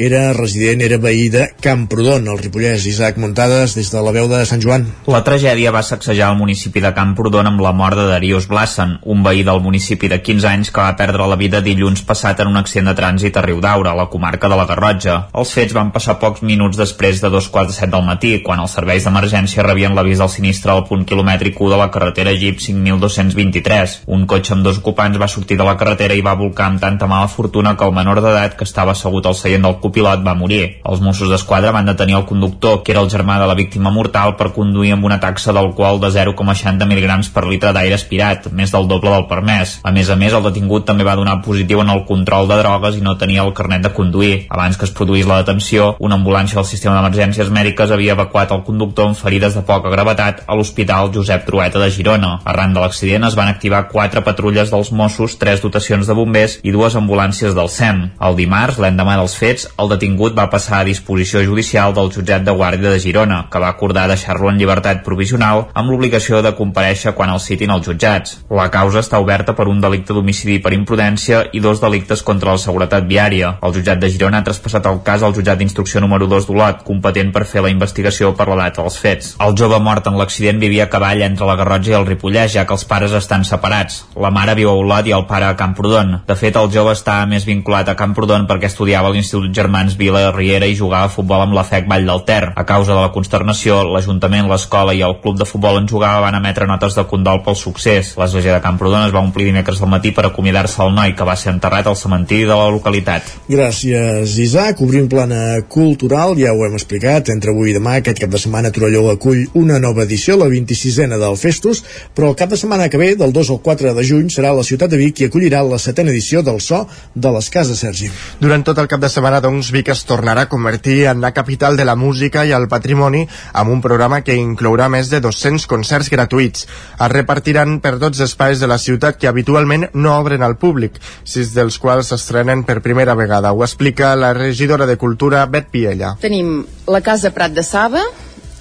era 0.00 0.22
resident, 0.32 0.80
era 0.80 0.96
veí 0.96 1.26
de 1.28 1.42
Camprodon, 1.60 2.24
al 2.24 2.40
Ripollès. 2.40 2.86
Isaac 2.88 3.20
Muntades, 3.20 3.74
des 3.76 3.90
de 3.92 4.00
la 4.00 4.14
veu 4.16 4.30
de 4.30 4.38
Sant 4.48 4.64
Joan. 4.64 4.86
La 5.12 5.20
tragèdia 5.26 5.74
va 5.76 5.82
sacsejar 5.84 6.30
el 6.32 6.38
municipi 6.40 6.80
de 6.80 6.94
Camprodon 6.96 7.52
amb 7.52 7.60
la 7.60 7.74
mort 7.76 8.00
de 8.00 8.08
Darius 8.08 8.48
Blassen, 8.48 8.96
un 9.04 9.20
veí 9.28 9.44
del 9.44 9.60
municipi 9.60 10.08
de 10.08 10.22
15 10.24 10.48
anys 10.54 10.72
que 10.72 10.80
va 10.80 10.96
perdre 10.96 11.28
la 11.28 11.36
vida 11.36 11.60
dilluns 11.60 12.00
passat 12.08 12.40
en 12.40 12.48
un 12.48 12.56
accident 12.62 12.88
de 12.88 12.96
trànsit 12.96 13.36
a 13.36 13.44
Riu 13.44 13.60
d'Aura, 13.60 13.92
a 13.92 14.00
la 14.00 14.08
comarca 14.08 14.48
de 14.48 14.56
la 14.56 14.64
Garrotja. 14.72 15.20
Els 15.36 15.52
fets 15.52 15.76
van 15.76 15.92
passar 15.92 16.16
pocs 16.16 16.40
minuts 16.40 16.80
després 16.80 17.20
de 17.20 17.28
dos 17.28 17.52
quarts 17.52 17.74
de 17.74 17.78
set 17.82 17.92
del 17.92 18.08
matí, 18.08 18.38
quan 18.40 18.64
els 18.64 18.80
serveis 18.80 19.04
d'emergència 19.04 19.68
rebien 19.68 19.92
l'avís 19.92 20.24
del 20.24 20.32
sinistre 20.32 20.61
al 20.70 20.84
punt 20.86 21.02
quilomètric 21.08 21.58
1 21.58 21.70
de 21.72 21.78
la 21.80 21.90
carretera 21.90 22.32
Jeep 22.38 22.60
5223. 22.60 23.96
Un 24.06 24.26
cotxe 24.30 24.54
amb 24.54 24.62
dos 24.62 24.78
ocupants 24.78 25.18
va 25.18 25.28
sortir 25.28 25.56
de 25.58 25.66
la 25.66 25.74
carretera 25.80 26.14
i 26.14 26.22
va 26.22 26.36
volcar 26.38 26.68
amb 26.70 26.80
tanta 26.80 27.08
mala 27.10 27.26
fortuna 27.26 27.74
que 27.76 27.84
el 27.84 27.94
menor 27.96 28.20
d'edat 28.22 28.54
que 28.58 28.68
estava 28.68 28.92
assegut 28.92 29.26
al 29.26 29.34
seient 29.34 29.66
del 29.66 29.78
copilot 29.82 30.22
va 30.22 30.36
morir. 30.38 30.78
Els 30.86 31.02
Mossos 31.02 31.32
d'Esquadra 31.32 31.72
van 31.74 31.90
detenir 31.90 32.16
el 32.20 32.26
conductor, 32.28 32.82
que 32.84 32.92
era 32.92 33.02
el 33.02 33.10
germà 33.10 33.40
de 33.40 33.48
la 33.50 33.58
víctima 33.58 33.90
mortal, 33.90 34.36
per 34.36 34.52
conduir 34.52 34.92
amb 34.94 35.04
una 35.08 35.18
taxa 35.20 35.52
d'alcohol 35.56 36.00
de 36.02 36.12
0,60 36.14 36.86
mg 36.86 37.32
per 37.34 37.46
litre 37.48 37.72
d'aire 37.72 37.98
aspirat, 37.98 38.50
més 38.52 38.70
del 38.70 38.86
doble 38.86 39.10
del 39.10 39.26
permès. 39.26 39.78
A 39.82 39.90
més 39.90 40.10
a 40.10 40.16
més, 40.16 40.32
el 40.32 40.46
detingut 40.46 40.86
també 40.86 41.04
va 41.08 41.16
donar 41.18 41.40
positiu 41.42 41.80
en 41.82 41.90
el 41.90 42.04
control 42.06 42.48
de 42.48 42.60
drogues 42.60 42.98
i 42.98 43.04
no 43.04 43.16
tenia 43.18 43.42
el 43.42 43.54
carnet 43.56 43.82
de 43.82 43.92
conduir. 43.96 44.46
Abans 44.50 44.78
que 44.78 44.86
es 44.86 44.94
produís 44.94 45.26
la 45.26 45.40
detenció, 45.42 45.96
una 45.98 46.18
ambulància 46.20 46.60
del 46.60 46.68
sistema 46.68 46.98
d'emergències 46.98 47.50
mèdiques 47.50 47.90
havia 47.90 48.16
evacuat 48.16 48.52
el 48.52 48.64
conductor 48.66 49.10
amb 49.10 49.18
ferides 49.18 49.56
de 49.58 49.64
poca 49.66 49.90
gravetat 49.92 50.44
a 50.52 50.56
l'Hospital 50.56 51.08
Josep 51.14 51.46
Trueta 51.46 51.80
de 51.80 51.88
Girona. 51.90 52.34
Arran 52.44 52.74
de 52.76 52.80
l'accident 52.82 53.24
es 53.24 53.36
van 53.38 53.48
activar 53.48 53.86
quatre 53.88 54.20
patrulles 54.24 54.70
dels 54.70 54.90
Mossos, 54.92 55.38
tres 55.40 55.62
dotacions 55.64 56.06
de 56.06 56.16
bombers 56.16 56.58
i 56.62 56.74
dues 56.74 56.96
ambulàncies 56.98 57.56
del 57.56 57.70
SEM. 57.72 58.02
El 58.20 58.36
dimarts, 58.36 58.78
l'endemà 58.82 59.16
dels 59.16 59.36
fets, 59.38 59.64
el 59.80 59.88
detingut 59.94 60.36
va 60.36 60.50
passar 60.52 60.82
a 60.82 60.88
disposició 60.88 61.40
judicial 61.46 61.94
del 61.96 62.12
jutjat 62.12 62.44
de 62.44 62.52
Guàrdia 62.52 62.92
de 62.92 63.00
Girona, 63.00 63.46
que 63.50 63.62
va 63.62 63.70
acordar 63.72 64.04
deixar-lo 64.10 64.50
en 64.50 64.60
llibertat 64.60 65.00
provisional 65.06 65.66
amb 65.72 65.88
l'obligació 65.90 66.42
de 66.44 66.52
compareixer 66.58 67.14
quan 67.16 67.32
el 67.32 67.40
citin 67.40 67.72
als 67.72 67.88
jutjats. 67.88 68.36
La 68.52 68.68
causa 68.74 69.00
està 69.00 69.22
oberta 69.24 69.56
per 69.56 69.68
un 69.72 69.80
delicte 69.80 70.12
d'homicidi 70.12 70.58
per 70.60 70.74
imprudència 70.76 71.46
i 71.52 71.64
dos 71.64 71.80
delictes 71.80 72.22
contra 72.22 72.52
la 72.52 72.60
seguretat 72.60 73.08
viària. 73.08 73.56
El 73.64 73.72
jutjat 73.78 74.04
de 74.04 74.12
Girona 74.12 74.42
ha 74.42 74.48
traspassat 74.50 74.86
el 74.92 75.00
cas 75.06 75.24
al 75.24 75.32
jutjat 75.32 75.58
d'instrucció 75.58 76.04
número 76.04 76.28
2 76.28 76.50
d'Olot, 76.50 76.84
competent 76.84 77.32
per 77.32 77.46
fer 77.48 77.64
la 77.64 77.72
investigació 77.72 78.34
per 78.36 78.50
la 78.52 78.60
data 78.66 78.84
dels 78.84 79.00
fets. 79.00 79.34
El 79.40 79.56
jove 79.56 79.80
mort 79.80 80.06
en 80.10 80.20
l'accident 80.20 80.41
vivia 80.50 80.84
a 80.84 80.90
cavall 80.90 81.22
entre 81.22 81.46
la 81.46 81.54
Garrotxa 81.56 81.92
i 81.92 81.96
el 81.98 82.06
Ripollès, 82.06 82.52
ja 82.56 82.64
que 82.66 82.74
els 82.74 82.84
pares 82.88 83.12
estan 83.14 83.44
separats. 83.46 84.02
La 84.18 84.32
mare 84.34 84.56
viu 84.58 84.70
a 84.70 84.74
Olot 84.74 85.06
i 85.06 85.14
el 85.14 85.26
pare 85.30 85.46
a 85.46 85.56
Camprodon. 85.56 86.22
De 86.26 86.36
fet, 86.38 86.56
el 86.58 86.70
jove 86.74 86.92
està 86.96 87.20
més 87.30 87.46
vinculat 87.46 87.88
a 87.88 87.96
Camprodon 87.98 88.48
perquè 88.50 88.66
estudiava 88.70 89.08
a 89.08 89.14
l'Institut 89.14 89.54
Germans 89.54 89.94
Vila 89.98 90.24
Riera 90.34 90.66
i 90.66 90.76
jugava 90.78 91.06
a 91.06 91.12
futbol 91.12 91.44
amb 91.44 91.54
la 91.54 91.64
FEC 91.64 91.86
Vall 91.90 92.08
del 92.08 92.24
Ter. 92.26 92.52
A 92.56 92.64
causa 92.68 92.94
de 92.94 93.00
la 93.00 93.12
consternació, 93.14 93.82
l'Ajuntament, 93.92 94.48
l'escola 94.50 94.94
i 94.94 95.02
el 95.06 95.18
club 95.22 95.38
de 95.38 95.48
futbol 95.48 95.78
en 95.78 95.88
jugava 95.88 96.24
van 96.26 96.38
emetre 96.40 96.66
notes 96.66 96.98
de 96.98 97.06
condol 97.10 97.42
pel 97.46 97.56
succés. 97.58 98.14
L'església 98.18 98.56
de 98.56 98.64
Camprodon 98.64 99.06
es 99.06 99.14
va 99.14 99.22
omplir 99.22 99.46
dimecres 99.48 99.82
al 99.82 99.92
matí 99.92 100.12
per 100.16 100.26
acomiadar-se 100.28 100.82
al 100.82 100.94
noi 100.96 101.14
que 101.14 101.26
va 101.28 101.36
ser 101.36 101.52
enterrat 101.54 101.86
al 101.86 101.98
cementiri 101.98 102.48
de 102.48 102.56
la 102.56 102.70
localitat. 102.72 103.32
Gràcies, 103.50 104.38
Isaac. 104.42 104.80
Obrim 104.82 105.08
plana 105.08 105.60
cultural, 105.68 106.34
ja 106.38 106.52
ho 106.54 106.64
hem 106.66 106.76
explicat. 106.78 107.30
Entre 107.34 107.52
avui 107.52 107.72
i 107.72 107.76
demà, 107.76 107.98
aquest 107.98 108.22
cap 108.22 108.32
de 108.32 108.40
setmana, 108.40 108.72
Torelló 108.74 109.04
acull 109.12 109.44
una 109.58 109.78
nova 109.82 110.06
edició, 110.06 110.31
la 110.36 110.48
26a 110.50 111.18
del 111.18 111.36
Festus, 111.36 111.82
però 112.14 112.30
el 112.30 112.36
cap 112.36 112.50
de 112.50 112.58
setmana 112.60 112.88
que 112.88 112.98
ve, 113.00 113.14
del 113.16 113.32
2 113.32 113.50
al 113.50 113.60
4 113.62 113.94
de 113.94 114.04
juny, 114.06 114.28
serà 114.32 114.52
la 114.54 114.64
ciutat 114.66 114.90
de 114.90 115.00
Vic 115.00 115.16
qui 115.18 115.28
acollirà 115.28 115.62
la 115.66 115.78
setena 115.78 116.10
edició 116.10 116.42
del 116.42 116.60
So 116.60 116.86
de 117.14 117.32
les 117.34 117.50
Cases 117.52 117.78
Sergi. 117.78 118.10
Durant 118.40 118.64
tot 118.64 118.78
el 118.78 118.88
cap 118.88 119.00
de 119.02 119.10
setmana, 119.12 119.40
doncs, 119.44 119.72
Vic 119.74 119.92
es 119.92 120.04
tornarà 120.08 120.46
a 120.46 120.50
convertir 120.52 121.06
en 121.10 121.20
la 121.20 121.32
capital 121.32 121.76
de 121.76 121.84
la 121.84 121.96
música 121.96 122.44
i 122.46 122.54
el 122.56 122.68
patrimoni 122.68 123.26
amb 123.52 123.72
un 123.72 123.82
programa 123.84 124.22
que 124.22 124.36
inclourà 124.38 124.88
més 124.92 125.10
de 125.12 125.20
200 125.20 125.66
concerts 125.70 126.10
gratuïts. 126.12 126.66
Es 126.96 127.12
repartiran 127.12 127.78
per 127.84 127.98
12 127.98 128.24
espais 128.24 128.60
de 128.60 128.70
la 128.70 128.78
ciutat 128.78 129.18
que 129.18 129.28
habitualment 129.28 129.88
no 129.94 130.16
obren 130.18 130.42
al 130.42 130.56
públic, 130.56 130.98
sis 131.24 131.52
dels 131.56 131.78
quals 131.82 132.12
s'estrenen 132.12 132.64
per 132.64 132.80
primera 132.84 133.14
vegada. 133.18 133.52
Ho 133.52 133.64
explica 133.64 134.14
la 134.16 134.32
regidora 134.34 134.86
de 134.86 134.96
Cultura, 134.96 135.46
Bet 135.46 135.70
Piella. 135.72 136.16
Tenim 136.20 136.62
la 136.86 137.00
Casa 137.00 137.32
Prat 137.34 137.52
de 137.52 137.62
Saba, 137.66 138.02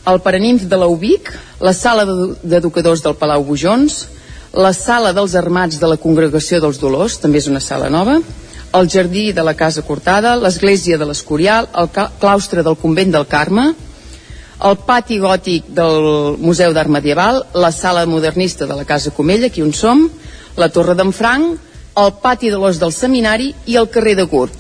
el 0.08 0.20
Paranimf 0.22 0.64
de 0.70 0.78
l'Ubic, 0.78 1.30
la 1.60 1.74
Sala 1.74 2.06
d'edu- 2.06 2.36
d'Educadors 2.44 3.04
del 3.04 3.16
Palau 3.16 3.44
Bujons, 3.44 4.08
la 4.54 4.74
Sala 4.74 5.14
dels 5.14 5.36
Armats 5.36 5.80
de 5.80 5.88
la 5.88 5.98
Congregació 5.98 6.60
dels 6.60 6.80
Dolors, 6.80 7.20
també 7.20 7.38
és 7.38 7.48
una 7.48 7.60
sala 7.60 7.90
nova, 7.90 8.20
el 8.74 8.90
Jardí 8.90 9.32
de 9.32 9.44
la 9.44 9.54
Casa 9.54 9.82
Cortada, 9.82 10.36
l'Església 10.36 10.98
de 10.98 11.06
l'Escorial, 11.06 11.68
el 11.76 11.90
claustre 12.20 12.64
del 12.64 12.78
Convent 12.78 13.12
del 13.12 13.28
Carme, 13.28 13.74
el 14.64 14.78
pati 14.86 15.18
gòtic 15.20 15.72
del 15.74 16.38
Museu 16.38 16.74
d'Art 16.74 16.90
Medieval, 16.90 17.44
la 17.54 17.72
sala 17.72 18.06
modernista 18.06 18.66
de 18.66 18.76
la 18.76 18.86
Casa 18.86 19.12
Comella, 19.12 19.48
aquí 19.48 19.62
on 19.62 19.74
som, 19.74 20.10
la 20.58 20.70
Torre 20.70 20.96
d'en 20.96 21.12
Franc, 21.12 21.58
el 21.98 22.14
pati 22.22 22.50
de 22.50 22.58
l'Os 22.58 22.80
del 22.80 22.94
Seminari 22.94 23.54
i 23.66 23.76
el 23.76 23.90
carrer 23.90 24.16
de 24.16 24.24
Gurb. 24.24 24.52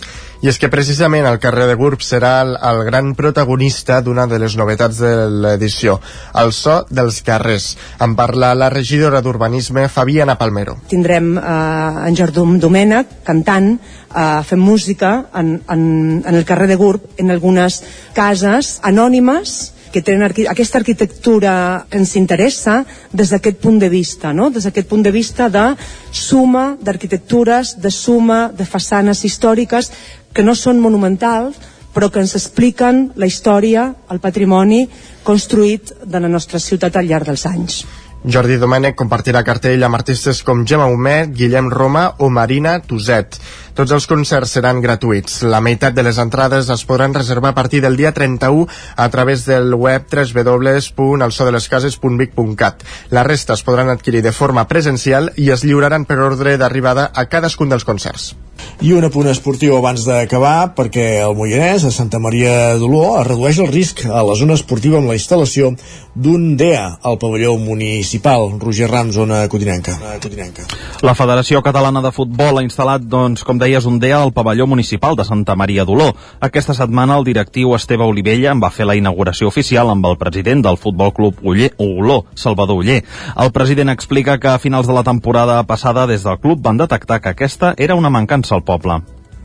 I 0.41 0.49
és 0.49 0.57
que 0.57 0.71
precisament 0.73 1.27
el 1.29 1.37
carrer 1.37 1.67
de 1.69 1.75
Gurb 1.77 2.01
serà 2.01 2.39
el, 2.41 2.55
el 2.57 2.79
gran 2.87 3.11
protagonista 3.13 3.99
d'una 4.01 4.25
de 4.25 4.39
les 4.41 4.55
novetats 4.57 4.97
de 4.97 5.11
l'edició, 5.29 5.99
el 6.41 6.49
so 6.57 6.79
dels 6.89 7.19
carrers. 7.21 7.75
En 8.01 8.15
parla 8.17 8.55
la 8.57 8.71
regidora 8.73 9.21
d'Urbanisme, 9.21 9.85
Fabiana 9.85 10.39
Palmero. 10.39 10.79
tindrem 10.89 11.35
eh, 11.37 12.07
en 12.07 12.17
Jardum 12.17 12.57
Domènech 12.59 13.21
cantant, 13.23 13.75
eh, 13.75 14.41
fent 14.47 14.61
música 14.61 15.27
en, 15.35 15.59
en, 15.69 15.83
en 16.25 16.35
el 16.35 16.43
carrer 16.45 16.67
de 16.67 16.79
Gurb, 16.79 17.05
en 17.17 17.29
algunes 17.29 17.83
cases 18.17 18.79
anònimes 18.81 19.75
que 19.91 20.01
tenen 20.01 20.23
arqui 20.23 20.45
aquesta 20.47 20.79
arquitectura 20.79 21.53
ens 21.91 22.15
interessa 22.15 22.79
des 23.11 23.29
d'aquest 23.29 23.59
punt 23.61 23.77
de 23.79 23.89
vista, 23.91 24.31
no? 24.33 24.49
des 24.49 24.63
d'aquest 24.63 24.87
punt 24.87 25.03
de 25.03 25.11
vista 25.11 25.49
de 25.51 25.65
suma 26.11 26.77
d'arquitectures, 26.81 27.75
de 27.83 27.91
suma 27.91 28.47
de 28.55 28.65
façanes 28.65 29.25
històriques 29.27 29.91
que 30.33 30.43
no 30.43 30.55
són 30.55 30.81
monumentals, 30.83 31.57
però 31.93 32.11
que 32.11 32.21
ens 32.23 32.35
expliquen 32.39 33.09
la 33.19 33.27
història, 33.27 33.89
el 34.11 34.21
patrimoni 34.23 34.85
construït 35.27 35.91
de 36.05 36.23
la 36.23 36.31
nostra 36.31 36.59
ciutat 36.59 36.95
al 36.95 37.09
llarg 37.09 37.27
dels 37.27 37.45
anys. 37.49 37.83
Jordi 38.21 38.59
Domènech 38.61 38.93
compartirà 38.93 39.41
cartell 39.41 39.81
amb 39.81 39.97
artistes 39.97 40.45
com 40.45 40.61
Gemma 40.69 40.85
Humet, 40.93 41.33
Guillem 41.33 41.73
Roma 41.73 42.13
o 42.21 42.29
Marina 42.29 42.77
Tuset. 42.85 43.33
Tots 43.73 43.89
els 43.95 44.05
concerts 44.05 44.51
seran 44.53 44.77
gratuïts. 44.83 45.41
La 45.41 45.57
meitat 45.57 45.97
de 45.97 46.05
les 46.05 46.21
entrades 46.21 46.69
es 46.69 46.85
podran 46.85 47.17
reservar 47.17 47.49
a 47.49 47.57
partir 47.57 47.81
del 47.81 47.97
dia 47.97 48.13
31 48.13 48.69
a 48.95 49.09
través 49.09 49.49
del 49.49 49.73
web 49.73 50.05
www.elsodelescases.vic.cat. 50.05 52.85
La 53.09 53.25
resta 53.25 53.57
es 53.57 53.65
podran 53.65 53.89
adquirir 53.89 54.21
de 54.21 54.31
forma 54.31 54.67
presencial 54.67 55.31
i 55.35 55.49
es 55.49 55.63
lliuraran 55.65 56.05
per 56.05 56.19
ordre 56.19 56.57
d'arribada 56.61 57.11
a 57.15 57.25
cadascun 57.25 57.69
dels 57.73 57.85
concerts. 57.89 58.35
I 58.81 58.93
un 58.97 59.05
apunt 59.05 59.27
esportiu 59.29 59.75
abans 59.77 60.07
d'acabar, 60.07 60.73
perquè 60.77 61.21
el 61.21 61.35
Moianès, 61.37 61.83
a 61.85 61.91
Santa 61.93 62.17
Maria 62.17 62.73
d'Oló, 62.81 63.19
es 63.19 63.27
redueix 63.27 63.59
el 63.61 63.69
risc 63.69 64.05
a 64.09 64.23
la 64.25 64.33
zona 64.39 64.57
esportiva 64.57 64.97
amb 64.97 65.11
la 65.11 65.17
instal·lació 65.19 65.75
d'un 66.15 66.57
DEA 66.57 66.97
al 67.01 67.17
pavelló 67.21 67.55
municipal. 67.57 68.57
Roger 68.59 68.89
Rams, 68.89 69.15
zona 69.15 69.47
codinenca. 69.47 69.97
codinenca. 70.21 70.63
La 71.01 71.13
Federació 71.15 71.61
Catalana 71.61 72.01
de 72.01 72.11
Futbol 72.11 72.57
ha 72.57 72.63
instal·lat, 72.65 73.05
doncs, 73.05 73.43
com 73.43 73.59
deies, 73.61 73.85
un 73.85 73.99
DEA 73.99 74.21
al 74.21 74.33
pavelló 74.33 74.67
municipal 74.67 75.15
de 75.15 75.23
Santa 75.25 75.55
Maria 75.55 75.85
d'Oló. 75.85 76.11
Aquesta 76.39 76.73
setmana 76.73 77.17
el 77.17 77.23
directiu 77.23 77.75
Esteve 77.75 78.03
Olivella 78.03 78.51
en 78.51 78.59
va 78.61 78.71
fer 78.73 78.85
la 78.89 78.95
inauguració 78.95 79.47
oficial 79.47 79.89
amb 79.89 80.05
el 80.05 80.17
president 80.17 80.65
del 80.65 80.77
Futbol 80.77 81.13
Club 81.13 81.37
Uller, 81.43 81.71
Oló, 81.77 82.25
Salvador 82.35 82.81
Uller. 82.81 83.03
El 83.37 83.51
president 83.51 83.89
explica 83.89 84.39
que 84.39 84.49
a 84.49 84.59
finals 84.59 84.87
de 84.87 84.93
la 84.93 85.03
temporada 85.03 85.61
passada 85.63 86.07
des 86.07 86.23
del 86.23 86.39
club 86.39 86.59
van 86.61 86.77
detectar 86.77 87.21
que 87.21 87.29
aquesta 87.29 87.73
era 87.77 87.95
una 87.95 88.09
mancança 88.09 88.50
al 88.51 88.63
poble. 88.63 89.01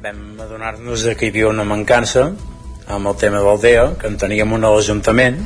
vam 0.07 0.41
adonar-nos 0.41 1.03
que 1.19 1.27
hi 1.27 1.31
havia 1.33 1.49
una 1.49 1.65
mancança 1.65 2.28
amb 2.87 3.09
el 3.11 3.16
tema 3.19 3.41
del 3.43 3.61
DEA, 3.61 3.87
que 3.99 4.07
en 4.07 4.16
teníem 4.20 4.53
un 4.53 4.65
a 4.65 4.70
l'Ajuntament, 4.70 5.41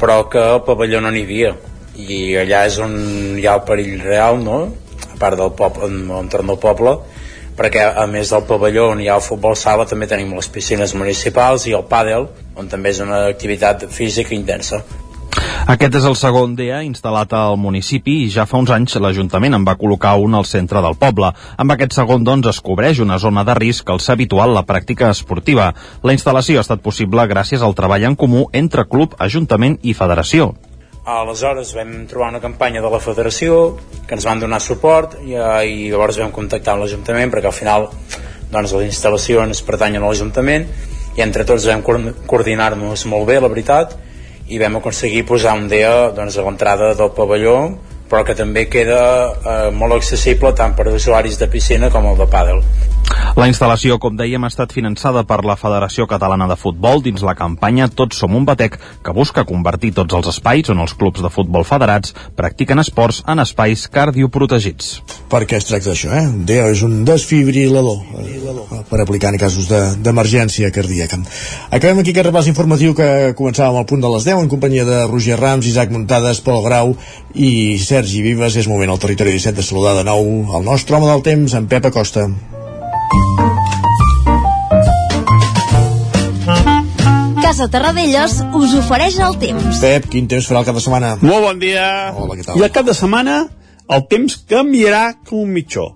però 0.00 0.22
que 0.32 0.40
al 0.40 0.62
pavelló 0.64 1.02
no 1.04 1.10
n'hi 1.12 1.24
havia. 1.26 1.52
I 1.94 2.36
allà 2.40 2.64
és 2.66 2.78
on 2.80 2.94
hi 3.38 3.44
ha 3.46 3.58
el 3.58 3.66
perill 3.68 4.00
real, 4.02 4.40
no? 4.42 4.62
a 5.12 5.18
part 5.20 5.38
del 5.38 5.52
poble, 5.58 5.90
en 5.90 6.08
l'entorn 6.08 6.48
del 6.50 6.58
poble, 6.62 6.96
perquè 7.58 7.84
a 7.86 8.06
més 8.10 8.32
del 8.32 8.46
pavelló 8.48 8.88
on 8.94 9.02
hi 9.02 9.10
ha 9.10 9.18
el 9.20 9.26
futbol 9.26 9.54
sala 9.58 9.86
també 9.86 10.08
tenim 10.10 10.32
les 10.34 10.48
piscines 10.48 10.94
municipals 10.98 11.68
i 11.68 11.76
el 11.76 11.84
pàdel, 11.90 12.26
on 12.56 12.70
també 12.72 12.90
és 12.94 13.02
una 13.04 13.26
activitat 13.28 13.86
física 13.92 14.34
intensa. 14.34 14.80
Aquest 15.64 15.94
és 15.96 16.04
el 16.04 16.12
segon 16.20 16.52
DEA 16.58 16.82
instal·lat 16.84 17.30
al 17.32 17.54
municipi 17.56 18.18
i 18.26 18.28
ja 18.32 18.44
fa 18.44 18.58
uns 18.60 18.68
anys 18.74 18.98
l'Ajuntament 19.00 19.56
en 19.56 19.62
va 19.64 19.78
col·locar 19.80 20.10
un 20.20 20.36
al 20.36 20.44
centre 20.44 20.82
del 20.84 20.96
poble. 21.00 21.30
Amb 21.56 21.72
aquest 21.72 21.96
segon, 21.96 22.20
doncs, 22.26 22.50
es 22.52 22.60
cobreix 22.60 23.00
una 23.00 23.16
zona 23.22 23.46
de 23.48 23.54
risc 23.56 23.88
al 23.88 24.02
ser 24.04 24.12
habitual 24.18 24.52
la 24.52 24.66
pràctica 24.68 25.08
esportiva. 25.08 25.70
La 26.04 26.12
instal·lació 26.12 26.60
ha 26.60 26.66
estat 26.66 26.84
possible 26.84 27.24
gràcies 27.32 27.64
al 27.64 27.72
treball 27.78 28.04
en 28.04 28.16
comú 28.20 28.44
entre 28.52 28.84
club, 28.84 29.16
ajuntament 29.18 29.78
i 29.80 29.96
federació. 29.96 30.52
Aleshores 31.08 31.72
vam 31.76 31.96
trobar 32.12 32.28
una 32.34 32.44
campanya 32.44 32.84
de 32.84 32.92
la 32.92 33.00
federació 33.00 33.78
que 34.06 34.18
ens 34.18 34.28
van 34.28 34.44
donar 34.44 34.60
suport 34.60 35.16
i, 35.24 35.32
eh, 35.32 35.64
i 35.64 35.90
llavors 35.90 36.20
vam 36.20 36.32
contactar 36.32 36.76
amb 36.76 36.84
l'Ajuntament 36.84 37.32
perquè 37.32 37.48
al 37.48 37.56
final 37.56 37.88
doncs, 38.52 38.72
les 38.72 38.90
instal·lacions 38.92 39.64
pertanyen 39.64 40.04
a 40.04 40.12
l'Ajuntament 40.12 40.68
i 41.16 41.22
entre 41.24 41.44
tots 41.48 41.64
vam 41.72 41.80
coor- 41.80 42.12
coordinar-nos 42.28 43.06
molt 43.08 43.28
bé, 43.32 43.40
la 43.40 43.48
veritat, 43.48 43.96
i 44.48 44.60
vam 44.60 44.76
aconseguir 44.76 45.24
posar 45.28 45.54
un 45.56 45.68
DEA 45.68 46.10
doncs, 46.16 46.36
a 46.36 46.44
l'entrada 46.44 46.92
del 46.98 47.12
pavelló 47.16 47.58
però 48.10 48.24
que 48.24 48.34
també 48.38 48.66
queda 48.70 49.00
eh, 49.32 49.70
molt 49.74 49.96
accessible 50.00 50.52
tant 50.54 50.74
per 50.76 50.88
usuaris 50.92 51.38
de 51.40 51.48
piscina 51.48 51.90
com 51.90 52.06
el 52.12 52.18
de 52.20 52.26
pàdel. 52.30 52.60
La 53.36 53.48
instal·lació, 53.50 53.98
com 54.00 54.14
dèiem, 54.16 54.44
ha 54.46 54.48
estat 54.48 54.72
finançada 54.72 55.24
per 55.28 55.40
la 55.44 55.56
Federació 55.60 56.06
Catalana 56.08 56.46
de 56.48 56.56
Futbol 56.56 57.02
dins 57.02 57.20
la 57.26 57.34
campanya 57.36 57.88
Tots 57.92 58.16
som 58.22 58.32
un 58.38 58.46
batec, 58.48 58.78
que 59.04 59.12
busca 59.12 59.44
convertir 59.44 59.90
tots 59.96 60.14
els 60.14 60.28
espais 60.30 60.70
on 60.72 60.80
els 60.80 60.94
clubs 60.96 61.20
de 61.20 61.28
futbol 61.32 61.66
federats 61.68 62.14
practiquen 62.38 62.78
esports 62.80 63.22
en 63.28 63.42
espais 63.42 63.88
cardioprotegits. 63.92 65.02
Perquè 65.30 65.58
es 65.58 65.66
tracta 65.68 65.90
d'això, 65.92 66.12
eh? 66.16 66.24
DEA 66.48 66.68
és 66.72 66.82
un 66.86 67.02
desfibrilador 67.04 67.98
eh, 68.22 68.82
per 68.88 69.00
aplicar 69.02 69.34
en 69.34 69.38
casos 69.42 69.68
de- 69.68 69.96
d'emergència 70.04 70.70
de, 70.70 70.72
cardíaca. 70.72 71.18
Acabem 71.70 71.98
aquí 72.00 72.14
aquest 72.14 72.28
repàs 72.30 72.48
informatiu 72.50 72.94
que 72.94 73.34
començàvem 73.36 73.78
al 73.82 73.86
punt 73.90 74.00
de 74.04 74.10
les 74.14 74.24
10 74.30 74.44
en 74.44 74.48
companyia 74.48 74.84
de 74.88 75.02
Roger 75.10 75.38
Rams, 75.40 75.66
Isaac 75.66 75.90
Muntades, 75.90 76.40
Pol 76.40 76.62
Grau 76.64 76.94
i 77.34 77.76
Sergi 77.82 78.03
Vives. 78.12 78.58
És 78.60 78.68
moment 78.68 78.90
al 78.92 79.00
territori 79.00 79.32
17 79.32 79.56
de 79.56 79.64
saludar 79.64 79.94
de 79.96 80.04
nou 80.04 80.26
el 80.58 80.66
nostre 80.66 80.98
home 80.98 81.08
del 81.08 81.24
temps, 81.24 81.54
en 81.56 81.68
Pep 81.70 81.88
Acosta. 81.88 82.26
Casa 87.40 87.68
Terradellos 87.72 88.38
us 88.56 88.72
ofereix 88.76 89.18
el 89.24 89.36
temps. 89.40 89.80
Pep, 89.80 90.08
quin 90.12 90.28
temps 90.28 90.46
farà 90.48 90.60
el 90.62 90.68
cap 90.68 90.76
de 90.76 90.82
setmana? 90.84 91.14
Molt 91.22 91.44
bon 91.44 91.60
dia. 91.62 91.84
Hola, 92.12 92.36
què 92.36 92.46
tal? 92.46 92.58
I 92.58 92.66
el 92.66 92.72
cap 92.74 92.88
de 92.88 92.96
setmana 92.96 93.44
el 93.94 94.04
temps 94.10 94.36
canviarà 94.48 95.04
com 95.24 95.44
un 95.44 95.52
mitjó. 95.54 95.92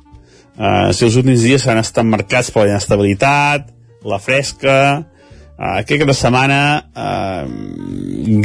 Uh, 0.58 0.90
si 0.92 1.06
els 1.06 1.16
últims 1.20 1.44
dies 1.44 1.62
s'han 1.62 1.80
estat 1.80 2.06
marcats 2.06 2.50
per 2.54 2.64
la 2.64 2.72
inestabilitat, 2.72 3.68
la 4.06 4.18
fresca, 4.22 4.78
uh, 4.98 5.74
aquest 5.78 6.02
cap 6.02 6.10
de 6.10 6.16
setmana 6.18 6.62
uh, 6.92 7.44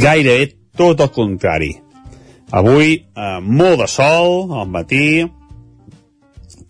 gairebé 0.00 0.52
tot 0.78 1.02
el 1.04 1.10
contrari. 1.14 1.72
Avui 2.54 3.00
uh, 3.18 3.40
molt 3.42 3.80
de 3.82 3.88
sol 3.90 4.52
al 4.54 4.68
matí, 4.70 5.24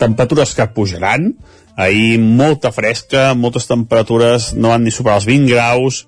temperatures 0.01 0.55
que 0.57 0.65
pujaran, 0.73 1.35
ahir 1.77 2.17
molta 2.23 2.71
fresca, 2.73 3.33
moltes 3.37 3.69
temperatures 3.69 4.53
no 4.57 4.73
van 4.73 4.85
ni 4.87 4.95
superar 4.95 5.19
els 5.21 5.29
20 5.29 5.51
graus, 5.51 6.05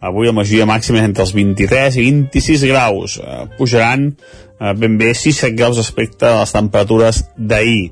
avui 0.00 0.30
la 0.30 0.36
majoria 0.36 0.68
màxima 0.70 1.02
és 1.02 1.08
entre 1.10 1.26
els 1.26 1.34
23 1.36 1.98
i 2.00 2.06
26 2.08 2.64
graus, 2.70 3.18
uh, 3.20 3.44
pujaran 3.58 4.08
uh, 4.14 4.72
ben 4.78 4.96
bé 5.00 5.12
6-7 5.12 5.52
graus 5.58 5.76
respecte 5.76 6.24
a 6.28 6.40
les 6.40 6.54
temperatures 6.54 7.24
d'ahir. 7.36 7.90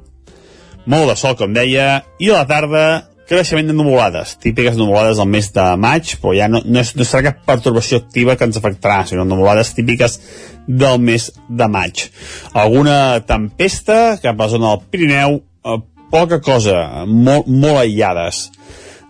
Molt 0.87 1.11
de 1.11 1.19
sol, 1.21 1.37
com 1.37 1.53
deia, 1.53 2.01
i 2.23 2.31
a 2.31 2.41
la 2.41 2.49
tarda 2.49 2.87
creixement 3.27 3.67
de 3.67 3.75
nuvolades, 3.75 4.37
típiques 4.43 4.77
nuvolades 4.79 5.19
del 5.19 5.29
mes 5.31 5.51
de 5.55 5.65
maig, 5.83 6.15
però 6.23 6.35
ja 6.37 6.47
no, 6.51 6.61
no, 6.65 6.81
és, 6.83 6.93
no 6.97 7.07
serà 7.07 7.31
cap 7.31 7.43
pertorbació 7.49 8.01
activa 8.03 8.37
que 8.39 8.47
ens 8.47 8.59
afectarà, 8.61 9.01
sinó 9.07 9.27
nuvolades 9.27 9.75
típiques 9.75 10.21
del 10.67 11.01
mes 11.03 11.33
de 11.49 11.69
maig. 11.71 12.07
Alguna 12.55 13.21
tempesta 13.27 14.17
cap 14.23 14.39
a 14.39 14.47
la 14.47 14.53
zona 14.53 14.73
del 14.73 14.89
Pirineu, 14.91 15.41
eh, 15.43 15.79
poca 16.11 16.41
cosa, 16.41 17.05
molt, 17.07 17.51
molt 17.51 17.83
aïllades. 17.83 18.47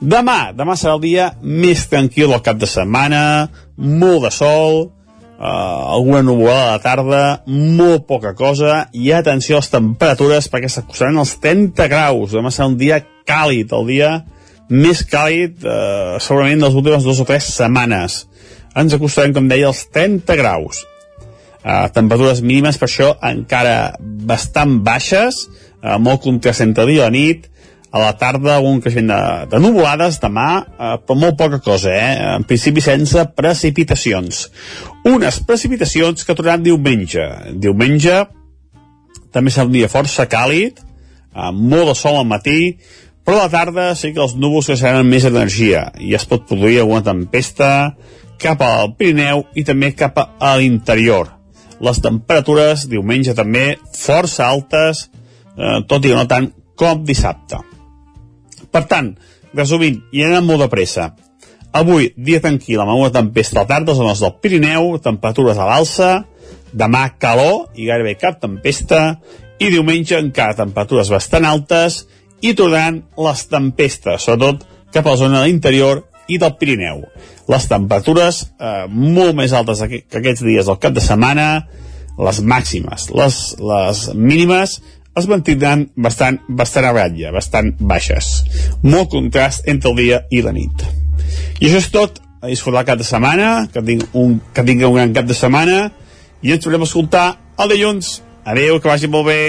Demà, 0.01 0.52
demà 0.56 0.76
serà 0.76 0.97
el 0.97 1.05
dia 1.05 1.30
més 1.40 1.86
tranquil 1.88 2.32
del 2.32 2.44
cap 2.44 2.59
de 2.60 2.68
setmana, 2.68 3.48
molt 3.76 4.26
de 4.26 4.30
sol, 4.32 4.82
uh, 5.38 5.93
alguna 5.97 6.20
nuvolada 6.24 6.66
a 6.66 6.72
la 6.74 6.82
tarda, 6.84 7.22
molt 7.48 8.05
poca 8.09 8.34
cosa, 8.36 8.86
i 8.93 9.12
atenció 9.16 9.56
a 9.56 9.62
les 9.62 9.72
temperatures 9.72 10.51
perquè 10.52 10.68
s'acostaran 10.72 11.16
els 11.24 11.36
30 11.40 11.88
graus. 11.88 12.36
Demà 12.36 12.52
serà 12.52 12.68
un 12.68 12.76
dia 12.80 13.01
càlid, 13.28 13.73
el 13.77 13.86
dia 13.90 14.11
més 14.70 15.05
càlid 15.07 15.62
uh, 15.62 16.16
segurament 16.23 16.62
de 16.62 16.69
les 16.69 16.78
últimes 16.78 17.07
dues 17.07 17.23
o 17.23 17.27
tres 17.28 17.51
setmanes. 17.55 18.24
Ens 18.77 18.97
acostarem, 18.97 19.35
com 19.36 19.47
deia, 19.51 19.70
als 19.70 19.85
30 19.94 20.39
graus. 20.39 20.82
Uh, 21.66 21.86
temperatures 21.94 22.43
mínimes 22.43 22.78
per 22.78 22.89
això 22.89 23.12
encara 23.27 23.94
bastant 24.01 24.81
baixes, 24.86 25.44
uh, 25.82 25.97
molt 26.03 26.24
contrast 26.27 26.65
entre 26.66 26.86
dia 26.90 27.03
i 27.03 27.05
la 27.05 27.12
nit, 27.15 27.51
a 27.97 28.01
la 28.03 28.12
tarda 28.19 28.59
un 28.61 28.81
creixement 28.85 29.09
de, 29.09 29.20
de 29.53 29.61
nuvolades 29.62 30.19
demà, 30.20 30.48
eh, 30.61 30.94
però 31.07 31.16
molt 31.19 31.39
poca 31.40 31.61
cosa, 31.65 31.93
eh? 31.94 32.16
en 32.36 32.44
principi 32.48 32.82
sense 32.85 33.23
precipitacions. 33.39 34.43
Unes 35.09 35.40
precipitacions 35.48 36.27
que 36.27 36.36
tornaran 36.36 36.66
diumenge. 36.66 37.24
Diumenge 37.55 38.24
també 39.32 39.53
serà 39.53 39.69
un 39.69 39.74
dia 39.77 39.90
força 39.93 40.27
càlid, 40.28 40.82
eh, 40.82 41.51
molt 41.57 41.93
de 41.93 41.97
sol 41.97 42.20
al 42.20 42.28
matí, 42.28 42.77
però 43.27 43.40
a 43.40 43.47
la 43.48 43.51
tarda 43.51 43.89
sí 43.98 44.12
que 44.15 44.23
els 44.23 44.36
núvols 44.39 44.70
amb 44.86 45.11
més 45.11 45.24
energia 45.27 45.89
i 45.98 46.15
es 46.15 46.24
pot 46.31 46.47
produir 46.47 46.78
alguna 46.81 47.03
tempesta 47.03 47.70
cap 48.39 48.62
al 48.62 48.93
Pirineu 48.94 49.43
i 49.59 49.65
també 49.66 49.90
cap 49.98 50.20
a 50.23 50.53
l'interior. 50.61 51.32
Les 51.82 51.98
temperatures 52.01 52.86
diumenge 52.89 53.35
també 53.35 53.81
força 53.98 54.47
altes, 54.47 55.09
eh, 55.59 55.81
tot 55.90 56.07
i 56.07 56.15
no 56.15 56.24
tant 56.31 56.53
com 56.78 57.03
dissabte. 57.05 57.59
Per 58.70 58.85
tant, 58.86 59.16
resumint, 59.57 60.03
i 60.12 60.23
anem 60.23 60.47
molt 60.47 60.62
de 60.62 60.69
pressa. 60.69 61.11
Avui, 61.73 62.12
dia 62.16 62.40
tranquil, 62.40 62.81
amb 62.81 62.94
una 62.94 63.11
tempesta 63.12 63.59
a 63.59 63.65
la 63.65 63.69
tarda, 63.69 63.94
zones 63.94 64.23
del 64.23 64.36
Pirineu, 64.40 64.98
temperatures 65.03 65.59
a 65.59 65.66
l'alça, 65.66 66.11
demà 66.73 67.09
calor 67.19 67.73
i 67.74 67.89
gairebé 67.89 68.15
cap 68.20 68.39
tempesta, 68.40 69.19
i 69.59 69.73
diumenge 69.73 70.19
encara 70.20 70.57
temperatures 70.57 71.11
bastant 71.11 71.44
altes 71.48 72.05
i 72.42 72.54
tornaran 72.58 73.02
les 73.26 73.46
tempestes, 73.50 74.26
sobretot 74.26 74.66
cap 74.94 75.06
a 75.06 75.14
la 75.14 75.20
zona 75.20 75.40
de 75.40 75.48
l'interior 75.48 76.04
i 76.28 76.38
del 76.42 76.56
Pirineu. 76.58 77.04
Les 77.50 77.68
temperatures 77.70 78.42
eh, 78.58 78.84
molt 78.90 79.36
més 79.38 79.54
altes 79.54 79.82
que 79.86 80.02
aquests 80.20 80.44
dies 80.44 80.66
del 80.66 80.80
cap 80.82 80.94
de 80.96 81.04
setmana, 81.04 81.66
les 82.16 82.40
màximes, 82.40 83.10
les, 83.12 83.40
les 83.60 84.04
mínimes 84.14 84.78
es 85.16 85.26
mantindran 85.30 85.86
bastant, 85.96 86.38
bastant 86.48 86.86
a 86.88 86.92
ratlla, 86.92 87.32
bastant 87.32 87.72
baixes. 87.80 88.30
Molt 88.84 89.10
contrast 89.14 89.68
entre 89.70 89.92
el 89.92 90.00
dia 90.00 90.22
i 90.30 90.42
la 90.44 90.52
nit. 90.56 90.84
I 91.60 91.68
això 91.68 91.80
és 91.80 91.90
tot. 91.92 92.22
A 92.44 92.50
disfrutar 92.52 92.84
cap 92.84 92.98
de 93.00 93.04
setmana, 93.08 93.66
que, 93.72 93.80
tinc 93.82 94.12
un, 94.14 94.36
que 94.54 94.62
tingui 94.62 94.84
un 94.84 94.98
gran 94.98 95.14
cap 95.16 95.24
de 95.26 95.34
setmana, 95.34 95.86
i 96.44 96.52
ens 96.52 96.62
tornem 96.62 96.84
a 96.84 96.86
escoltar 96.86 97.24
el 97.64 97.72
dilluns. 97.72 98.10
Adéu, 98.46 98.76
que 98.78 98.90
vagi 98.92 99.08
molt 99.10 99.26
bé. 99.26 99.40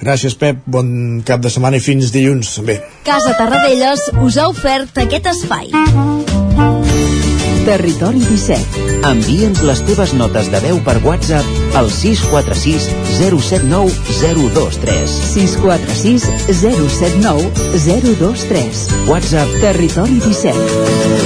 Gràcies, 0.00 0.34
Pep. 0.34 0.64
Bon 0.66 1.22
cap 1.26 1.40
de 1.40 1.50
setmana 1.52 1.78
i 1.78 1.84
fins 1.84 2.12
dilluns. 2.14 2.58
Bé. 2.66 2.80
Casa 3.06 3.34
Tarradellas 3.38 4.10
us 4.24 4.38
ha 4.38 4.48
ofert 4.50 4.98
aquest 5.04 5.26
espai. 5.30 5.70
Territori 7.64 8.20
17. 8.20 8.82
Envia'ns 9.08 9.62
les 9.64 9.80
teves 9.88 10.12
notes 10.18 10.50
de 10.52 10.60
veu 10.60 10.80
per 10.84 10.98
WhatsApp 11.04 11.76
al 11.80 11.88
646 11.88 12.90
079 13.16 13.88
023. 14.20 15.14
646 15.30 16.28
079 16.60 17.48
023. 17.86 18.84
WhatsApp 19.08 19.48
Territori 19.64 20.20
17. 20.20 21.24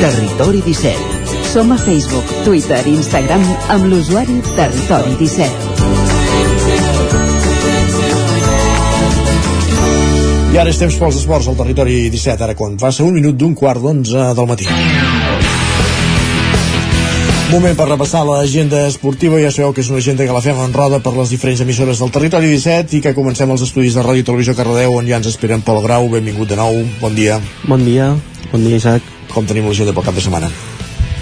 Territori 0.00 0.62
17. 0.66 1.19
Som 1.50 1.72
a 1.72 1.76
Facebook, 1.76 2.22
Twitter 2.44 2.78
i 2.86 2.92
Instagram 2.94 3.42
amb 3.74 3.88
l'usuari 3.90 4.36
Territori 4.54 5.16
17. 5.18 5.50
I 10.54 10.58
ara 10.62 10.70
és 10.70 10.78
temps 10.78 10.94
pels 10.94 11.18
esports 11.18 11.50
al 11.50 11.58
territori 11.58 12.06
17, 12.14 12.46
ara 12.46 12.54
quan 12.54 12.78
passa 12.78 13.02
un 13.02 13.18
minut 13.18 13.34
d'un 13.34 13.58
quart 13.58 13.82
d'onze 13.82 14.30
del 14.38 14.46
matí. 14.46 14.70
Moment 17.50 17.74
per 17.74 17.88
repassar 17.90 18.22
l'agenda 18.30 18.86
esportiva. 18.86 19.42
Ja 19.42 19.50
sabeu 19.50 19.74
que 19.74 19.82
és 19.82 19.90
una 19.90 19.98
agenda 19.98 20.22
que 20.22 20.38
la 20.38 20.46
fem 20.46 20.54
en 20.54 20.70
roda 20.70 21.02
per 21.02 21.18
les 21.18 21.34
diferents 21.34 21.66
emissores 21.66 21.98
del 21.98 22.14
territori 22.14 22.46
17 22.54 22.94
i 23.00 23.02
que 23.02 23.16
comencem 23.18 23.50
els 23.50 23.66
estudis 23.66 23.98
de 23.98 24.06
Ràdio 24.06 24.22
i 24.22 24.28
Televisió 24.30 24.54
Cardedeu 24.54 24.94
on 25.02 25.10
ja 25.10 25.18
ens 25.18 25.34
esperen 25.34 25.66
Pol 25.66 25.82
Grau. 25.82 26.06
Benvingut 26.14 26.54
de 26.54 26.62
nou. 26.62 26.84
Bon 27.02 27.10
dia. 27.10 27.42
Bon 27.66 27.82
dia. 27.82 28.14
Bon 28.52 28.62
dia, 28.62 28.76
Isaac. 28.78 29.02
Com 29.34 29.50
tenim 29.50 29.66
l'agenda 29.66 29.90
pel 29.90 30.06
cap 30.06 30.14
de 30.14 30.22
setmana? 30.22 30.69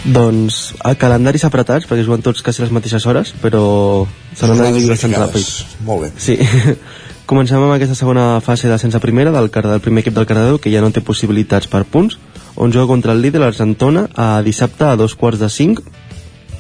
Doncs 0.05 0.75
a 0.85 0.95
calendaris 0.95 1.45
apretats, 1.49 1.89
perquè 1.89 2.05
juguen 2.07 2.23
tots 2.23 2.43
quasi 2.45 2.63
les 2.63 2.73
mateixes 2.75 3.05
hores, 3.07 3.35
però 3.43 4.07
se 4.35 4.47
n'han 4.47 4.63
anat 4.63 4.89
bastant 4.89 5.17
ràpid. 5.19 5.53
Molt 5.87 6.07
bé. 6.07 6.11
Sí. 6.23 6.39
Comencem 7.29 7.61
amb 7.61 7.75
aquesta 7.75 7.97
segona 7.99 8.39
fase 8.41 8.71
de 8.71 8.79
sense 8.81 9.01
primera 9.05 9.33
del, 9.35 9.51
del 9.53 9.83
primer 9.85 10.01
equip 10.01 10.15
del 10.17 10.25
Cardedeu, 10.25 10.61
que 10.63 10.73
ja 10.73 10.81
no 10.81 10.89
té 10.95 11.03
possibilitats 11.05 11.69
per 11.69 11.83
punts, 11.85 12.17
on 12.57 12.73
juga 12.73 12.89
contra 12.89 13.13
el 13.13 13.21
líder, 13.21 13.43
l'Argentona, 13.43 14.07
a 14.17 14.41
dissabte 14.43 14.87
a 14.89 14.97
dos 14.97 15.15
quarts 15.15 15.43
de 15.43 15.51
cinc. 15.53 15.83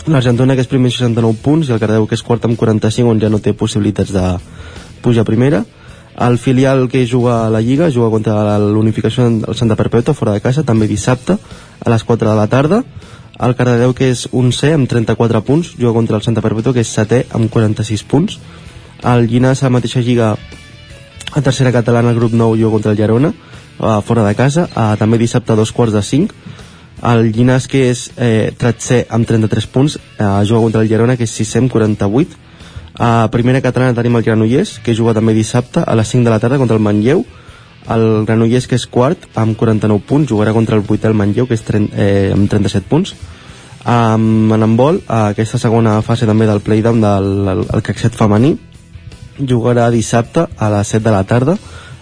L'Argentona, 0.07 0.55
que 0.55 0.67
és 0.67 0.69
primer 0.69 0.91
amb 0.91 0.99
69 0.99 1.41
punts, 1.43 1.71
i 1.71 1.73
el 1.73 1.81
Cardedeu, 1.81 2.05
que 2.11 2.19
és 2.19 2.23
quart 2.27 2.45
amb 2.45 2.59
45, 2.61 3.09
on 3.09 3.23
ja 3.23 3.33
no 3.33 3.41
té 3.41 3.55
possibilitats 3.57 4.13
de 4.13 4.27
pujar 5.01 5.25
a 5.25 5.31
primera. 5.31 5.65
El 6.19 6.37
filial 6.43 6.89
que 6.91 7.07
juga 7.07 7.47
a 7.47 7.51
la 7.51 7.63
Lliga 7.63 7.89
juga 7.95 8.11
contra 8.11 8.59
l'Unificació 8.59 9.29
del 9.31 9.55
Santa 9.55 9.77
Perpètua, 9.79 10.15
fora 10.19 10.35
de 10.35 10.43
casa, 10.43 10.67
també 10.67 10.89
dissabte, 10.91 11.39
a 11.79 11.91
les 11.91 12.05
4 12.05 12.29
de 12.29 12.37
la 12.37 12.49
tarda. 12.51 12.83
El 13.39 13.55
Cardedeu, 13.55 13.93
que 13.95 14.09
és 14.11 14.25
un 14.35 14.51
C 14.51 14.73
amb 14.75 14.89
34 14.91 15.41
punts, 15.47 15.75
juga 15.79 15.95
contra 15.95 16.19
el 16.19 16.25
Santa 16.27 16.43
Perpètua, 16.43 16.75
que 16.75 16.83
és 16.83 16.91
setè 16.91 17.23
amb 17.39 17.51
46 17.55 18.03
punts. 18.11 18.39
El 19.07 19.29
Llinàs, 19.31 19.63
a 19.63 19.69
la 19.69 19.77
mateixa 19.77 20.03
lliga, 20.03 20.33
a 21.31 21.43
tercera 21.43 21.71
catalana, 21.71 22.11
el 22.11 22.19
grup 22.19 22.35
9 22.35 22.59
juga 22.59 22.75
contra 22.75 22.93
el 22.93 22.99
Llerona, 22.99 23.31
uh, 23.31 24.01
fora 24.03 24.27
de 24.27 24.35
casa, 24.35 24.67
uh, 24.75 24.97
també 24.99 25.21
dissabte 25.23 25.55
a 25.55 25.57
dos 25.61 25.71
quarts 25.71 25.95
de 25.95 26.03
5. 26.03 26.35
El 27.07 27.31
Llinàs, 27.31 27.69
que 27.71 27.85
és 27.93 28.09
eh, 28.17 28.51
tretzer 28.59 29.05
amb 29.15 29.29
33 29.29 29.69
punts, 29.71 30.01
uh, 30.19 30.43
juga 30.43 30.65
contra 30.65 30.83
el 30.83 30.91
Llerona, 30.91 31.15
que 31.15 31.29
és 31.29 31.35
sisè 31.39 31.63
amb 31.63 31.71
48. 31.71 32.35
A 32.99 33.29
primera 33.31 33.63
catalana 33.63 33.95
tenim 33.95 34.19
el 34.19 34.25
Granollers, 34.27 34.81
que 34.83 34.97
juga 34.99 35.15
també 35.15 35.31
dissabte 35.37 35.85
a 35.87 35.95
les 35.95 36.11
5 36.11 36.27
de 36.27 36.33
la 36.35 36.41
tarda 36.43 36.59
contra 36.59 36.75
el 36.75 36.83
Manlleu. 36.83 37.23
El 37.95 38.25
Granollers, 38.29 38.67
que 38.69 38.77
és 38.77 38.87
quart, 38.91 39.29
amb 39.41 39.57
49 39.57 40.05
punts, 40.09 40.29
jugarà 40.31 40.53
contra 40.53 40.77
el 40.77 40.85
vuitè 40.85 41.09
el 41.09 41.17
Manlleu, 41.17 41.47
que 41.49 41.57
és 41.57 41.65
30, 41.65 41.97
eh, 41.97 42.31
amb 42.35 42.51
37 42.51 42.89
punts. 42.89 43.15
Um, 43.89 44.53
en 44.53 44.63
handbol, 44.67 45.01
a 45.09 45.29
aquesta 45.33 45.57
segona 45.57 46.01
fase 46.05 46.27
també 46.29 46.49
del 46.49 46.61
play-down 46.61 47.01
del 47.01 47.29
el, 47.55 47.63
el 47.73 47.85
caxet 47.87 48.17
femení, 48.19 48.59
jugarà 49.39 49.89
dissabte 49.95 50.49
a 50.59 50.71
les 50.75 50.93
7 50.93 51.05
de 51.07 51.15
la 51.15 51.25
tarda, 51.25 51.57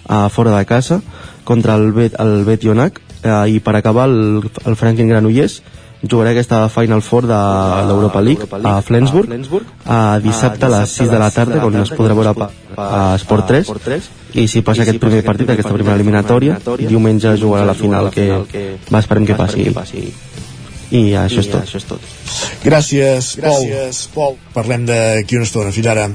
a 0.09 0.29
fora 0.31 0.57
de 0.57 0.65
casa, 0.67 1.01
contra 1.45 1.77
el 1.77 1.93
Bet, 1.93 2.17
el 2.19 2.45
Bet 2.49 2.65
Ionac, 2.65 3.01
eh, 3.23 3.43
i 3.55 3.61
per 3.61 3.77
acabar 3.77 4.09
el, 4.11 4.43
el 4.65 4.77
Franklin 4.77 5.13
Granollers 5.13 5.61
jugarà 6.03 6.31
aquesta 6.35 6.67
Final 6.69 7.03
Four 7.03 7.27
de 7.31 7.41
l'Europa 7.89 8.21
League 8.21 8.47
a 8.63 8.77
Flensburg 8.83 9.33
a 9.85 10.19
dissabte 10.23 10.67
a 10.67 10.73
les 10.75 10.97
6 11.01 11.11
de 11.11 11.19
la 11.19 11.31
tarda 11.31 11.65
on 11.67 11.81
es 11.81 11.93
podrà 11.97 12.15
veure 12.19 12.35
a 12.77 13.15
Esport 13.17 13.49
3 13.49 14.11
i 14.37 14.47
si 14.49 14.61
passa 14.61 14.85
aquest 14.85 15.01
primer 15.01 15.23
partit, 15.25 15.49
aquesta 15.51 15.73
primera 15.73 15.97
eliminatòria 15.97 16.61
diumenge 16.83 17.37
jugarà 17.41 17.65
la 17.65 17.75
final 17.75 18.11
que 18.13 18.29
va, 18.91 19.01
esperem 19.01 19.27
que 19.27 19.39
passi 19.39 19.71
i 20.91 21.17
això 21.19 21.43
és 21.43 21.49
tot, 21.51 21.63
això 21.65 21.81
és 21.81 21.87
tot. 21.89 22.03
Gràcies, 22.63 23.33
Pol. 23.43 23.65
Gràcies, 23.67 24.03
Pol. 24.15 24.37
Parlem 24.55 24.87
d'aquí 24.87 25.39
una 25.39 25.49
estona, 25.49 25.73
fins 25.75 25.89
ara. 25.91 26.07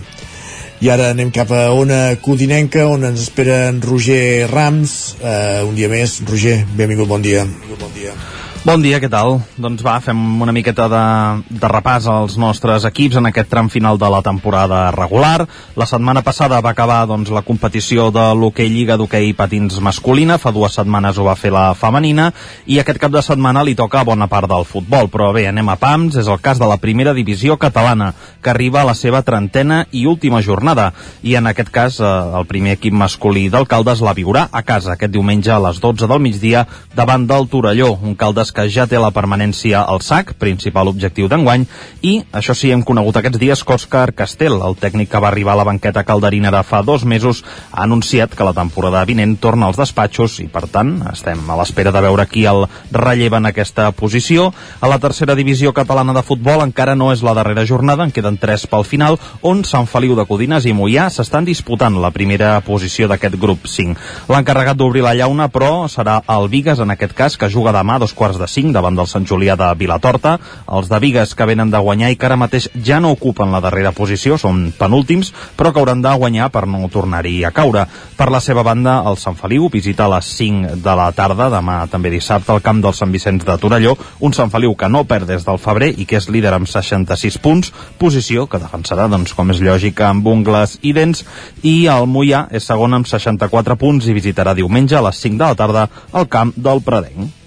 I 0.81 0.89
ara 0.89 1.11
anem 1.13 1.29
cap 1.35 1.51
a 1.53 1.65
Ona 1.77 2.15
Codinenca, 2.23 2.87
on 2.89 3.03
ens 3.11 3.27
espera 3.27 3.65
en 3.69 3.81
Roger 3.83 4.47
Rams. 4.49 4.95
Uh, 5.19 5.67
un 5.67 5.75
dia 5.77 5.91
més. 5.91 6.21
Roger, 6.29 6.61
benvingut, 6.77 7.11
bon 7.11 7.21
dia. 7.21 7.43
Benvingut, 7.45 7.83
bon 7.83 7.93
dia. 7.97 8.15
Bon 8.61 8.77
dia, 8.77 8.99
què 9.01 9.07
tal? 9.09 9.39
Doncs 9.57 9.81
va, 9.81 9.95
fem 10.05 10.19
una 10.45 10.53
miqueta 10.53 10.85
de, 10.85 11.05
de 11.49 11.69
repàs 11.71 12.05
als 12.05 12.35
nostres 12.37 12.83
equips 12.85 13.17
en 13.17 13.25
aquest 13.25 13.47
tram 13.49 13.71
final 13.73 13.97
de 13.97 14.05
la 14.13 14.19
temporada 14.21 14.83
regular. 14.93 15.47
La 15.73 15.87
setmana 15.89 16.21
passada 16.21 16.59
va 16.61 16.69
acabar 16.75 16.99
doncs, 17.09 17.31
la 17.33 17.41
competició 17.41 18.11
de 18.13 18.21
l'hoquei 18.37 18.69
Lliga 18.69 18.99
d'hoquei 19.01 19.33
patins 19.33 19.79
masculina, 19.81 20.37
fa 20.37 20.53
dues 20.53 20.77
setmanes 20.77 21.17
ho 21.17 21.25
va 21.25 21.33
fer 21.33 21.49
la 21.55 21.71
femenina, 21.73 22.27
i 22.69 22.77
aquest 22.77 22.99
cap 23.01 23.15
de 23.15 23.23
setmana 23.25 23.63
li 23.65 23.73
toca 23.73 24.03
bona 24.05 24.27
part 24.29 24.45
del 24.51 24.67
futbol. 24.69 25.09
Però 25.09 25.31
bé, 25.33 25.47
anem 25.49 25.73
a 25.73 25.79
PAMS, 25.81 26.19
és 26.21 26.29
el 26.29 26.37
cas 26.45 26.61
de 26.61 26.69
la 26.69 26.77
primera 26.77 27.15
divisió 27.17 27.57
catalana, 27.57 28.11
que 28.45 28.53
arriba 28.53 28.83
a 28.83 28.89
la 28.91 28.93
seva 28.93 29.23
trentena 29.25 29.87
i 29.89 30.05
última 30.05 30.43
jornada. 30.45 30.91
I 31.25 31.33
en 31.41 31.49
aquest 31.49 31.73
cas, 31.73 31.97
eh, 31.97 32.13
el 32.37 32.45
primer 32.45 32.77
equip 32.77 32.93
masculí 32.93 33.49
d'Alcaldes 33.49 34.05
la 34.05 34.13
viurà 34.13 34.45
a 34.53 34.61
casa 34.61 34.93
aquest 34.93 35.17
diumenge 35.17 35.49
a 35.49 35.59
les 35.65 35.81
12 35.81 36.05
del 36.05 36.21
migdia 36.21 36.67
davant 36.93 37.25
del 37.25 37.49
Torelló, 37.49 37.95
un 37.97 38.13
Caldes 38.13 38.50
que 38.55 38.67
ja 38.69 38.87
té 38.87 38.99
la 39.01 39.11
permanència 39.11 39.83
al 39.83 40.01
SAC, 40.01 40.35
principal 40.39 40.91
objectiu 40.91 41.27
d'enguany, 41.31 41.67
i, 42.01 42.15
això 42.31 42.55
sí, 42.57 42.71
hem 42.71 42.85
conegut 42.87 43.19
aquests 43.19 43.41
dies 43.41 43.63
que 43.63 43.75
Òscar 43.75 44.11
Castell, 44.15 44.59
el 44.61 44.77
tècnic 44.79 45.11
que 45.11 45.21
va 45.21 45.29
arribar 45.31 45.53
a 45.55 45.61
la 45.61 45.67
banqueta 45.67 46.03
calderina 46.07 46.51
fa 46.63 46.81
dos 46.83 47.05
mesos, 47.05 47.43
ha 47.71 47.83
anunciat 47.83 48.35
que 48.35 48.43
la 48.43 48.53
temporada 48.53 49.03
vinent 49.05 49.37
torna 49.39 49.67
als 49.67 49.79
despatxos 49.79 50.39
i, 50.43 50.47
per 50.51 50.65
tant, 50.71 50.97
estem 51.11 51.39
a 51.49 51.57
l'espera 51.59 51.93
de 51.93 52.01
veure 52.03 52.25
qui 52.27 52.45
el 52.49 52.65
relleva 52.91 53.39
en 53.39 53.49
aquesta 53.49 53.89
posició. 53.95 54.49
A 54.81 54.89
la 54.91 54.99
tercera 54.99 55.35
divisió 55.35 55.73
catalana 55.73 56.13
de 56.13 56.23
futbol 56.25 56.63
encara 56.65 56.95
no 56.95 57.11
és 57.13 57.23
la 57.23 57.35
darrera 57.37 57.65
jornada, 57.65 58.03
en 58.03 58.11
queden 58.11 58.37
tres 58.41 58.67
pel 58.67 58.85
final, 58.87 59.19
on 59.41 59.63
Sant 59.67 59.87
Feliu 59.87 60.17
de 60.17 60.25
Codines 60.27 60.67
i 60.67 60.75
Mollà 60.75 61.07
s'estan 61.09 61.47
disputant 61.47 61.97
la 62.01 62.11
primera 62.11 62.53
posició 62.65 63.07
d'aquest 63.07 63.37
grup 63.39 63.69
5. 63.69 63.97
L'encarregat 64.31 64.77
d'obrir 64.77 65.05
la 65.05 65.15
llauna, 65.15 65.47
però, 65.53 65.87
serà 65.87 66.19
el 66.27 66.49
Vigues, 66.51 66.81
en 66.83 66.91
aquest 66.91 67.15
cas, 67.17 67.37
que 67.37 67.49
juga 67.49 67.73
demà 67.75 67.95
a 67.95 68.03
dos 68.03 68.13
quarts 68.17 68.40
de 68.41 68.49
5 68.49 68.73
davant 68.75 68.97
del 68.97 69.07
Sant 69.07 69.27
Julià 69.29 69.55
de 69.59 69.69
Vilatorta. 69.77 70.37
Els 70.67 70.89
de 70.89 70.99
Vigues 71.03 71.35
que 71.37 71.47
venen 71.47 71.71
de 71.71 71.79
guanyar 71.79 72.11
i 72.11 72.17
que 72.17 72.27
ara 72.27 72.39
mateix 72.39 72.67
ja 72.83 72.99
no 72.99 73.13
ocupen 73.15 73.53
la 73.53 73.61
darrera 73.63 73.93
posició, 73.95 74.37
són 74.41 74.71
penúltims, 74.77 75.31
però 75.57 75.71
que 75.71 75.81
hauran 75.81 76.01
de 76.01 76.13
guanyar 76.17 76.49
per 76.51 76.65
no 76.67 76.81
tornar-hi 76.91 77.43
a 77.45 77.53
caure. 77.55 77.85
Per 78.17 78.29
la 78.33 78.41
seva 78.41 78.63
banda, 78.65 78.99
el 79.07 79.17
Sant 79.21 79.37
Feliu 79.39 79.69
visita 79.71 80.05
a 80.05 80.13
les 80.15 80.33
5 80.37 80.77
de 80.81 80.95
la 80.97 81.09
tarda, 81.15 81.49
demà 81.53 81.81
també 81.91 82.11
dissabte, 82.13 82.51
al 82.51 82.63
camp 82.65 82.81
del 82.83 82.97
Sant 82.97 83.13
Vicenç 83.13 83.45
de 83.47 83.57
Torelló, 83.61 83.95
un 84.19 84.33
Sant 84.37 84.51
Feliu 84.53 84.75
que 84.75 84.89
no 84.89 85.05
perd 85.09 85.29
des 85.29 85.45
del 85.47 85.61
febrer 85.61 85.91
i 85.97 86.07
que 86.09 86.17
és 86.19 86.29
líder 86.33 86.55
amb 86.57 86.69
66 86.69 87.37
punts, 87.43 87.73
posició 88.01 88.47
que 88.49 88.61
defensarà, 88.61 89.07
doncs, 89.11 89.35
com 89.37 89.53
és 89.53 89.61
lògica, 89.61 90.09
amb 90.09 90.27
ungles 90.27 90.77
i 90.81 90.95
dents, 90.97 91.25
i 91.61 91.85
el 91.91 92.09
Mollà 92.09 92.45
és 92.51 92.65
segon 92.67 92.97
amb 92.97 93.09
64 93.09 93.77
punts 93.81 94.07
i 94.07 94.17
visitarà 94.17 94.55
diumenge 94.57 94.97
a 94.97 95.05
les 95.09 95.21
5 95.21 95.37
de 95.37 95.45
la 95.51 95.59
tarda 95.59 95.87
al 96.11 96.27
camp 96.31 96.55
del 96.57 96.83
Predenc. 96.85 97.40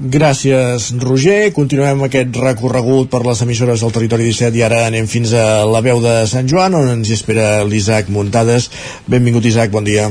Gràcies, 0.00 0.94
Roger. 0.96 1.50
Continuem 1.52 2.06
aquest 2.06 2.32
recorregut 2.40 3.10
per 3.12 3.20
les 3.26 3.42
emissores 3.44 3.82
del 3.84 3.92
Territori 3.92 4.24
17 4.30 4.56
i 4.56 4.62
ara 4.64 4.86
anem 4.86 5.04
fins 5.04 5.34
a 5.36 5.66
la 5.68 5.82
veu 5.84 6.00
de 6.00 6.22
Sant 6.24 6.48
Joan, 6.48 6.72
on 6.78 6.88
ens 6.88 7.10
espera 7.12 7.66
l'Isaac 7.68 8.08
Muntades. 8.08 8.70
Benvingut, 9.04 9.44
Isaac, 9.44 9.68
bon 9.68 9.84
dia. 9.84 10.08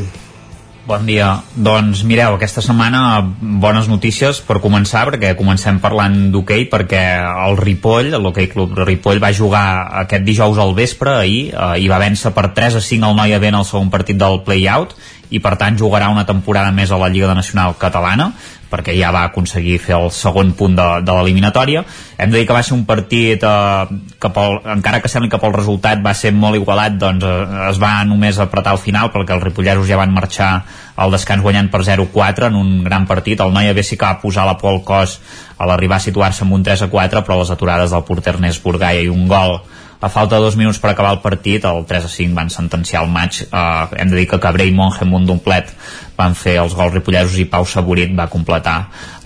Bon 0.86 1.10
dia. 1.10 1.32
Doncs 1.58 2.04
mireu, 2.06 2.38
aquesta 2.38 2.62
setmana 2.62 3.02
bones 3.42 3.90
notícies 3.90 4.44
per 4.46 4.60
començar, 4.62 5.08
perquè 5.10 5.34
comencem 5.38 5.82
parlant 5.82 6.20
d'hoquei, 6.36 6.68
perquè 6.70 7.04
el 7.48 7.58
Ripoll, 7.58 8.14
l'Hockey 8.14 8.50
Club 8.54 8.78
Ripoll, 8.86 9.22
va 9.22 9.34
jugar 9.34 9.66
aquest 10.06 10.26
dijous 10.26 10.62
al 10.62 10.78
vespre, 10.78 11.18
ahir, 11.18 11.44
eh, 11.50 11.82
i 11.82 11.90
va 11.90 12.02
vèncer 12.02 12.30
per 12.38 12.52
3 12.54 12.78
a 12.78 12.82
5 12.82 13.10
al 13.10 13.18
Noia 13.18 13.42
Ben 13.42 13.58
al 13.58 13.66
segon 13.66 13.90
partit 13.90 14.22
del 14.22 14.44
play-out, 14.46 14.94
i 15.30 15.42
per 15.42 15.58
tant 15.62 15.78
jugarà 15.78 16.10
una 16.10 16.26
temporada 16.26 16.72
més 16.74 16.90
a 16.90 16.98
la 16.98 17.10
Lliga 17.10 17.36
Nacional 17.38 17.76
Catalana 17.78 18.32
perquè 18.70 18.94
ja 18.98 19.12
va 19.16 19.26
aconseguir 19.28 19.80
fer 19.82 19.96
el 19.98 20.12
segon 20.14 20.54
punt 20.58 20.76
de, 20.78 20.88
de 21.06 21.16
l'eliminatòria. 21.16 21.84
Hem 22.18 22.32
de 22.32 22.40
dir 22.40 22.48
que 22.48 22.56
va 22.56 22.64
ser 22.66 22.76
un 22.78 22.86
partit 22.90 23.44
eh, 23.44 23.98
que 24.22 24.32
pel, 24.36 24.60
encara 24.76 25.02
que 25.02 25.12
sembli 25.12 25.32
que 25.32 25.42
pel 25.42 25.56
resultat 25.56 26.04
va 26.06 26.14
ser 26.18 26.32
molt 26.36 26.60
igualat, 26.60 27.00
doncs 27.02 27.26
eh, 27.26 27.66
es 27.70 27.82
va 27.82 27.96
només 28.10 28.40
apretar 28.40 28.76
al 28.76 28.84
final 28.84 29.12
perquè 29.14 29.36
els 29.38 29.46
ripolleros 29.48 29.90
ja 29.90 30.00
van 30.00 30.14
marxar 30.14 30.52
al 31.00 31.16
descans 31.16 31.44
guanyant 31.44 31.72
per 31.72 31.82
0-4 31.88 32.50
en 32.50 32.60
un 32.60 32.72
gran 32.86 33.08
partit. 33.10 33.42
El 33.42 33.56
Noia 33.56 33.76
sí 33.84 33.98
que 33.98 34.06
va 34.06 34.22
posar 34.22 34.46
la 34.46 34.58
por 34.60 34.74
al 34.74 34.84
cos 34.84 35.20
a 35.58 35.68
l'arribar 35.68 35.98
a 35.98 36.06
situar-se 36.06 36.46
amb 36.46 36.56
un 36.56 36.64
3-4, 36.64 37.24
però 37.26 37.40
les 37.40 37.52
aturades 37.52 37.92
del 37.92 38.06
porter 38.08 38.36
Ernest 38.36 38.64
Burgaia 38.64 39.02
i 39.04 39.12
un 39.12 39.28
gol 39.28 39.60
a 40.02 40.10
falta 40.10 40.38
de 40.38 40.42
dos 40.42 40.56
minuts 40.56 40.80
per 40.80 40.94
acabar 40.94 41.12
el 41.12 41.20
partit, 41.20 41.66
el 41.68 41.84
3 41.86 42.06
a 42.08 42.12
5 42.12 42.36
van 42.36 42.50
sentenciar 42.50 43.04
el 43.04 43.10
maig. 43.12 43.42
Eh, 43.44 43.88
hem 44.00 44.12
de 44.12 44.22
dir 44.22 44.28
que 44.32 44.40
Cabré 44.40 44.70
i 44.70 44.76
Monge 44.76 45.04
amb 45.04 45.18
un 45.20 45.26
domplet 45.28 45.74
van 46.18 46.36
fer 46.36 46.56
els 46.62 46.76
gols 46.76 46.94
ripollesos 46.96 47.36
i 47.40 47.48
Pau 47.52 47.68
Saborit 47.68 48.16
va 48.16 48.30
completar 48.32 48.78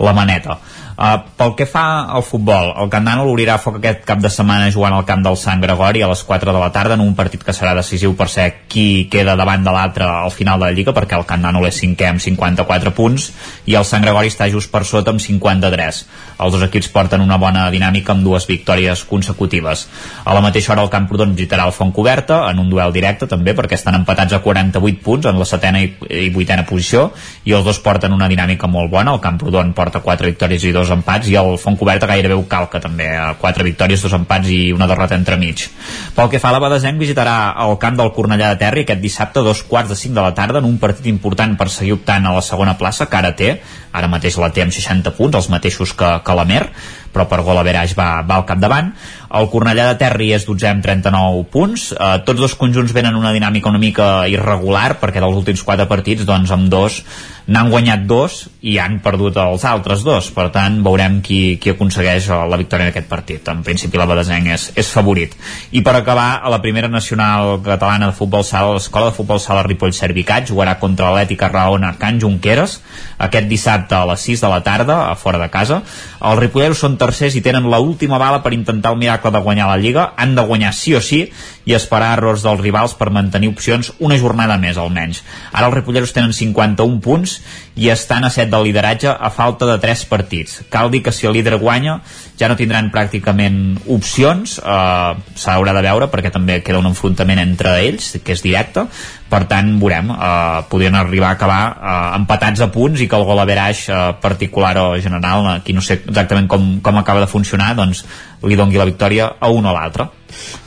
la 0.02 0.14
maneta. 0.16 0.58
Uh, 0.94 1.18
pel 1.34 1.56
que 1.58 1.66
fa 1.66 2.06
al 2.06 2.22
futbol, 2.22 2.68
el 2.78 2.90
Candano 2.90 3.24
l'obrirà 3.26 3.56
foc 3.58 3.80
aquest 3.80 4.04
cap 4.06 4.20
de 4.22 4.30
setmana 4.30 4.70
jugant 4.70 4.94
al 4.94 5.06
camp 5.08 5.24
del 5.24 5.34
Sant 5.40 5.62
Gregori 5.62 6.04
a 6.06 6.10
les 6.10 6.22
4 6.22 6.52
de 6.54 6.60
la 6.62 6.70
tarda 6.70 6.94
en 6.94 7.02
un 7.02 7.16
partit 7.18 7.42
que 7.42 7.54
serà 7.56 7.72
decisiu 7.74 8.14
per 8.14 8.28
ser 8.30 8.46
qui 8.70 9.08
queda 9.10 9.34
davant 9.34 9.64
de 9.66 9.74
l'altre 9.74 10.06
al 10.06 10.30
final 10.30 10.60
de 10.60 10.68
la 10.68 10.76
Lliga 10.76 10.94
perquè 10.94 11.18
el 11.18 11.26
Candano 11.26 11.64
és 11.66 11.80
cinquè 11.82 12.12
amb 12.12 12.22
54 12.22 12.94
punts 12.94 13.30
i 13.66 13.74
el 13.74 13.86
Sant 13.88 14.06
Gregori 14.06 14.30
està 14.30 14.46
just 14.52 14.70
per 14.70 14.84
sota 14.86 15.10
amb 15.10 15.22
53. 15.24 15.98
Els 16.44 16.54
dos 16.54 16.62
equips 16.66 16.90
porten 16.94 17.22
una 17.24 17.40
bona 17.42 17.66
dinàmica 17.74 18.14
amb 18.14 18.22
dues 18.22 18.46
victòries 18.46 19.02
consecutives. 19.08 19.86
A 20.24 20.34
la 20.34 20.42
mateixa 20.44 20.72
hora 20.74 20.86
el 20.86 20.92
Camprodon 20.94 21.34
visitarà 21.34 21.66
el 21.66 21.74
Fontcoberta 21.74 22.44
en 22.50 22.62
un 22.62 22.70
duel 22.70 22.94
directe 22.94 23.26
també 23.30 23.54
perquè 23.54 23.78
estan 23.78 23.98
empatats 23.98 24.34
a 24.34 24.42
48 24.46 25.02
punts 25.02 25.26
en 25.30 25.38
la 25.38 25.48
setena 25.48 25.82
i, 25.82 26.30
vuitena 26.34 26.66
posició 26.68 27.08
i 27.44 27.54
els 27.54 27.66
dos 27.66 27.82
porten 27.82 28.14
una 28.14 28.30
dinàmica 28.30 28.70
molt 28.70 28.90
bona. 28.94 29.14
El 29.14 29.22
Camprodon 29.24 29.74
porta 29.74 30.02
4 30.04 30.30
victòries 30.30 30.64
i 30.64 30.74
dos 30.74 30.83
dos 30.84 30.92
empats 30.94 31.28
i 31.32 31.36
el 31.40 31.56
Fontcoberta 31.60 32.08
gairebé 32.10 32.36
ho 32.36 32.44
calca 32.48 32.80
també, 32.82 33.08
quatre 33.40 33.64
victòries, 33.66 34.04
dos 34.04 34.14
empats 34.16 34.50
i 34.52 34.72
una 34.76 34.88
derrota 34.90 35.16
entremig. 35.16 35.66
Pel 36.14 36.30
que 36.30 36.40
fa 36.42 36.52
a 36.52 36.56
la 36.56 36.62
Badesenc 36.62 37.00
visitarà 37.00 37.36
el 37.64 37.76
camp 37.82 37.96
del 37.98 38.12
Cornellà 38.14 38.52
de 38.52 38.60
Terri 38.60 38.84
aquest 38.84 39.00
dissabte 39.02 39.40
a 39.40 39.46
dos 39.46 39.64
quarts 39.68 39.94
de 39.94 39.98
cinc 39.98 40.14
de 40.14 40.24
la 40.24 40.34
tarda 40.36 40.60
en 40.60 40.68
un 40.68 40.76
partit 40.82 41.08
important 41.10 41.56
per 41.58 41.70
seguir 41.72 41.96
optant 41.96 42.28
a 42.28 42.34
la 42.36 42.44
segona 42.44 42.76
plaça 42.78 43.08
que 43.08 43.20
ara 43.20 43.32
té, 43.36 43.56
ara 43.94 44.10
mateix 44.10 44.36
la 44.42 44.52
té 44.52 44.64
amb 44.64 44.74
60 44.74 45.14
punts, 45.16 45.40
els 45.40 45.50
mateixos 45.50 45.94
que, 45.96 46.10
que 46.24 46.36
la 46.36 46.46
Mer, 46.48 46.66
però 47.14 47.28
per 47.30 47.42
gol 47.46 47.60
a 47.60 47.64
Veraix 47.66 47.94
va, 47.98 48.08
va 48.26 48.40
al 48.40 48.48
capdavant. 48.48 48.90
El 49.34 49.48
Cornellà 49.50 49.88
de 49.90 49.98
Terri 49.98 50.32
és 50.34 50.46
12 50.46 50.68
amb 50.70 50.84
39 50.84 51.46
punts. 51.54 51.88
Eh, 51.94 52.10
tots 52.26 52.42
dos 52.42 52.58
conjunts 52.58 52.94
venen 52.94 53.16
una 53.18 53.32
dinàmica 53.34 53.70
una 53.70 53.82
mica 53.82 54.10
irregular, 54.30 54.98
perquè 55.00 55.22
dels 55.22 55.38
últims 55.38 55.62
quatre 55.66 55.88
partits, 55.90 56.26
doncs 56.26 56.52
amb 56.54 56.70
dos 56.72 57.02
n'han 57.44 57.68
guanyat 57.68 58.06
dos 58.08 58.46
i 58.64 58.78
han 58.80 59.00
perdut 59.04 59.36
els 59.40 59.64
altres 59.68 60.04
dos. 60.04 60.30
Per 60.32 60.46
tant, 60.54 60.78
veurem 60.84 61.18
qui, 61.24 61.56
qui 61.60 61.74
aconsegueix 61.74 62.30
la 62.32 62.58
victòria 62.60 62.88
en 62.88 62.92
aquest 62.94 63.08
partit. 63.10 63.48
En 63.52 63.60
principi 63.66 64.00
la 64.00 64.08
Badesenc 64.08 64.48
és, 64.54 64.68
és 64.80 64.92
favorit. 64.92 65.34
I 65.76 65.82
per 65.84 65.96
acabar, 65.98 66.40
a 66.40 66.52
la 66.52 66.62
primera 66.64 66.88
nacional 66.88 67.58
catalana 67.64 68.10
de 68.10 68.16
futbol 68.16 68.46
sala, 68.46 68.72
l'escola 68.78 69.10
de 69.10 69.16
futbol 69.18 69.42
sala 69.42 69.64
Ripoll 69.66 69.92
Servicat 69.96 70.48
jugarà 70.48 70.78
contra 70.80 71.12
l'Ètica 71.16 71.50
Raona 71.52 71.94
Can 72.00 72.22
Junqueras 72.22 72.78
aquest 73.18 73.48
dissabte 73.50 73.96
a 73.96 74.06
les 74.08 74.24
6 74.24 74.44
de 74.44 74.50
la 74.50 74.62
tarda, 74.64 74.98
a 75.10 75.14
fora 75.14 75.38
de 75.38 75.50
casa. 75.52 75.82
Els 76.24 76.40
ripolleros 76.40 76.80
són 76.80 76.96
tercers 77.04 77.36
i 77.36 77.42
tenen 77.44 77.68
l 77.68 77.80
última 77.84 78.18
bala 78.18 78.40
per 78.42 78.54
intentar 78.56 78.94
el 78.94 79.00
miracle 79.02 79.30
de 79.30 79.42
guanyar 79.44 79.68
la 79.68 79.76
Lliga. 79.80 80.12
Han 80.16 80.34
de 80.34 80.44
guanyar 80.48 80.72
sí 80.72 80.94
o 80.96 81.02
sí 81.04 81.26
i 81.64 81.76
esperar 81.76 82.14
errors 82.18 82.44
dels 82.44 82.60
rivals 82.60 82.96
per 82.96 83.10
mantenir 83.12 83.50
opcions 83.52 83.92
una 83.98 84.18
jornada 84.20 84.56
més 84.60 84.80
almenys. 84.80 85.22
Ara 85.52 85.68
els 85.68 85.78
ripolleros 85.78 86.12
tenen 86.16 86.32
51 86.36 87.00
punts 87.04 87.38
i 87.76 87.90
estan 87.92 88.24
a 88.24 88.30
7 88.30 88.50
del 88.52 88.68
lideratge 88.68 89.10
a 89.12 89.30
falta 89.30 89.66
de 89.68 89.78
3 89.82 90.04
partits. 90.10 90.62
Cal 90.70 90.90
dir 90.92 91.02
que 91.02 91.12
si 91.12 91.26
el 91.26 91.34
líder 91.36 91.58
guanya 91.58 92.00
ja 92.38 92.48
no 92.48 92.56
tindran 92.58 92.90
pràcticament 92.94 93.80
opcions, 93.88 94.58
eh, 94.58 95.12
s'haurà 95.36 95.74
de 95.76 95.84
veure 95.84 96.10
perquè 96.12 96.32
també 96.32 96.60
queda 96.62 96.80
un 96.82 96.90
enfrontament 96.92 97.40
entre 97.42 97.78
ells, 97.82 98.14
que 98.24 98.36
és 98.36 98.42
directe, 98.44 98.86
per 99.34 99.42
tant 99.50 99.72
veurem, 99.80 100.12
eh, 100.14 100.62
podrien 100.70 100.94
arribar 100.94 101.32
a 101.32 101.38
acabar 101.38 101.60
eh, 101.74 102.16
empatats 102.20 102.62
a 102.62 102.70
punts 102.74 103.02
i 103.02 103.08
que 103.10 103.18
el 103.18 103.26
gol 103.26 103.42
a 103.42 103.46
veraix 103.48 103.88
eh, 103.88 104.00
particular 104.22 104.74
o 104.84 104.86
general, 105.02 105.48
aquí 105.56 105.74
no 105.74 105.82
sé 105.82 105.98
exactament 106.04 106.46
com, 106.50 106.68
com 106.84 107.00
acaba 107.00 107.24
de 107.24 107.30
funcionar, 107.30 107.72
doncs 107.78 108.04
li 108.44 108.58
dongui 108.60 108.78
la 108.78 108.86
victòria 108.86 109.32
a 109.40 109.50
un 109.50 109.66
o 109.66 109.74
l'altre. 109.74 110.06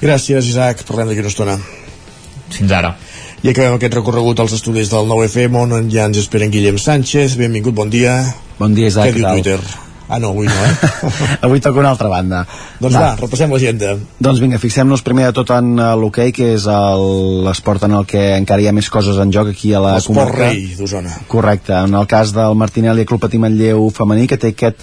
Gràcies, 0.02 0.52
Isaac. 0.52 0.84
Parlem 0.88 1.12
d'aquí 1.12 1.24
una 1.24 1.32
estona. 1.32 1.58
Fins 2.52 2.76
ara. 2.76 2.96
I 3.46 3.52
acabem 3.52 3.78
aquest 3.78 4.00
recorregut 4.00 4.40
als 4.42 4.56
estudis 4.58 4.92
del 4.92 5.08
9FM 5.08 5.60
on 5.64 5.92
ja 5.94 6.08
ens 6.10 6.24
esperen 6.26 6.52
Guillem 6.52 6.80
Sánchez. 6.82 7.38
Benvingut, 7.40 7.76
bon 7.78 7.92
dia. 7.94 8.20
Bon 8.58 8.74
dia, 8.74 8.90
Isaac. 8.90 9.14
Què 9.14 9.22
diu 9.22 9.30
Twitter? 9.38 9.87
Ah, 10.10 10.20
no, 10.24 10.30
avui 10.32 10.48
no, 10.48 10.54
eh? 10.54 10.76
avui 11.46 11.60
toca 11.60 11.80
una 11.82 11.90
altra 11.92 12.08
banda. 12.08 12.46
doncs 12.80 12.96
va, 12.96 13.02
va 13.02 13.16
repassem 13.20 13.52
l'agenda. 13.52 13.98
Doncs 14.24 14.40
vinga, 14.40 14.58
fixem-nos 14.62 15.02
primer 15.04 15.26
de 15.28 15.34
tot 15.36 15.52
en 15.52 15.74
uh, 15.76 15.90
l'hoquei, 16.00 16.32
que 16.32 16.54
és 16.56 16.68
el- 16.72 17.44
l'esport 17.44 17.84
en 17.84 17.98
el 18.00 18.06
que 18.08 18.22
encara 18.38 18.62
hi 18.64 18.70
ha 18.70 18.76
més 18.78 18.88
coses 18.90 19.20
en 19.20 19.34
joc 19.36 19.52
aquí 19.52 19.74
a 19.76 19.82
la 19.84 19.98
L'esport 19.98 20.30
comarca. 20.32 20.48
rei 20.54 20.76
d'Osona. 20.80 21.12
Correcte, 21.28 21.74
en 21.76 21.94
el 22.00 22.08
cas 22.08 22.32
del 22.34 22.56
Martinelli 22.56 23.04
Club 23.06 23.20
Patí 23.26 23.38
Manlleu 23.38 23.90
femení 23.92 24.28
que 24.32 24.38
té 24.40 24.54
aquest 24.56 24.80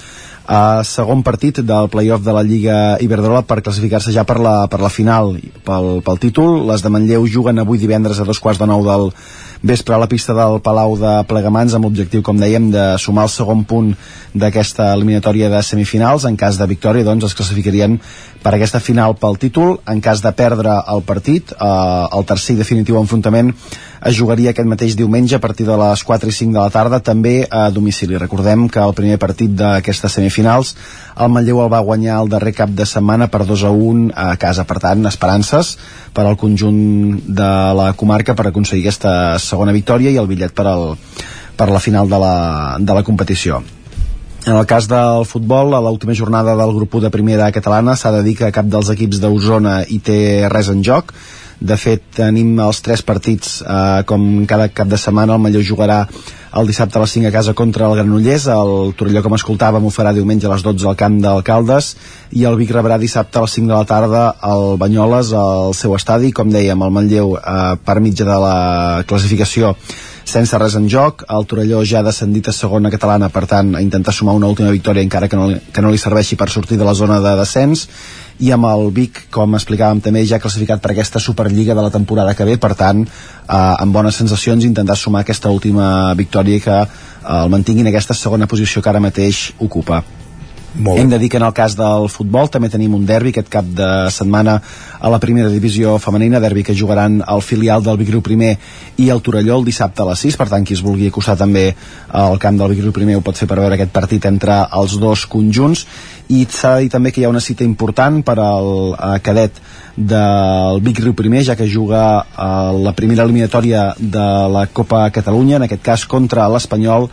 uh, 0.49 0.83
segon 0.85 1.23
partit 1.23 1.61
del 1.65 1.89
playoff 1.93 2.25
de 2.25 2.35
la 2.37 2.43
Lliga 2.47 2.77
Iberdrola 3.01 3.45
per 3.49 3.63
classificar-se 3.63 4.13
ja 4.15 4.25
per 4.29 4.39
la, 4.43 4.55
per 4.71 4.81
la 4.83 4.93
final 4.93 5.35
pel, 5.65 6.01
pel 6.05 6.21
títol, 6.21 6.63
les 6.69 6.85
de 6.85 6.93
Manlleu 6.93 7.27
juguen 7.31 7.63
avui 7.63 7.81
divendres 7.81 8.21
a 8.21 8.29
dos 8.29 8.41
quarts 8.41 8.61
de 8.61 8.69
nou 8.71 8.85
del 8.87 9.11
vespre 9.65 9.95
a 9.95 9.99
la 9.99 10.09
pista 10.09 10.35
del 10.37 10.61
Palau 10.61 10.99
de 11.01 11.13
Plegamans 11.29 11.73
amb 11.75 11.89
l'objectiu, 11.89 12.21
com 12.23 12.37
dèiem, 12.37 12.69
de 12.75 12.85
sumar 13.01 13.25
el 13.25 13.33
segon 13.33 13.65
punt 13.65 13.95
d'aquesta 14.37 14.91
eliminatòria 14.93 15.49
de 15.49 15.63
semifinals. 15.65 16.27
En 16.29 16.37
cas 16.37 16.59
de 16.61 16.69
victòria, 16.69 17.07
doncs, 17.07 17.25
es 17.31 17.37
classificarien 17.39 17.97
per 18.45 18.53
aquesta 18.55 18.81
final 18.81 19.17
pel 19.17 19.39
títol. 19.41 19.79
En 19.89 20.03
cas 20.05 20.21
de 20.21 20.31
perdre 20.37 20.77
el 20.93 21.03
partit, 21.03 21.53
eh, 21.53 22.07
el 22.13 22.25
tercer 22.29 22.55
i 22.55 22.61
definitiu 22.61 22.99
enfrontament 23.01 23.55
es 24.05 24.19
jugaria 24.19 24.51
aquest 24.53 24.69
mateix 24.69 24.97
diumenge 24.99 25.37
a 25.37 25.41
partir 25.41 25.65
de 25.65 25.77
les 25.81 26.03
4 26.05 26.29
i 26.29 26.33
5 26.39 26.53
de 26.53 26.61
la 26.61 26.71
tarda, 26.71 27.01
també 27.01 27.47
a 27.51 27.71
domicili. 27.71 28.19
Recordem 28.21 28.69
que 28.69 28.83
el 28.85 28.93
primer 28.93 29.17
partit 29.19 29.55
d'aquestes 29.57 30.13
semifinals 30.13 30.75
el 31.17 31.31
Manlleu 31.33 31.63
el 31.65 31.73
va 31.73 31.81
guanyar 31.81 32.19
el 32.21 32.29
darrer 32.29 32.53
cap 32.53 32.69
de 32.69 32.85
setmana 32.85 33.31
per 33.33 33.47
2 33.49 33.65
a 33.65 33.71
1 33.71 34.11
a 34.15 34.37
casa. 34.37 34.67
Per 34.69 34.77
tant, 34.79 35.07
esperances 35.07 35.79
per 36.13 36.27
al 36.27 36.37
conjunt 36.37 37.23
de 37.25 37.53
la 37.81 37.93
comarca 37.97 38.35
per 38.35 38.51
aconseguir 38.51 38.85
aquesta 38.85 39.39
segona 39.39 39.73
victòria 39.73 40.13
i 40.13 40.21
el 40.21 40.29
bitllet 40.29 40.53
per, 40.53 40.67
al, 40.69 40.99
per 41.57 41.71
la 41.73 41.81
final 41.81 42.13
de 42.13 42.21
la, 42.21 42.35
de 42.79 43.01
la 43.01 43.03
competició. 43.03 43.63
En 44.45 44.57
el 44.57 44.67
cas 44.69 44.85
del 44.85 45.25
futbol, 45.25 45.73
a 45.73 45.81
l'última 45.81 46.13
jornada 46.13 46.53
del 46.53 46.75
grup 46.77 46.99
1 46.99 47.07
de 47.07 47.11
primera 47.11 47.47
catalana 47.51 47.95
s'ha 47.97 48.11
de 48.13 48.21
dir 48.27 48.35
que 48.37 48.53
cap 48.53 48.67
dels 48.69 48.91
equips 48.93 49.23
d'Osona 49.23 49.79
hi 49.89 50.03
té 50.05 50.19
res 50.53 50.69
en 50.69 50.83
joc. 50.85 51.15
De 51.65 51.79
fet, 51.81 52.03
tenim 52.13 52.59
els 52.61 52.83
tres 52.85 53.01
partits 53.01 53.63
eh, 53.63 54.03
com 54.05 54.45
cada 54.45 54.67
cap 54.69 54.91
de 54.91 54.99
setmana. 55.01 55.39
El 55.39 55.41
Malló 55.41 55.63
jugarà 55.65 56.03
el 56.61 56.69
dissabte 56.69 56.99
a 56.99 57.05
les 57.07 57.15
5 57.17 57.31
a 57.31 57.33
casa 57.33 57.55
contra 57.57 57.89
el 57.89 57.97
Granollers. 57.97 58.45
El 58.53 58.93
Torelló, 58.99 59.23
com 59.25 59.39
escoltàvem, 59.39 59.87
ho 59.87 59.93
farà 59.95 60.13
diumenge 60.13 60.45
a 60.45 60.53
les 60.53 60.67
12 60.67 60.91
al 60.91 60.99
camp 61.01 61.17
d'Alcaldes. 61.25 61.95
I 62.37 62.45
el 62.45 62.61
Vic 62.61 62.75
rebrà 62.77 63.01
dissabte 63.01 63.41
a 63.41 63.47
les 63.47 63.57
5 63.57 63.71
de 63.71 63.79
la 63.79 63.89
tarda 63.89 64.27
al 64.45 64.77
Banyoles, 64.77 65.33
al 65.33 65.73
seu 65.79 65.97
estadi. 65.97 66.35
Com 66.37 66.53
dèiem, 66.53 66.85
el 66.85 66.93
Manlleu, 66.99 67.39
eh, 67.39 67.77
per 67.81 67.97
mitja 68.05 68.29
de 68.29 68.37
la 68.45 68.59
classificació, 69.09 69.73
sense 70.25 70.59
res 70.59 70.75
en 70.79 70.89
joc, 70.91 71.25
el 71.31 71.47
Torelló 71.47 71.83
ja 71.85 72.01
ha 72.01 72.07
descendit 72.07 72.49
a 72.49 72.55
segona 72.57 72.91
catalana, 72.91 73.29
per 73.33 73.45
tant, 73.51 73.75
a 73.77 73.83
intentar 73.85 74.15
sumar 74.15 74.35
una 74.35 74.49
última 74.49 74.73
victòria 74.73 75.05
encara 75.05 75.29
que 75.29 75.37
no, 75.37 75.51
que 75.73 75.85
no 75.85 75.93
li 75.93 76.01
serveixi 76.01 76.37
per 76.41 76.51
sortir 76.51 76.79
de 76.81 76.89
la 76.89 76.95
zona 76.95 77.21
de 77.21 77.37
descens, 77.39 77.87
i 78.41 78.51
amb 78.55 78.67
el 78.67 78.89
Vic, 78.95 79.27
com 79.35 79.55
explicàvem 79.55 80.01
també, 80.03 80.25
ja 80.27 80.41
classificat 80.43 80.83
per 80.83 80.95
aquesta 80.95 81.23
Superliga 81.23 81.77
de 81.77 81.85
la 81.87 81.93
temporada 81.95 82.35
que 82.35 82.49
ve, 82.49 82.59
per 82.59 82.75
tant, 82.75 83.05
eh, 83.05 83.55
amb 83.55 83.95
bones 83.95 84.17
sensacions, 84.17 84.65
intentar 84.65 84.97
sumar 84.99 85.23
aquesta 85.23 85.53
última 85.55 86.15
victòria 86.19 86.61
que 86.61 86.83
eh, 86.83 86.89
el 87.39 87.55
mantinguin 87.55 87.93
aquesta 87.93 88.17
segona 88.19 88.51
posició 88.51 88.83
que 88.83 88.91
ara 88.91 89.05
mateix 89.05 89.51
ocupa. 89.61 90.03
Molt 90.75 90.99
Hem 90.99 91.11
de 91.11 91.19
dir 91.23 91.29
que 91.31 91.37
en 91.39 91.45
el 91.47 91.53
cas 91.55 91.77
del 91.79 92.09
futbol 92.11 92.49
també 92.51 92.67
tenim 92.67 92.97
un 92.97 93.05
derbi 93.07 93.31
aquest 93.31 93.47
cap 93.53 93.67
de 93.79 93.89
setmana 94.11 94.57
a 94.99 95.11
la 95.13 95.21
primera 95.23 95.47
divisió 95.53 95.93
femenina, 96.03 96.41
derbi 96.43 96.65
que 96.67 96.75
jugaran 96.75 97.21
el 97.23 97.43
filial 97.47 97.85
del 97.85 98.01
Vigriu 98.01 98.25
primer 98.27 98.57
i 98.99 99.07
el 99.15 99.23
Torelló 99.23 99.61
el 99.61 99.69
dissabte 99.69 100.03
a 100.03 100.09
les 100.09 100.25
6, 100.27 100.39
per 100.41 100.49
tant 100.51 100.67
qui 100.67 100.75
es 100.75 100.83
vulgui 100.83 101.13
acostar 101.13 101.37
també 101.39 101.69
al 102.11 102.41
camp 102.43 102.59
del 102.59 102.75
Vigriu 102.75 102.91
primer 102.97 103.21
ho 103.21 103.23
pot 103.23 103.39
fer 103.39 103.47
per 103.47 103.61
veure 103.61 103.79
aquest 103.79 103.95
partit 103.95 104.27
entre 104.27 104.65
els 104.75 104.99
dos 104.99 105.29
conjunts. 105.31 105.85
I 106.35 106.43
s'ha 106.51 106.75
de 106.75 106.89
dir 106.89 106.91
també 106.91 107.13
que 107.13 107.23
hi 107.23 107.29
ha 107.29 107.31
una 107.31 107.45
cita 107.45 107.63
important 107.63 108.25
per 108.27 108.39
al 108.43 108.97
eh, 108.97 109.13
cadet 109.23 109.61
del 109.95 110.83
Vic 110.83 111.05
Riu 111.05 111.15
primer, 111.15 111.45
ja 111.47 111.55
que 111.55 111.71
juga 111.71 112.25
a 112.35 112.73
la 112.75 112.97
primera 112.99 113.23
eliminatòria 113.23 113.93
de 113.99 114.27
la 114.51 114.67
Copa 114.67 115.07
Catalunya, 115.15 115.61
en 115.61 115.69
aquest 115.69 115.87
cas 115.87 116.09
contra 116.11 116.49
l'Espanyol 116.51 117.07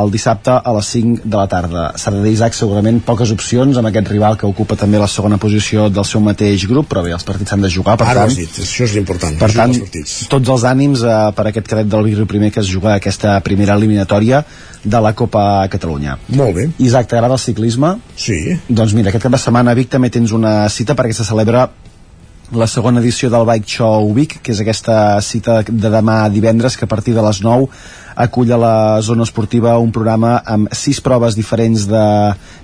el 0.00 0.10
dissabte 0.12 0.54
a 0.54 0.74
les 0.76 0.90
5 0.96 1.24
de 1.24 1.36
la 1.36 1.46
tarda. 1.50 1.84
Dir, 2.14 2.32
Isaac, 2.32 2.56
segurament 2.56 3.00
poques 3.04 3.32
opcions 3.34 3.78
amb 3.78 3.90
aquest 3.90 4.10
rival 4.12 4.38
que 4.40 4.48
ocupa 4.48 4.76
també 4.78 5.00
la 5.00 5.08
segona 5.10 5.38
posició 5.40 5.88
del 5.92 6.06
seu 6.08 6.22
mateix 6.24 6.66
grup, 6.70 6.88
però 6.90 7.04
bé, 7.04 7.14
els 7.16 7.26
partits 7.26 7.54
s'han 7.54 7.64
de 7.64 7.70
jugar, 7.72 7.96
per 8.00 8.08
Ara 8.12 8.26
tant... 8.26 8.36
dit, 8.38 8.60
això 8.64 8.86
és 8.86 8.96
l'important. 8.96 9.38
Per 9.40 9.50
tant, 9.54 9.74
els 9.74 10.16
tots 10.30 10.54
els 10.56 10.66
ànims 10.68 11.04
eh, 11.04 11.16
per 11.36 11.48
aquest 11.50 11.70
cadet 11.70 11.90
del 11.90 12.06
Vigri 12.08 12.28
primer 12.30 12.50
que 12.54 12.62
es 12.62 12.70
juga 12.70 12.94
aquesta 12.94 13.38
primera 13.46 13.76
eliminatòria 13.78 14.44
de 14.84 15.00
la 15.00 15.14
Copa 15.16 15.64
Catalunya. 15.72 16.18
Molt 16.36 16.58
bé. 16.58 16.68
Isaac, 16.84 17.08
t'agrada 17.10 17.38
el 17.38 17.42
ciclisme? 17.42 17.96
Sí. 18.16 18.58
Doncs 18.68 18.94
mira, 18.96 19.12
aquest 19.12 19.26
cap 19.26 19.34
de 19.34 19.40
setmana 19.40 19.74
Vic 19.76 19.90
també 19.92 20.12
tens 20.12 20.34
una 20.36 20.62
cita 20.68 20.96
perquè 20.98 21.16
se 21.16 21.26
celebra 21.26 21.68
la 22.52 22.66
segona 22.68 23.00
edició 23.00 23.30
del 23.32 23.46
Bike 23.48 23.68
Show 23.68 24.12
Vic, 24.14 24.38
que 24.44 24.52
és 24.52 24.60
aquesta 24.60 25.20
cita 25.24 25.62
de 25.66 25.90
demà 25.90 26.24
divendres 26.28 26.76
que 26.76 26.84
a 26.84 26.90
partir 26.90 27.14
de 27.16 27.22
les 27.24 27.40
9 27.42 27.68
acull 28.14 28.52
a 28.52 28.58
la 28.60 28.74
zona 29.02 29.24
esportiva 29.24 29.72
un 29.82 29.90
programa 29.90 30.36
amb 30.46 30.70
sis 30.76 31.00
proves 31.02 31.34
diferents 31.34 31.86
de 31.90 32.02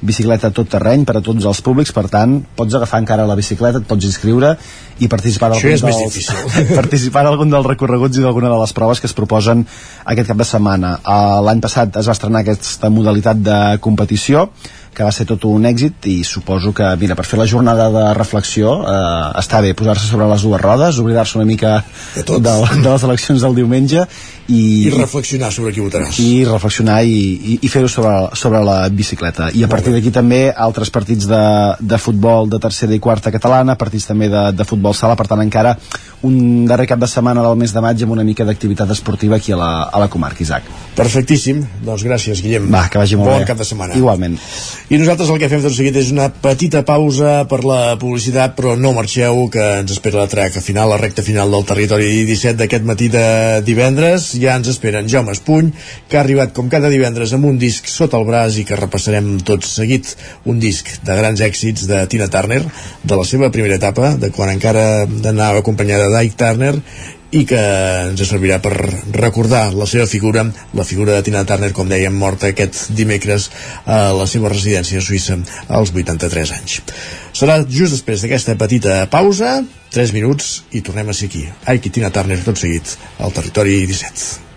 bicicleta 0.06 0.52
tot 0.54 0.68
terreny 0.70 1.02
per 1.08 1.16
a 1.18 1.22
tots 1.24 1.46
els 1.48 1.62
públics, 1.64 1.90
per 1.96 2.06
tant, 2.12 2.36
pots 2.56 2.76
agafar 2.78 3.00
encara 3.02 3.26
la 3.26 3.34
bicicleta, 3.38 3.80
et 3.80 3.88
pots 3.88 4.06
inscriure 4.06 4.52
i 5.00 5.08
participar 5.08 5.50
Això 5.56 5.72
és 5.72 5.82
més 5.82 5.96
dels, 5.96 6.14
difícil. 6.14 6.76
participar 6.80 7.24
en 7.24 7.32
algun 7.32 7.50
dels 7.50 7.66
recorreguts 7.66 8.20
i 8.20 8.22
d'alguna 8.22 8.52
de 8.52 8.60
les 8.60 8.76
proves 8.76 9.00
que 9.00 9.10
es 9.10 9.16
proposen 9.16 9.64
aquest 10.04 10.30
cap 10.30 10.38
de 10.38 10.46
setmana. 10.46 10.98
Uh, 11.02 11.40
L'any 11.48 11.64
passat 11.64 11.98
es 11.98 12.06
va 12.06 12.14
estrenar 12.14 12.44
aquesta 12.44 12.92
modalitat 12.92 13.42
de 13.42 13.58
competició 13.82 14.50
que 14.94 15.06
va 15.06 15.12
ser 15.14 15.26
tot 15.28 15.44
un 15.48 15.66
èxit 15.68 16.06
i 16.10 16.16
suposo 16.26 16.72
que, 16.76 16.86
mira, 17.00 17.14
per 17.18 17.24
fer 17.28 17.38
la 17.38 17.46
jornada 17.50 17.88
de 17.94 18.04
reflexió 18.16 18.72
eh, 18.82 19.40
està 19.40 19.60
bé 19.62 19.72
posar-se 19.78 20.08
sobre 20.08 20.26
les 20.30 20.42
dues 20.46 20.60
rodes, 20.60 20.98
oblidar-se 20.98 21.38
una 21.38 21.46
mica 21.48 21.76
de, 22.16 22.24
de, 22.26 22.54
de 22.82 22.88
les 22.88 23.06
eleccions 23.06 23.46
del 23.46 23.54
diumenge 23.60 24.04
i, 24.50 24.62
I 24.88 24.92
reflexionar 24.96 25.52
sobre 25.54 25.72
qui 25.72 25.84
votaràs. 25.84 26.18
i 26.18 26.44
reflexionar 26.48 27.00
i, 27.06 27.20
i, 27.54 27.58
i 27.62 27.70
fer-ho 27.70 27.88
sobre, 27.88 28.14
sobre 28.34 28.62
la 28.66 28.78
bicicleta. 28.90 29.50
I 29.54 29.64
a 29.64 29.70
partir 29.70 29.94
d'aquí 29.94 30.10
també 30.14 30.48
altres 30.50 30.90
partits 30.90 31.28
de, 31.30 31.44
de 31.80 31.98
futbol 32.02 32.50
de 32.50 32.58
tercera 32.62 32.96
i 32.96 33.02
quarta 33.02 33.30
catalana 33.30 33.78
partits 33.78 34.10
també 34.10 34.28
de, 34.32 34.48
de 34.56 34.66
futbol 34.66 34.96
sala. 34.96 35.16
Per 35.18 35.28
tant 35.30 35.42
encara 35.44 35.76
un 36.26 36.66
darrer 36.68 36.86
cap 36.90 37.00
de 37.00 37.08
setmana 37.08 37.42
del 37.46 37.56
mes 37.56 37.72
de 37.72 37.80
maig 37.84 38.02
amb 38.04 38.12
una 38.16 38.26
mica 38.26 38.44
d'activitat 38.44 38.90
esportiva 38.96 39.40
aquí 39.40 39.52
a 39.52 39.60
la, 39.60 39.72
a 39.88 40.02
la 40.02 40.08
comarca 40.12 40.44
Isaac 40.44 40.68
Perfectíssim, 41.00 41.62
doncs 41.86 42.02
gràcies 42.04 42.40
Guillem. 42.42 42.66
Va, 42.72 42.82
que 42.90 42.98
vagi 42.98 43.16
molt 43.16 43.30
bon 43.30 43.40
bé. 43.40 43.46
cap 43.48 43.60
de 43.60 43.64
setmana. 43.64 43.94
Igualment. 43.96 44.34
I 44.90 44.98
nosaltres 44.98 45.30
el 45.32 45.38
que 45.40 45.48
fem 45.48 45.62
tot 45.62 45.72
seguit 45.72 45.94
és 45.96 46.10
una 46.12 46.26
petita 46.28 46.82
pausa 46.84 47.44
per 47.48 47.60
la 47.64 47.94
publicitat, 48.00 48.52
però 48.58 48.74
no 48.76 48.92
marxeu, 48.96 49.46
que 49.54 49.62
ens 49.80 49.94
espera 49.94 50.20
la 50.20 50.28
traca 50.28 50.60
final, 50.60 50.90
la 50.92 50.98
recta 51.00 51.24
final 51.24 51.54
del 51.54 51.64
territori 51.68 52.10
17 52.28 52.58
d'aquest 52.60 52.84
matí 52.88 53.08
de 53.12 53.24
divendres. 53.64 54.32
Ja 54.42 54.58
ens 54.58 54.68
esperen 54.74 55.08
Jaume 55.08 55.32
Espuny, 55.36 55.70
que 56.10 56.18
ha 56.18 56.24
arribat 56.24 56.52
com 56.56 56.68
cada 56.68 56.90
divendres 56.92 57.32
amb 57.36 57.48
un 57.48 57.56
disc 57.62 57.88
sota 57.88 58.18
el 58.20 58.28
braç 58.28 58.60
i 58.60 58.66
que 58.68 58.76
repassarem 58.76 59.38
tot 59.46 59.64
seguit. 59.64 60.12
Un 60.50 60.60
disc 60.60 60.90
de 61.06 61.16
grans 61.16 61.40
èxits 61.40 61.86
de 61.88 62.02
Tina 62.12 62.28
Turner, 62.28 62.60
de 63.04 63.16
la 63.16 63.24
seva 63.24 63.48
primera 63.54 63.78
etapa, 63.80 64.12
de 64.20 64.34
quan 64.34 64.52
encara 64.52 65.06
anava 65.06 65.62
acompanyada 65.64 66.09
d'Ike 66.12 66.38
Turner, 66.38 66.74
i 67.30 67.44
que 67.46 67.60
ens 68.10 68.22
servirà 68.26 68.58
per 68.62 68.72
recordar 69.14 69.70
la 69.76 69.86
seva 69.86 70.06
figura, 70.10 70.44
la 70.74 70.86
figura 70.86 71.14
de 71.14 71.22
Tina 71.26 71.44
Turner, 71.46 71.70
com 71.76 71.90
dèiem, 71.90 72.14
morta 72.14 72.50
aquest 72.50 72.90
dimecres 72.98 73.48
a 73.86 74.10
la 74.16 74.26
seva 74.30 74.50
residència 74.50 74.98
a 74.98 75.04
Suïssa 75.04 75.38
als 75.68 75.94
83 75.94 76.54
anys. 76.58 76.80
Serà 77.36 77.60
just 77.62 77.94
després 77.94 78.24
d'aquesta 78.24 78.58
petita 78.58 79.04
pausa, 79.12 79.60
3 79.94 80.14
minuts, 80.16 80.64
i 80.74 80.82
tornem 80.86 81.10
a 81.10 81.16
ser 81.16 81.30
aquí. 81.30 81.46
Ike 81.46 81.90
i 81.90 81.94
Tina 81.98 82.10
Turner 82.14 82.40
tot 82.46 82.58
seguit, 82.58 82.96
al 83.22 83.34
territori 83.36 83.84
17. 83.86 84.48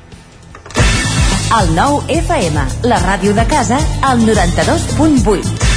El 1.53 1.75
nou 1.77 1.99
FM, 2.09 2.65
la 2.89 2.97
ràdio 3.03 3.35
de 3.37 3.45
casa, 3.45 3.77
al 4.01 4.25
92.8. 4.25 5.72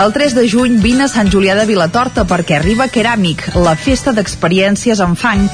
El 0.00 0.12
3 0.12 0.34
de 0.34 0.48
juny 0.48 0.78
vine 0.80 1.04
a 1.04 1.10
Sant 1.10 1.28
Julià 1.30 1.52
de 1.54 1.66
Vilatorta 1.68 2.24
perquè 2.26 2.56
arriba 2.56 2.88
Keràmic, 2.90 3.50
la 3.60 3.74
festa 3.76 4.14
d'experiències 4.16 5.02
en 5.04 5.14
fang. 5.20 5.44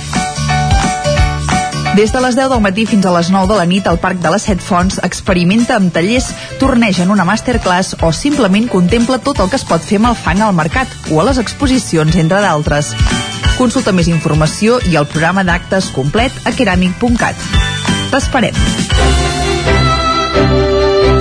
Des 1.99 2.13
de 2.15 2.21
les 2.23 2.37
10 2.39 2.53
del 2.53 2.63
matí 2.63 2.85
fins 2.87 3.09
a 3.09 3.13
les 3.17 3.33
9 3.35 3.51
de 3.51 3.57
la 3.59 3.67
nit 3.67 3.89
al 3.91 3.99
Parc 3.99 4.21
de 4.23 4.31
les 4.31 4.47
Set 4.47 4.63
Fonts 4.63 5.01
experimenta 5.03 5.75
amb 5.77 5.91
tallers, 5.93 6.31
torneja 6.61 7.03
en 7.03 7.11
una 7.11 7.27
masterclass 7.27 7.97
o 8.01 8.13
simplement 8.15 8.71
contempla 8.71 9.19
tot 9.19 9.43
el 9.43 9.51
que 9.51 9.59
es 9.59 9.67
pot 9.67 9.83
fer 9.83 9.99
amb 9.99 10.13
el 10.13 10.21
fang 10.23 10.45
al 10.47 10.55
mercat 10.55 11.11
o 11.11 11.19
a 11.19 11.27
les 11.27 11.43
exposicions, 11.43 12.15
entre 12.23 12.39
d'altres. 12.45 12.95
Consulta 13.59 13.93
més 13.93 14.07
informació 14.07 14.79
i 14.87 14.95
el 14.95 15.11
programa 15.11 15.43
d'actes 15.43 15.91
complet 15.97 16.33
a 16.47 16.55
keramic.cat. 16.55 17.43
T'esperem! 18.15 18.55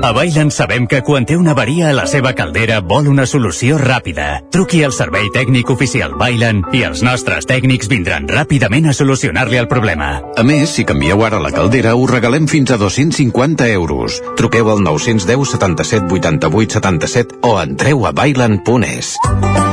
A 0.00 0.12
Bailen 0.12 0.52
sabem 0.54 0.86
que 0.86 1.00
quan 1.02 1.24
té 1.26 1.34
una 1.36 1.50
avaria 1.56 1.88
a 1.90 1.94
la 1.96 2.04
seva 2.06 2.30
caldera 2.38 2.78
vol 2.80 3.08
una 3.10 3.24
solució 3.26 3.80
ràpida. 3.82 4.44
Truqui 4.54 4.84
al 4.86 4.94
servei 4.94 5.26
tècnic 5.34 5.72
oficial 5.74 6.14
Bailen 6.20 6.62
i 6.72 6.84
els 6.86 7.02
nostres 7.02 7.48
tècnics 7.50 7.90
vindran 7.90 8.28
ràpidament 8.30 8.86
a 8.86 8.94
solucionar-li 8.94 9.58
el 9.58 9.66
problema. 9.66 10.12
A 10.38 10.46
més, 10.46 10.76
si 10.76 10.86
canvieu 10.86 11.24
ara 11.26 11.42
la 11.42 11.50
caldera, 11.50 11.96
us 11.98 12.12
regalem 12.14 12.46
fins 12.46 12.70
a 12.70 12.78
250 12.78 13.66
euros. 13.74 14.22
Truqueu 14.38 14.70
al 14.70 14.84
910 14.86 15.56
77 15.58 16.06
88 16.14 16.78
77 16.78 17.42
o 17.42 17.58
entreu 17.58 18.06
a 18.06 18.14
bailen.es. 18.14 19.16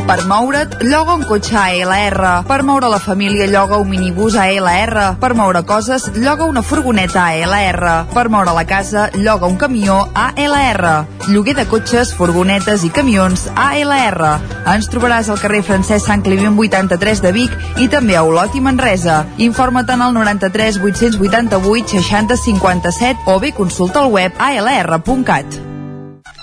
Per 0.05 0.19
moure't, 0.29 0.75
lloga 0.85 1.15
un 1.17 1.23
cotxe 1.25 1.55
ALR. 1.57 2.43
Per 2.45 2.59
moure 2.61 2.91
la 2.93 2.99
família, 3.01 3.47
lloga 3.49 3.79
un 3.81 3.89
minibús 3.89 4.35
ALR. 4.37 5.15
Per 5.17 5.31
moure 5.33 5.63
coses, 5.65 6.11
lloga 6.13 6.45
una 6.45 6.61
furgoneta 6.61 7.23
ALR. 7.25 8.05
Per 8.13 8.27
moure 8.29 8.53
la 8.53 8.67
casa, 8.69 9.07
lloga 9.17 9.49
un 9.49 9.57
camió 9.57 10.03
ALR. 10.15 11.05
Lloguer 11.27 11.55
de 11.55 11.67
cotxes, 11.67 12.13
furgonetes 12.15 12.85
i 12.87 12.89
camions 12.89 13.45
ALR. 13.53 14.31
Ens 14.73 14.89
trobaràs 14.89 15.29
al 15.29 15.41
carrer 15.43 15.61
Francesc 15.67 16.07
Sant 16.07 16.23
Climent 16.25 16.57
83 16.57 17.21
de 17.25 17.35
Vic 17.35 17.53
i 17.83 17.89
també 17.91 18.15
a 18.15 18.23
Olot 18.23 18.55
i 18.55 18.63
Manresa. 18.63 19.25
Informa't 19.37 19.99
al 19.99 20.15
93 20.15 20.81
888 20.81 21.95
60 21.99 22.41
57 22.47 23.31
o 23.31 23.39
bé 23.39 23.53
consulta 23.53 24.05
el 24.05 24.11
web 24.15 24.43
alr.cat. 24.49 25.74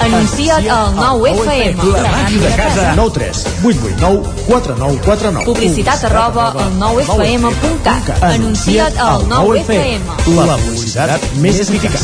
Anuncia't 0.00 0.64
al 0.72 0.94
9FM. 0.96 1.76
La 1.92 2.08
màquina 2.08 2.46
de 2.46 2.54
casa. 2.56 2.94
9 2.96 3.10
3 3.14 3.46
8 3.64 3.78
8 3.84 3.96
9 4.00 4.22
4 4.46 4.74
9 4.78 5.00
4 5.04 5.30
9. 5.32 5.44
Publicitat 5.44 6.04
arroba 6.08 6.46
al 6.52 6.72
9FM.cat. 6.80 8.22
Anuncia't 8.22 8.96
al 8.98 9.26
9FM. 9.28 10.00
La 10.38 10.56
publicitat 10.56 11.20
més 11.44 11.60
eficaç. 11.66 12.00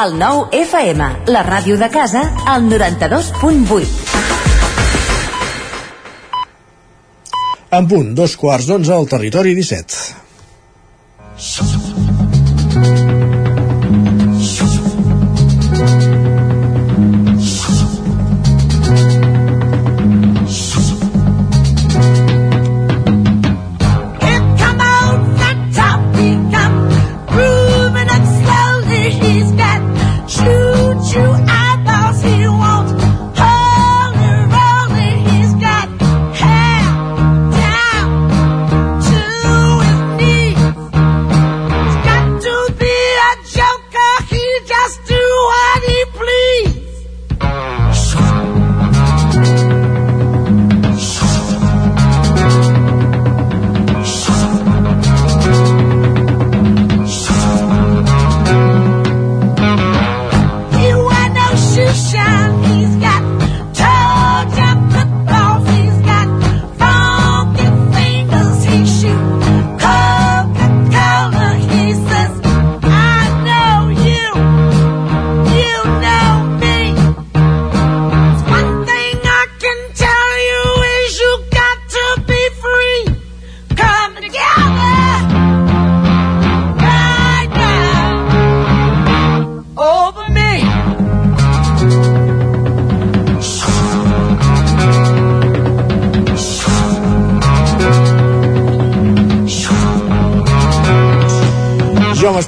El 0.00 0.18
9 0.18 0.48
FM, 0.64 1.08
la 1.34 1.42
ràdio 1.46 1.78
de 1.78 1.88
casa, 1.90 2.22
al 2.46 2.62
92.8. 2.70 3.86
En 7.78 7.86
punt, 7.86 8.14
dos 8.18 8.34
quarts 8.38 8.66
d'onze 8.66 8.92
al 8.94 9.06
territori 9.10 9.54
17. 9.54 11.99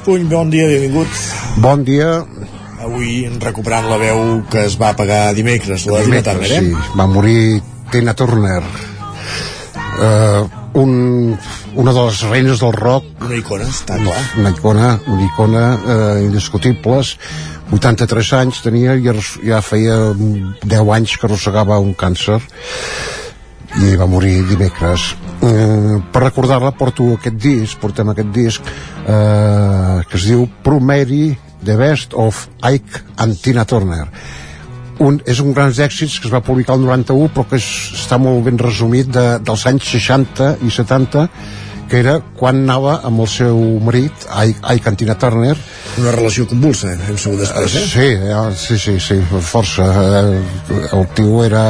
Espuny, 0.03 0.25
bon 0.27 0.49
dia, 0.51 0.67
benvingut. 0.67 1.07
Bon 1.63 1.79
dia. 1.87 2.25
Avui 2.83 3.23
recuperant 3.39 3.85
la 3.87 3.95
veu 4.01 4.41
que 4.51 4.65
es 4.67 4.73
va 4.75 4.89
apagar 4.91 5.29
dimecres, 5.37 5.85
la 5.87 6.01
Tina 6.03 6.19
Turner, 6.25 6.49
eh? 6.51 6.59
sí, 6.59 6.73
va 6.99 7.05
morir 7.07 7.61
Tina 7.93 8.11
Turner. 8.13 8.59
Uh, 9.93 10.43
un, 10.81 11.37
una 11.79 11.93
de 11.95 12.03
les 12.09 12.19
reines 12.27 12.59
del 12.59 12.73
rock 12.73 13.05
Una 13.23 13.37
icona, 13.37 13.67
està 13.69 13.95
clar. 14.01 14.19
una 14.41 14.49
icona, 14.51 14.87
una 15.07 15.23
icona 15.29 15.63
uh, 15.77 16.23
indiscutibles 16.25 17.13
83 17.71 18.31
anys 18.41 18.59
tenia 18.65 18.95
i 18.97 19.07
arros- 19.07 19.37
ja 19.45 19.61
feia 19.63 19.95
10 20.17 20.91
anys 20.97 21.13
que 21.15 21.29
arrossegava 21.29 21.77
un 21.79 21.93
càncer 21.95 22.39
i 23.85 23.93
va 24.01 24.09
morir 24.09 24.41
dimecres 24.49 25.13
eh, 25.43 25.97
per 26.11 26.23
recordar-la 26.23 26.73
porto 26.77 27.13
aquest 27.17 27.39
disc 27.41 27.81
portem 27.81 28.13
aquest 28.13 28.31
disc 28.35 28.69
eh, 28.69 29.99
que 30.07 30.19
es 30.19 30.29
diu 30.29 30.47
Promeri 30.63 31.33
The 31.63 31.75
Best 31.79 32.15
of 32.19 32.47
Ike 32.61 33.03
and 33.23 33.39
Tina 33.41 33.65
Turner 33.65 34.05
un, 35.03 35.19
és 35.25 35.41
un 35.41 35.53
grans 35.55 35.79
èxits 35.83 36.19
que 36.21 36.29
es 36.29 36.33
va 36.33 36.43
publicar 36.45 36.77
el 36.77 36.85
91 36.85 37.33
però 37.33 37.47
que 37.49 37.59
és, 37.59 37.67
està 37.97 38.19
molt 38.21 38.45
ben 38.47 38.59
resumit 38.61 39.11
de, 39.11 39.27
dels 39.43 39.67
anys 39.69 39.91
60 39.95 40.55
i 40.63 40.71
70 40.71 41.27
que 41.91 41.99
era 41.99 42.17
quan 42.39 42.61
anava 42.63 42.99
amb 43.05 43.23
el 43.25 43.27
seu 43.29 43.57
marit 43.83 44.27
Ike, 44.29 44.61
Ike 44.75 44.91
and 44.91 45.01
Tina 45.01 45.17
Turner 45.19 45.55
una 46.01 46.13
relació 46.15 46.47
convulsa 46.49 46.93
hem 46.93 47.17
sabut 47.19 47.43
després, 47.43 47.75
eh? 47.75 47.87
sí, 47.89 48.07
eh, 48.15 48.45
sí, 48.57 48.79
sí, 48.79 48.99
sí 49.03 49.19
força 49.33 49.89
eh, 50.21 50.85
el 50.93 51.09
tio 51.17 51.43
era 51.43 51.65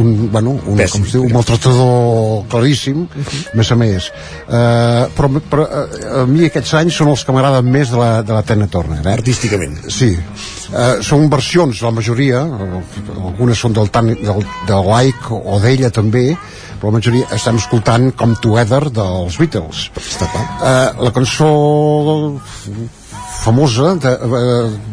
un, 0.00 0.30
bueno, 0.32 0.56
un, 0.66 0.78
Pèssim. 0.78 1.00
com 1.00 1.06
es 1.06 1.14
diu, 1.14 1.24
un 1.26 1.34
maltratador 1.34 2.44
claríssim, 2.50 3.04
a 3.04 3.56
més 3.58 3.70
a 3.70 3.78
més. 3.78 4.08
Uh, 4.48 5.06
però 5.16 5.30
però 5.50 5.66
uh, 5.66 6.02
a 6.22 6.26
mi 6.30 6.46
aquests 6.48 6.74
anys 6.80 6.98
són 7.00 7.12
els 7.12 7.24
que 7.24 7.34
m'agraden 7.34 7.70
més 7.70 7.92
de 7.92 8.00
la, 8.00 8.10
de 8.26 8.34
la 8.34 8.42
Tina 8.46 8.68
Turner. 8.70 9.00
Eh? 9.04 9.14
Artísticament. 9.14 9.78
Sí. 9.92 10.12
Uh, 10.74 11.00
són 11.04 11.28
versions, 11.32 11.82
la 11.84 11.94
majoria, 11.94 12.42
algunes 12.42 13.60
són 13.60 13.76
del, 13.76 13.90
Tan, 13.94 14.12
del, 14.18 14.46
del 14.68 14.90
Like 14.90 15.34
o 15.34 15.60
d'ella 15.62 15.92
també, 15.94 16.30
però 16.80 16.90
la 16.90 16.98
majoria 16.98 17.28
estem 17.36 17.60
escoltant 17.60 18.10
Come 18.18 18.40
Together 18.42 18.88
dels 18.92 19.38
Beatles. 19.40 19.86
Uh, 19.94 21.04
la 21.04 21.14
cançó 21.14 21.52
famosa 23.44 23.94
de, 24.00 24.10
de, 24.32 24.42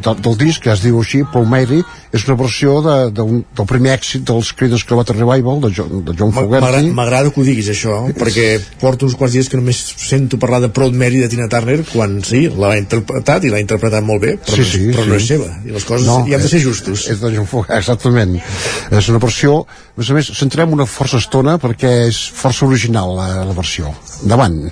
de, 0.03 0.13
del 0.25 0.35
disc, 0.37 0.61
que 0.65 0.71
es 0.73 0.81
diu 0.83 0.97
així, 0.99 1.21
Paul 1.31 1.45
Mary, 1.47 1.79
és 2.11 2.25
una 2.27 2.35
versió 2.35 2.73
de, 2.83 2.95
de 3.15 3.23
un, 3.23 3.37
del 3.55 3.67
primer 3.69 3.93
èxit 3.95 4.25
dels 4.27 4.49
Creedence 4.59 4.83
Clearwater 4.83 5.15
Revival, 5.15 5.61
de 5.63 5.69
John, 5.77 6.01
de 6.03 6.15
John 6.19 6.33
Fogerty. 6.35 6.89
m'agrada 6.97 7.31
que 7.31 7.39
ho 7.39 7.45
diguis 7.47 7.69
això, 7.71 8.01
perquè 8.19 8.47
porto 8.81 9.07
uns 9.07 9.15
quants 9.15 9.31
dies 9.37 9.47
que 9.47 9.55
només 9.59 9.79
sento 10.03 10.35
parlar 10.41 10.59
de 10.65 10.69
Proud 10.75 10.91
Mary 10.99 11.21
de 11.23 11.29
Tina 11.31 11.47
Turner 11.51 11.79
quan 11.93 12.17
sí, 12.27 12.43
l'ha 12.51 12.73
interpretat 12.81 13.47
i 13.47 13.53
l'ha 13.53 13.61
interpretat 13.63 14.03
molt 14.03 14.25
bé, 14.25 14.35
però, 14.43 14.59
Sí, 14.59 14.59
no, 14.59 14.67
és- 14.67 14.73
sí, 14.75 14.91
però 14.91 15.05
sí. 15.05 15.09
no 15.13 15.15
és 15.21 15.29
seva 15.31 15.49
i 15.63 15.71
les 15.77 15.87
coses 15.87 16.07
No, 16.11 16.17
hi 16.27 16.35
han 16.35 16.43
de 16.43 16.49
és- 16.51 16.55
ser 16.57 16.61
justos 16.65 17.07
És 17.15 17.21
de 17.23 17.31
John 17.37 17.47
Fogerty, 17.47 17.77
exactament. 17.79 18.35
És 18.91 19.07
una 19.09 19.23
versió, 19.23 19.61
a 19.63 19.99
més 20.03 20.11
a 20.11 20.19
més, 20.19 20.31
centrem 20.35 20.73
una 20.75 20.85
força 20.85 21.17
estona 21.23 21.55
perquè 21.63 21.93
és 22.09 22.19
força 22.35 22.65
original 22.67 23.15
la, 23.15 23.29
la 23.47 23.55
versió. 23.55 23.95
Endavant. 24.23 24.67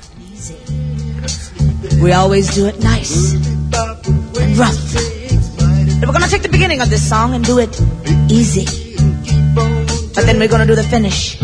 We 2.04 2.12
always 2.14 2.52
do 2.56 2.68
it 2.68 2.80
nice 2.84 3.36
rough. 4.58 4.96
And 4.96 6.06
we're 6.06 6.14
gonna 6.14 6.28
take 6.28 6.44
the 6.44 6.50
beginning 6.50 6.82
of 6.82 6.90
this 6.90 7.08
song 7.08 7.34
and 7.34 7.44
do 7.44 7.60
it 7.60 7.80
easy. 8.30 8.66
But 10.16 10.26
then 10.26 10.40
we're 10.40 10.48
gonna 10.48 10.66
do 10.66 10.76
the 10.76 10.84
finish 10.84 11.42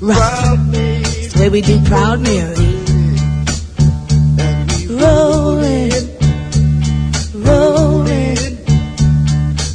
rough. 0.00 0.58
It's 0.72 1.32
the 1.34 1.40
way 1.40 1.48
we 1.48 1.60
do 1.60 1.80
Proud 1.84 2.20
Mary. 2.20 2.54
Rolling, 4.88 5.92
rolling, 7.34 8.58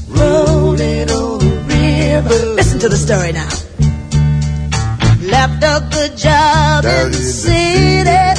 rolling 0.09 1.09
on 1.11 1.39
the 1.39 1.55
river. 1.67 2.45
Listen 2.55 2.79
to 2.79 2.89
the 2.89 2.97
story 2.97 3.31
now. 3.31 3.49
Left 5.21 5.63
a 5.63 5.87
good 5.91 6.17
job 6.17 6.85
in 6.85 7.11
the 7.11 7.17
city 7.17 8.32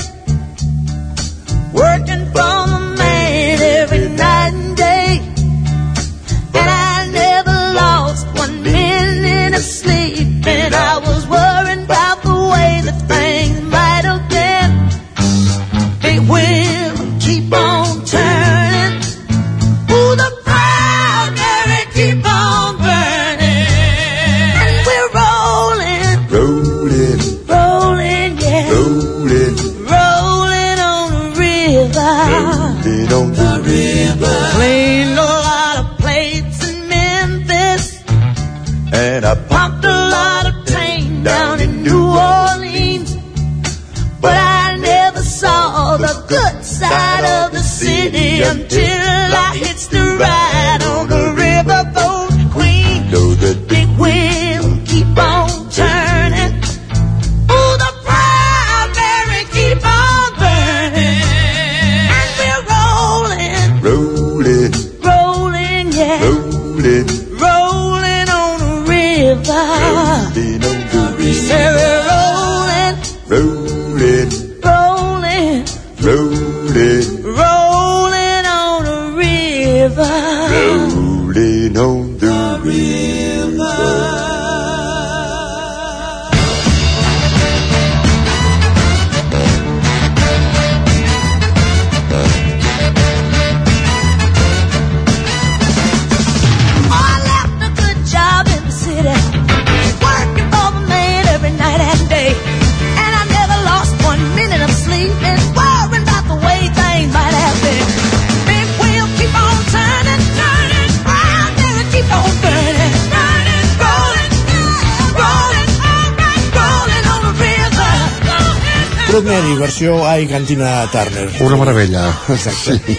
Proud 119.25 119.41
Mary, 119.41 119.55
versió 119.57 119.95
I 120.05 120.27
Cantina 120.29 120.87
Turner 120.93 121.31
Una 121.41 121.57
meravella. 121.57 122.13
Exacte. 122.29 122.77
Sí. 122.77 122.97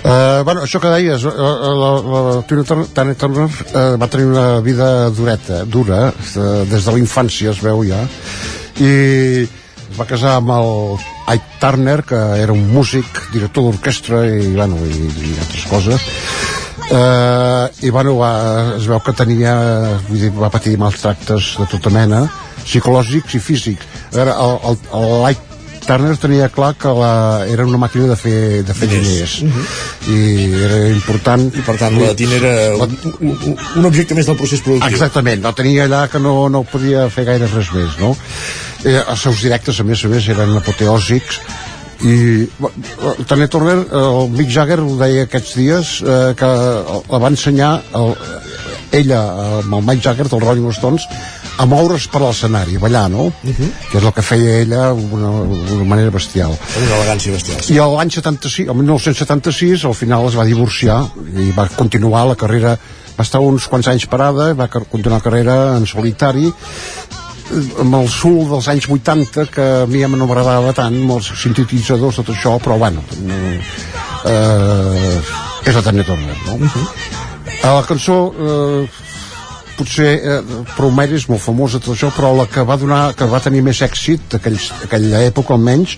Uh, 0.00 0.44
bueno, 0.46 0.62
això 0.62 0.78
que 0.80 0.92
deies, 0.94 1.24
uh, 1.26 1.32
la, 1.76 1.88
la 2.06 2.20
Tina 2.48 2.62
Turner, 2.64 3.16
Turner 3.18 3.46
uh, 3.48 3.96
va 4.00 4.08
tenir 4.08 4.28
una 4.30 4.60
vida 4.64 5.10
dureta, 5.10 5.64
dura, 5.66 5.98
uh, 6.08 6.62
des 6.70 6.86
de 6.86 6.94
la 6.94 7.02
infància 7.02 7.50
es 7.50 7.60
veu 7.60 7.82
ja, 7.84 7.98
i 8.80 8.92
es 9.42 9.98
va 9.98 10.06
casar 10.08 10.38
amb 10.38 10.54
el 10.54 10.70
Ike 11.34 11.58
Turner, 11.60 11.98
que 12.06 12.20
era 12.40 12.54
un 12.54 12.64
músic, 12.72 13.26
director 13.34 13.66
d'orquestra 13.66 14.22
i, 14.30 14.54
bueno, 14.54 14.78
i, 14.86 15.10
i 15.10 15.34
altres 15.34 15.66
coses, 15.68 16.06
uh, 16.94 17.66
i 17.84 17.90
bueno, 17.90 18.16
va, 18.22 18.32
es 18.78 18.88
veu 18.88 19.02
que 19.04 19.18
tenia, 19.18 19.58
vull 20.06 20.24
dir, 20.24 20.32
va 20.38 20.54
patir 20.54 20.78
maltractes 20.80 21.56
de 21.60 21.68
tota 21.74 21.92
mena, 21.92 22.24
psicològics 22.64 23.36
i 23.36 23.42
físics. 23.42 23.99
A 24.10 24.16
veure, 24.16 24.34
el, 24.34 24.58
el, 24.70 24.78
el 25.00 25.30
Ike 25.30 25.50
Turner 25.86 26.16
tenia 26.20 26.48
clar 26.52 26.74
que 26.78 26.90
la, 26.94 27.46
era 27.50 27.64
una 27.66 27.78
màquina 27.80 28.06
de 28.10 28.16
fer, 28.18 28.62
de 28.66 28.74
fer 28.76 28.88
diners, 28.90 29.38
Diners. 29.40 29.80
i 30.12 30.18
era 30.66 30.80
important. 30.92 31.48
I 31.50 31.64
per 31.66 31.76
tant 31.80 31.96
la 31.98 32.12
Tina 32.18 32.36
era 32.36 32.52
un, 32.76 32.94
un, 33.20 33.56
un 33.80 33.88
objecte 33.88 34.14
més 34.14 34.28
del 34.28 34.38
procés 34.38 34.62
productiu. 34.66 34.92
Exactament, 34.92 35.42
no 35.42 35.54
tenia 35.56 35.88
allà 35.88 36.04
que 36.12 36.20
no, 36.22 36.34
no 36.52 36.62
podia 36.68 37.08
fer 37.10 37.26
gaire 37.30 37.48
res 37.50 37.72
més, 37.74 37.96
no? 38.02 38.12
Eh, 38.84 39.00
els 39.00 39.26
seus 39.26 39.42
directes, 39.42 39.80
a 39.80 39.88
més 39.88 40.04
a 40.04 40.12
més, 40.12 40.28
eren 40.30 40.54
apoteòsics. 40.60 41.40
I 42.00 42.14
el 42.48 43.26
Tanya 43.28 43.50
Turner, 43.52 43.80
el 43.82 44.30
Mick 44.32 44.48
Jagger 44.54 44.78
ho 44.80 44.94
deia 45.00 45.26
aquests 45.26 45.56
dies 45.58 45.96
eh, 46.00 46.20
que 46.38 46.48
la 46.48 47.20
va 47.20 47.28
ensenyar 47.28 47.74
el, 47.98 48.14
ella 49.02 49.20
amb 49.58 49.74
el 49.74 49.84
Mike 49.84 50.06
Jagger 50.06 50.28
dels 50.30 50.46
Rolling 50.46 50.70
Stones 50.76 51.04
a 51.58 51.66
moure's 51.66 52.06
per 52.08 52.22
l'escenari, 52.22 52.78
ballar, 52.78 53.08
no? 53.10 53.26
Uh 53.26 53.50
-huh. 53.50 53.70
que 53.90 53.98
és 53.98 54.04
el 54.04 54.12
que 54.12 54.22
feia 54.22 54.60
ella 54.60 54.92
d'una 54.94 55.84
manera 55.84 56.10
bestial 56.10 56.50
una 56.50 56.96
elegància 56.96 57.32
bestial 57.32 57.58
i 57.68 57.78
l'any 57.96 58.10
76, 58.10 58.68
el 58.68 58.74
1976 58.74 59.84
al 59.84 59.94
final 59.94 60.26
es 60.26 60.36
va 60.36 60.44
divorciar 60.44 61.08
i 61.36 61.52
va 61.52 61.68
continuar 61.68 62.26
la 62.26 62.36
carrera 62.36 62.78
va 63.16 63.22
estar 63.22 63.40
uns 63.40 63.66
quants 63.68 63.88
anys 63.88 64.06
parada 64.06 64.54
va 64.54 64.68
continuar 64.68 65.18
la 65.18 65.24
carrera 65.24 65.76
en 65.76 65.86
solitari 65.86 66.52
amb 67.82 67.94
el 67.98 68.08
sul 68.08 68.44
dels 68.48 68.68
anys 68.68 68.86
80 68.88 69.46
que 69.50 69.66
a 69.82 69.86
mi 69.86 70.02
no 70.02 70.26
m'agradava 70.26 70.72
tant 70.72 70.94
amb 70.94 71.16
els 71.16 71.30
sintetitzadors, 71.42 72.20
tot 72.20 72.30
això 72.30 72.58
però 72.62 72.78
bueno 72.78 73.02
eh, 73.10 73.60
eh, 74.24 75.20
és 75.66 75.74
la 75.74 75.82
Tanya 75.82 76.04
Turner 76.04 76.36
no? 76.46 76.54
Uh 76.54 76.60
-huh. 76.60 76.86
la 77.62 77.84
cançó 77.86 78.32
eh, 78.38 78.88
potser 79.80 80.10
eh, 80.20 80.40
Prou 80.76 80.92
Mary 80.94 81.16
és 81.16 81.26
molt 81.30 81.42
famosa 81.42 81.80
tot 81.80 81.94
això, 81.94 82.10
però 82.14 82.34
la 82.36 82.46
que 82.50 82.64
va 82.68 82.76
donar 82.80 83.00
que 83.16 83.28
va 83.30 83.40
tenir 83.42 83.64
més 83.66 83.80
èxit 83.86 84.36
aquells, 84.38 84.70
aquella 84.84 85.24
època 85.26 85.56
almenys 85.56 85.96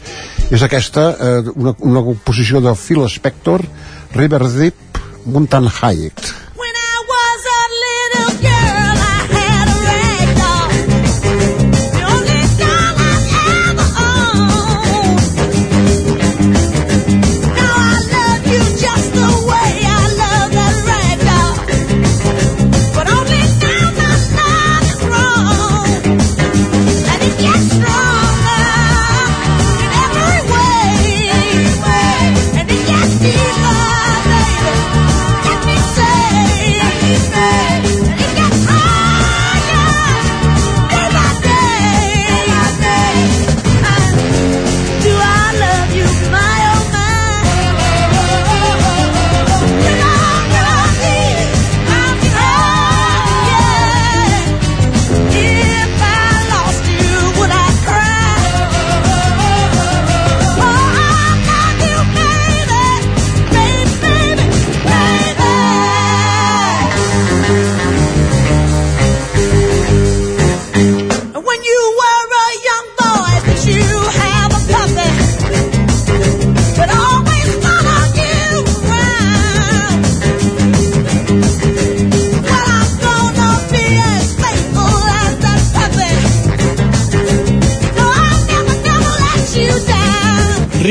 és 0.50 0.62
aquesta 0.62 1.08
eh, 1.12 1.52
una, 1.56 1.74
una 1.82 2.04
composició 2.06 2.62
de 2.62 2.74
Phil 2.78 3.02
Spector 3.10 3.66
River 4.14 4.44
Deep 4.46 5.02
Mountain 5.26 5.68
High. 5.68 6.12
When 6.58 6.74
I 6.74 6.94
was 7.12 7.48
a 7.58 7.62
little 7.84 8.32
girl, 8.42 8.61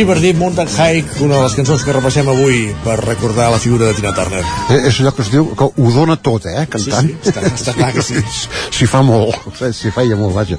Deep 0.01 0.35
Mountain 0.37 0.67
Hike, 0.67 1.21
una 1.23 1.35
de 1.37 1.43
les 1.43 1.53
cançons 1.53 1.83
que 1.85 1.93
repassem 1.93 2.25
avui 2.31 2.71
per 2.83 2.95
recordar 3.03 3.51
la 3.53 3.59
figura 3.61 3.85
de 3.85 3.93
Tina 3.93 4.09
Turner. 4.17 4.41
Eh, 4.73 4.79
és 4.89 4.97
allò 4.99 5.11
que 5.13 5.21
es 5.21 5.29
diu 5.29 5.51
que 5.55 5.67
ho 5.69 5.91
dona 5.93 6.15
tot, 6.17 6.45
eh, 6.49 6.65
cantant. 6.65 7.05
Sí, 7.07 7.15
sí, 7.21 7.29
està- 7.29 7.43
està 7.53 7.73
clar 7.77 7.91
que 7.93 8.01
sí. 8.01 8.15
S'hi 8.75 8.87
fa 8.89 9.03
molt, 9.05 9.37
s'hi 9.61 9.91
feia 9.93 10.17
molt, 10.17 10.33
vaja. 10.33 10.57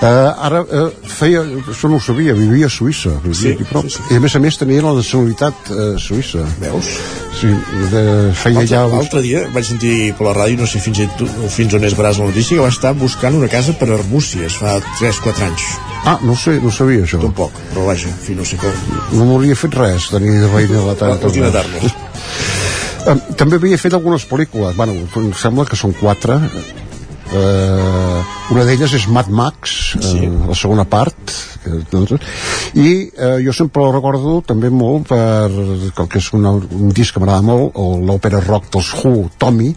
Uh, 0.00 0.32
ara 0.40 0.62
uh, 0.64 0.86
feia, 1.04 1.42
això 1.68 1.88
no 1.92 1.98
ho 1.98 2.00
sabia, 2.00 2.32
vivia 2.32 2.70
a 2.70 2.72
Suïssa, 2.72 3.10
vivia 3.20 3.36
Sí, 3.36 3.50
aquí 3.52 3.66
prop. 3.68 3.84
I 4.08 4.16
a 4.16 4.20
més 4.24 4.32
a 4.32 4.40
més 4.40 4.56
tenia 4.56 4.80
la 4.80 4.94
nacionalitat 4.96 5.68
uh, 5.74 5.90
suïssa. 6.00 6.40
Veus? 6.62 6.88
Sí, 7.36 7.50
de, 7.92 8.04
feia 8.40 8.64
ja... 8.70 8.80
l'altre 8.88 9.20
dia 9.26 9.42
vaig 9.52 9.68
sentir 9.68 10.14
per 10.16 10.30
la 10.30 10.32
ràdio, 10.38 10.62
no 10.62 10.70
sé 10.70 10.80
fins, 10.80 11.02
tu, 11.20 11.28
fins 11.52 11.76
on 11.76 11.84
és 11.84 11.98
veràs 11.98 12.22
la 12.22 12.30
notícia, 12.30 12.56
que 12.56 12.64
va 12.64 12.72
estar 12.72 12.94
buscant 12.96 13.36
una 13.36 13.52
casa 13.52 13.76
per 13.76 13.90
Arbúcies 13.98 14.56
fa 14.62 14.78
3-4 15.02 15.48
anys. 15.50 15.68
Ah, 16.08 16.16
no 16.24 16.32
sé, 16.32 16.56
no 16.64 16.72
sabia 16.72 17.04
això. 17.04 17.20
Tampoc, 17.20 17.60
però 17.74 17.84
vaja, 17.92 18.08
en 18.08 18.20
fi, 18.24 18.40
no 18.40 18.48
sé 18.48 18.56
com. 18.62 18.72
No 19.12 19.28
m'hauria 19.28 19.58
fet 19.66 19.76
res 19.76 20.08
tenir 20.14 20.38
de 20.40 20.48
veïna 20.56 20.86
la 20.88 20.96
Tina 21.34 21.52
Turner. 21.52 21.92
Eh, 23.04 23.20
També 23.36 23.60
havia 23.60 23.76
fet 23.80 23.92
algunes 23.96 24.24
pel·lícules, 24.28 24.80
bueno, 24.80 24.96
em 25.20 25.32
sembla 25.36 25.68
que 25.68 25.76
són 25.76 25.92
quatre. 26.00 26.40
Uh, 27.30 28.24
una 28.50 28.64
d'elles 28.66 28.90
és 28.96 29.04
Mad 29.06 29.28
Max, 29.30 29.74
sí. 30.02 30.24
uh, 30.26 30.48
la 30.48 30.56
segona 30.58 30.82
part, 30.90 31.30
doncs, 31.92 32.16
i 32.74 33.06
uh, 33.06 33.36
jo 33.44 33.54
sempre 33.54 33.84
la 33.84 33.92
recordo 33.94 34.40
també 34.48 34.66
molt 34.74 35.06
per 35.12 35.46
el 35.46 35.92
que 35.94 36.18
és 36.18 36.32
una, 36.34 36.56
un 36.58 36.90
disc 36.90 37.14
que 37.14 37.22
m'agrada 37.22 37.46
molt, 37.46 37.78
o 37.78 38.00
l'òpera 38.02 38.42
rock 38.48 38.72
dels 38.74 38.90
Who, 38.98 39.28
Tommy, 39.38 39.70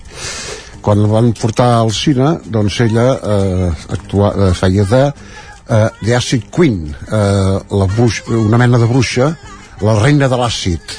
quan 0.82 1.06
la 1.06 1.12
van 1.14 1.30
portar 1.38 1.70
al 1.78 1.94
cine, 1.94 2.40
doncs 2.50 2.82
ella 2.88 3.08
uh, 3.14 3.70
actua, 4.00 4.34
uh, 4.34 4.52
feia 4.58 4.90
de 4.90 5.06
uh, 5.14 5.88
The 6.02 6.18
Acid 6.18 6.50
Queen, 6.50 6.88
uh, 6.90 7.62
la 7.70 7.90
bruix, 7.94 8.24
una 8.34 8.58
mena 8.58 8.82
de 8.82 8.90
bruixa, 8.90 9.30
la 9.86 10.00
reina 10.02 10.26
de 10.32 10.42
l'àcid, 10.42 10.98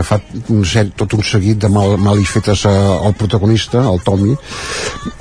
que 0.00 0.06
fa 0.06 0.18
un, 0.48 0.64
set, 0.64 0.94
tot 0.96 1.14
un 1.18 1.24
seguit 1.26 1.60
de 1.60 1.70
mal, 1.72 1.96
malifetes 2.00 2.64
a, 2.70 2.74
al 3.04 3.14
protagonista, 3.20 3.84
al 3.84 4.00
Tommy, 4.06 4.32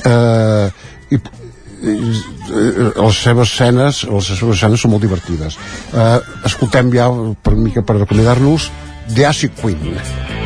eh, 0.08 0.68
i, 1.12 1.20
i 1.20 1.96
eh, 2.00 2.90
les 2.90 3.22
seves 3.24 3.52
escenes 3.52 4.04
les 4.08 4.34
seves 4.34 4.58
escenes 4.58 4.86
són 4.86 4.96
molt 4.96 5.04
divertides. 5.06 5.60
Eh, 5.94 6.12
escoltem 6.50 6.94
ja 6.96 7.12
per 7.44 7.58
mica 7.60 7.84
per 7.84 8.00
acomiadar-nos 8.00 8.72
The 9.16 9.28
Acid 9.30 9.58
Queen 9.60 10.39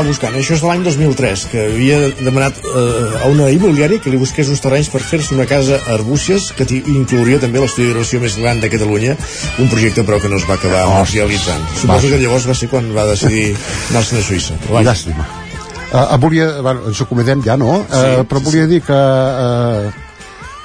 estava 0.00 0.08
buscant, 0.08 0.36
això 0.38 0.54
és 0.56 0.62
de 0.62 0.68
l'any 0.68 0.84
2003, 0.86 1.42
que 1.52 1.62
havia 1.74 1.98
demanat 2.22 2.56
eh, 2.64 3.24
a 3.24 3.28
una 3.28 3.50
immobiliària 3.52 4.00
que 4.00 4.12
li 4.12 4.20
busqués 4.20 4.48
uns 4.48 4.62
terrenys 4.64 4.88
per 4.88 5.02
fer-se 5.04 5.34
una 5.36 5.44
casa 5.50 5.76
a 5.76 5.92
Arbúcies, 5.98 6.50
que 6.56 6.64
inclouria 6.78 7.40
també 7.42 7.60
l'estudi 7.60 7.90
de 7.90 7.92
gravació 7.92 8.22
més 8.22 8.38
gran 8.40 8.62
de 8.62 8.70
Catalunya, 8.72 9.18
un 9.60 9.68
projecte 9.68 10.04
però 10.08 10.20
que 10.22 10.32
no 10.32 10.40
es 10.40 10.48
va 10.48 10.56
acabar 10.56 10.86
Oh, 10.90 11.04
realitzant. 11.04 11.66
Suposo 11.76 12.08
que 12.08 12.18
llavors 12.22 12.48
va 12.48 12.56
ser 12.56 12.70
quan 12.72 12.88
va 12.96 13.04
decidir 13.10 13.50
anar-se'n 13.90 14.22
a 14.22 14.24
Suïssa. 14.24 14.56
Però 14.64 14.80
llàstima 14.86 15.26
uh, 15.92 16.18
volia, 16.22 16.48
bueno, 16.64 16.88
ens 16.88 17.04
acomodem 17.04 17.44
ja, 17.44 17.58
no? 17.60 17.82
Sí, 17.84 18.04
uh, 18.20 18.24
però 18.28 18.40
volia 18.44 18.66
dir 18.70 18.80
que 18.86 18.96
uh, 18.96 19.90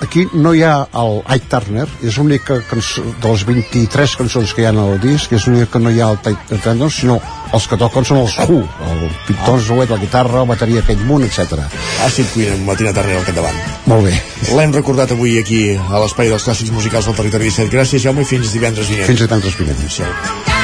aquí 0.05 0.27
no 0.33 0.53
hi 0.55 0.63
ha 0.63 0.77
el 1.01 1.19
Ike 1.25 1.49
Turner 1.51 1.87
és 2.03 2.17
l'única 2.19 2.61
cançó 2.69 3.03
de 3.03 3.31
les 3.31 3.47
23 3.47 4.19
cançons 4.21 4.55
que 4.55 4.63
hi 4.63 4.69
ha 4.69 4.75
al 4.75 4.99
disc 5.03 5.33
és 5.35 5.47
l'única 5.49 5.75
que 5.75 5.83
no 5.83 5.91
hi 5.91 5.99
ha 5.99 6.13
el 6.13 6.21
Ike 6.23 6.61
Turner 6.63 6.91
sinó 6.93 7.19
els 7.53 7.67
que 7.69 7.77
toquen 7.79 8.07
són 8.07 8.21
els 8.23 8.37
Who 8.45 8.61
el 8.63 9.05
pintor 9.27 9.59
ah. 9.59 9.85
la 9.89 9.99
guitarra, 10.01 10.39
la 10.39 10.49
bateria 10.49 10.81
aquell 10.81 11.03
munt, 11.05 11.25
etc. 11.27 11.65
Acid 12.05 12.31
Queen 12.33 12.53
amb 12.55 12.67
Martina 12.69 12.93
Turner 12.93 13.19
al 13.19 13.27
capdavant. 13.27 13.61
Molt 13.91 14.09
bé. 14.09 14.17
L'hem 14.55 14.75
recordat 14.75 15.15
avui 15.15 15.37
aquí 15.39 15.63
a 15.75 16.01
l'espai 16.03 16.31
dels 16.31 16.45
clàssics 16.47 16.73
musicals 16.75 17.09
del 17.09 17.17
territori 17.21 17.51
17. 17.51 17.71
Gràcies, 17.73 18.03
Jaume, 18.05 18.25
i 18.25 18.29
fins 18.29 18.53
divendres 18.53 18.91
vinent. 18.91 19.09
Fins 19.09 19.25
divendres 19.25 19.57
vinent. 19.61 19.81
Adéu. 19.85 20.54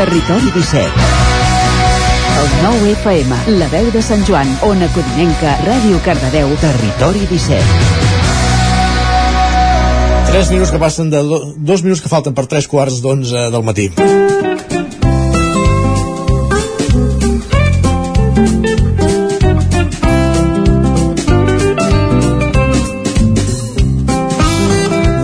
Territori 0.00 0.50
17. 0.54 0.88
El 2.40 2.48
9 2.64 2.92
FM, 2.92 3.36
la 3.58 3.66
veu 3.68 3.90
de 3.92 4.00
Sant 4.00 4.22
Joan, 4.24 4.48
Ona 4.64 4.88
Codinenca, 4.94 5.58
Ràdio 5.60 6.00
Cardedeu, 6.00 6.48
Territori 6.62 7.26
17. 7.28 7.60
Tres 10.30 10.48
minuts 10.54 10.72
que 10.72 10.80
passen 10.80 11.12
de... 11.12 11.20
Do, 11.20 11.42
dos 11.52 11.84
minuts 11.84 12.00
que 12.00 12.08
falten 12.08 12.32
per 12.32 12.46
tres 12.48 12.64
quarts 12.64 13.02
d'onze 13.04 13.50
del 13.52 13.60
matí. 13.66 13.90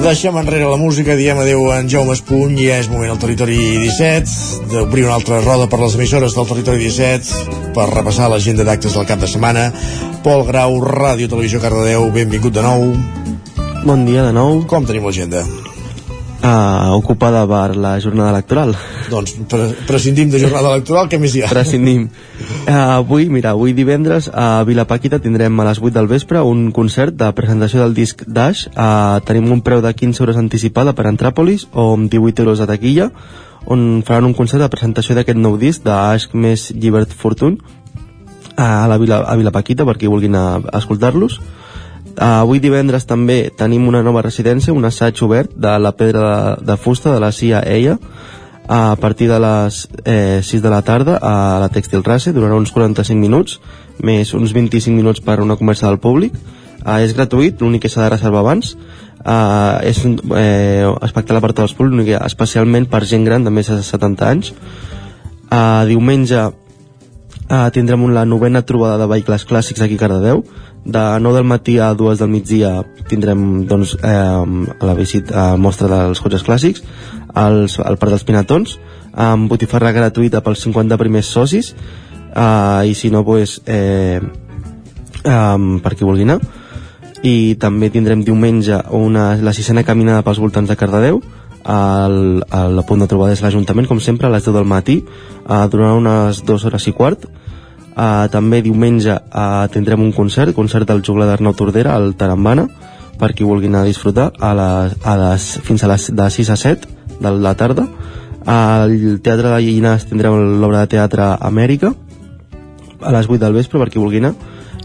Deixem 0.06 0.36
enrere 0.38 0.68
la 0.70 0.76
música, 0.78 1.16
diem 1.18 1.40
adeu 1.42 1.64
a 1.66 1.80
en 1.82 1.88
Jaume 1.90 2.14
Espuny 2.14 2.60
i 2.62 2.68
ja 2.68 2.76
és 2.78 2.86
moment 2.86 3.10
al 3.10 3.18
Territori 3.18 3.56
17 3.82 4.70
d'obrir 4.70 5.02
una 5.08 5.16
altra 5.18 5.40
roda 5.42 5.66
per 5.66 5.80
les 5.82 5.98
emissores 5.98 6.38
del 6.38 6.46
Territori 6.46 6.84
17 6.84 7.74
per 7.74 7.88
repassar 7.90 8.30
l'agenda 8.30 8.62
d'actes 8.62 8.94
del 8.94 9.10
cap 9.10 9.18
de 9.18 9.26
setmana. 9.34 9.66
Pol 10.22 10.46
Grau, 10.46 10.78
Ràdio 10.78 11.26
Televisió 11.26 11.58
Cardedeu, 11.58 12.06
benvingut 12.14 12.54
de 12.54 12.62
nou. 12.62 12.92
Bon 13.82 14.06
dia 14.06 14.30
de 14.30 14.34
nou. 14.36 14.60
Com 14.70 14.86
tenim 14.86 15.10
l'agenda? 15.10 15.42
Uh, 16.36 16.92
ocupada 16.92 17.46
per 17.48 17.76
la 17.80 17.94
jornada 17.98 18.30
electoral. 18.30 18.74
Doncs 19.08 19.32
pre 19.48 19.70
prescindim 19.88 20.28
de 20.30 20.38
jornada 20.38 20.74
electoral, 20.74 21.08
què 21.08 21.18
més 21.18 21.32
hi 21.34 21.42
ha? 21.42 21.48
Prescindim. 21.48 22.10
Uh, 22.68 22.74
avui, 23.00 23.30
mira, 23.32 23.54
avui 23.56 23.72
divendres 23.72 24.28
a 24.28 24.60
Vilapaquita 24.68 25.18
tindrem 25.24 25.56
a 25.58 25.66
les 25.70 25.80
8 25.80 25.94
del 25.96 26.10
vespre 26.12 26.44
un 26.44 26.68
concert 26.76 27.16
de 27.16 27.30
presentació 27.32 27.80
del 27.82 27.96
disc 27.96 28.22
Dash. 28.28 28.66
Uh, 28.76 29.18
tenim 29.26 29.48
un 29.50 29.64
preu 29.64 29.80
de 29.80 29.94
15 29.96 30.22
euros 30.22 30.36
anticipada 30.36 30.92
per 30.92 31.08
Antràpolis 31.08 31.66
o 31.72 31.94
amb 31.96 32.12
18 32.12 32.44
euros 32.44 32.60
de 32.60 32.68
taquilla 32.68 33.10
on 33.66 34.02
faran 34.06 34.28
un 34.28 34.34
concert 34.36 34.62
de 34.62 34.70
presentació 34.70 35.16
d'aquest 35.16 35.38
nou 35.40 35.56
disc 35.58 35.82
d'Ash 35.82 36.30
més 36.34 36.68
Llibert 36.70 37.10
Fortune 37.10 37.58
a 38.56 38.86
la 38.88 38.96
Vila, 39.00 39.24
a 39.26 39.34
Vilapaquita 39.36 39.84
per 39.84 39.96
qui 39.98 40.08
vulguin 40.08 40.36
a, 40.38 40.46
a 40.60 40.78
escoltar-los 40.78 41.40
avui 42.22 42.60
divendres 42.60 43.06
també 43.06 43.50
tenim 43.56 43.86
una 43.88 44.02
nova 44.02 44.22
residència, 44.22 44.74
un 44.74 44.84
assaig 44.84 45.20
obert 45.22 45.52
de 45.56 45.78
la 45.78 45.92
pedra 45.96 46.22
de, 46.26 46.66
de 46.66 46.76
fusta 46.76 47.12
de 47.14 47.20
la 47.20 47.32
CIA 47.32 47.62
EIA. 47.66 47.98
a 48.68 48.96
partir 48.96 49.28
de 49.30 49.38
les 49.38 49.88
eh, 50.04 50.40
6 50.42 50.62
de 50.62 50.70
la 50.70 50.82
tarda 50.82 51.20
a 51.22 51.60
la 51.60 51.68
Textil 51.68 52.02
Race, 52.02 52.32
durarà 52.32 52.56
uns 52.56 52.72
45 52.72 53.14
minuts 53.14 53.60
més 54.02 54.32
uns 54.34 54.52
25 54.52 54.94
minuts 54.94 55.20
per 55.20 55.40
una 55.40 55.56
conversa 55.56 55.88
del 55.88 55.98
públic. 55.98 56.34
Eh, 56.84 57.02
és 57.04 57.14
gratuït, 57.16 57.60
l'únic 57.60 57.86
que 57.86 57.88
s'ha 57.88 58.04
de 58.04 58.12
reservar 58.14 58.42
abans. 58.42 58.76
Eh, 59.26 59.88
és 59.90 60.04
un 60.04 60.18
eh, 60.36 60.86
espectacle 61.02 61.40
per 61.40 61.52
tots 61.52 61.70
els 61.70 61.78
públics 61.78 62.20
especialment 62.26 62.86
per 62.90 63.04
gent 63.04 63.24
gran 63.24 63.44
de 63.44 63.50
més 63.50 63.70
de 63.70 63.82
70 63.82 64.28
anys. 64.28 64.52
Eh, 65.50 65.82
diumenge 65.88 66.42
eh, 67.48 67.68
tindrem 67.72 68.08
la 68.12 68.24
novena 68.24 68.62
trobada 68.62 68.98
de 68.98 69.10
vehicles 69.10 69.46
clàssics 69.46 69.82
aquí 69.82 69.98
a 69.98 70.04
Cardedeu 70.04 70.44
de 70.86 71.04
9 71.20 71.34
del 71.34 71.48
matí 71.50 71.78
a 71.82 71.92
2 71.98 72.20
del 72.22 72.30
migdia 72.30 72.84
tindrem 73.10 73.66
doncs, 73.66 73.96
eh, 74.02 74.66
la 74.80 74.94
visita 74.94 75.52
a 75.52 75.56
mostra 75.58 75.90
dels 75.90 76.22
cotxes 76.22 76.46
clàssics 76.46 76.84
al, 77.34 77.66
al 77.66 77.98
Parc 77.98 78.14
dels 78.14 78.26
Pinatons 78.26 78.76
amb 79.16 79.50
botifarra 79.50 79.94
gratuïta 79.96 80.42
pels 80.44 80.62
50 80.62 80.98
primers 81.00 81.26
socis 81.32 81.72
eh, 82.36 82.82
i 82.86 82.94
si 82.94 83.10
no 83.10 83.24
pues, 83.24 83.60
eh, 83.66 84.20
eh, 85.24 85.80
per 85.82 85.94
qui 85.96 86.04
vulgui 86.04 86.28
anar. 86.28 86.38
I 87.26 87.56
també 87.58 87.88
tindrem 87.90 88.22
diumenge 88.22 88.78
una, 88.94 89.34
la 89.40 89.54
sisena 89.56 89.82
caminada 89.82 90.22
pels 90.22 90.38
voltants 90.38 90.68
de 90.70 90.76
Cardedeu 90.76 91.22
al, 91.64 92.44
al 92.54 92.84
punt 92.86 93.02
de 93.02 93.08
trobada 93.10 93.34
és 93.34 93.42
l'Ajuntament 93.42 93.88
com 93.90 93.98
sempre 93.98 94.28
a 94.28 94.30
les 94.30 94.44
10 94.44 94.54
del 94.54 94.68
matí 94.68 95.00
eh, 95.02 95.64
durant 95.72 95.98
unes 95.98 96.44
dues 96.46 96.68
hores 96.68 96.86
i 96.86 96.94
quart 96.94 97.26
Uh, 97.96 98.26
també 98.28 98.60
diumenge 98.60 99.14
uh, 99.16 99.64
tindrem 99.72 100.02
un 100.04 100.12
concert, 100.12 100.52
concert 100.52 100.84
del 100.88 101.00
juglar 101.00 101.30
d'Arnau 101.30 101.54
Tordera 101.56 101.94
al 101.96 102.10
Tarambana 102.12 102.66
per 103.16 103.30
qui 103.32 103.46
vulgui 103.48 103.70
anar 103.70 103.86
a 103.86 103.88
disfrutar 103.88 104.26
a 104.36 104.50
les, 104.58 104.96
a 105.00 105.14
les, 105.16 105.46
fins 105.64 105.84
a 105.84 105.88
les 105.88 106.10
de 106.12 106.26
6 106.34 106.50
a 106.52 106.56
7 106.60 106.90
de 107.24 107.32
la 107.40 107.54
tarda. 107.56 107.86
Al 108.44 108.92
Teatre 109.24 109.48
de 109.48 109.62
Llinars 109.64 110.04
tindrem 110.10 110.60
l'obra 110.60 110.84
de 110.84 110.92
teatre 110.92 111.32
Amèrica 111.40 111.94
a 113.00 113.14
les 113.16 113.30
8 113.30 113.40
del 113.40 113.56
vespre 113.56 113.80
per 113.80 113.88
qui 113.88 114.02
vulgui 114.02 114.20
anar. 114.20 114.34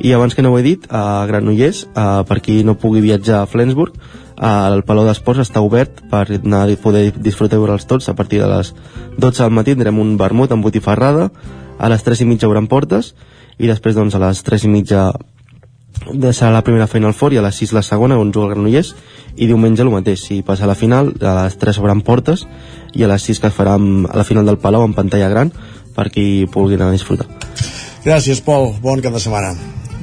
I 0.02 0.16
abans 0.16 0.34
que 0.34 0.42
no 0.42 0.54
ho 0.54 0.58
he 0.58 0.64
dit, 0.64 0.88
a 0.90 1.28
Granollers 1.28 1.84
uh, 1.92 2.24
per 2.26 2.40
qui 2.42 2.62
no 2.64 2.80
pugui 2.80 3.04
viatjar 3.04 3.42
a 3.42 3.50
Flensburg 3.50 4.00
el 4.42 4.82
Palau 4.88 5.06
d'Esports 5.06 5.44
està 5.44 5.62
obert 5.62 6.00
per 6.10 6.24
anar 6.40 6.64
a 6.66 6.78
poder 6.82 7.12
disfrutar 7.14 7.60
veure'ls 7.62 7.86
tots 7.86 8.10
a 8.10 8.16
partir 8.18 8.40
de 8.42 8.48
les 8.50 8.74
12 9.20 9.44
del 9.44 9.54
matí. 9.54 9.76
Tindrem 9.76 10.00
un 10.02 10.16
vermut 10.18 10.52
amb 10.52 10.66
botifarrada 10.66 11.30
a 11.82 11.90
les 11.90 12.06
3 12.06 12.22
i 12.22 12.30
mitja 12.30 12.50
obran 12.50 12.70
portes 12.70 13.16
i 13.58 13.70
després 13.70 13.98
doncs 13.98 14.16
a 14.16 14.22
les 14.22 14.44
3 14.46 14.68
i 14.70 14.72
mitja 14.72 15.10
serà 16.32 16.52
la 16.54 16.64
primera 16.66 16.88
feina 16.90 17.10
al 17.10 17.18
fort 17.18 17.34
i 17.34 17.42
a 17.42 17.46
les 17.46 17.58
6 17.62 17.74
la 17.78 17.84
segona 17.86 18.18
on 18.22 18.32
juga 18.32 18.48
el 18.48 18.56
Granollers 18.56 18.94
i 19.36 19.48
diumenge 19.48 19.84
el 19.84 19.92
mateix, 19.94 20.24
si 20.28 20.42
passa 20.46 20.66
a 20.66 20.72
la 20.72 20.78
final 20.78 21.14
a 21.20 21.36
les 21.44 21.58
3 21.62 21.82
obran 21.82 22.02
portes 22.06 22.46
i 22.94 23.04
a 23.04 23.12
les 23.12 23.28
6 23.30 23.42
que 23.42 23.52
es 23.52 23.58
farà 23.58 23.78
a 23.78 24.18
la 24.18 24.28
final 24.28 24.46
del 24.46 24.62
Palau 24.62 24.86
en 24.86 24.98
pantalla 24.98 25.30
gran 25.30 25.54
per 25.96 26.10
qui 26.14 26.48
pugui 26.52 26.78
anar 26.78 26.90
a 26.90 26.98
disfrutar 26.98 27.28
Gràcies, 28.02 28.42
Pol. 28.42 28.72
Bon 28.82 28.98
cap 28.98 29.14
de 29.14 29.20
setmana. 29.22 29.54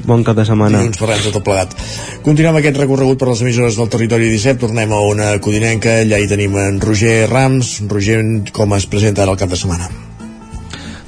Bon 0.07 0.23
cap 0.23 0.37
de 0.39 0.45
setmana. 0.47 0.79
Dilluns 0.79 1.01
parlem 1.01 1.25
de 1.25 1.33
tot 1.35 1.43
plegat. 1.43 1.75
Continuem 2.23 2.61
aquest 2.61 2.79
recorregut 2.79 3.19
per 3.19 3.33
les 3.33 3.43
emissores 3.43 3.79
del 3.81 3.91
territori 3.91 4.31
17. 4.31 4.63
Tornem 4.63 4.95
a 4.95 5.01
una 5.03 5.33
codinenca. 5.43 5.99
Allà 6.05 6.23
hi 6.23 6.31
tenim 6.31 6.55
en 6.63 6.79
Roger 6.85 7.25
Rams. 7.27 7.81
Roger, 7.91 8.21
com 8.55 8.79
es 8.79 8.87
presenta 8.87 9.27
ara 9.27 9.35
el 9.35 9.43
cap 9.43 9.51
de 9.51 9.59
setmana? 9.59 10.08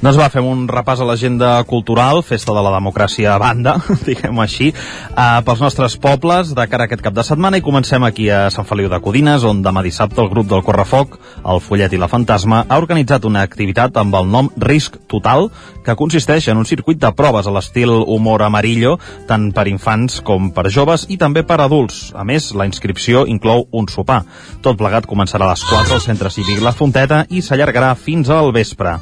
Doncs 0.01 0.17
va, 0.17 0.31
fem 0.33 0.47
un 0.49 0.63
repàs 0.65 0.97
a 0.97 1.05
l'agenda 1.05 1.49
cultural, 1.69 2.23
festa 2.25 2.55
de 2.57 2.61
la 2.65 2.71
democràcia 2.73 3.35
a 3.35 3.37
banda, 3.37 3.75
diguem-ho 4.07 4.41
així, 4.41 4.71
eh, 4.73 5.41
pels 5.45 5.59
nostres 5.61 5.93
pobles 6.01 6.55
de 6.57 6.63
cara 6.71 6.87
a 6.87 6.89
aquest 6.89 7.03
cap 7.05 7.13
de 7.13 7.21
setmana 7.21 7.59
i 7.59 7.61
comencem 7.61 8.01
aquí 8.07 8.25
a 8.33 8.47
Sant 8.49 8.65
Feliu 8.65 8.89
de 8.89 8.97
Codines, 8.97 9.43
on 9.45 9.59
demà 9.61 9.83
dissabte 9.85 10.17
el 10.23 10.31
grup 10.31 10.47
del 10.49 10.63
Correfoc, 10.65 11.19
el 11.45 11.61
Follet 11.61 11.93
i 11.93 11.99
la 12.01 12.09
Fantasma, 12.09 12.63
ha 12.65 12.79
organitzat 12.81 13.27
una 13.29 13.43
activitat 13.45 13.99
amb 14.01 14.17
el 14.17 14.25
nom 14.33 14.49
Risc 14.57 14.97
Total, 15.05 15.51
que 15.85 15.93
consisteix 15.99 16.47
en 16.49 16.57
un 16.57 16.65
circuit 16.65 16.97
de 16.97 17.11
proves 17.13 17.45
a 17.45 17.53
l'estil 17.53 17.93
humor 17.93 18.41
amarillo, 18.41 18.95
tant 19.29 19.51
per 19.53 19.67
infants 19.69 20.17
com 20.25 20.49
per 20.55 20.65
joves 20.73 21.05
i 21.13 21.19
també 21.21 21.43
per 21.45 21.59
adults. 21.61 22.07
A 22.17 22.25
més, 22.25 22.55
la 22.57 22.65
inscripció 22.65 23.27
inclou 23.29 23.67
un 23.69 23.85
sopar. 23.85 24.23
Tot 24.65 24.81
plegat 24.81 25.05
començarà 25.05 25.45
a 25.45 25.53
les 25.53 25.67
4 25.69 25.99
al 25.99 26.01
Centre 26.01 26.33
Cívic 26.33 26.65
La 26.65 26.73
Fonteta 26.73 27.27
i 27.29 27.45
s'allargarà 27.45 27.93
fins 27.93 28.33
al 28.33 28.49
vespre. 28.57 28.97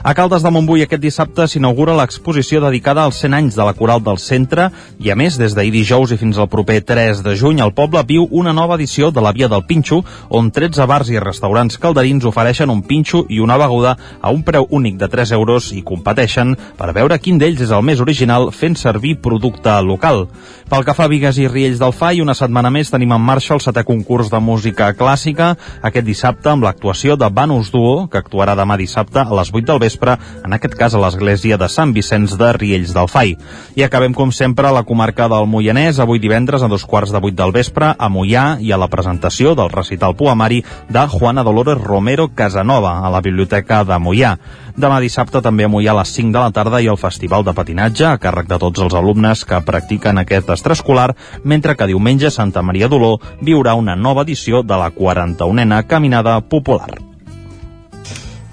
A 0.00 0.14
Caldes 0.14 0.44
de 0.46 0.50
Montbui 0.54 0.84
aquest 0.84 1.02
dissabte 1.02 1.48
s'inaugura 1.50 1.96
l'exposició 1.98 2.60
dedicada 2.62 3.02
als 3.02 3.16
100 3.18 3.34
anys 3.34 3.56
de 3.58 3.64
la 3.66 3.72
Coral 3.74 3.98
del 4.06 4.20
Centre 4.22 4.68
i 5.02 5.10
a 5.10 5.16
més 5.18 5.34
des 5.40 5.56
d'ahir 5.58 5.72
dijous 5.74 6.12
i 6.14 6.18
fins 6.20 6.38
al 6.38 6.46
proper 6.48 6.76
3 6.86 7.24
de 7.26 7.34
juny 7.34 7.58
el 7.64 7.72
poble 7.74 8.04
viu 8.06 8.28
una 8.30 8.52
nova 8.54 8.76
edició 8.78 9.10
de 9.10 9.24
la 9.24 9.32
Via 9.34 9.48
del 9.50 9.64
Pinxo 9.66 10.04
on 10.30 10.52
13 10.54 10.86
bars 10.86 11.10
i 11.10 11.18
restaurants 11.18 11.80
calderins 11.82 12.28
ofereixen 12.30 12.70
un 12.70 12.84
pinxo 12.86 13.24
i 13.28 13.40
una 13.42 13.56
beguda 13.58 13.96
a 14.22 14.30
un 14.30 14.44
preu 14.46 14.68
únic 14.70 15.00
de 15.02 15.08
3 15.10 15.32
euros 15.34 15.72
i 15.74 15.82
competeixen 15.82 16.54
per 16.78 16.92
veure 16.94 17.18
quin 17.18 17.42
d'ells 17.42 17.66
és 17.66 17.74
el 17.74 17.82
més 17.82 17.98
original 17.98 18.52
fent 18.54 18.78
servir 18.78 19.16
producte 19.18 19.74
local. 19.82 20.28
Pel 20.68 20.84
que 20.84 20.94
fa 20.94 21.08
a 21.08 21.10
Vigues 21.10 21.38
i 21.42 21.48
Riells 21.48 21.82
del 21.82 21.94
Fai, 21.96 22.20
una 22.20 22.36
setmana 22.38 22.70
més 22.70 22.90
tenim 22.92 23.16
en 23.16 23.22
marxa 23.24 23.54
el 23.56 23.62
setè 23.64 23.82
concurs 23.88 24.30
de 24.30 24.38
música 24.38 24.92
clàssica 24.94 25.54
aquest 25.82 26.06
dissabte 26.06 26.52
amb 26.52 26.66
l'actuació 26.68 27.16
de 27.16 27.30
Banus 27.32 27.72
Duo 27.72 28.06
que 28.06 28.20
actuarà 28.20 28.54
demà 28.54 28.76
dissabte 28.76 29.24
a 29.24 29.34
les 29.34 29.50
8 29.50 29.64
del 29.64 29.80
vespre, 29.80 29.87
en 29.96 30.52
aquest 30.52 30.74
cas 30.76 30.94
a 30.94 31.00
l'església 31.00 31.56
de 31.56 31.68
Sant 31.72 31.94
Vicenç 31.96 32.36
de 32.36 32.52
Riells 32.52 32.92
del 32.92 33.08
Fai. 33.08 33.36
I 33.76 33.82
acabem, 33.86 34.12
com 34.12 34.32
sempre, 34.32 34.68
a 34.68 34.74
la 34.74 34.84
comarca 34.84 35.28
del 35.28 35.48
Moianès, 35.48 35.98
avui 35.98 36.20
divendres 36.20 36.62
a 36.62 36.68
dos 36.68 36.84
quarts 36.84 37.12
de 37.14 37.20
vuit 37.24 37.34
del 37.34 37.52
vespre, 37.52 37.94
a 37.96 38.08
Moià 38.08 38.58
i 38.60 38.72
a 38.72 38.78
la 38.78 38.90
presentació 38.92 39.54
del 39.54 39.70
recital 39.70 40.16
poemari 40.16 40.62
de 40.88 41.06
Juana 41.08 41.44
Dolores 41.44 41.80
Romero 41.80 42.28
Casanova, 42.34 42.98
a 43.00 43.10
la 43.10 43.22
Biblioteca 43.24 43.84
de 43.84 43.98
Moià. 43.98 44.36
Demà 44.78 45.00
dissabte 45.02 45.42
també 45.42 45.64
a 45.66 45.72
Moià 45.72 45.90
a 45.90 45.98
les 45.98 46.12
5 46.14 46.30
de 46.36 46.38
la 46.38 46.52
tarda 46.54 46.80
i 46.82 46.86
el 46.86 47.00
Festival 47.00 47.42
de 47.44 47.54
Patinatge, 47.56 48.06
a 48.06 48.18
càrrec 48.22 48.46
de 48.50 48.60
tots 48.62 48.84
els 48.84 48.94
alumnes 48.94 49.44
que 49.44 49.58
practiquen 49.66 50.22
aquest 50.22 50.52
extraescolar, 50.54 51.10
mentre 51.42 51.74
que 51.74 51.90
diumenge 51.90 52.30
Santa 52.30 52.62
Maria 52.62 52.86
d'Oló 52.88 53.16
viurà 53.42 53.74
una 53.74 53.96
nova 53.96 54.22
edició 54.22 54.62
de 54.62 54.78
la 54.78 54.92
41a 54.94 55.84
Caminada 55.86 56.40
Popular. 56.40 57.07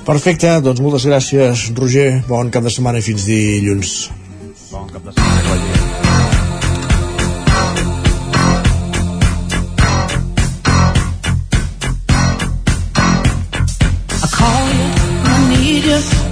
Perfecte, 0.06 0.52
doncs 0.62 0.84
moltes 0.86 1.08
gràcies, 1.10 1.66
Roger. 1.74 2.22
Bon 2.30 2.52
cap 2.54 2.62
de 2.68 2.70
setmana 2.70 3.02
i 3.02 3.06
fins 3.06 3.26
dilluns. 3.26 3.94
Bon 4.70 4.86
cap 4.94 5.02
de 5.02 5.14
setmana, 5.16 5.94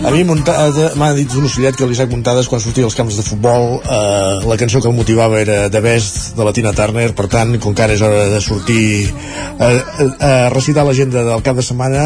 A 0.03 0.11
mi 0.11 0.19
m'ha 0.27 1.09
dit 1.15 1.33
un 1.39 1.45
ocellet 1.47 1.77
que 1.79 1.87
l'Isaac 1.87 2.11
Muntades 2.11 2.49
quan 2.51 2.59
sortia 2.61 2.83
als 2.83 2.97
camps 2.97 3.15
de 3.15 3.23
futbol 3.23 3.79
eh, 3.79 4.43
la 4.43 4.57
cançó 4.59 4.81
que 4.83 4.89
el 4.91 4.97
motivava 4.97 5.39
era 5.39 5.69
The 5.71 5.79
Best 5.81 6.35
de 6.35 6.43
la 6.43 6.51
Tina 6.51 6.73
Turner 6.75 7.07
per 7.15 7.29
tant 7.31 7.55
com 7.63 7.73
que 7.73 7.85
ara 7.85 7.95
és 7.95 8.03
hora 8.03 8.27
de 8.33 8.41
sortir 8.43 9.07
a, 9.07 9.69
a, 9.69 10.09
a 10.27 10.33
recitar 10.51 10.83
l'agenda 10.83 11.23
del 11.23 11.45
cap 11.47 11.55
de 11.55 11.63
setmana 11.63 12.03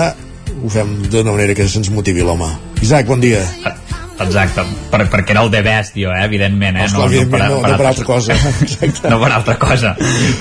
ho 0.63 0.69
fem 0.69 0.95
d'una 1.11 1.31
manera 1.31 1.53
que 1.53 1.67
se'ns 1.67 1.89
motivi 1.93 2.25
l'home. 2.25 2.49
Isaac, 2.81 3.05
bon 3.09 3.21
dia 3.21 3.43
Exacte, 4.19 4.64
per, 4.89 5.03
perquè 5.11 5.35
era 5.35 5.44
el 5.45 5.52
The 5.53 5.61
Best, 5.61 5.98
jo, 5.99 6.10
eh, 6.10 6.23
evidentment, 6.26 6.80
eh? 6.80 6.85
Esclar, 6.88 7.06
evidentment, 7.11 7.44
no, 7.52 7.60
no 7.61 7.77
per 7.77 7.85
altra 7.91 8.06
cosa. 8.07 8.34
Exacte. 8.65 9.11
no 9.11 9.19
per 9.22 9.30
altra 9.35 9.57
cosa. 9.61 9.91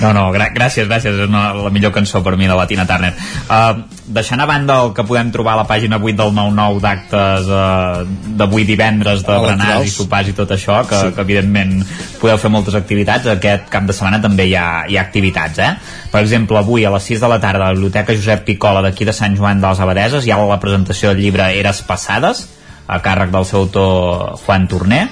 No, 0.01 0.13
no, 0.17 0.23
gràcies, 0.33 0.87
gràcies, 0.89 1.13
és 1.13 1.27
una, 1.29 1.51
la 1.53 1.69
millor 1.73 1.93
cançó 1.93 2.23
per 2.25 2.33
mi 2.41 2.49
de 2.49 2.55
la 2.57 2.65
Tina 2.69 2.87
Turner. 2.89 3.13
Uh, 3.45 3.83
deixant 4.17 4.41
a 4.41 4.47
banda 4.49 4.79
el 4.85 4.95
que 4.97 5.05
podem 5.05 5.29
trobar 5.35 5.53
a 5.53 5.61
la 5.61 5.67
pàgina 5.69 5.99
8 6.01 6.17
del 6.17 6.33
9-9 6.33 6.81
d'actes 6.81 7.51
uh, 7.53 8.01
d'avui 8.39 8.65
divendres 8.65 9.21
de 9.27 9.37
berenars 9.45 9.85
i 9.85 9.93
sopars 9.93 10.33
i 10.33 10.35
tot 10.37 10.55
això, 10.57 10.81
que, 10.87 10.97
Sí. 10.97 11.13
que 11.13 11.21
evidentment 11.21 11.77
podeu 12.17 12.41
fer 12.41 12.49
moltes 12.49 12.73
activitats, 12.73 13.29
aquest 13.29 13.69
cap 13.69 13.85
de 13.85 13.93
setmana 13.93 14.17
també 14.23 14.49
hi 14.49 14.55
ha, 14.57 14.87
hi 14.89 14.97
ha 14.97 15.05
activitats, 15.05 15.61
eh? 15.61 15.71
Per 16.09 16.23
exemple, 16.23 16.57
avui 16.57 16.85
a 16.87 16.91
les 16.97 17.03
6 17.13 17.21
de 17.21 17.29
la 17.29 17.37
tarda 17.43 17.67
a 17.67 17.69
la 17.69 17.77
Biblioteca 17.77 18.15
Josep 18.17 18.45
Picola 18.47 18.81
d'aquí 18.81 19.05
de 19.05 19.13
Sant 19.13 19.37
Joan 19.37 19.61
de 19.61 19.69
les 19.69 19.79
Abadeses 19.85 20.25
hi 20.25 20.33
ha 20.33 20.41
la 20.41 20.57
presentació 20.63 21.13
del 21.13 21.21
llibre 21.21 21.51
Eres 21.59 21.83
Passades, 21.85 22.47
a 22.87 23.01
càrrec 23.03 23.33
del 23.33 23.45
seu 23.45 23.65
autor 23.65 24.37
Juan 24.45 24.67
Torner. 24.71 25.03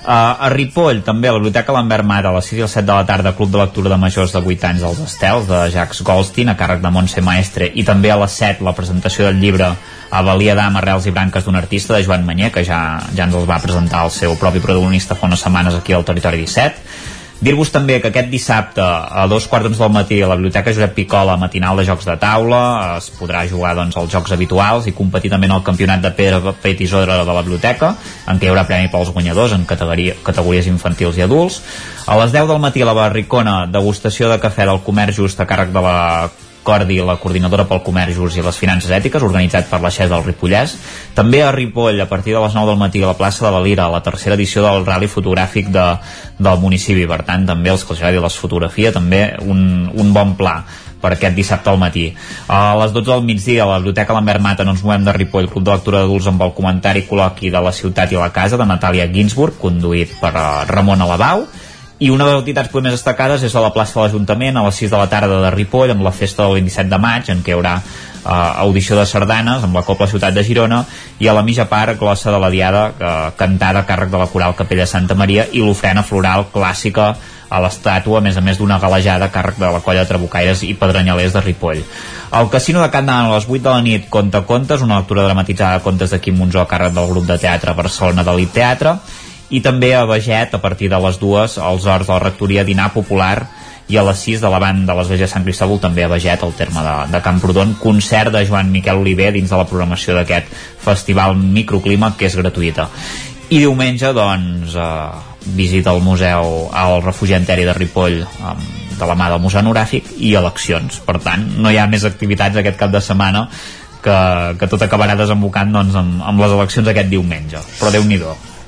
Uh, 0.00 0.46
a 0.46 0.48
Ripoll, 0.48 1.02
també, 1.04 1.28
a 1.28 1.34
la 1.34 1.38
Biblioteca 1.38 1.74
Lambert 1.76 2.06
Mata, 2.08 2.30
a 2.30 2.38
les 2.38 2.46
6 2.48 2.56
i 2.56 2.62
les 2.64 2.72
7 2.72 2.86
de 2.88 2.94
la 2.96 3.04
tarda, 3.06 3.34
Club 3.36 3.50
de 3.52 3.58
Lectura 3.60 3.90
de 3.92 3.98
Majors 4.00 4.32
de 4.32 4.40
8 4.40 4.66
anys 4.70 4.84
dels 4.86 5.02
Estels, 5.04 5.44
de 5.46 5.58
Jacques 5.74 6.00
Goldstein, 6.08 6.48
a 6.48 6.56
càrrec 6.56 6.80
de 6.80 6.90
Montse 6.94 7.20
Maestre, 7.22 7.68
i 7.68 7.84
també 7.84 8.10
a 8.10 8.16
les 8.22 8.38
7 8.40 8.64
la 8.64 8.72
presentació 8.74 9.28
del 9.28 9.38
llibre 9.42 9.68
a 10.10 10.22
Valia 10.26 10.56
d'Am, 10.56 10.80
Arrels 10.80 11.06
i 11.06 11.12
Branques 11.14 11.44
d'un 11.44 11.60
artista, 11.60 11.94
de 11.94 12.02
Joan 12.06 12.24
Manyer, 12.26 12.48
que 12.50 12.64
ja, 12.64 12.80
ja 13.14 13.28
ens 13.28 13.36
els 13.36 13.46
va 13.46 13.60
presentar 13.62 14.06
el 14.08 14.14
seu 14.14 14.34
propi 14.40 14.64
protagonista 14.64 15.14
fa 15.14 15.28
unes 15.28 15.44
setmanes 15.44 15.76
aquí 15.76 15.92
al 15.92 16.08
Territori 16.08 16.42
17. 16.48 17.09
Dir-vos 17.40 17.70
també 17.72 17.94
que 18.04 18.10
aquest 18.10 18.26
dissabte 18.28 18.84
a 18.84 19.22
dos 19.24 19.46
quarts 19.48 19.78
del 19.78 19.92
matí 19.94 20.18
a 20.20 20.26
la 20.28 20.34
Biblioteca 20.36 20.74
Josep 20.76 20.92
Picola 20.92 21.38
matinal 21.40 21.78
de 21.80 21.86
jocs 21.88 22.04
de 22.04 22.18
taula 22.20 22.58
es 22.98 23.06
podrà 23.16 23.46
jugar 23.48 23.70
doncs, 23.78 23.96
als 23.96 24.12
jocs 24.12 24.34
habituals 24.36 24.90
i 24.90 24.92
competir 24.92 25.30
també 25.32 25.48
en 25.48 25.54
el 25.56 25.64
campionat 25.64 26.04
de 26.04 26.10
pedra, 26.18 26.42
paper 26.50 26.74
i 26.74 26.76
tisora 26.82 27.16
de 27.16 27.24
la 27.24 27.40
biblioteca 27.40 27.94
en 28.28 28.36
què 28.36 28.44
hi 28.44 28.52
haurà 28.52 28.66
premi 28.68 28.92
pels 28.92 29.14
guanyadors 29.16 29.56
en 29.56 29.64
categoria, 29.64 30.18
categories 30.26 30.68
infantils 30.68 31.16
i 31.16 31.24
adults. 31.24 31.62
A 32.04 32.20
les 32.20 32.36
10 32.36 32.52
del 32.52 32.60
matí 32.60 32.84
a 32.84 32.90
la 32.90 32.98
Barricona 33.00 33.56
degustació 33.72 34.28
de 34.28 34.36
cafè 34.44 34.68
del 34.68 34.84
comerç 34.84 35.24
just 35.24 35.40
a 35.40 35.48
càrrec 35.48 35.72
de 35.72 35.86
la 35.88 35.98
Cordi, 36.62 36.98
la 37.04 37.16
coordinadora 37.20 37.64
pel 37.68 37.82
comerç 37.86 38.18
just 38.18 38.36
i 38.36 38.44
les 38.44 38.58
finances 38.60 38.92
ètiques, 38.92 39.24
organitzat 39.24 39.70
per 39.70 39.80
la 39.80 39.92
XES 39.92 40.10
del 40.12 40.26
Ripollès. 40.26 40.76
També 41.16 41.40
a 41.42 41.52
Ripoll, 41.54 42.00
a 42.02 42.08
partir 42.10 42.34
de 42.36 42.42
les 42.42 42.54
9 42.54 42.72
del 42.72 42.80
matí, 42.80 43.02
a 43.02 43.12
la 43.12 43.16
plaça 43.18 43.46
de 43.46 43.54
la 43.54 43.62
Lira, 43.64 43.88
la 43.88 44.02
tercera 44.04 44.36
edició 44.36 44.66
del 44.66 44.84
rally 44.84 45.08
fotogràfic 45.08 45.72
de, 45.72 45.86
del 46.38 46.60
municipi. 46.60 47.08
Per 47.08 47.22
tant, 47.24 47.48
també 47.48 47.72
els 47.72 47.84
que 47.84 47.96
els 47.96 48.04
agradi 48.04 48.22
la 48.22 48.30
fotografia, 48.30 48.92
també 48.92 49.24
un, 49.40 49.90
un 49.94 50.12
bon 50.12 50.36
pla 50.36 50.60
per 51.00 51.14
aquest 51.14 51.34
dissabte 51.34 51.70
al 51.72 51.80
matí. 51.80 52.10
A 52.48 52.76
les 52.82 52.92
12 52.92 53.08
del 53.08 53.24
migdia, 53.24 53.64
a 53.64 53.70
la 53.70 53.78
Biblioteca 53.80 54.14
Lambert 54.14 54.44
Mata, 54.44 54.66
no 54.68 54.74
ens 54.76 54.84
movem 54.84 55.06
de 55.06 55.16
Ripoll, 55.16 55.48
Club 55.48 55.64
de 55.64 55.72
Lectura 55.72 56.04
d'Adults 56.04 56.28
amb 56.30 56.44
el 56.44 56.54
comentari 56.56 57.06
col·loqui 57.08 57.50
de 57.52 57.64
la 57.64 57.72
ciutat 57.72 58.12
i 58.12 58.20
la 58.20 58.30
casa 58.36 58.60
de 58.60 58.68
Natàlia 58.68 59.08
Ginsburg, 59.12 59.56
conduït 59.60 60.12
per 60.20 60.34
uh, 60.34 60.44
Ramon 60.68 61.06
Alabau, 61.06 61.46
i 62.00 62.08
una 62.08 62.24
de 62.24 62.32
les 62.32 62.40
entitats 62.40 62.72
més 62.72 62.94
destacades 62.96 63.42
és 63.44 63.54
a 63.54 63.60
la 63.60 63.72
plaça 63.74 63.98
de 63.98 64.06
l'Ajuntament 64.06 64.56
a 64.56 64.64
les 64.64 64.78
6 64.82 64.92
de 64.92 64.96
la 64.96 65.08
tarda 65.12 65.40
de 65.42 65.50
Ripoll 65.52 65.92
amb 65.92 66.04
la 66.06 66.12
festa 66.16 66.46
del 66.46 66.56
27 66.56 66.88
de 66.88 66.98
maig 66.98 67.28
en 67.28 67.42
què 67.44 67.52
hi 67.52 67.56
haurà 67.58 67.74
uh, 67.76 68.30
audició 68.64 68.96
de 68.96 69.04
sardanes 69.04 69.66
amb 69.66 69.76
la 69.76 69.84
Copla 69.84 70.08
Ciutat 70.08 70.32
de 70.32 70.44
Girona 70.46 70.80
i 71.20 71.28
a 71.28 71.36
la 71.36 71.44
mitja 71.44 71.68
part 71.68 72.00
glossa 72.00 72.32
de 72.32 72.40
la 72.40 72.48
Diada 72.50 72.86
uh, 72.88 73.10
cantada 73.36 73.84
a 73.84 73.88
càrrec 73.88 74.08
de 74.14 74.22
la 74.22 74.30
Coral 74.32 74.56
Capella 74.56 74.88
Santa 74.88 75.14
Maria 75.14 75.44
i 75.52 75.60
l'ofrena 75.60 76.02
floral 76.02 76.48
clàssica 76.54 77.12
a 77.50 77.60
l'estàtua, 77.60 78.20
a 78.20 78.24
més 78.24 78.36
a 78.38 78.42
més 78.46 78.56
d'una 78.56 78.78
galejada 78.80 79.26
a 79.26 79.34
càrrec 79.34 79.58
de 79.60 79.68
la 79.68 79.80
colla 79.84 80.04
de 80.06 80.08
trabucaires 80.08 80.62
i 80.62 80.72
pedrenyalers 80.78 81.34
de 81.34 81.40
Ripoll. 81.44 81.80
El 82.38 82.48
Casino 82.48 82.80
de 82.80 82.88
Can 82.94 83.08
Danant 83.10 83.26
a 83.26 83.34
les 83.34 83.48
8 83.48 83.64
de 83.64 83.72
la 83.74 83.82
nit 83.82 84.06
conta 84.08 84.44
contes, 84.46 84.84
una 84.86 85.00
lectura 85.02 85.26
dramatitzada 85.26 85.80
de 85.80 85.84
contes 85.84 86.14
de 86.14 86.20
Quim 86.22 86.38
Monzó 86.38 86.62
a 86.62 86.68
càrrec 86.70 86.94
del 86.94 87.10
grup 87.10 87.26
de 87.26 87.40
teatre 87.42 87.74
Barcelona 87.74 88.24
de 88.24 88.36
l'It 88.38 88.54
Teatre, 88.54 88.94
i 89.50 89.60
també 89.64 89.94
a 89.94 90.04
Beget, 90.06 90.54
a 90.54 90.62
partir 90.62 90.90
de 90.90 90.98
les 91.02 91.18
dues, 91.18 91.58
als 91.58 91.86
horts 91.86 92.06
de 92.06 92.14
la 92.14 92.22
rectoria 92.22 92.64
dinar 92.64 92.92
popular 92.94 93.48
i 93.90 93.98
a 93.98 94.04
les 94.06 94.20
6 94.22 94.44
de 94.44 94.50
la 94.50 94.60
banda 94.62 94.92
de 94.92 94.98
l'Església 94.98 95.26
de 95.26 95.32
Sant 95.32 95.46
Cristòbal 95.46 95.80
també 95.82 96.04
a 96.06 96.10
Beget, 96.12 96.44
al 96.46 96.54
terme 96.54 96.84
de, 96.86 96.94
de 97.10 97.20
Camprodon. 97.24 97.74
Concert 97.80 98.30
de 98.30 98.44
Joan 98.46 98.70
Miquel 98.70 99.02
Oliver 99.02 99.32
dins 99.34 99.50
de 99.50 99.58
la 99.58 99.66
programació 99.66 100.14
d'aquest 100.14 100.52
festival 100.84 101.34
Microclima 101.34 102.14
que 102.16 102.30
és 102.30 102.38
gratuïta. 102.38 102.86
I 103.50 103.58
diumenge 103.64 104.12
doncs 104.14 104.76
eh, 104.78 104.94
visita 105.58 105.90
al 105.90 106.04
museu 106.06 106.68
al 106.70 107.00
refugianteri 107.02 107.66
de 107.66 107.74
Ripoll 107.74 108.20
amb, 108.22 108.62
de 109.00 109.08
la 109.08 109.16
mà 109.16 109.30
del 109.32 109.42
Museu 109.42 109.66
Horàfic 109.66 110.14
i 110.20 110.34
eleccions, 110.38 111.00
per 111.02 111.18
tant 111.24 111.46
no 111.58 111.72
hi 111.72 111.78
ha 111.80 111.88
més 111.90 112.04
activitats 112.04 112.60
aquest 112.60 112.78
cap 112.78 112.92
de 112.92 113.00
setmana 113.00 113.46
que, 114.04 114.16
que 114.60 114.68
tot 114.70 114.84
acabarà 114.84 115.16
desembocant 115.18 115.72
doncs, 115.72 115.96
amb, 115.96 116.22
amb 116.22 116.44
les 116.44 116.54
eleccions 116.56 116.88
aquest 116.92 117.10
diumenge. 117.10 117.64
Però 117.80 117.92
déu 117.92 118.04
nhi 118.06 118.20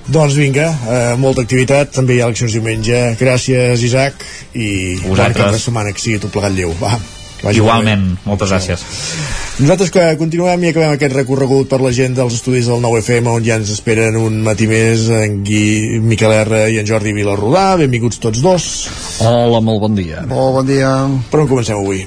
Doncs 0.06 0.34
vinga, 0.34 0.66
eh, 0.90 1.14
molta 1.16 1.42
activitat, 1.46 1.92
també 1.94 2.16
hi 2.16 2.20
ha 2.22 2.26
eleccions 2.26 2.52
diumenge. 2.52 3.16
Gràcies, 3.20 3.82
Isaac, 3.86 4.14
i 4.54 4.96
bon 5.00 5.10
Vosaltres. 5.14 5.36
cap 5.44 5.52
de 5.54 5.58
setmana 5.62 5.92
que 5.92 6.00
sigui 6.02 6.18
tot 6.18 6.32
plegat 6.34 6.52
lleu. 6.56 6.72
Va, 6.80 6.98
vagi 7.42 7.58
Igualment, 7.62 8.02
bé. 8.16 8.18
moltes 8.24 8.50
gràcies. 8.50 8.82
Nosaltres 9.60 9.90
que 9.94 10.16
continuem 10.18 10.64
i 10.64 10.68
acabem 10.72 10.90
aquest 10.96 11.14
recorregut 11.14 11.68
per 11.68 11.80
la 11.80 11.92
gent 11.92 12.14
dels 12.16 12.34
estudis 12.34 12.66
del 12.66 12.80
9FM 12.82 13.28
on 13.30 13.44
ja 13.44 13.56
ens 13.60 13.70
esperen 13.70 14.16
un 14.16 14.42
matí 14.42 14.66
més 14.66 15.08
en 15.08 15.44
Gui, 15.44 16.00
Miquel 16.00 16.32
R 16.32 16.64
i 16.72 16.78
en 16.80 16.86
Jordi 16.86 17.12
Vilarrodà. 17.12 17.76
Benvinguts 17.78 18.18
tots 18.18 18.40
dos. 18.42 18.88
Hola, 19.20 19.60
molt 19.60 19.80
bon 19.80 19.94
dia. 19.94 20.22
Molt 20.26 20.54
bon 20.54 20.66
dia. 20.66 20.90
Per 21.30 21.40
on 21.40 21.48
comencem 21.48 21.76
avui? 21.76 22.06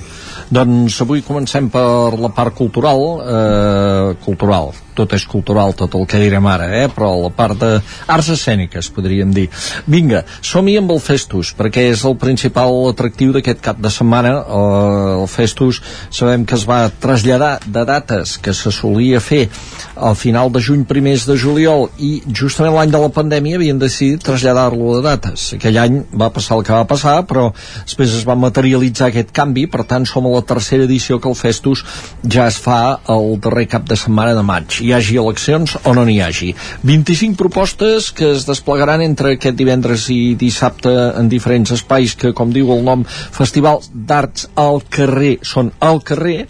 Doncs 0.50 1.00
avui 1.02 1.24
comencem 1.26 1.70
per 1.74 2.14
la 2.22 2.30
part 2.30 2.54
cultural, 2.54 3.02
eh, 3.26 4.16
cultural, 4.26 4.74
tot 4.96 5.14
és 5.18 5.26
cultural, 5.28 5.74
tot 5.74 5.96
el 5.98 6.06
que 6.08 6.20
direm 6.22 6.46
ara, 6.48 6.68
eh? 6.84 6.86
però 6.94 7.10
la 7.20 7.32
part 7.34 7.58
d'arts 7.60 8.30
escèniques, 8.36 8.92
podríem 8.96 9.34
dir. 9.34 9.48
Vinga, 9.90 10.24
som-hi 10.46 10.78
amb 10.80 10.94
el 10.94 11.02
Festus, 11.04 11.52
perquè 11.58 11.90
és 11.92 12.06
el 12.06 12.16
principal 12.22 12.72
atractiu 12.92 13.34
d'aquest 13.36 13.64
cap 13.66 13.82
de 13.82 13.92
setmana. 13.92 14.36
Eh, 14.46 15.16
el 15.24 15.28
Festus 15.32 15.82
sabem 16.14 16.46
que 16.46 16.56
es 16.56 16.68
va 16.70 16.86
traslladar 16.90 17.58
de 17.66 17.86
dates 17.88 18.38
que 18.38 18.54
se 18.54 18.72
solia 18.72 19.20
fer 19.20 19.48
al 19.96 20.16
final 20.16 20.52
de 20.52 20.62
juny, 20.62 20.86
primers 20.86 21.26
de 21.26 21.38
juliol, 21.40 21.90
i 21.98 22.22
justament 22.28 22.76
l'any 22.76 22.94
de 22.94 23.02
la 23.02 23.12
pandèmia 23.16 23.58
havien 23.58 23.80
decidit 23.82 24.24
traslladar-lo 24.24 24.98
de 24.98 25.04
dates. 25.10 25.50
Aquell 25.58 25.82
any 25.82 26.02
va 26.14 26.30
passar 26.36 26.60
el 26.60 26.66
que 26.68 26.76
va 26.76 26.88
passar, 26.88 27.18
però 27.28 27.50
després 27.82 28.14
es 28.14 28.26
va 28.28 28.38
materialitzar 28.40 29.10
aquest 29.10 29.34
canvi, 29.36 29.66
per 29.72 29.86
tant 29.90 30.06
som 30.08 30.28
a 30.28 30.35
la 30.36 30.44
tercera 30.46 30.86
edició 30.86 31.20
que 31.20 31.32
el 31.32 31.38
Festus 31.40 31.84
ja 32.24 32.48
es 32.52 32.60
fa 32.62 33.00
el 33.12 33.40
darrer 33.42 33.68
cap 33.72 33.88
de 33.90 33.98
setmana 34.00 34.36
de 34.38 34.44
maig. 34.46 34.80
Hi 34.84 34.94
hagi 34.98 35.18
eleccions 35.22 35.78
o 35.84 35.96
no 35.98 36.06
n'hi 36.06 36.20
hagi. 36.22 36.52
25 36.84 37.40
propostes 37.40 38.12
que 38.16 38.32
es 38.36 38.46
desplegaran 38.50 39.04
entre 39.06 39.36
aquest 39.36 39.58
divendres 39.58 40.10
i 40.14 40.36
dissabte 40.40 40.94
en 41.16 41.32
diferents 41.32 41.74
espais 41.76 42.16
que 42.20 42.34
com 42.38 42.54
diu 42.54 42.72
el 42.76 42.86
nom 42.86 43.06
Festivals 43.08 43.92
d'Arts 43.94 44.50
al 44.60 44.82
carrer. 44.90 45.38
Són 45.46 45.72
al 45.80 46.04
carrer 46.06 46.46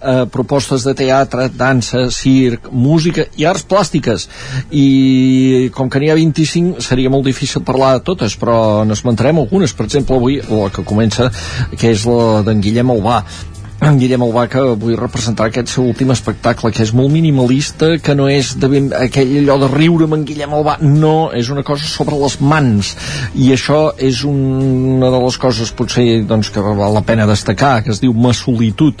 eh, 0.00 0.24
propostes 0.32 0.84
de 0.84 0.94
teatre, 0.94 1.48
dansa, 1.48 2.08
circ, 2.14 2.70
música 2.72 3.26
i 3.36 3.46
arts 3.48 3.66
plàstiques. 3.68 4.26
I 4.70 5.70
com 5.76 5.90
que 5.90 6.00
n'hi 6.00 6.10
ha 6.10 6.18
25 6.18 6.82
seria 6.84 7.12
molt 7.12 7.28
difícil 7.28 7.64
parlar 7.66 7.96
de 7.98 8.04
totes 8.10 8.36
però 8.40 8.84
n'esmentarem 8.88 9.38
algunes, 9.42 9.74
per 9.76 9.86
exemple 9.88 10.16
avui 10.16 10.40
la 10.40 10.68
que 10.74 10.86
comença, 10.86 11.30
que 11.76 11.94
és 11.94 12.06
la 12.08 12.42
d'en 12.46 12.60
Guillem 12.64 12.92
Albà. 12.96 13.22
En 13.80 13.96
Guillem 13.96 14.20
Albà 14.20 14.42
que 14.52 14.60
vull 14.76 14.98
representar 15.00 15.46
aquest 15.48 15.70
seu 15.72 15.86
últim 15.88 16.10
espectacle 16.12 16.68
que 16.76 16.82
és 16.84 16.90
molt 16.92 17.08
minimalista 17.14 17.94
que 18.04 18.12
no 18.12 18.26
és 18.28 18.50
de 18.60 18.68
ben, 18.68 18.90
aquell 18.92 19.32
allò 19.40 19.56
de 19.62 19.70
riure 19.72 20.04
amb 20.04 20.18
en 20.18 20.26
Guillem 20.28 20.52
Albà. 20.58 20.76
No, 20.84 21.30
és 21.32 21.48
una 21.48 21.64
cosa 21.64 21.88
sobre 21.88 22.18
les 22.20 22.36
mans. 22.44 22.92
I 23.40 23.54
això 23.56 23.80
és 23.96 24.20
una 24.28 25.08
de 25.08 25.24
les 25.24 25.40
coses 25.40 25.72
potser 25.72 26.06
doncs, 26.28 26.52
que 26.52 26.60
val 26.60 26.92
la 26.92 27.04
pena 27.08 27.28
destacar 27.30 27.78
que 27.84 27.94
es 27.94 28.04
diu 28.04 28.12
Ma 28.12 28.34
solitud 28.36 29.00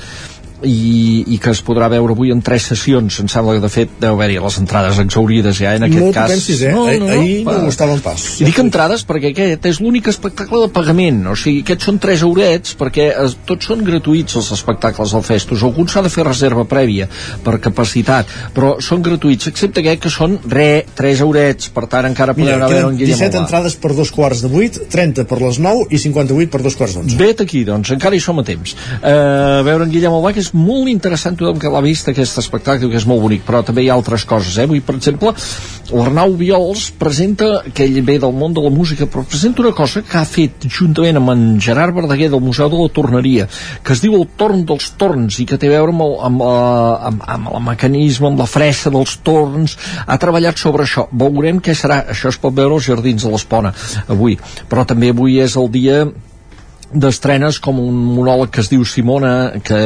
i, 0.66 1.24
i 1.34 1.38
que 1.42 1.52
es 1.54 1.62
podrà 1.64 1.88
veure 1.92 2.14
avui 2.14 2.32
en 2.34 2.42
tres 2.44 2.68
sessions 2.72 3.20
em 3.22 3.28
sembla 3.30 3.56
que 3.56 3.64
de 3.64 3.70
fet 3.72 3.94
deu 4.02 4.16
haver-hi 4.16 4.38
les 4.42 4.58
entrades 4.60 4.98
exaurides 5.02 5.60
ja 5.60 5.74
en 5.78 5.86
aquest 5.86 6.04
no 6.04 6.12
cas 6.16 6.32
pensis, 6.32 6.62
eh? 6.66 6.72
No, 6.74 6.86
no, 6.86 7.06
no, 7.06 7.12
Ahir 7.14 7.44
no, 7.46 7.56
no 7.58 7.68
gustaven 7.70 8.02
pas. 8.04 8.26
i 8.40 8.48
dic 8.48 8.60
entrades 8.62 9.04
perquè 9.08 9.32
aquest 9.32 9.68
és 9.70 9.80
l'únic 9.82 10.10
espectacle 10.12 10.64
de 10.66 10.70
pagament 10.74 11.22
o 11.32 11.36
sigui, 11.38 11.62
aquests 11.64 11.90
són 11.90 12.00
tres 12.02 12.24
eurets 12.26 12.76
perquè 12.80 13.08
eh, 13.12 13.28
tots 13.48 13.70
són 13.70 13.84
gratuïts 13.86 14.38
els 14.40 14.50
espectacles 14.56 15.14
del 15.16 15.26
Festus 15.26 15.64
alguns 15.66 15.94
s'ha 15.94 16.04
de 16.06 16.12
fer 16.12 16.26
reserva 16.26 16.64
prèvia 16.68 17.08
per 17.44 17.58
capacitat, 17.62 18.28
però 18.54 18.76
són 18.84 19.02
gratuïts 19.04 19.50
excepte 19.50 19.82
aquest 19.82 20.04
que 20.04 20.12
són 20.12 20.36
re, 20.50 20.84
tres 20.96 21.22
eurets 21.24 21.70
per 21.74 21.86
tant 21.90 22.08
encara 22.10 22.34
podem 22.36 22.54
Mira, 22.54 22.66
a 22.66 22.70
veure 22.70 22.92
en 22.92 22.98
Guillem 22.98 23.16
17 23.16 23.36
Albà. 23.36 23.46
entrades 23.46 23.76
per 23.80 23.94
dos 23.96 24.12
quarts 24.14 24.44
de 24.44 24.50
8, 24.50 24.86
30 24.92 25.26
per 25.30 25.40
les 25.42 25.60
9 25.62 25.88
i 25.90 26.00
58 26.02 26.50
per 26.52 26.62
dos 26.64 26.76
quarts 26.78 26.96
d'onze. 26.98 27.18
Vet 27.20 27.42
aquí, 27.44 27.64
doncs, 27.68 27.92
encara 27.94 28.16
hi 28.16 28.22
som 28.22 28.38
a 28.40 28.44
temps. 28.46 28.74
Uh, 29.00 29.60
veure 29.66 29.86
en 29.86 29.92
Guillem 29.92 30.16
Albà, 30.16 30.32
que 30.36 30.42
és 30.44 30.49
molt 30.56 30.90
interessant 30.90 31.38
tothom 31.38 31.58
que 31.60 31.70
l'ha 31.72 31.82
vist 31.84 32.08
aquest 32.10 32.38
espectacle, 32.42 32.90
que 32.90 32.98
és 33.00 33.06
molt 33.08 33.22
bonic, 33.24 33.44
però 33.46 33.62
també 33.66 33.84
hi 33.84 33.90
ha 33.90 33.96
altres 33.98 34.24
coses, 34.28 34.56
eh? 34.58 34.66
Avui, 34.68 34.80
per 34.84 34.96
exemple, 34.98 35.32
l'Arnau 35.90 36.34
Viols 36.38 36.88
presenta, 36.98 37.48
que 37.74 37.86
ell 37.86 38.00
ve 38.06 38.18
del 38.22 38.34
món 38.36 38.54
de 38.54 38.62
la 38.64 38.72
música, 38.72 39.08
però 39.10 39.24
presenta 39.26 39.64
una 39.64 39.74
cosa 39.76 40.02
que 40.06 40.18
ha 40.18 40.24
fet 40.28 40.66
juntament 40.68 41.20
amb 41.20 41.32
en 41.34 41.44
Gerard 41.62 41.96
Verdaguer 41.96 42.30
del 42.30 42.44
Museu 42.44 42.70
de 42.70 42.78
la 42.80 42.92
Torneria, 42.94 43.48
que 43.84 43.94
es 43.96 44.02
diu 44.04 44.16
El 44.20 44.26
torn 44.38 44.64
dels 44.68 44.90
torns 45.00 45.40
i 45.40 45.46
que 45.48 45.58
té 45.60 45.70
a 45.70 45.76
veure 45.76 45.94
amb 45.94 46.04
el, 46.06 46.16
amb, 46.28 46.44
la, 46.44 46.96
amb, 47.10 47.26
amb 47.36 47.52
el 47.54 47.62
mecanisme, 47.70 48.30
amb 48.30 48.42
la 48.42 48.48
fressa 48.50 48.92
dels 48.92 49.16
torns, 49.26 49.76
ha 50.06 50.18
treballat 50.20 50.60
sobre 50.60 50.86
això. 50.86 51.08
Veurem 51.10 51.60
què 51.64 51.74
serà. 51.76 52.02
Això 52.14 52.30
es 52.32 52.40
pot 52.40 52.54
veure 52.56 52.76
als 52.76 52.88
Jardins 52.88 53.26
de 53.26 53.32
l'Espona 53.32 53.72
avui. 54.08 54.38
Però 54.70 54.86
també 54.88 55.10
avui 55.14 55.40
és 55.42 55.56
el 55.60 55.70
dia 55.72 56.04
d'estrenes 56.92 57.60
com 57.62 57.78
un 57.78 57.94
monòleg 58.16 58.50
que 58.50 58.62
es 58.64 58.70
diu 58.70 58.82
Simona 58.88 59.60
que 59.64 59.78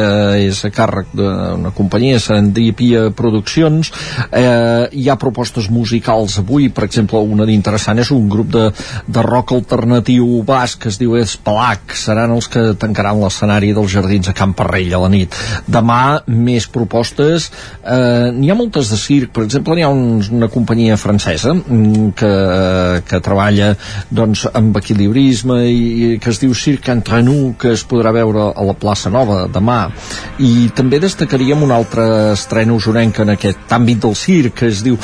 és 0.47 0.63
a 0.65 0.71
càrrec 0.73 1.11
d'una 1.17 1.73
companyia 1.77 2.21
Serendipia 2.23 3.11
Produccions. 3.17 3.91
Eh, 4.31 4.89
hi 4.93 5.09
ha 5.11 5.19
propostes 5.21 5.69
musicals 5.73 6.39
avui 6.41 6.71
per 6.73 6.87
exemple 6.89 7.21
una 7.21 7.47
d'interessant 7.49 8.01
és 8.01 8.13
un 8.15 8.29
grup 8.33 8.49
de, 8.55 8.71
de 9.07 9.25
rock 9.27 9.53
alternatiu 9.57 10.43
basc 10.47 10.85
que 10.85 10.93
es 10.93 10.99
diu 11.01 11.17
Espalac 11.21 11.95
seran 11.99 12.33
els 12.35 12.49
que 12.49 12.73
tancaran 12.81 13.21
l'escenari 13.21 13.75
dels 13.77 13.93
jardins 13.93 14.31
a 14.31 14.37
Camp 14.37 14.57
Parrell 14.57 14.97
a 14.97 15.03
la 15.05 15.13
nit. 15.13 15.37
Demà 15.69 16.23
més 16.27 16.69
propostes. 16.73 17.51
Eh, 17.85 18.31
n'hi 18.33 18.51
ha 18.51 18.59
moltes 18.59 18.91
de 18.93 19.01
circ. 19.01 19.35
Per 19.37 19.45
exemple 19.45 19.77
n'hi 19.77 19.85
ha 19.85 19.93
un, 19.93 20.23
una 20.33 20.49
companyia 20.53 20.97
francesa 21.01 21.53
mm, 21.53 22.15
que, 22.17 22.33
que 23.09 23.23
treballa 23.25 23.75
doncs 24.11 24.47
amb 24.55 24.77
equilibrisme 24.81 25.61
i, 25.69 25.85
i 26.15 26.19
que 26.23 26.33
es 26.33 26.41
diu 26.41 26.55
Circ 26.55 26.94
entre 26.95 27.21
nous 27.27 27.55
que 27.61 27.75
es 27.75 27.85
podrà 27.87 28.15
veure 28.15 28.51
a 28.55 28.65
la 28.67 28.77
plaça 28.79 29.13
Nova 29.13 29.45
demà 29.51 29.85
i 30.39 30.71
també 30.75 31.03
destacaríem 31.03 31.63
un 31.67 31.75
altre 31.75 32.07
estrena 32.33 32.75
usonenca 32.75 33.27
en 33.27 33.35
aquest 33.35 33.73
àmbit 33.75 34.03
del 34.07 34.19
circ 34.19 34.61
que 34.63 34.71
es 34.73 34.83
diu 34.87 34.99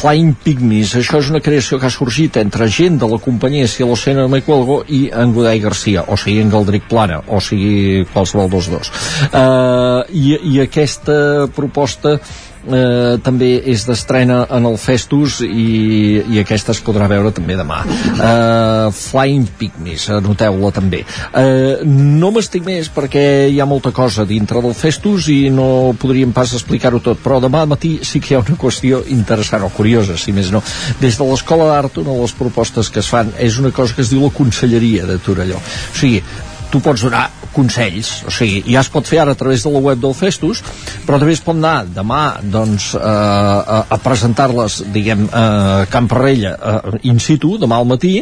Flying 0.00 0.32
Pygmies, 0.44 0.94
això 0.96 1.18
és 1.20 1.28
una 1.28 1.42
creació 1.44 1.76
que 1.76 1.88
ha 1.88 1.92
sorgit 1.92 2.38
entre 2.40 2.68
gent 2.72 2.96
de 3.02 3.08
la 3.10 3.18
companyia 3.20 3.68
Silocena 3.68 4.26
de 4.32 4.40
Cuelgo 4.46 4.78
i 4.88 5.00
en 5.12 5.34
Godai 5.36 5.60
Garcia, 5.60 6.06
o 6.08 6.16
sigui 6.16 6.40
en 6.40 6.52
Galdric 6.52 6.86
Plana, 6.88 7.18
o 7.28 7.40
sigui 7.44 8.06
qualsevol 8.12 8.48
dels 8.54 8.70
dos. 8.72 8.92
Uh, 9.28 10.00
i, 10.08 10.38
I 10.54 10.62
aquesta 10.64 11.50
proposta 11.56 12.16
eh, 12.66 13.18
també 13.24 13.50
és 13.72 13.84
d'estrena 13.88 14.42
en 14.56 14.66
el 14.68 14.76
Festus 14.80 15.40
i, 15.46 16.20
i 16.30 16.40
aquesta 16.42 16.74
es 16.74 16.82
podrà 16.84 17.08
veure 17.10 17.32
també 17.36 17.56
demà. 17.58 17.80
Eh, 17.86 18.90
Flying 18.96 19.48
Pygmies 19.60 20.08
anoteu-la 20.18 20.72
també. 20.76 21.02
Eh, 21.04 21.80
no 21.86 22.32
m'estic 22.34 22.66
més 22.66 22.90
perquè 22.92 23.24
hi 23.50 23.60
ha 23.60 23.68
molta 23.68 23.94
cosa 23.96 24.26
dintre 24.28 24.62
del 24.64 24.76
Festus 24.76 25.30
i 25.32 25.40
no 25.54 25.94
podríem 26.00 26.34
pas 26.36 26.54
explicar-ho 26.56 27.02
tot 27.04 27.22
però 27.24 27.40
demà 27.42 27.64
al 27.64 27.72
matí 27.72 27.98
sí 28.06 28.20
que 28.20 28.34
hi 28.34 28.38
ha 28.38 28.44
una 28.44 28.58
qüestió 28.60 29.02
interessant 29.12 29.64
o 29.66 29.72
curiosa, 29.74 30.18
si 30.20 30.34
més 30.36 30.52
no. 30.52 30.62
Des 31.00 31.18
de 31.18 31.26
l'Escola 31.26 31.68
d'Art 31.70 32.00
una 32.02 32.14
de 32.14 32.20
les 32.22 32.36
propostes 32.36 32.90
que 32.90 33.02
es 33.04 33.10
fan 33.10 33.34
és 33.38 33.58
una 33.60 33.72
cosa 33.74 33.96
que 33.96 34.04
es 34.04 34.12
diu 34.12 34.24
la 34.24 34.34
Conselleria 34.34 35.06
de 35.08 35.18
Torelló. 35.22 35.60
O 35.60 35.96
sigui, 35.96 36.22
tu 36.70 36.80
pots 36.84 37.02
donar 37.06 37.28
consells, 37.54 38.22
o 38.26 38.30
sigui, 38.34 38.62
ja 38.72 38.80
es 38.84 38.88
pot 38.92 39.06
fer 39.06 39.20
ara 39.22 39.32
a 39.32 39.38
través 39.38 39.62
de 39.64 39.70
la 39.72 39.78
web 39.82 40.00
del 40.02 40.14
Festus, 40.14 40.62
però 41.06 41.18
també 41.18 41.32
es 41.36 41.40
pot 41.44 41.56
anar 41.56 41.84
demà 41.86 42.40
doncs, 42.42 42.94
eh, 42.94 43.00
a, 43.00 43.84
a 43.90 43.98
presentar-les, 44.02 44.80
diguem, 44.94 45.26
a 45.32 45.86
Camp 45.90 46.08
Parrella 46.10 46.54
eh, 46.56 46.98
in 47.10 47.18
situ, 47.22 47.56
demà 47.60 47.78
al 47.80 47.88
matí, 47.90 48.18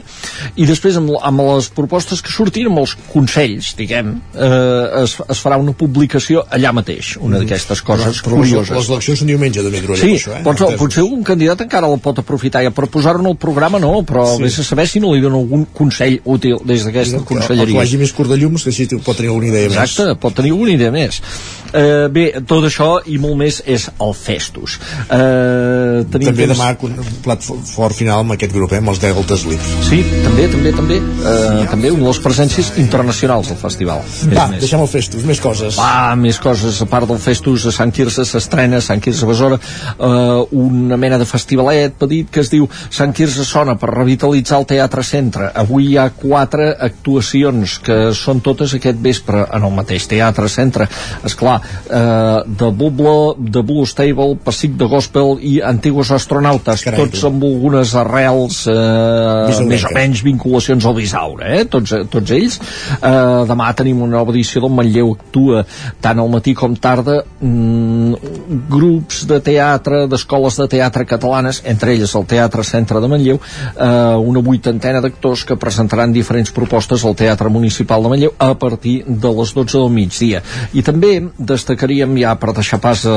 i 0.57 0.67
després 0.69 0.97
amb, 1.01 1.13
amb 1.23 1.45
les 1.49 1.69
propostes 1.75 2.23
que 2.25 2.33
surtin, 2.33 2.67
amb 2.71 2.83
els 2.83 2.97
consells, 3.13 3.75
diguem, 3.79 4.15
eh, 4.35 5.03
es, 5.05 5.17
es 5.29 5.43
farà 5.45 5.59
una 5.61 5.73
publicació 5.77 6.45
allà 6.51 6.73
mateix, 6.77 7.17
una 7.21 7.39
d'aquestes 7.43 7.83
coses 7.83 8.23
Però 8.25 8.39
les, 8.41 8.51
curioses. 8.53 8.75
les 8.77 8.89
eleccions 8.91 9.23
són 9.23 9.29
diumenge, 9.31 9.63
també, 9.65 9.83
Trulla, 9.85 10.01
Sí, 10.03 10.13
per 10.15 10.19
això, 10.19 10.35
eh? 10.39 10.43
pots, 10.45 10.61
Entesos. 10.63 10.81
potser 10.81 11.05
un 11.07 11.23
candidat 11.27 11.61
encara 11.65 11.89
la 11.91 11.97
pot 12.03 12.19
aprofitar 12.23 12.63
ja 12.65 12.71
per 12.75 12.89
posar-ho 12.93 13.21
en 13.23 13.27
el 13.33 13.37
programa 13.41 13.79
no, 13.83 13.93
però 14.07 14.25
Sí. 14.37 14.43
vés 14.43 14.59
a 14.59 14.65
saber 14.65 14.87
si 14.89 15.01
no 15.01 15.15
li 15.15 15.21
dona 15.21 15.39
algun 15.39 15.67
consell 15.75 16.19
útil 16.25 16.59
des 16.65 16.85
d'aquesta 16.85 17.17
El 17.19 17.23
que 17.25 17.35
conselleria. 17.35 17.79
vagi 17.81 17.97
més 17.99 18.13
curt 18.13 18.29
de 18.31 18.37
llums, 18.37 18.63
que 18.65 18.71
així 18.71 18.87
pot 19.19 19.25
tenir 19.25 19.31
alguna 19.35 19.49
idea 19.51 19.67
Exacte, 19.69 20.15
pot 20.21 20.35
tenir 20.39 20.53
alguna 20.55 20.71
idea 20.79 20.91
més. 20.95 21.21
Eh, 21.69 22.09
bé, 22.09 22.23
tot 22.49 22.65
això 22.65 22.95
i 23.13 23.19
molt 23.21 23.37
més 23.37 23.59
és 23.67 23.91
el 24.01 24.15
Festus. 24.17 24.79
Eh, 25.11 25.17
més. 25.19 26.07
tenim 26.11 26.29
També 26.31 26.47
temps- 26.47 26.59
demà 26.59 26.69
un 26.87 26.95
plat 27.23 27.43
fo- 27.45 27.59
fort 27.65 27.95
final 27.95 28.21
amb 28.21 28.33
aquest 28.33 28.53
grup, 28.55 28.73
eh? 28.73 28.79
amb 28.79 28.89
els 28.89 29.01
Delta 29.03 29.37
Sleep. 29.37 29.61
Sí, 29.85 29.99
també, 30.25 30.47
també, 30.49 30.73
també. 30.73 30.97
Eh, 30.97 31.67
també 31.71 31.91
una 31.91 32.03
de 32.03 32.09
les 32.09 32.21
presències 32.25 32.71
internacionals 32.79 33.49
del 33.49 33.57
festival. 33.59 34.01
Més 34.25 34.37
Va, 34.39 34.47
més. 34.49 34.61
deixem 34.61 34.81
el 34.81 34.89
Festus, 34.89 35.25
més 35.25 35.41
coses. 35.41 35.77
Va, 35.77 36.15
més 36.17 36.39
coses, 36.39 36.81
a 36.81 36.87
part 36.87 37.07
del 37.09 37.19
Festus 37.19 37.67
a 37.67 37.73
Sant 37.73 37.93
Quirze 37.93 38.25
s'estrena, 38.25 38.81
Sant 38.81 39.01
Quirze 39.05 39.27
Besora 39.27 39.59
eh, 39.59 40.47
una 40.53 40.97
mena 40.97 41.19
de 41.19 41.27
festivalet 41.27 41.93
petit 41.99 42.31
que 42.31 42.41
es 42.41 42.49
diu 42.51 42.67
Sant 42.91 43.13
Quirze 43.13 43.45
Sona 43.45 43.77
per 43.77 43.91
revitalitzar 43.93 44.59
el 44.61 44.67
Teatre 44.67 45.03
Centre 45.05 45.51
avui 45.55 45.91
hi 45.93 45.97
ha 45.99 46.09
quatre 46.17 46.75
actuacions 46.81 47.79
que 47.85 48.13
són 48.15 48.41
totes 48.41 48.73
aquest 48.75 48.99
vespre 49.09 49.45
en 49.47 49.69
el 49.69 49.75
mateix 49.75 50.09
Teatre 50.11 50.49
Centre 50.53 50.89
esclar, 51.25 51.59
eh, 51.89 52.43
de 52.47 52.71
Bubble 52.71 53.35
de 53.39 53.63
Blue 53.63 53.87
Stable, 53.87 54.37
Pacic 54.45 54.77
de 54.79 54.87
Gospel 54.89 55.39
i 55.43 55.59
Antiguos 55.65 56.11
Astronautes, 56.15 56.85
Carai, 56.85 57.01
tots 57.05 57.25
amb 57.29 57.45
algunes 57.45 57.95
arrels 57.99 58.63
eh, 58.71 59.65
més 59.69 59.85
o 59.87 59.93
menys 59.95 60.23
vinculacions 60.27 60.87
al 60.89 60.97
Bisaure, 60.97 61.49
eh? 61.59 61.65
tots, 61.71 61.95
tots 62.13 62.35
ells. 62.35 62.59
Eh, 62.99 63.45
demà 63.49 63.71
tenim 63.79 64.03
una 64.05 64.19
nova 64.19 64.35
edició 64.35 64.63
del 64.65 64.75
Manlleu 64.75 65.13
Actua, 65.17 65.65
tant 66.05 66.23
al 66.23 66.31
matí 66.33 66.55
com 66.59 66.75
tarda, 66.77 67.21
mm, 67.41 68.33
grups 68.71 69.25
de 69.31 69.41
teatre, 69.45 70.05
d'escoles 70.11 70.59
de 70.61 70.69
teatre 70.77 71.07
catalanes, 71.09 71.63
entre 71.65 71.95
elles 71.95 72.15
el 72.19 72.27
Teatre 72.29 72.65
Centre 72.65 73.01
de 73.01 73.11
Manlleu, 73.11 73.39
eh, 73.39 74.17
una 74.33 74.43
vuitantena 74.45 75.03
d'actors 75.05 75.45
que 75.45 75.57
presentaran 75.57 76.13
diferents 76.13 76.53
propostes 76.55 77.05
al 77.05 77.17
Teatre 77.17 77.49
Municipal 77.49 78.03
de 78.03 78.13
Manlleu 78.15 78.35
a 78.39 78.53
partir 78.59 78.98
de 79.07 79.33
les 79.41 79.55
12 79.55 79.79
del 79.79 79.91
migdia. 79.93 80.43
I 80.73 80.83
també 80.87 81.13
destacaríem 81.39 82.17
ja 82.21 82.35
per 82.41 82.55
deixar 82.57 82.81
pas 82.83 83.05
eh, 83.05 83.15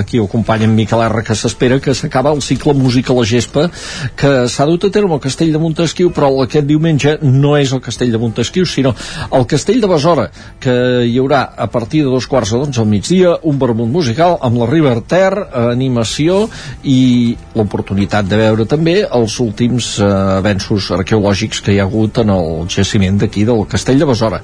aquí 0.00 0.20
el 0.22 0.28
company 0.28 0.66
en 0.66 0.74
Miquel 0.76 1.02
R 1.06 1.24
que 1.26 1.36
s'espera 1.36 1.80
que 1.80 1.94
s'acaba 1.94 2.32
el 2.34 2.42
cicle 2.42 2.74
Música 2.76 3.12
a 3.12 3.16
la 3.16 3.24
Gespa 3.26 3.68
que 4.16 4.32
s'ha 4.48 4.66
dut 4.68 4.84
a 4.86 4.90
terme 4.92 5.16
al 5.16 5.22
Castell 5.22 5.52
de 5.52 5.60
Montesquieu 5.62 6.10
però 6.14 6.30
aquest 6.42 6.66
diumenge 6.68 7.16
no 7.22 7.56
és 7.58 7.72
el 7.72 7.82
Castell 7.84 8.12
de 8.12 8.20
Montesquieu 8.22 8.66
sinó 8.66 8.94
el 9.32 9.46
Castell 9.46 9.80
de 9.80 9.90
Besora 9.90 10.28
que 10.60 10.74
hi 11.06 11.16
haurà 11.20 11.42
a 11.56 11.68
partir 11.72 12.02
de 12.04 12.12
dos 12.12 12.26
quarts 12.30 12.52
de 12.52 12.60
d'onze 12.60 12.82
al 12.82 12.88
migdia 12.90 13.36
un 13.42 13.58
vermut 13.58 13.90
musical 13.92 14.38
amb 14.46 14.60
la 14.60 14.68
River 14.70 15.00
Ter, 15.08 15.32
animació 15.66 16.46
i 16.84 17.36
l'oportunitat 17.56 18.28
de 18.28 18.40
veure 18.40 18.66
també 18.68 18.98
els 19.04 19.38
últims 19.42 19.96
eh, 20.00 20.10
avenços 20.40 20.90
arqueològics 20.96 21.62
que 21.64 21.74
hi 21.74 21.80
ha 21.80 21.86
hagut 21.88 22.22
en 22.22 22.32
el 22.34 22.66
jaciment 22.72 23.20
d'aquí 23.22 23.46
del 23.48 23.64
Castell 23.70 24.02
de 24.02 24.08
Besora 24.08 24.42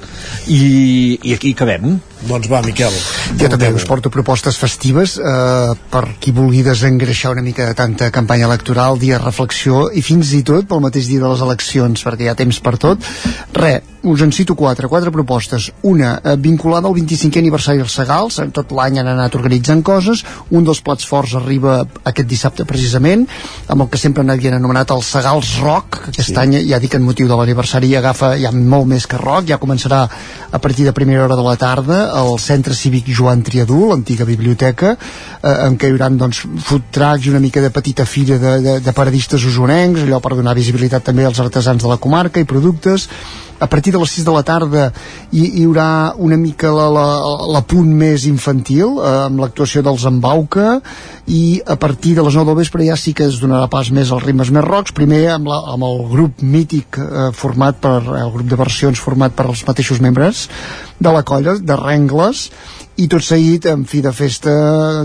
i, 0.48 0.62
i 0.72 1.34
aquí 1.34 1.52
acabem 1.56 1.98
Doncs 2.28 2.46
va, 2.50 2.60
Miquel. 2.62 2.94
Jo 3.40 3.48
també 3.50 3.72
us 3.74 3.86
porto 3.88 4.10
propostes 4.12 4.58
festives 4.60 5.16
eh, 5.18 5.72
per 5.90 6.04
qui 6.22 6.34
vulgui 6.34 6.62
desengreixar 6.62 7.32
una 7.34 7.42
mica 7.42 7.66
de 7.66 7.74
tanta 7.78 8.10
campanya 8.14 8.46
electoral, 8.46 9.00
dia 9.00 9.18
de 9.18 9.24
reflexió 9.24 9.88
i 9.90 10.04
fins 10.06 10.30
i 10.38 10.44
tot 10.46 10.68
pel 10.70 10.84
mateix 10.84 11.10
dia 11.10 11.22
de 11.22 11.32
les 11.32 11.42
eleccions, 11.42 12.04
perquè 12.06 12.28
hi 12.28 12.30
ha 12.30 12.38
temps 12.38 12.60
per 12.62 12.76
tot. 12.78 13.10
Re, 13.58 13.80
us 14.02 14.22
en 14.22 14.32
cito 14.34 14.54
quatre, 14.58 14.88
quatre 14.88 15.10
propostes. 15.14 15.70
Una, 15.82 16.20
eh, 16.22 16.36
vinculada 16.36 16.88
al 16.88 16.94
25è 16.94 17.38
aniversari 17.38 17.78
dels 17.82 17.94
Segals, 17.94 18.38
tot 18.52 18.70
l'any 18.74 18.98
han 18.98 19.10
anat 19.10 19.34
organitzant 19.38 19.82
coses, 19.82 20.24
un 20.50 20.64
dels 20.64 20.82
plats 20.82 21.06
forts 21.06 21.34
arriba 21.38 21.80
aquest 22.04 22.28
dissabte 22.28 22.64
precisament, 22.64 23.26
amb 23.66 23.82
el 23.82 23.90
que 23.90 23.98
sempre 23.98 24.22
n'havien 24.22 24.54
anomenat 24.58 24.90
el 24.90 25.02
Segals 25.02 25.56
Rock, 25.62 26.04
que 26.04 26.14
aquest 26.14 26.34
sí. 26.34 26.38
any, 26.38 26.56
ja 26.70 26.78
dic 26.82 26.94
en 26.94 27.02
motiu 27.02 27.28
de 27.30 27.38
l'aniversari, 27.38 27.94
agafa 27.96 28.34
ja 28.38 28.50
molt 28.52 28.86
més 28.90 29.06
que 29.06 29.18
rock, 29.18 29.46
ja 29.50 29.60
començarà 29.62 30.06
a 30.52 30.58
partir 30.58 30.84
de 30.84 30.92
primera 30.92 31.24
hora 31.24 31.36
de 31.36 31.46
la 31.46 31.56
tarda 31.56 32.11
al 32.12 32.38
Centre 32.38 32.74
Cívic 32.76 33.08
Joan 33.16 33.42
Triadú, 33.42 33.88
l'antiga 33.88 34.26
biblioteca, 34.28 34.94
eh, 35.40 35.54
en 35.66 35.78
què 35.78 35.88
hi 35.88 35.96
haurà 35.96 36.10
doncs, 36.12 36.44
food 36.66 36.90
trucks 36.94 37.26
i 37.26 37.32
una 37.32 37.40
mica 37.42 37.62
de 37.64 37.72
petita 37.74 38.06
fira 38.06 38.38
de, 38.38 38.56
de, 38.64 38.78
de 38.84 38.94
paradistes 38.96 39.44
usonencs, 39.48 40.04
allò 40.04 40.20
per 40.20 40.36
donar 40.36 40.54
visibilitat 40.58 41.08
també 41.08 41.24
als 41.26 41.40
artesans 41.40 41.82
de 41.82 41.90
la 41.90 42.00
comarca 42.02 42.40
i 42.40 42.48
productes. 42.48 43.08
A 43.62 43.68
partir 43.70 43.92
de 43.94 44.00
les 44.02 44.10
6 44.10 44.26
de 44.26 44.34
la 44.34 44.42
tarda 44.42 44.88
hi, 45.30 45.44
hi 45.44 45.64
haurà 45.64 45.86
una 46.18 46.36
mica 46.40 46.72
la, 46.74 46.88
la, 46.90 47.06
la 47.54 47.62
punt 47.62 47.92
més 47.98 48.26
infantil, 48.26 48.98
eh, 48.98 49.12
amb 49.28 49.42
l'actuació 49.42 49.84
dels 49.86 50.06
Embauca, 50.10 50.80
i 51.30 51.62
a 51.62 51.76
partir 51.78 52.16
de 52.18 52.26
les 52.26 52.34
9 52.34 52.50
del 52.50 52.58
vespre 52.58 52.86
ja 52.88 52.98
sí 52.98 53.14
que 53.14 53.28
es 53.30 53.38
donarà 53.42 53.70
pas 53.70 53.92
més 53.94 54.10
als 54.10 54.26
ritmes 54.26 54.50
més 54.50 54.66
rocs, 54.66 54.94
primer 54.96 55.22
amb, 55.36 55.50
la, 55.52 55.60
amb 55.76 55.86
el 55.86 56.02
grup 56.10 56.42
mític 56.42 56.98
eh, 56.98 57.30
format 57.38 57.78
per, 57.82 58.00
el 58.02 58.34
grup 58.34 58.50
de 58.50 58.58
versions 58.58 59.02
format 59.02 59.34
per 59.38 59.46
els 59.52 59.62
mateixos 59.68 60.02
membres 60.02 60.48
de 61.02 61.14
la 61.14 61.22
colla, 61.26 61.56
de 61.62 61.78
Rengles, 61.78 62.48
i 63.00 63.08
tot 63.08 63.24
seguit, 63.24 63.66
en 63.70 63.86
fi 63.88 64.02
de 64.04 64.12
festa, 64.12 64.52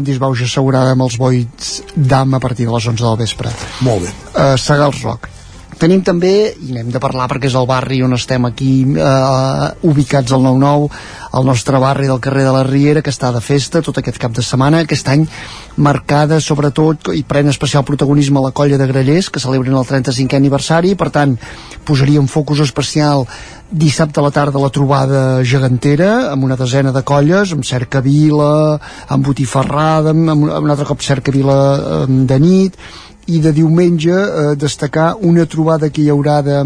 disbauja 0.03 0.49
assegurada 0.49 0.97
amb 0.97 1.07
els 1.07 1.15
boits 1.21 1.71
d'am 1.95 2.35
a 2.35 2.43
partir 2.43 2.67
de 2.67 2.75
les 2.75 2.91
11 2.91 3.05
del 3.05 3.17
vespre. 3.23 3.53
Molt 3.87 4.05
bé. 4.05 4.13
Uh, 4.33 4.53
Segals 4.59 5.01
Rock. 5.05 5.36
Tenim 5.77 6.01
també, 6.01 6.31
i 6.57 6.73
n'hem 6.73 6.89
de 6.89 7.01
parlar 7.01 7.27
perquè 7.29 7.51
és 7.51 7.55
el 7.57 7.67
barri 7.69 7.99
on 8.05 8.15
estem 8.17 8.47
aquí 8.49 8.71
eh, 8.97 9.67
ubicats 9.85 10.33
al 10.33 10.41
9-9, 10.45 10.87
el 11.37 11.45
nostre 11.45 11.81
barri 11.81 12.07
del 12.09 12.21
carrer 12.23 12.45
de 12.47 12.53
la 12.55 12.63
Riera, 12.65 13.03
que 13.05 13.13
està 13.13 13.29
de 13.35 13.41
festa 13.45 13.83
tot 13.85 13.99
aquest 14.01 14.17
cap 14.21 14.33
de 14.33 14.45
setmana, 14.45 14.81
aquest 14.81 15.11
any 15.13 15.27
marcada 15.77 16.39
sobretot 16.41 17.11
i 17.13 17.21
pren 17.27 17.51
especial 17.51 17.85
protagonisme 17.85 18.41
la 18.41 18.53
colla 18.57 18.79
de 18.81 18.89
Grallers, 18.89 19.29
que 19.29 19.43
celebren 19.43 19.77
el 19.77 19.85
35è 19.85 20.39
aniversari, 20.39 20.95
per 20.97 21.11
tant, 21.13 21.37
posaria 21.85 22.23
un 22.23 22.31
focus 22.31 22.65
especial 22.65 23.27
dissabte 23.69 24.19
a 24.19 24.23
la 24.23 24.31
tarda 24.31 24.61
la 24.63 24.71
trobada 24.71 25.43
gegantera 25.43 26.31
amb 26.31 26.45
una 26.47 26.55
desena 26.55 26.93
de 26.95 27.03
colles 27.03 27.51
amb 27.51 27.65
cercavila, 27.67 28.79
amb 29.11 29.27
botifarrada 29.27 30.13
amb, 30.15 30.31
amb 30.31 30.63
un 30.63 30.71
altre 30.71 30.87
cop 30.87 31.03
cercavila 31.03 31.57
eh, 31.75 32.05
de 32.07 32.39
nit 32.39 32.79
i 33.27 33.39
de 33.43 33.51
diumenge 33.55 34.13
eh, 34.13 34.55
destacar 34.59 35.15
una 35.27 35.45
trobada 35.49 35.89
que 35.89 36.03
hi 36.03 36.09
haurà 36.13 36.39
de, 36.45 36.57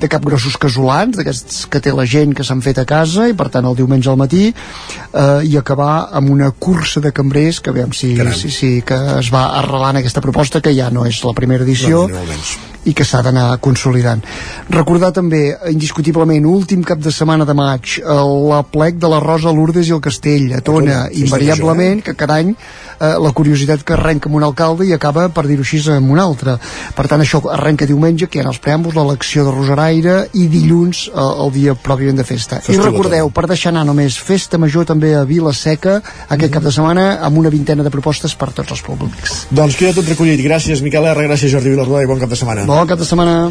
de 0.00 0.10
capgrossos 0.10 0.56
casolans, 0.60 1.16
d'aquests 1.18 1.66
que 1.70 1.82
té 1.82 1.94
la 1.94 2.06
gent 2.08 2.34
que 2.36 2.46
s'han 2.46 2.62
fet 2.64 2.80
a 2.82 2.86
casa 2.88 3.28
i 3.30 3.36
per 3.38 3.48
tant 3.54 3.68
el 3.68 3.78
diumenge 3.78 4.10
al 4.10 4.18
matí 4.20 4.48
eh, 4.50 5.40
i 5.46 5.56
acabar 5.60 6.08
amb 6.16 6.32
una 6.34 6.50
cursa 6.50 7.02
de 7.04 7.14
cambrers 7.14 7.60
que 7.60 7.74
veiem 7.76 7.94
si, 7.96 8.14
si, 8.36 8.50
si 8.54 8.72
que 8.86 8.98
es 9.18 9.30
va 9.34 9.46
arrelant 9.60 10.00
aquesta 10.00 10.22
proposta 10.24 10.62
que 10.64 10.74
ja 10.76 10.90
no 10.90 11.06
és 11.06 11.22
la 11.24 11.36
primera 11.36 11.66
edició 11.66 12.06
No, 12.10 12.18
molt 12.18 12.34
menys. 12.34 12.56
I 12.84 12.94
que 12.96 13.04
s'ha 13.04 13.22
d'anar 13.22 13.58
consolidant. 13.60 14.22
Recordar 14.70 15.12
també, 15.16 15.42
indiscutiblement, 15.70 16.46
últim 16.48 16.84
cap 16.86 17.00
de 17.02 17.12
setmana 17.12 17.44
de 17.44 17.56
maig, 17.56 17.98
eh, 18.00 18.20
la 18.50 18.62
plec 18.62 19.00
de 19.00 19.08
la 19.10 19.20
Rosa 19.20 19.52
Lourdes 19.52 19.88
i 19.88 19.96
el 19.96 20.00
Castell, 20.00 20.52
a 20.56 20.60
Tona, 20.60 21.04
festa 21.08 21.24
invariablement, 21.24 22.02
que 22.04 22.14
cada 22.14 22.40
any 22.40 22.54
eh, 23.00 23.14
la 23.18 23.32
curiositat 23.32 23.82
que 23.84 23.94
arrenca 23.96 24.28
amb 24.28 24.36
un 24.36 24.46
alcalde 24.46 24.86
i 24.86 24.92
acaba, 24.96 25.28
per 25.28 25.46
dir-ho 25.48 25.64
així, 25.66 25.80
amb 25.92 26.12
un 26.12 26.20
altre. 26.20 26.56
Per 26.96 27.06
tant, 27.08 27.20
això 27.20 27.42
arrenca 27.52 27.88
diumenge, 27.88 28.28
que 28.28 28.40
hi 28.40 28.44
ha 28.44 28.48
els 28.50 28.60
preàmbuls, 28.62 28.96
l'elecció 28.96 29.44
de 29.46 29.54
Rosaraire, 29.54 30.16
i 30.34 30.46
dilluns 30.52 31.06
eh, 31.08 31.16
el 31.16 31.52
dia 31.56 31.74
pròpiament 31.74 32.20
de 32.20 32.26
festa. 32.28 32.60
I 32.60 32.68
Festival 32.70 32.92
recordeu, 32.92 33.30
per 33.34 33.46
deixar 33.50 33.72
anar 33.74 33.86
només, 33.88 34.18
festa 34.18 34.60
major 34.60 34.86
també 34.88 35.14
a 35.16 35.24
Vila 35.28 35.52
Seca, 35.56 36.00
aquest 36.28 36.52
cap 36.54 36.66
de 36.66 36.74
setmana, 36.74 37.08
amb 37.26 37.40
una 37.40 37.52
vintena 37.52 37.84
de 37.86 37.92
propostes 37.92 38.36
per 38.38 38.52
tots 38.56 38.76
els 38.76 38.84
públics. 38.86 39.44
Doncs 39.50 39.78
queda 39.80 39.96
tot 39.96 40.08
recollit. 40.08 40.42
Gràcies, 40.44 40.82
Miquel 40.84 41.08
R, 41.10 41.26
gràcies, 41.28 41.52
Jordi 41.52 41.72
Vilarrodà, 41.72 42.04
i 42.04 42.10
bon 42.10 42.20
cap 42.20 42.30
de 42.30 42.38
setmana. 42.38 42.66
Bon 42.70 42.86
cap 42.86 43.00
de 43.00 43.06
setmana. 43.06 43.50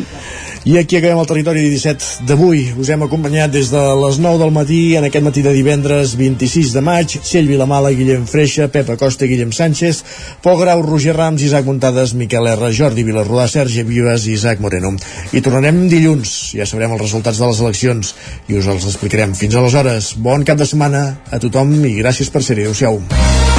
I 0.64 0.78
aquí 0.80 0.96
acabem 0.96 1.18
el 1.20 1.28
territori 1.28 1.66
17 1.74 2.24
d'avui. 2.30 2.62
Us 2.80 2.88
hem 2.88 3.02
acompanyat 3.04 3.52
des 3.52 3.68
de 3.68 3.82
les 4.00 4.20
9 4.24 4.40
del 4.40 4.54
matí, 4.56 4.96
en 4.96 5.08
aquest 5.08 5.26
matí 5.26 5.44
de 5.44 5.52
divendres 5.52 6.14
26 6.16 6.72
de 6.72 6.84
maig, 6.88 7.18
Txell 7.18 7.50
Vilamala, 7.52 7.92
Guillem 7.92 8.24
Freixa, 8.32 8.70
Pepa 8.72 8.96
Costa, 8.96 9.28
Guillem 9.28 9.52
Sánchez, 9.52 10.06
Pol 10.40 10.56
Grau, 10.62 10.86
Roger 10.88 11.18
Rams, 11.18 11.44
Isaac 11.44 11.68
Muntades, 11.68 12.16
Miquel 12.16 12.48
R, 12.48 12.72
Jordi 12.72 13.04
Vilarrodà, 13.04 13.50
Sergi 13.52 13.84
Vives 13.84 14.30
i 14.30 14.38
Isaac 14.40 14.64
Moreno. 14.64 14.96
I 15.36 15.44
tornarem 15.44 15.90
dilluns, 15.92 16.54
ja 16.56 16.70
sabrem 16.70 16.96
els 16.96 17.04
resultats 17.04 17.44
de 17.44 17.52
les 17.52 17.60
eleccions 17.60 18.16
i 18.48 18.56
us 18.56 18.72
els 18.72 18.88
explicarem. 18.88 19.36
Fins 19.36 19.60
aleshores, 19.60 20.14
bon 20.16 20.48
cap 20.48 20.64
de 20.64 20.70
setmana 20.70 21.10
a 21.28 21.44
tothom 21.44 21.76
i 21.84 21.98
gràcies 22.00 22.32
per 22.32 22.40
ser-hi. 22.40 22.70
Adéu-siau. 22.70 23.59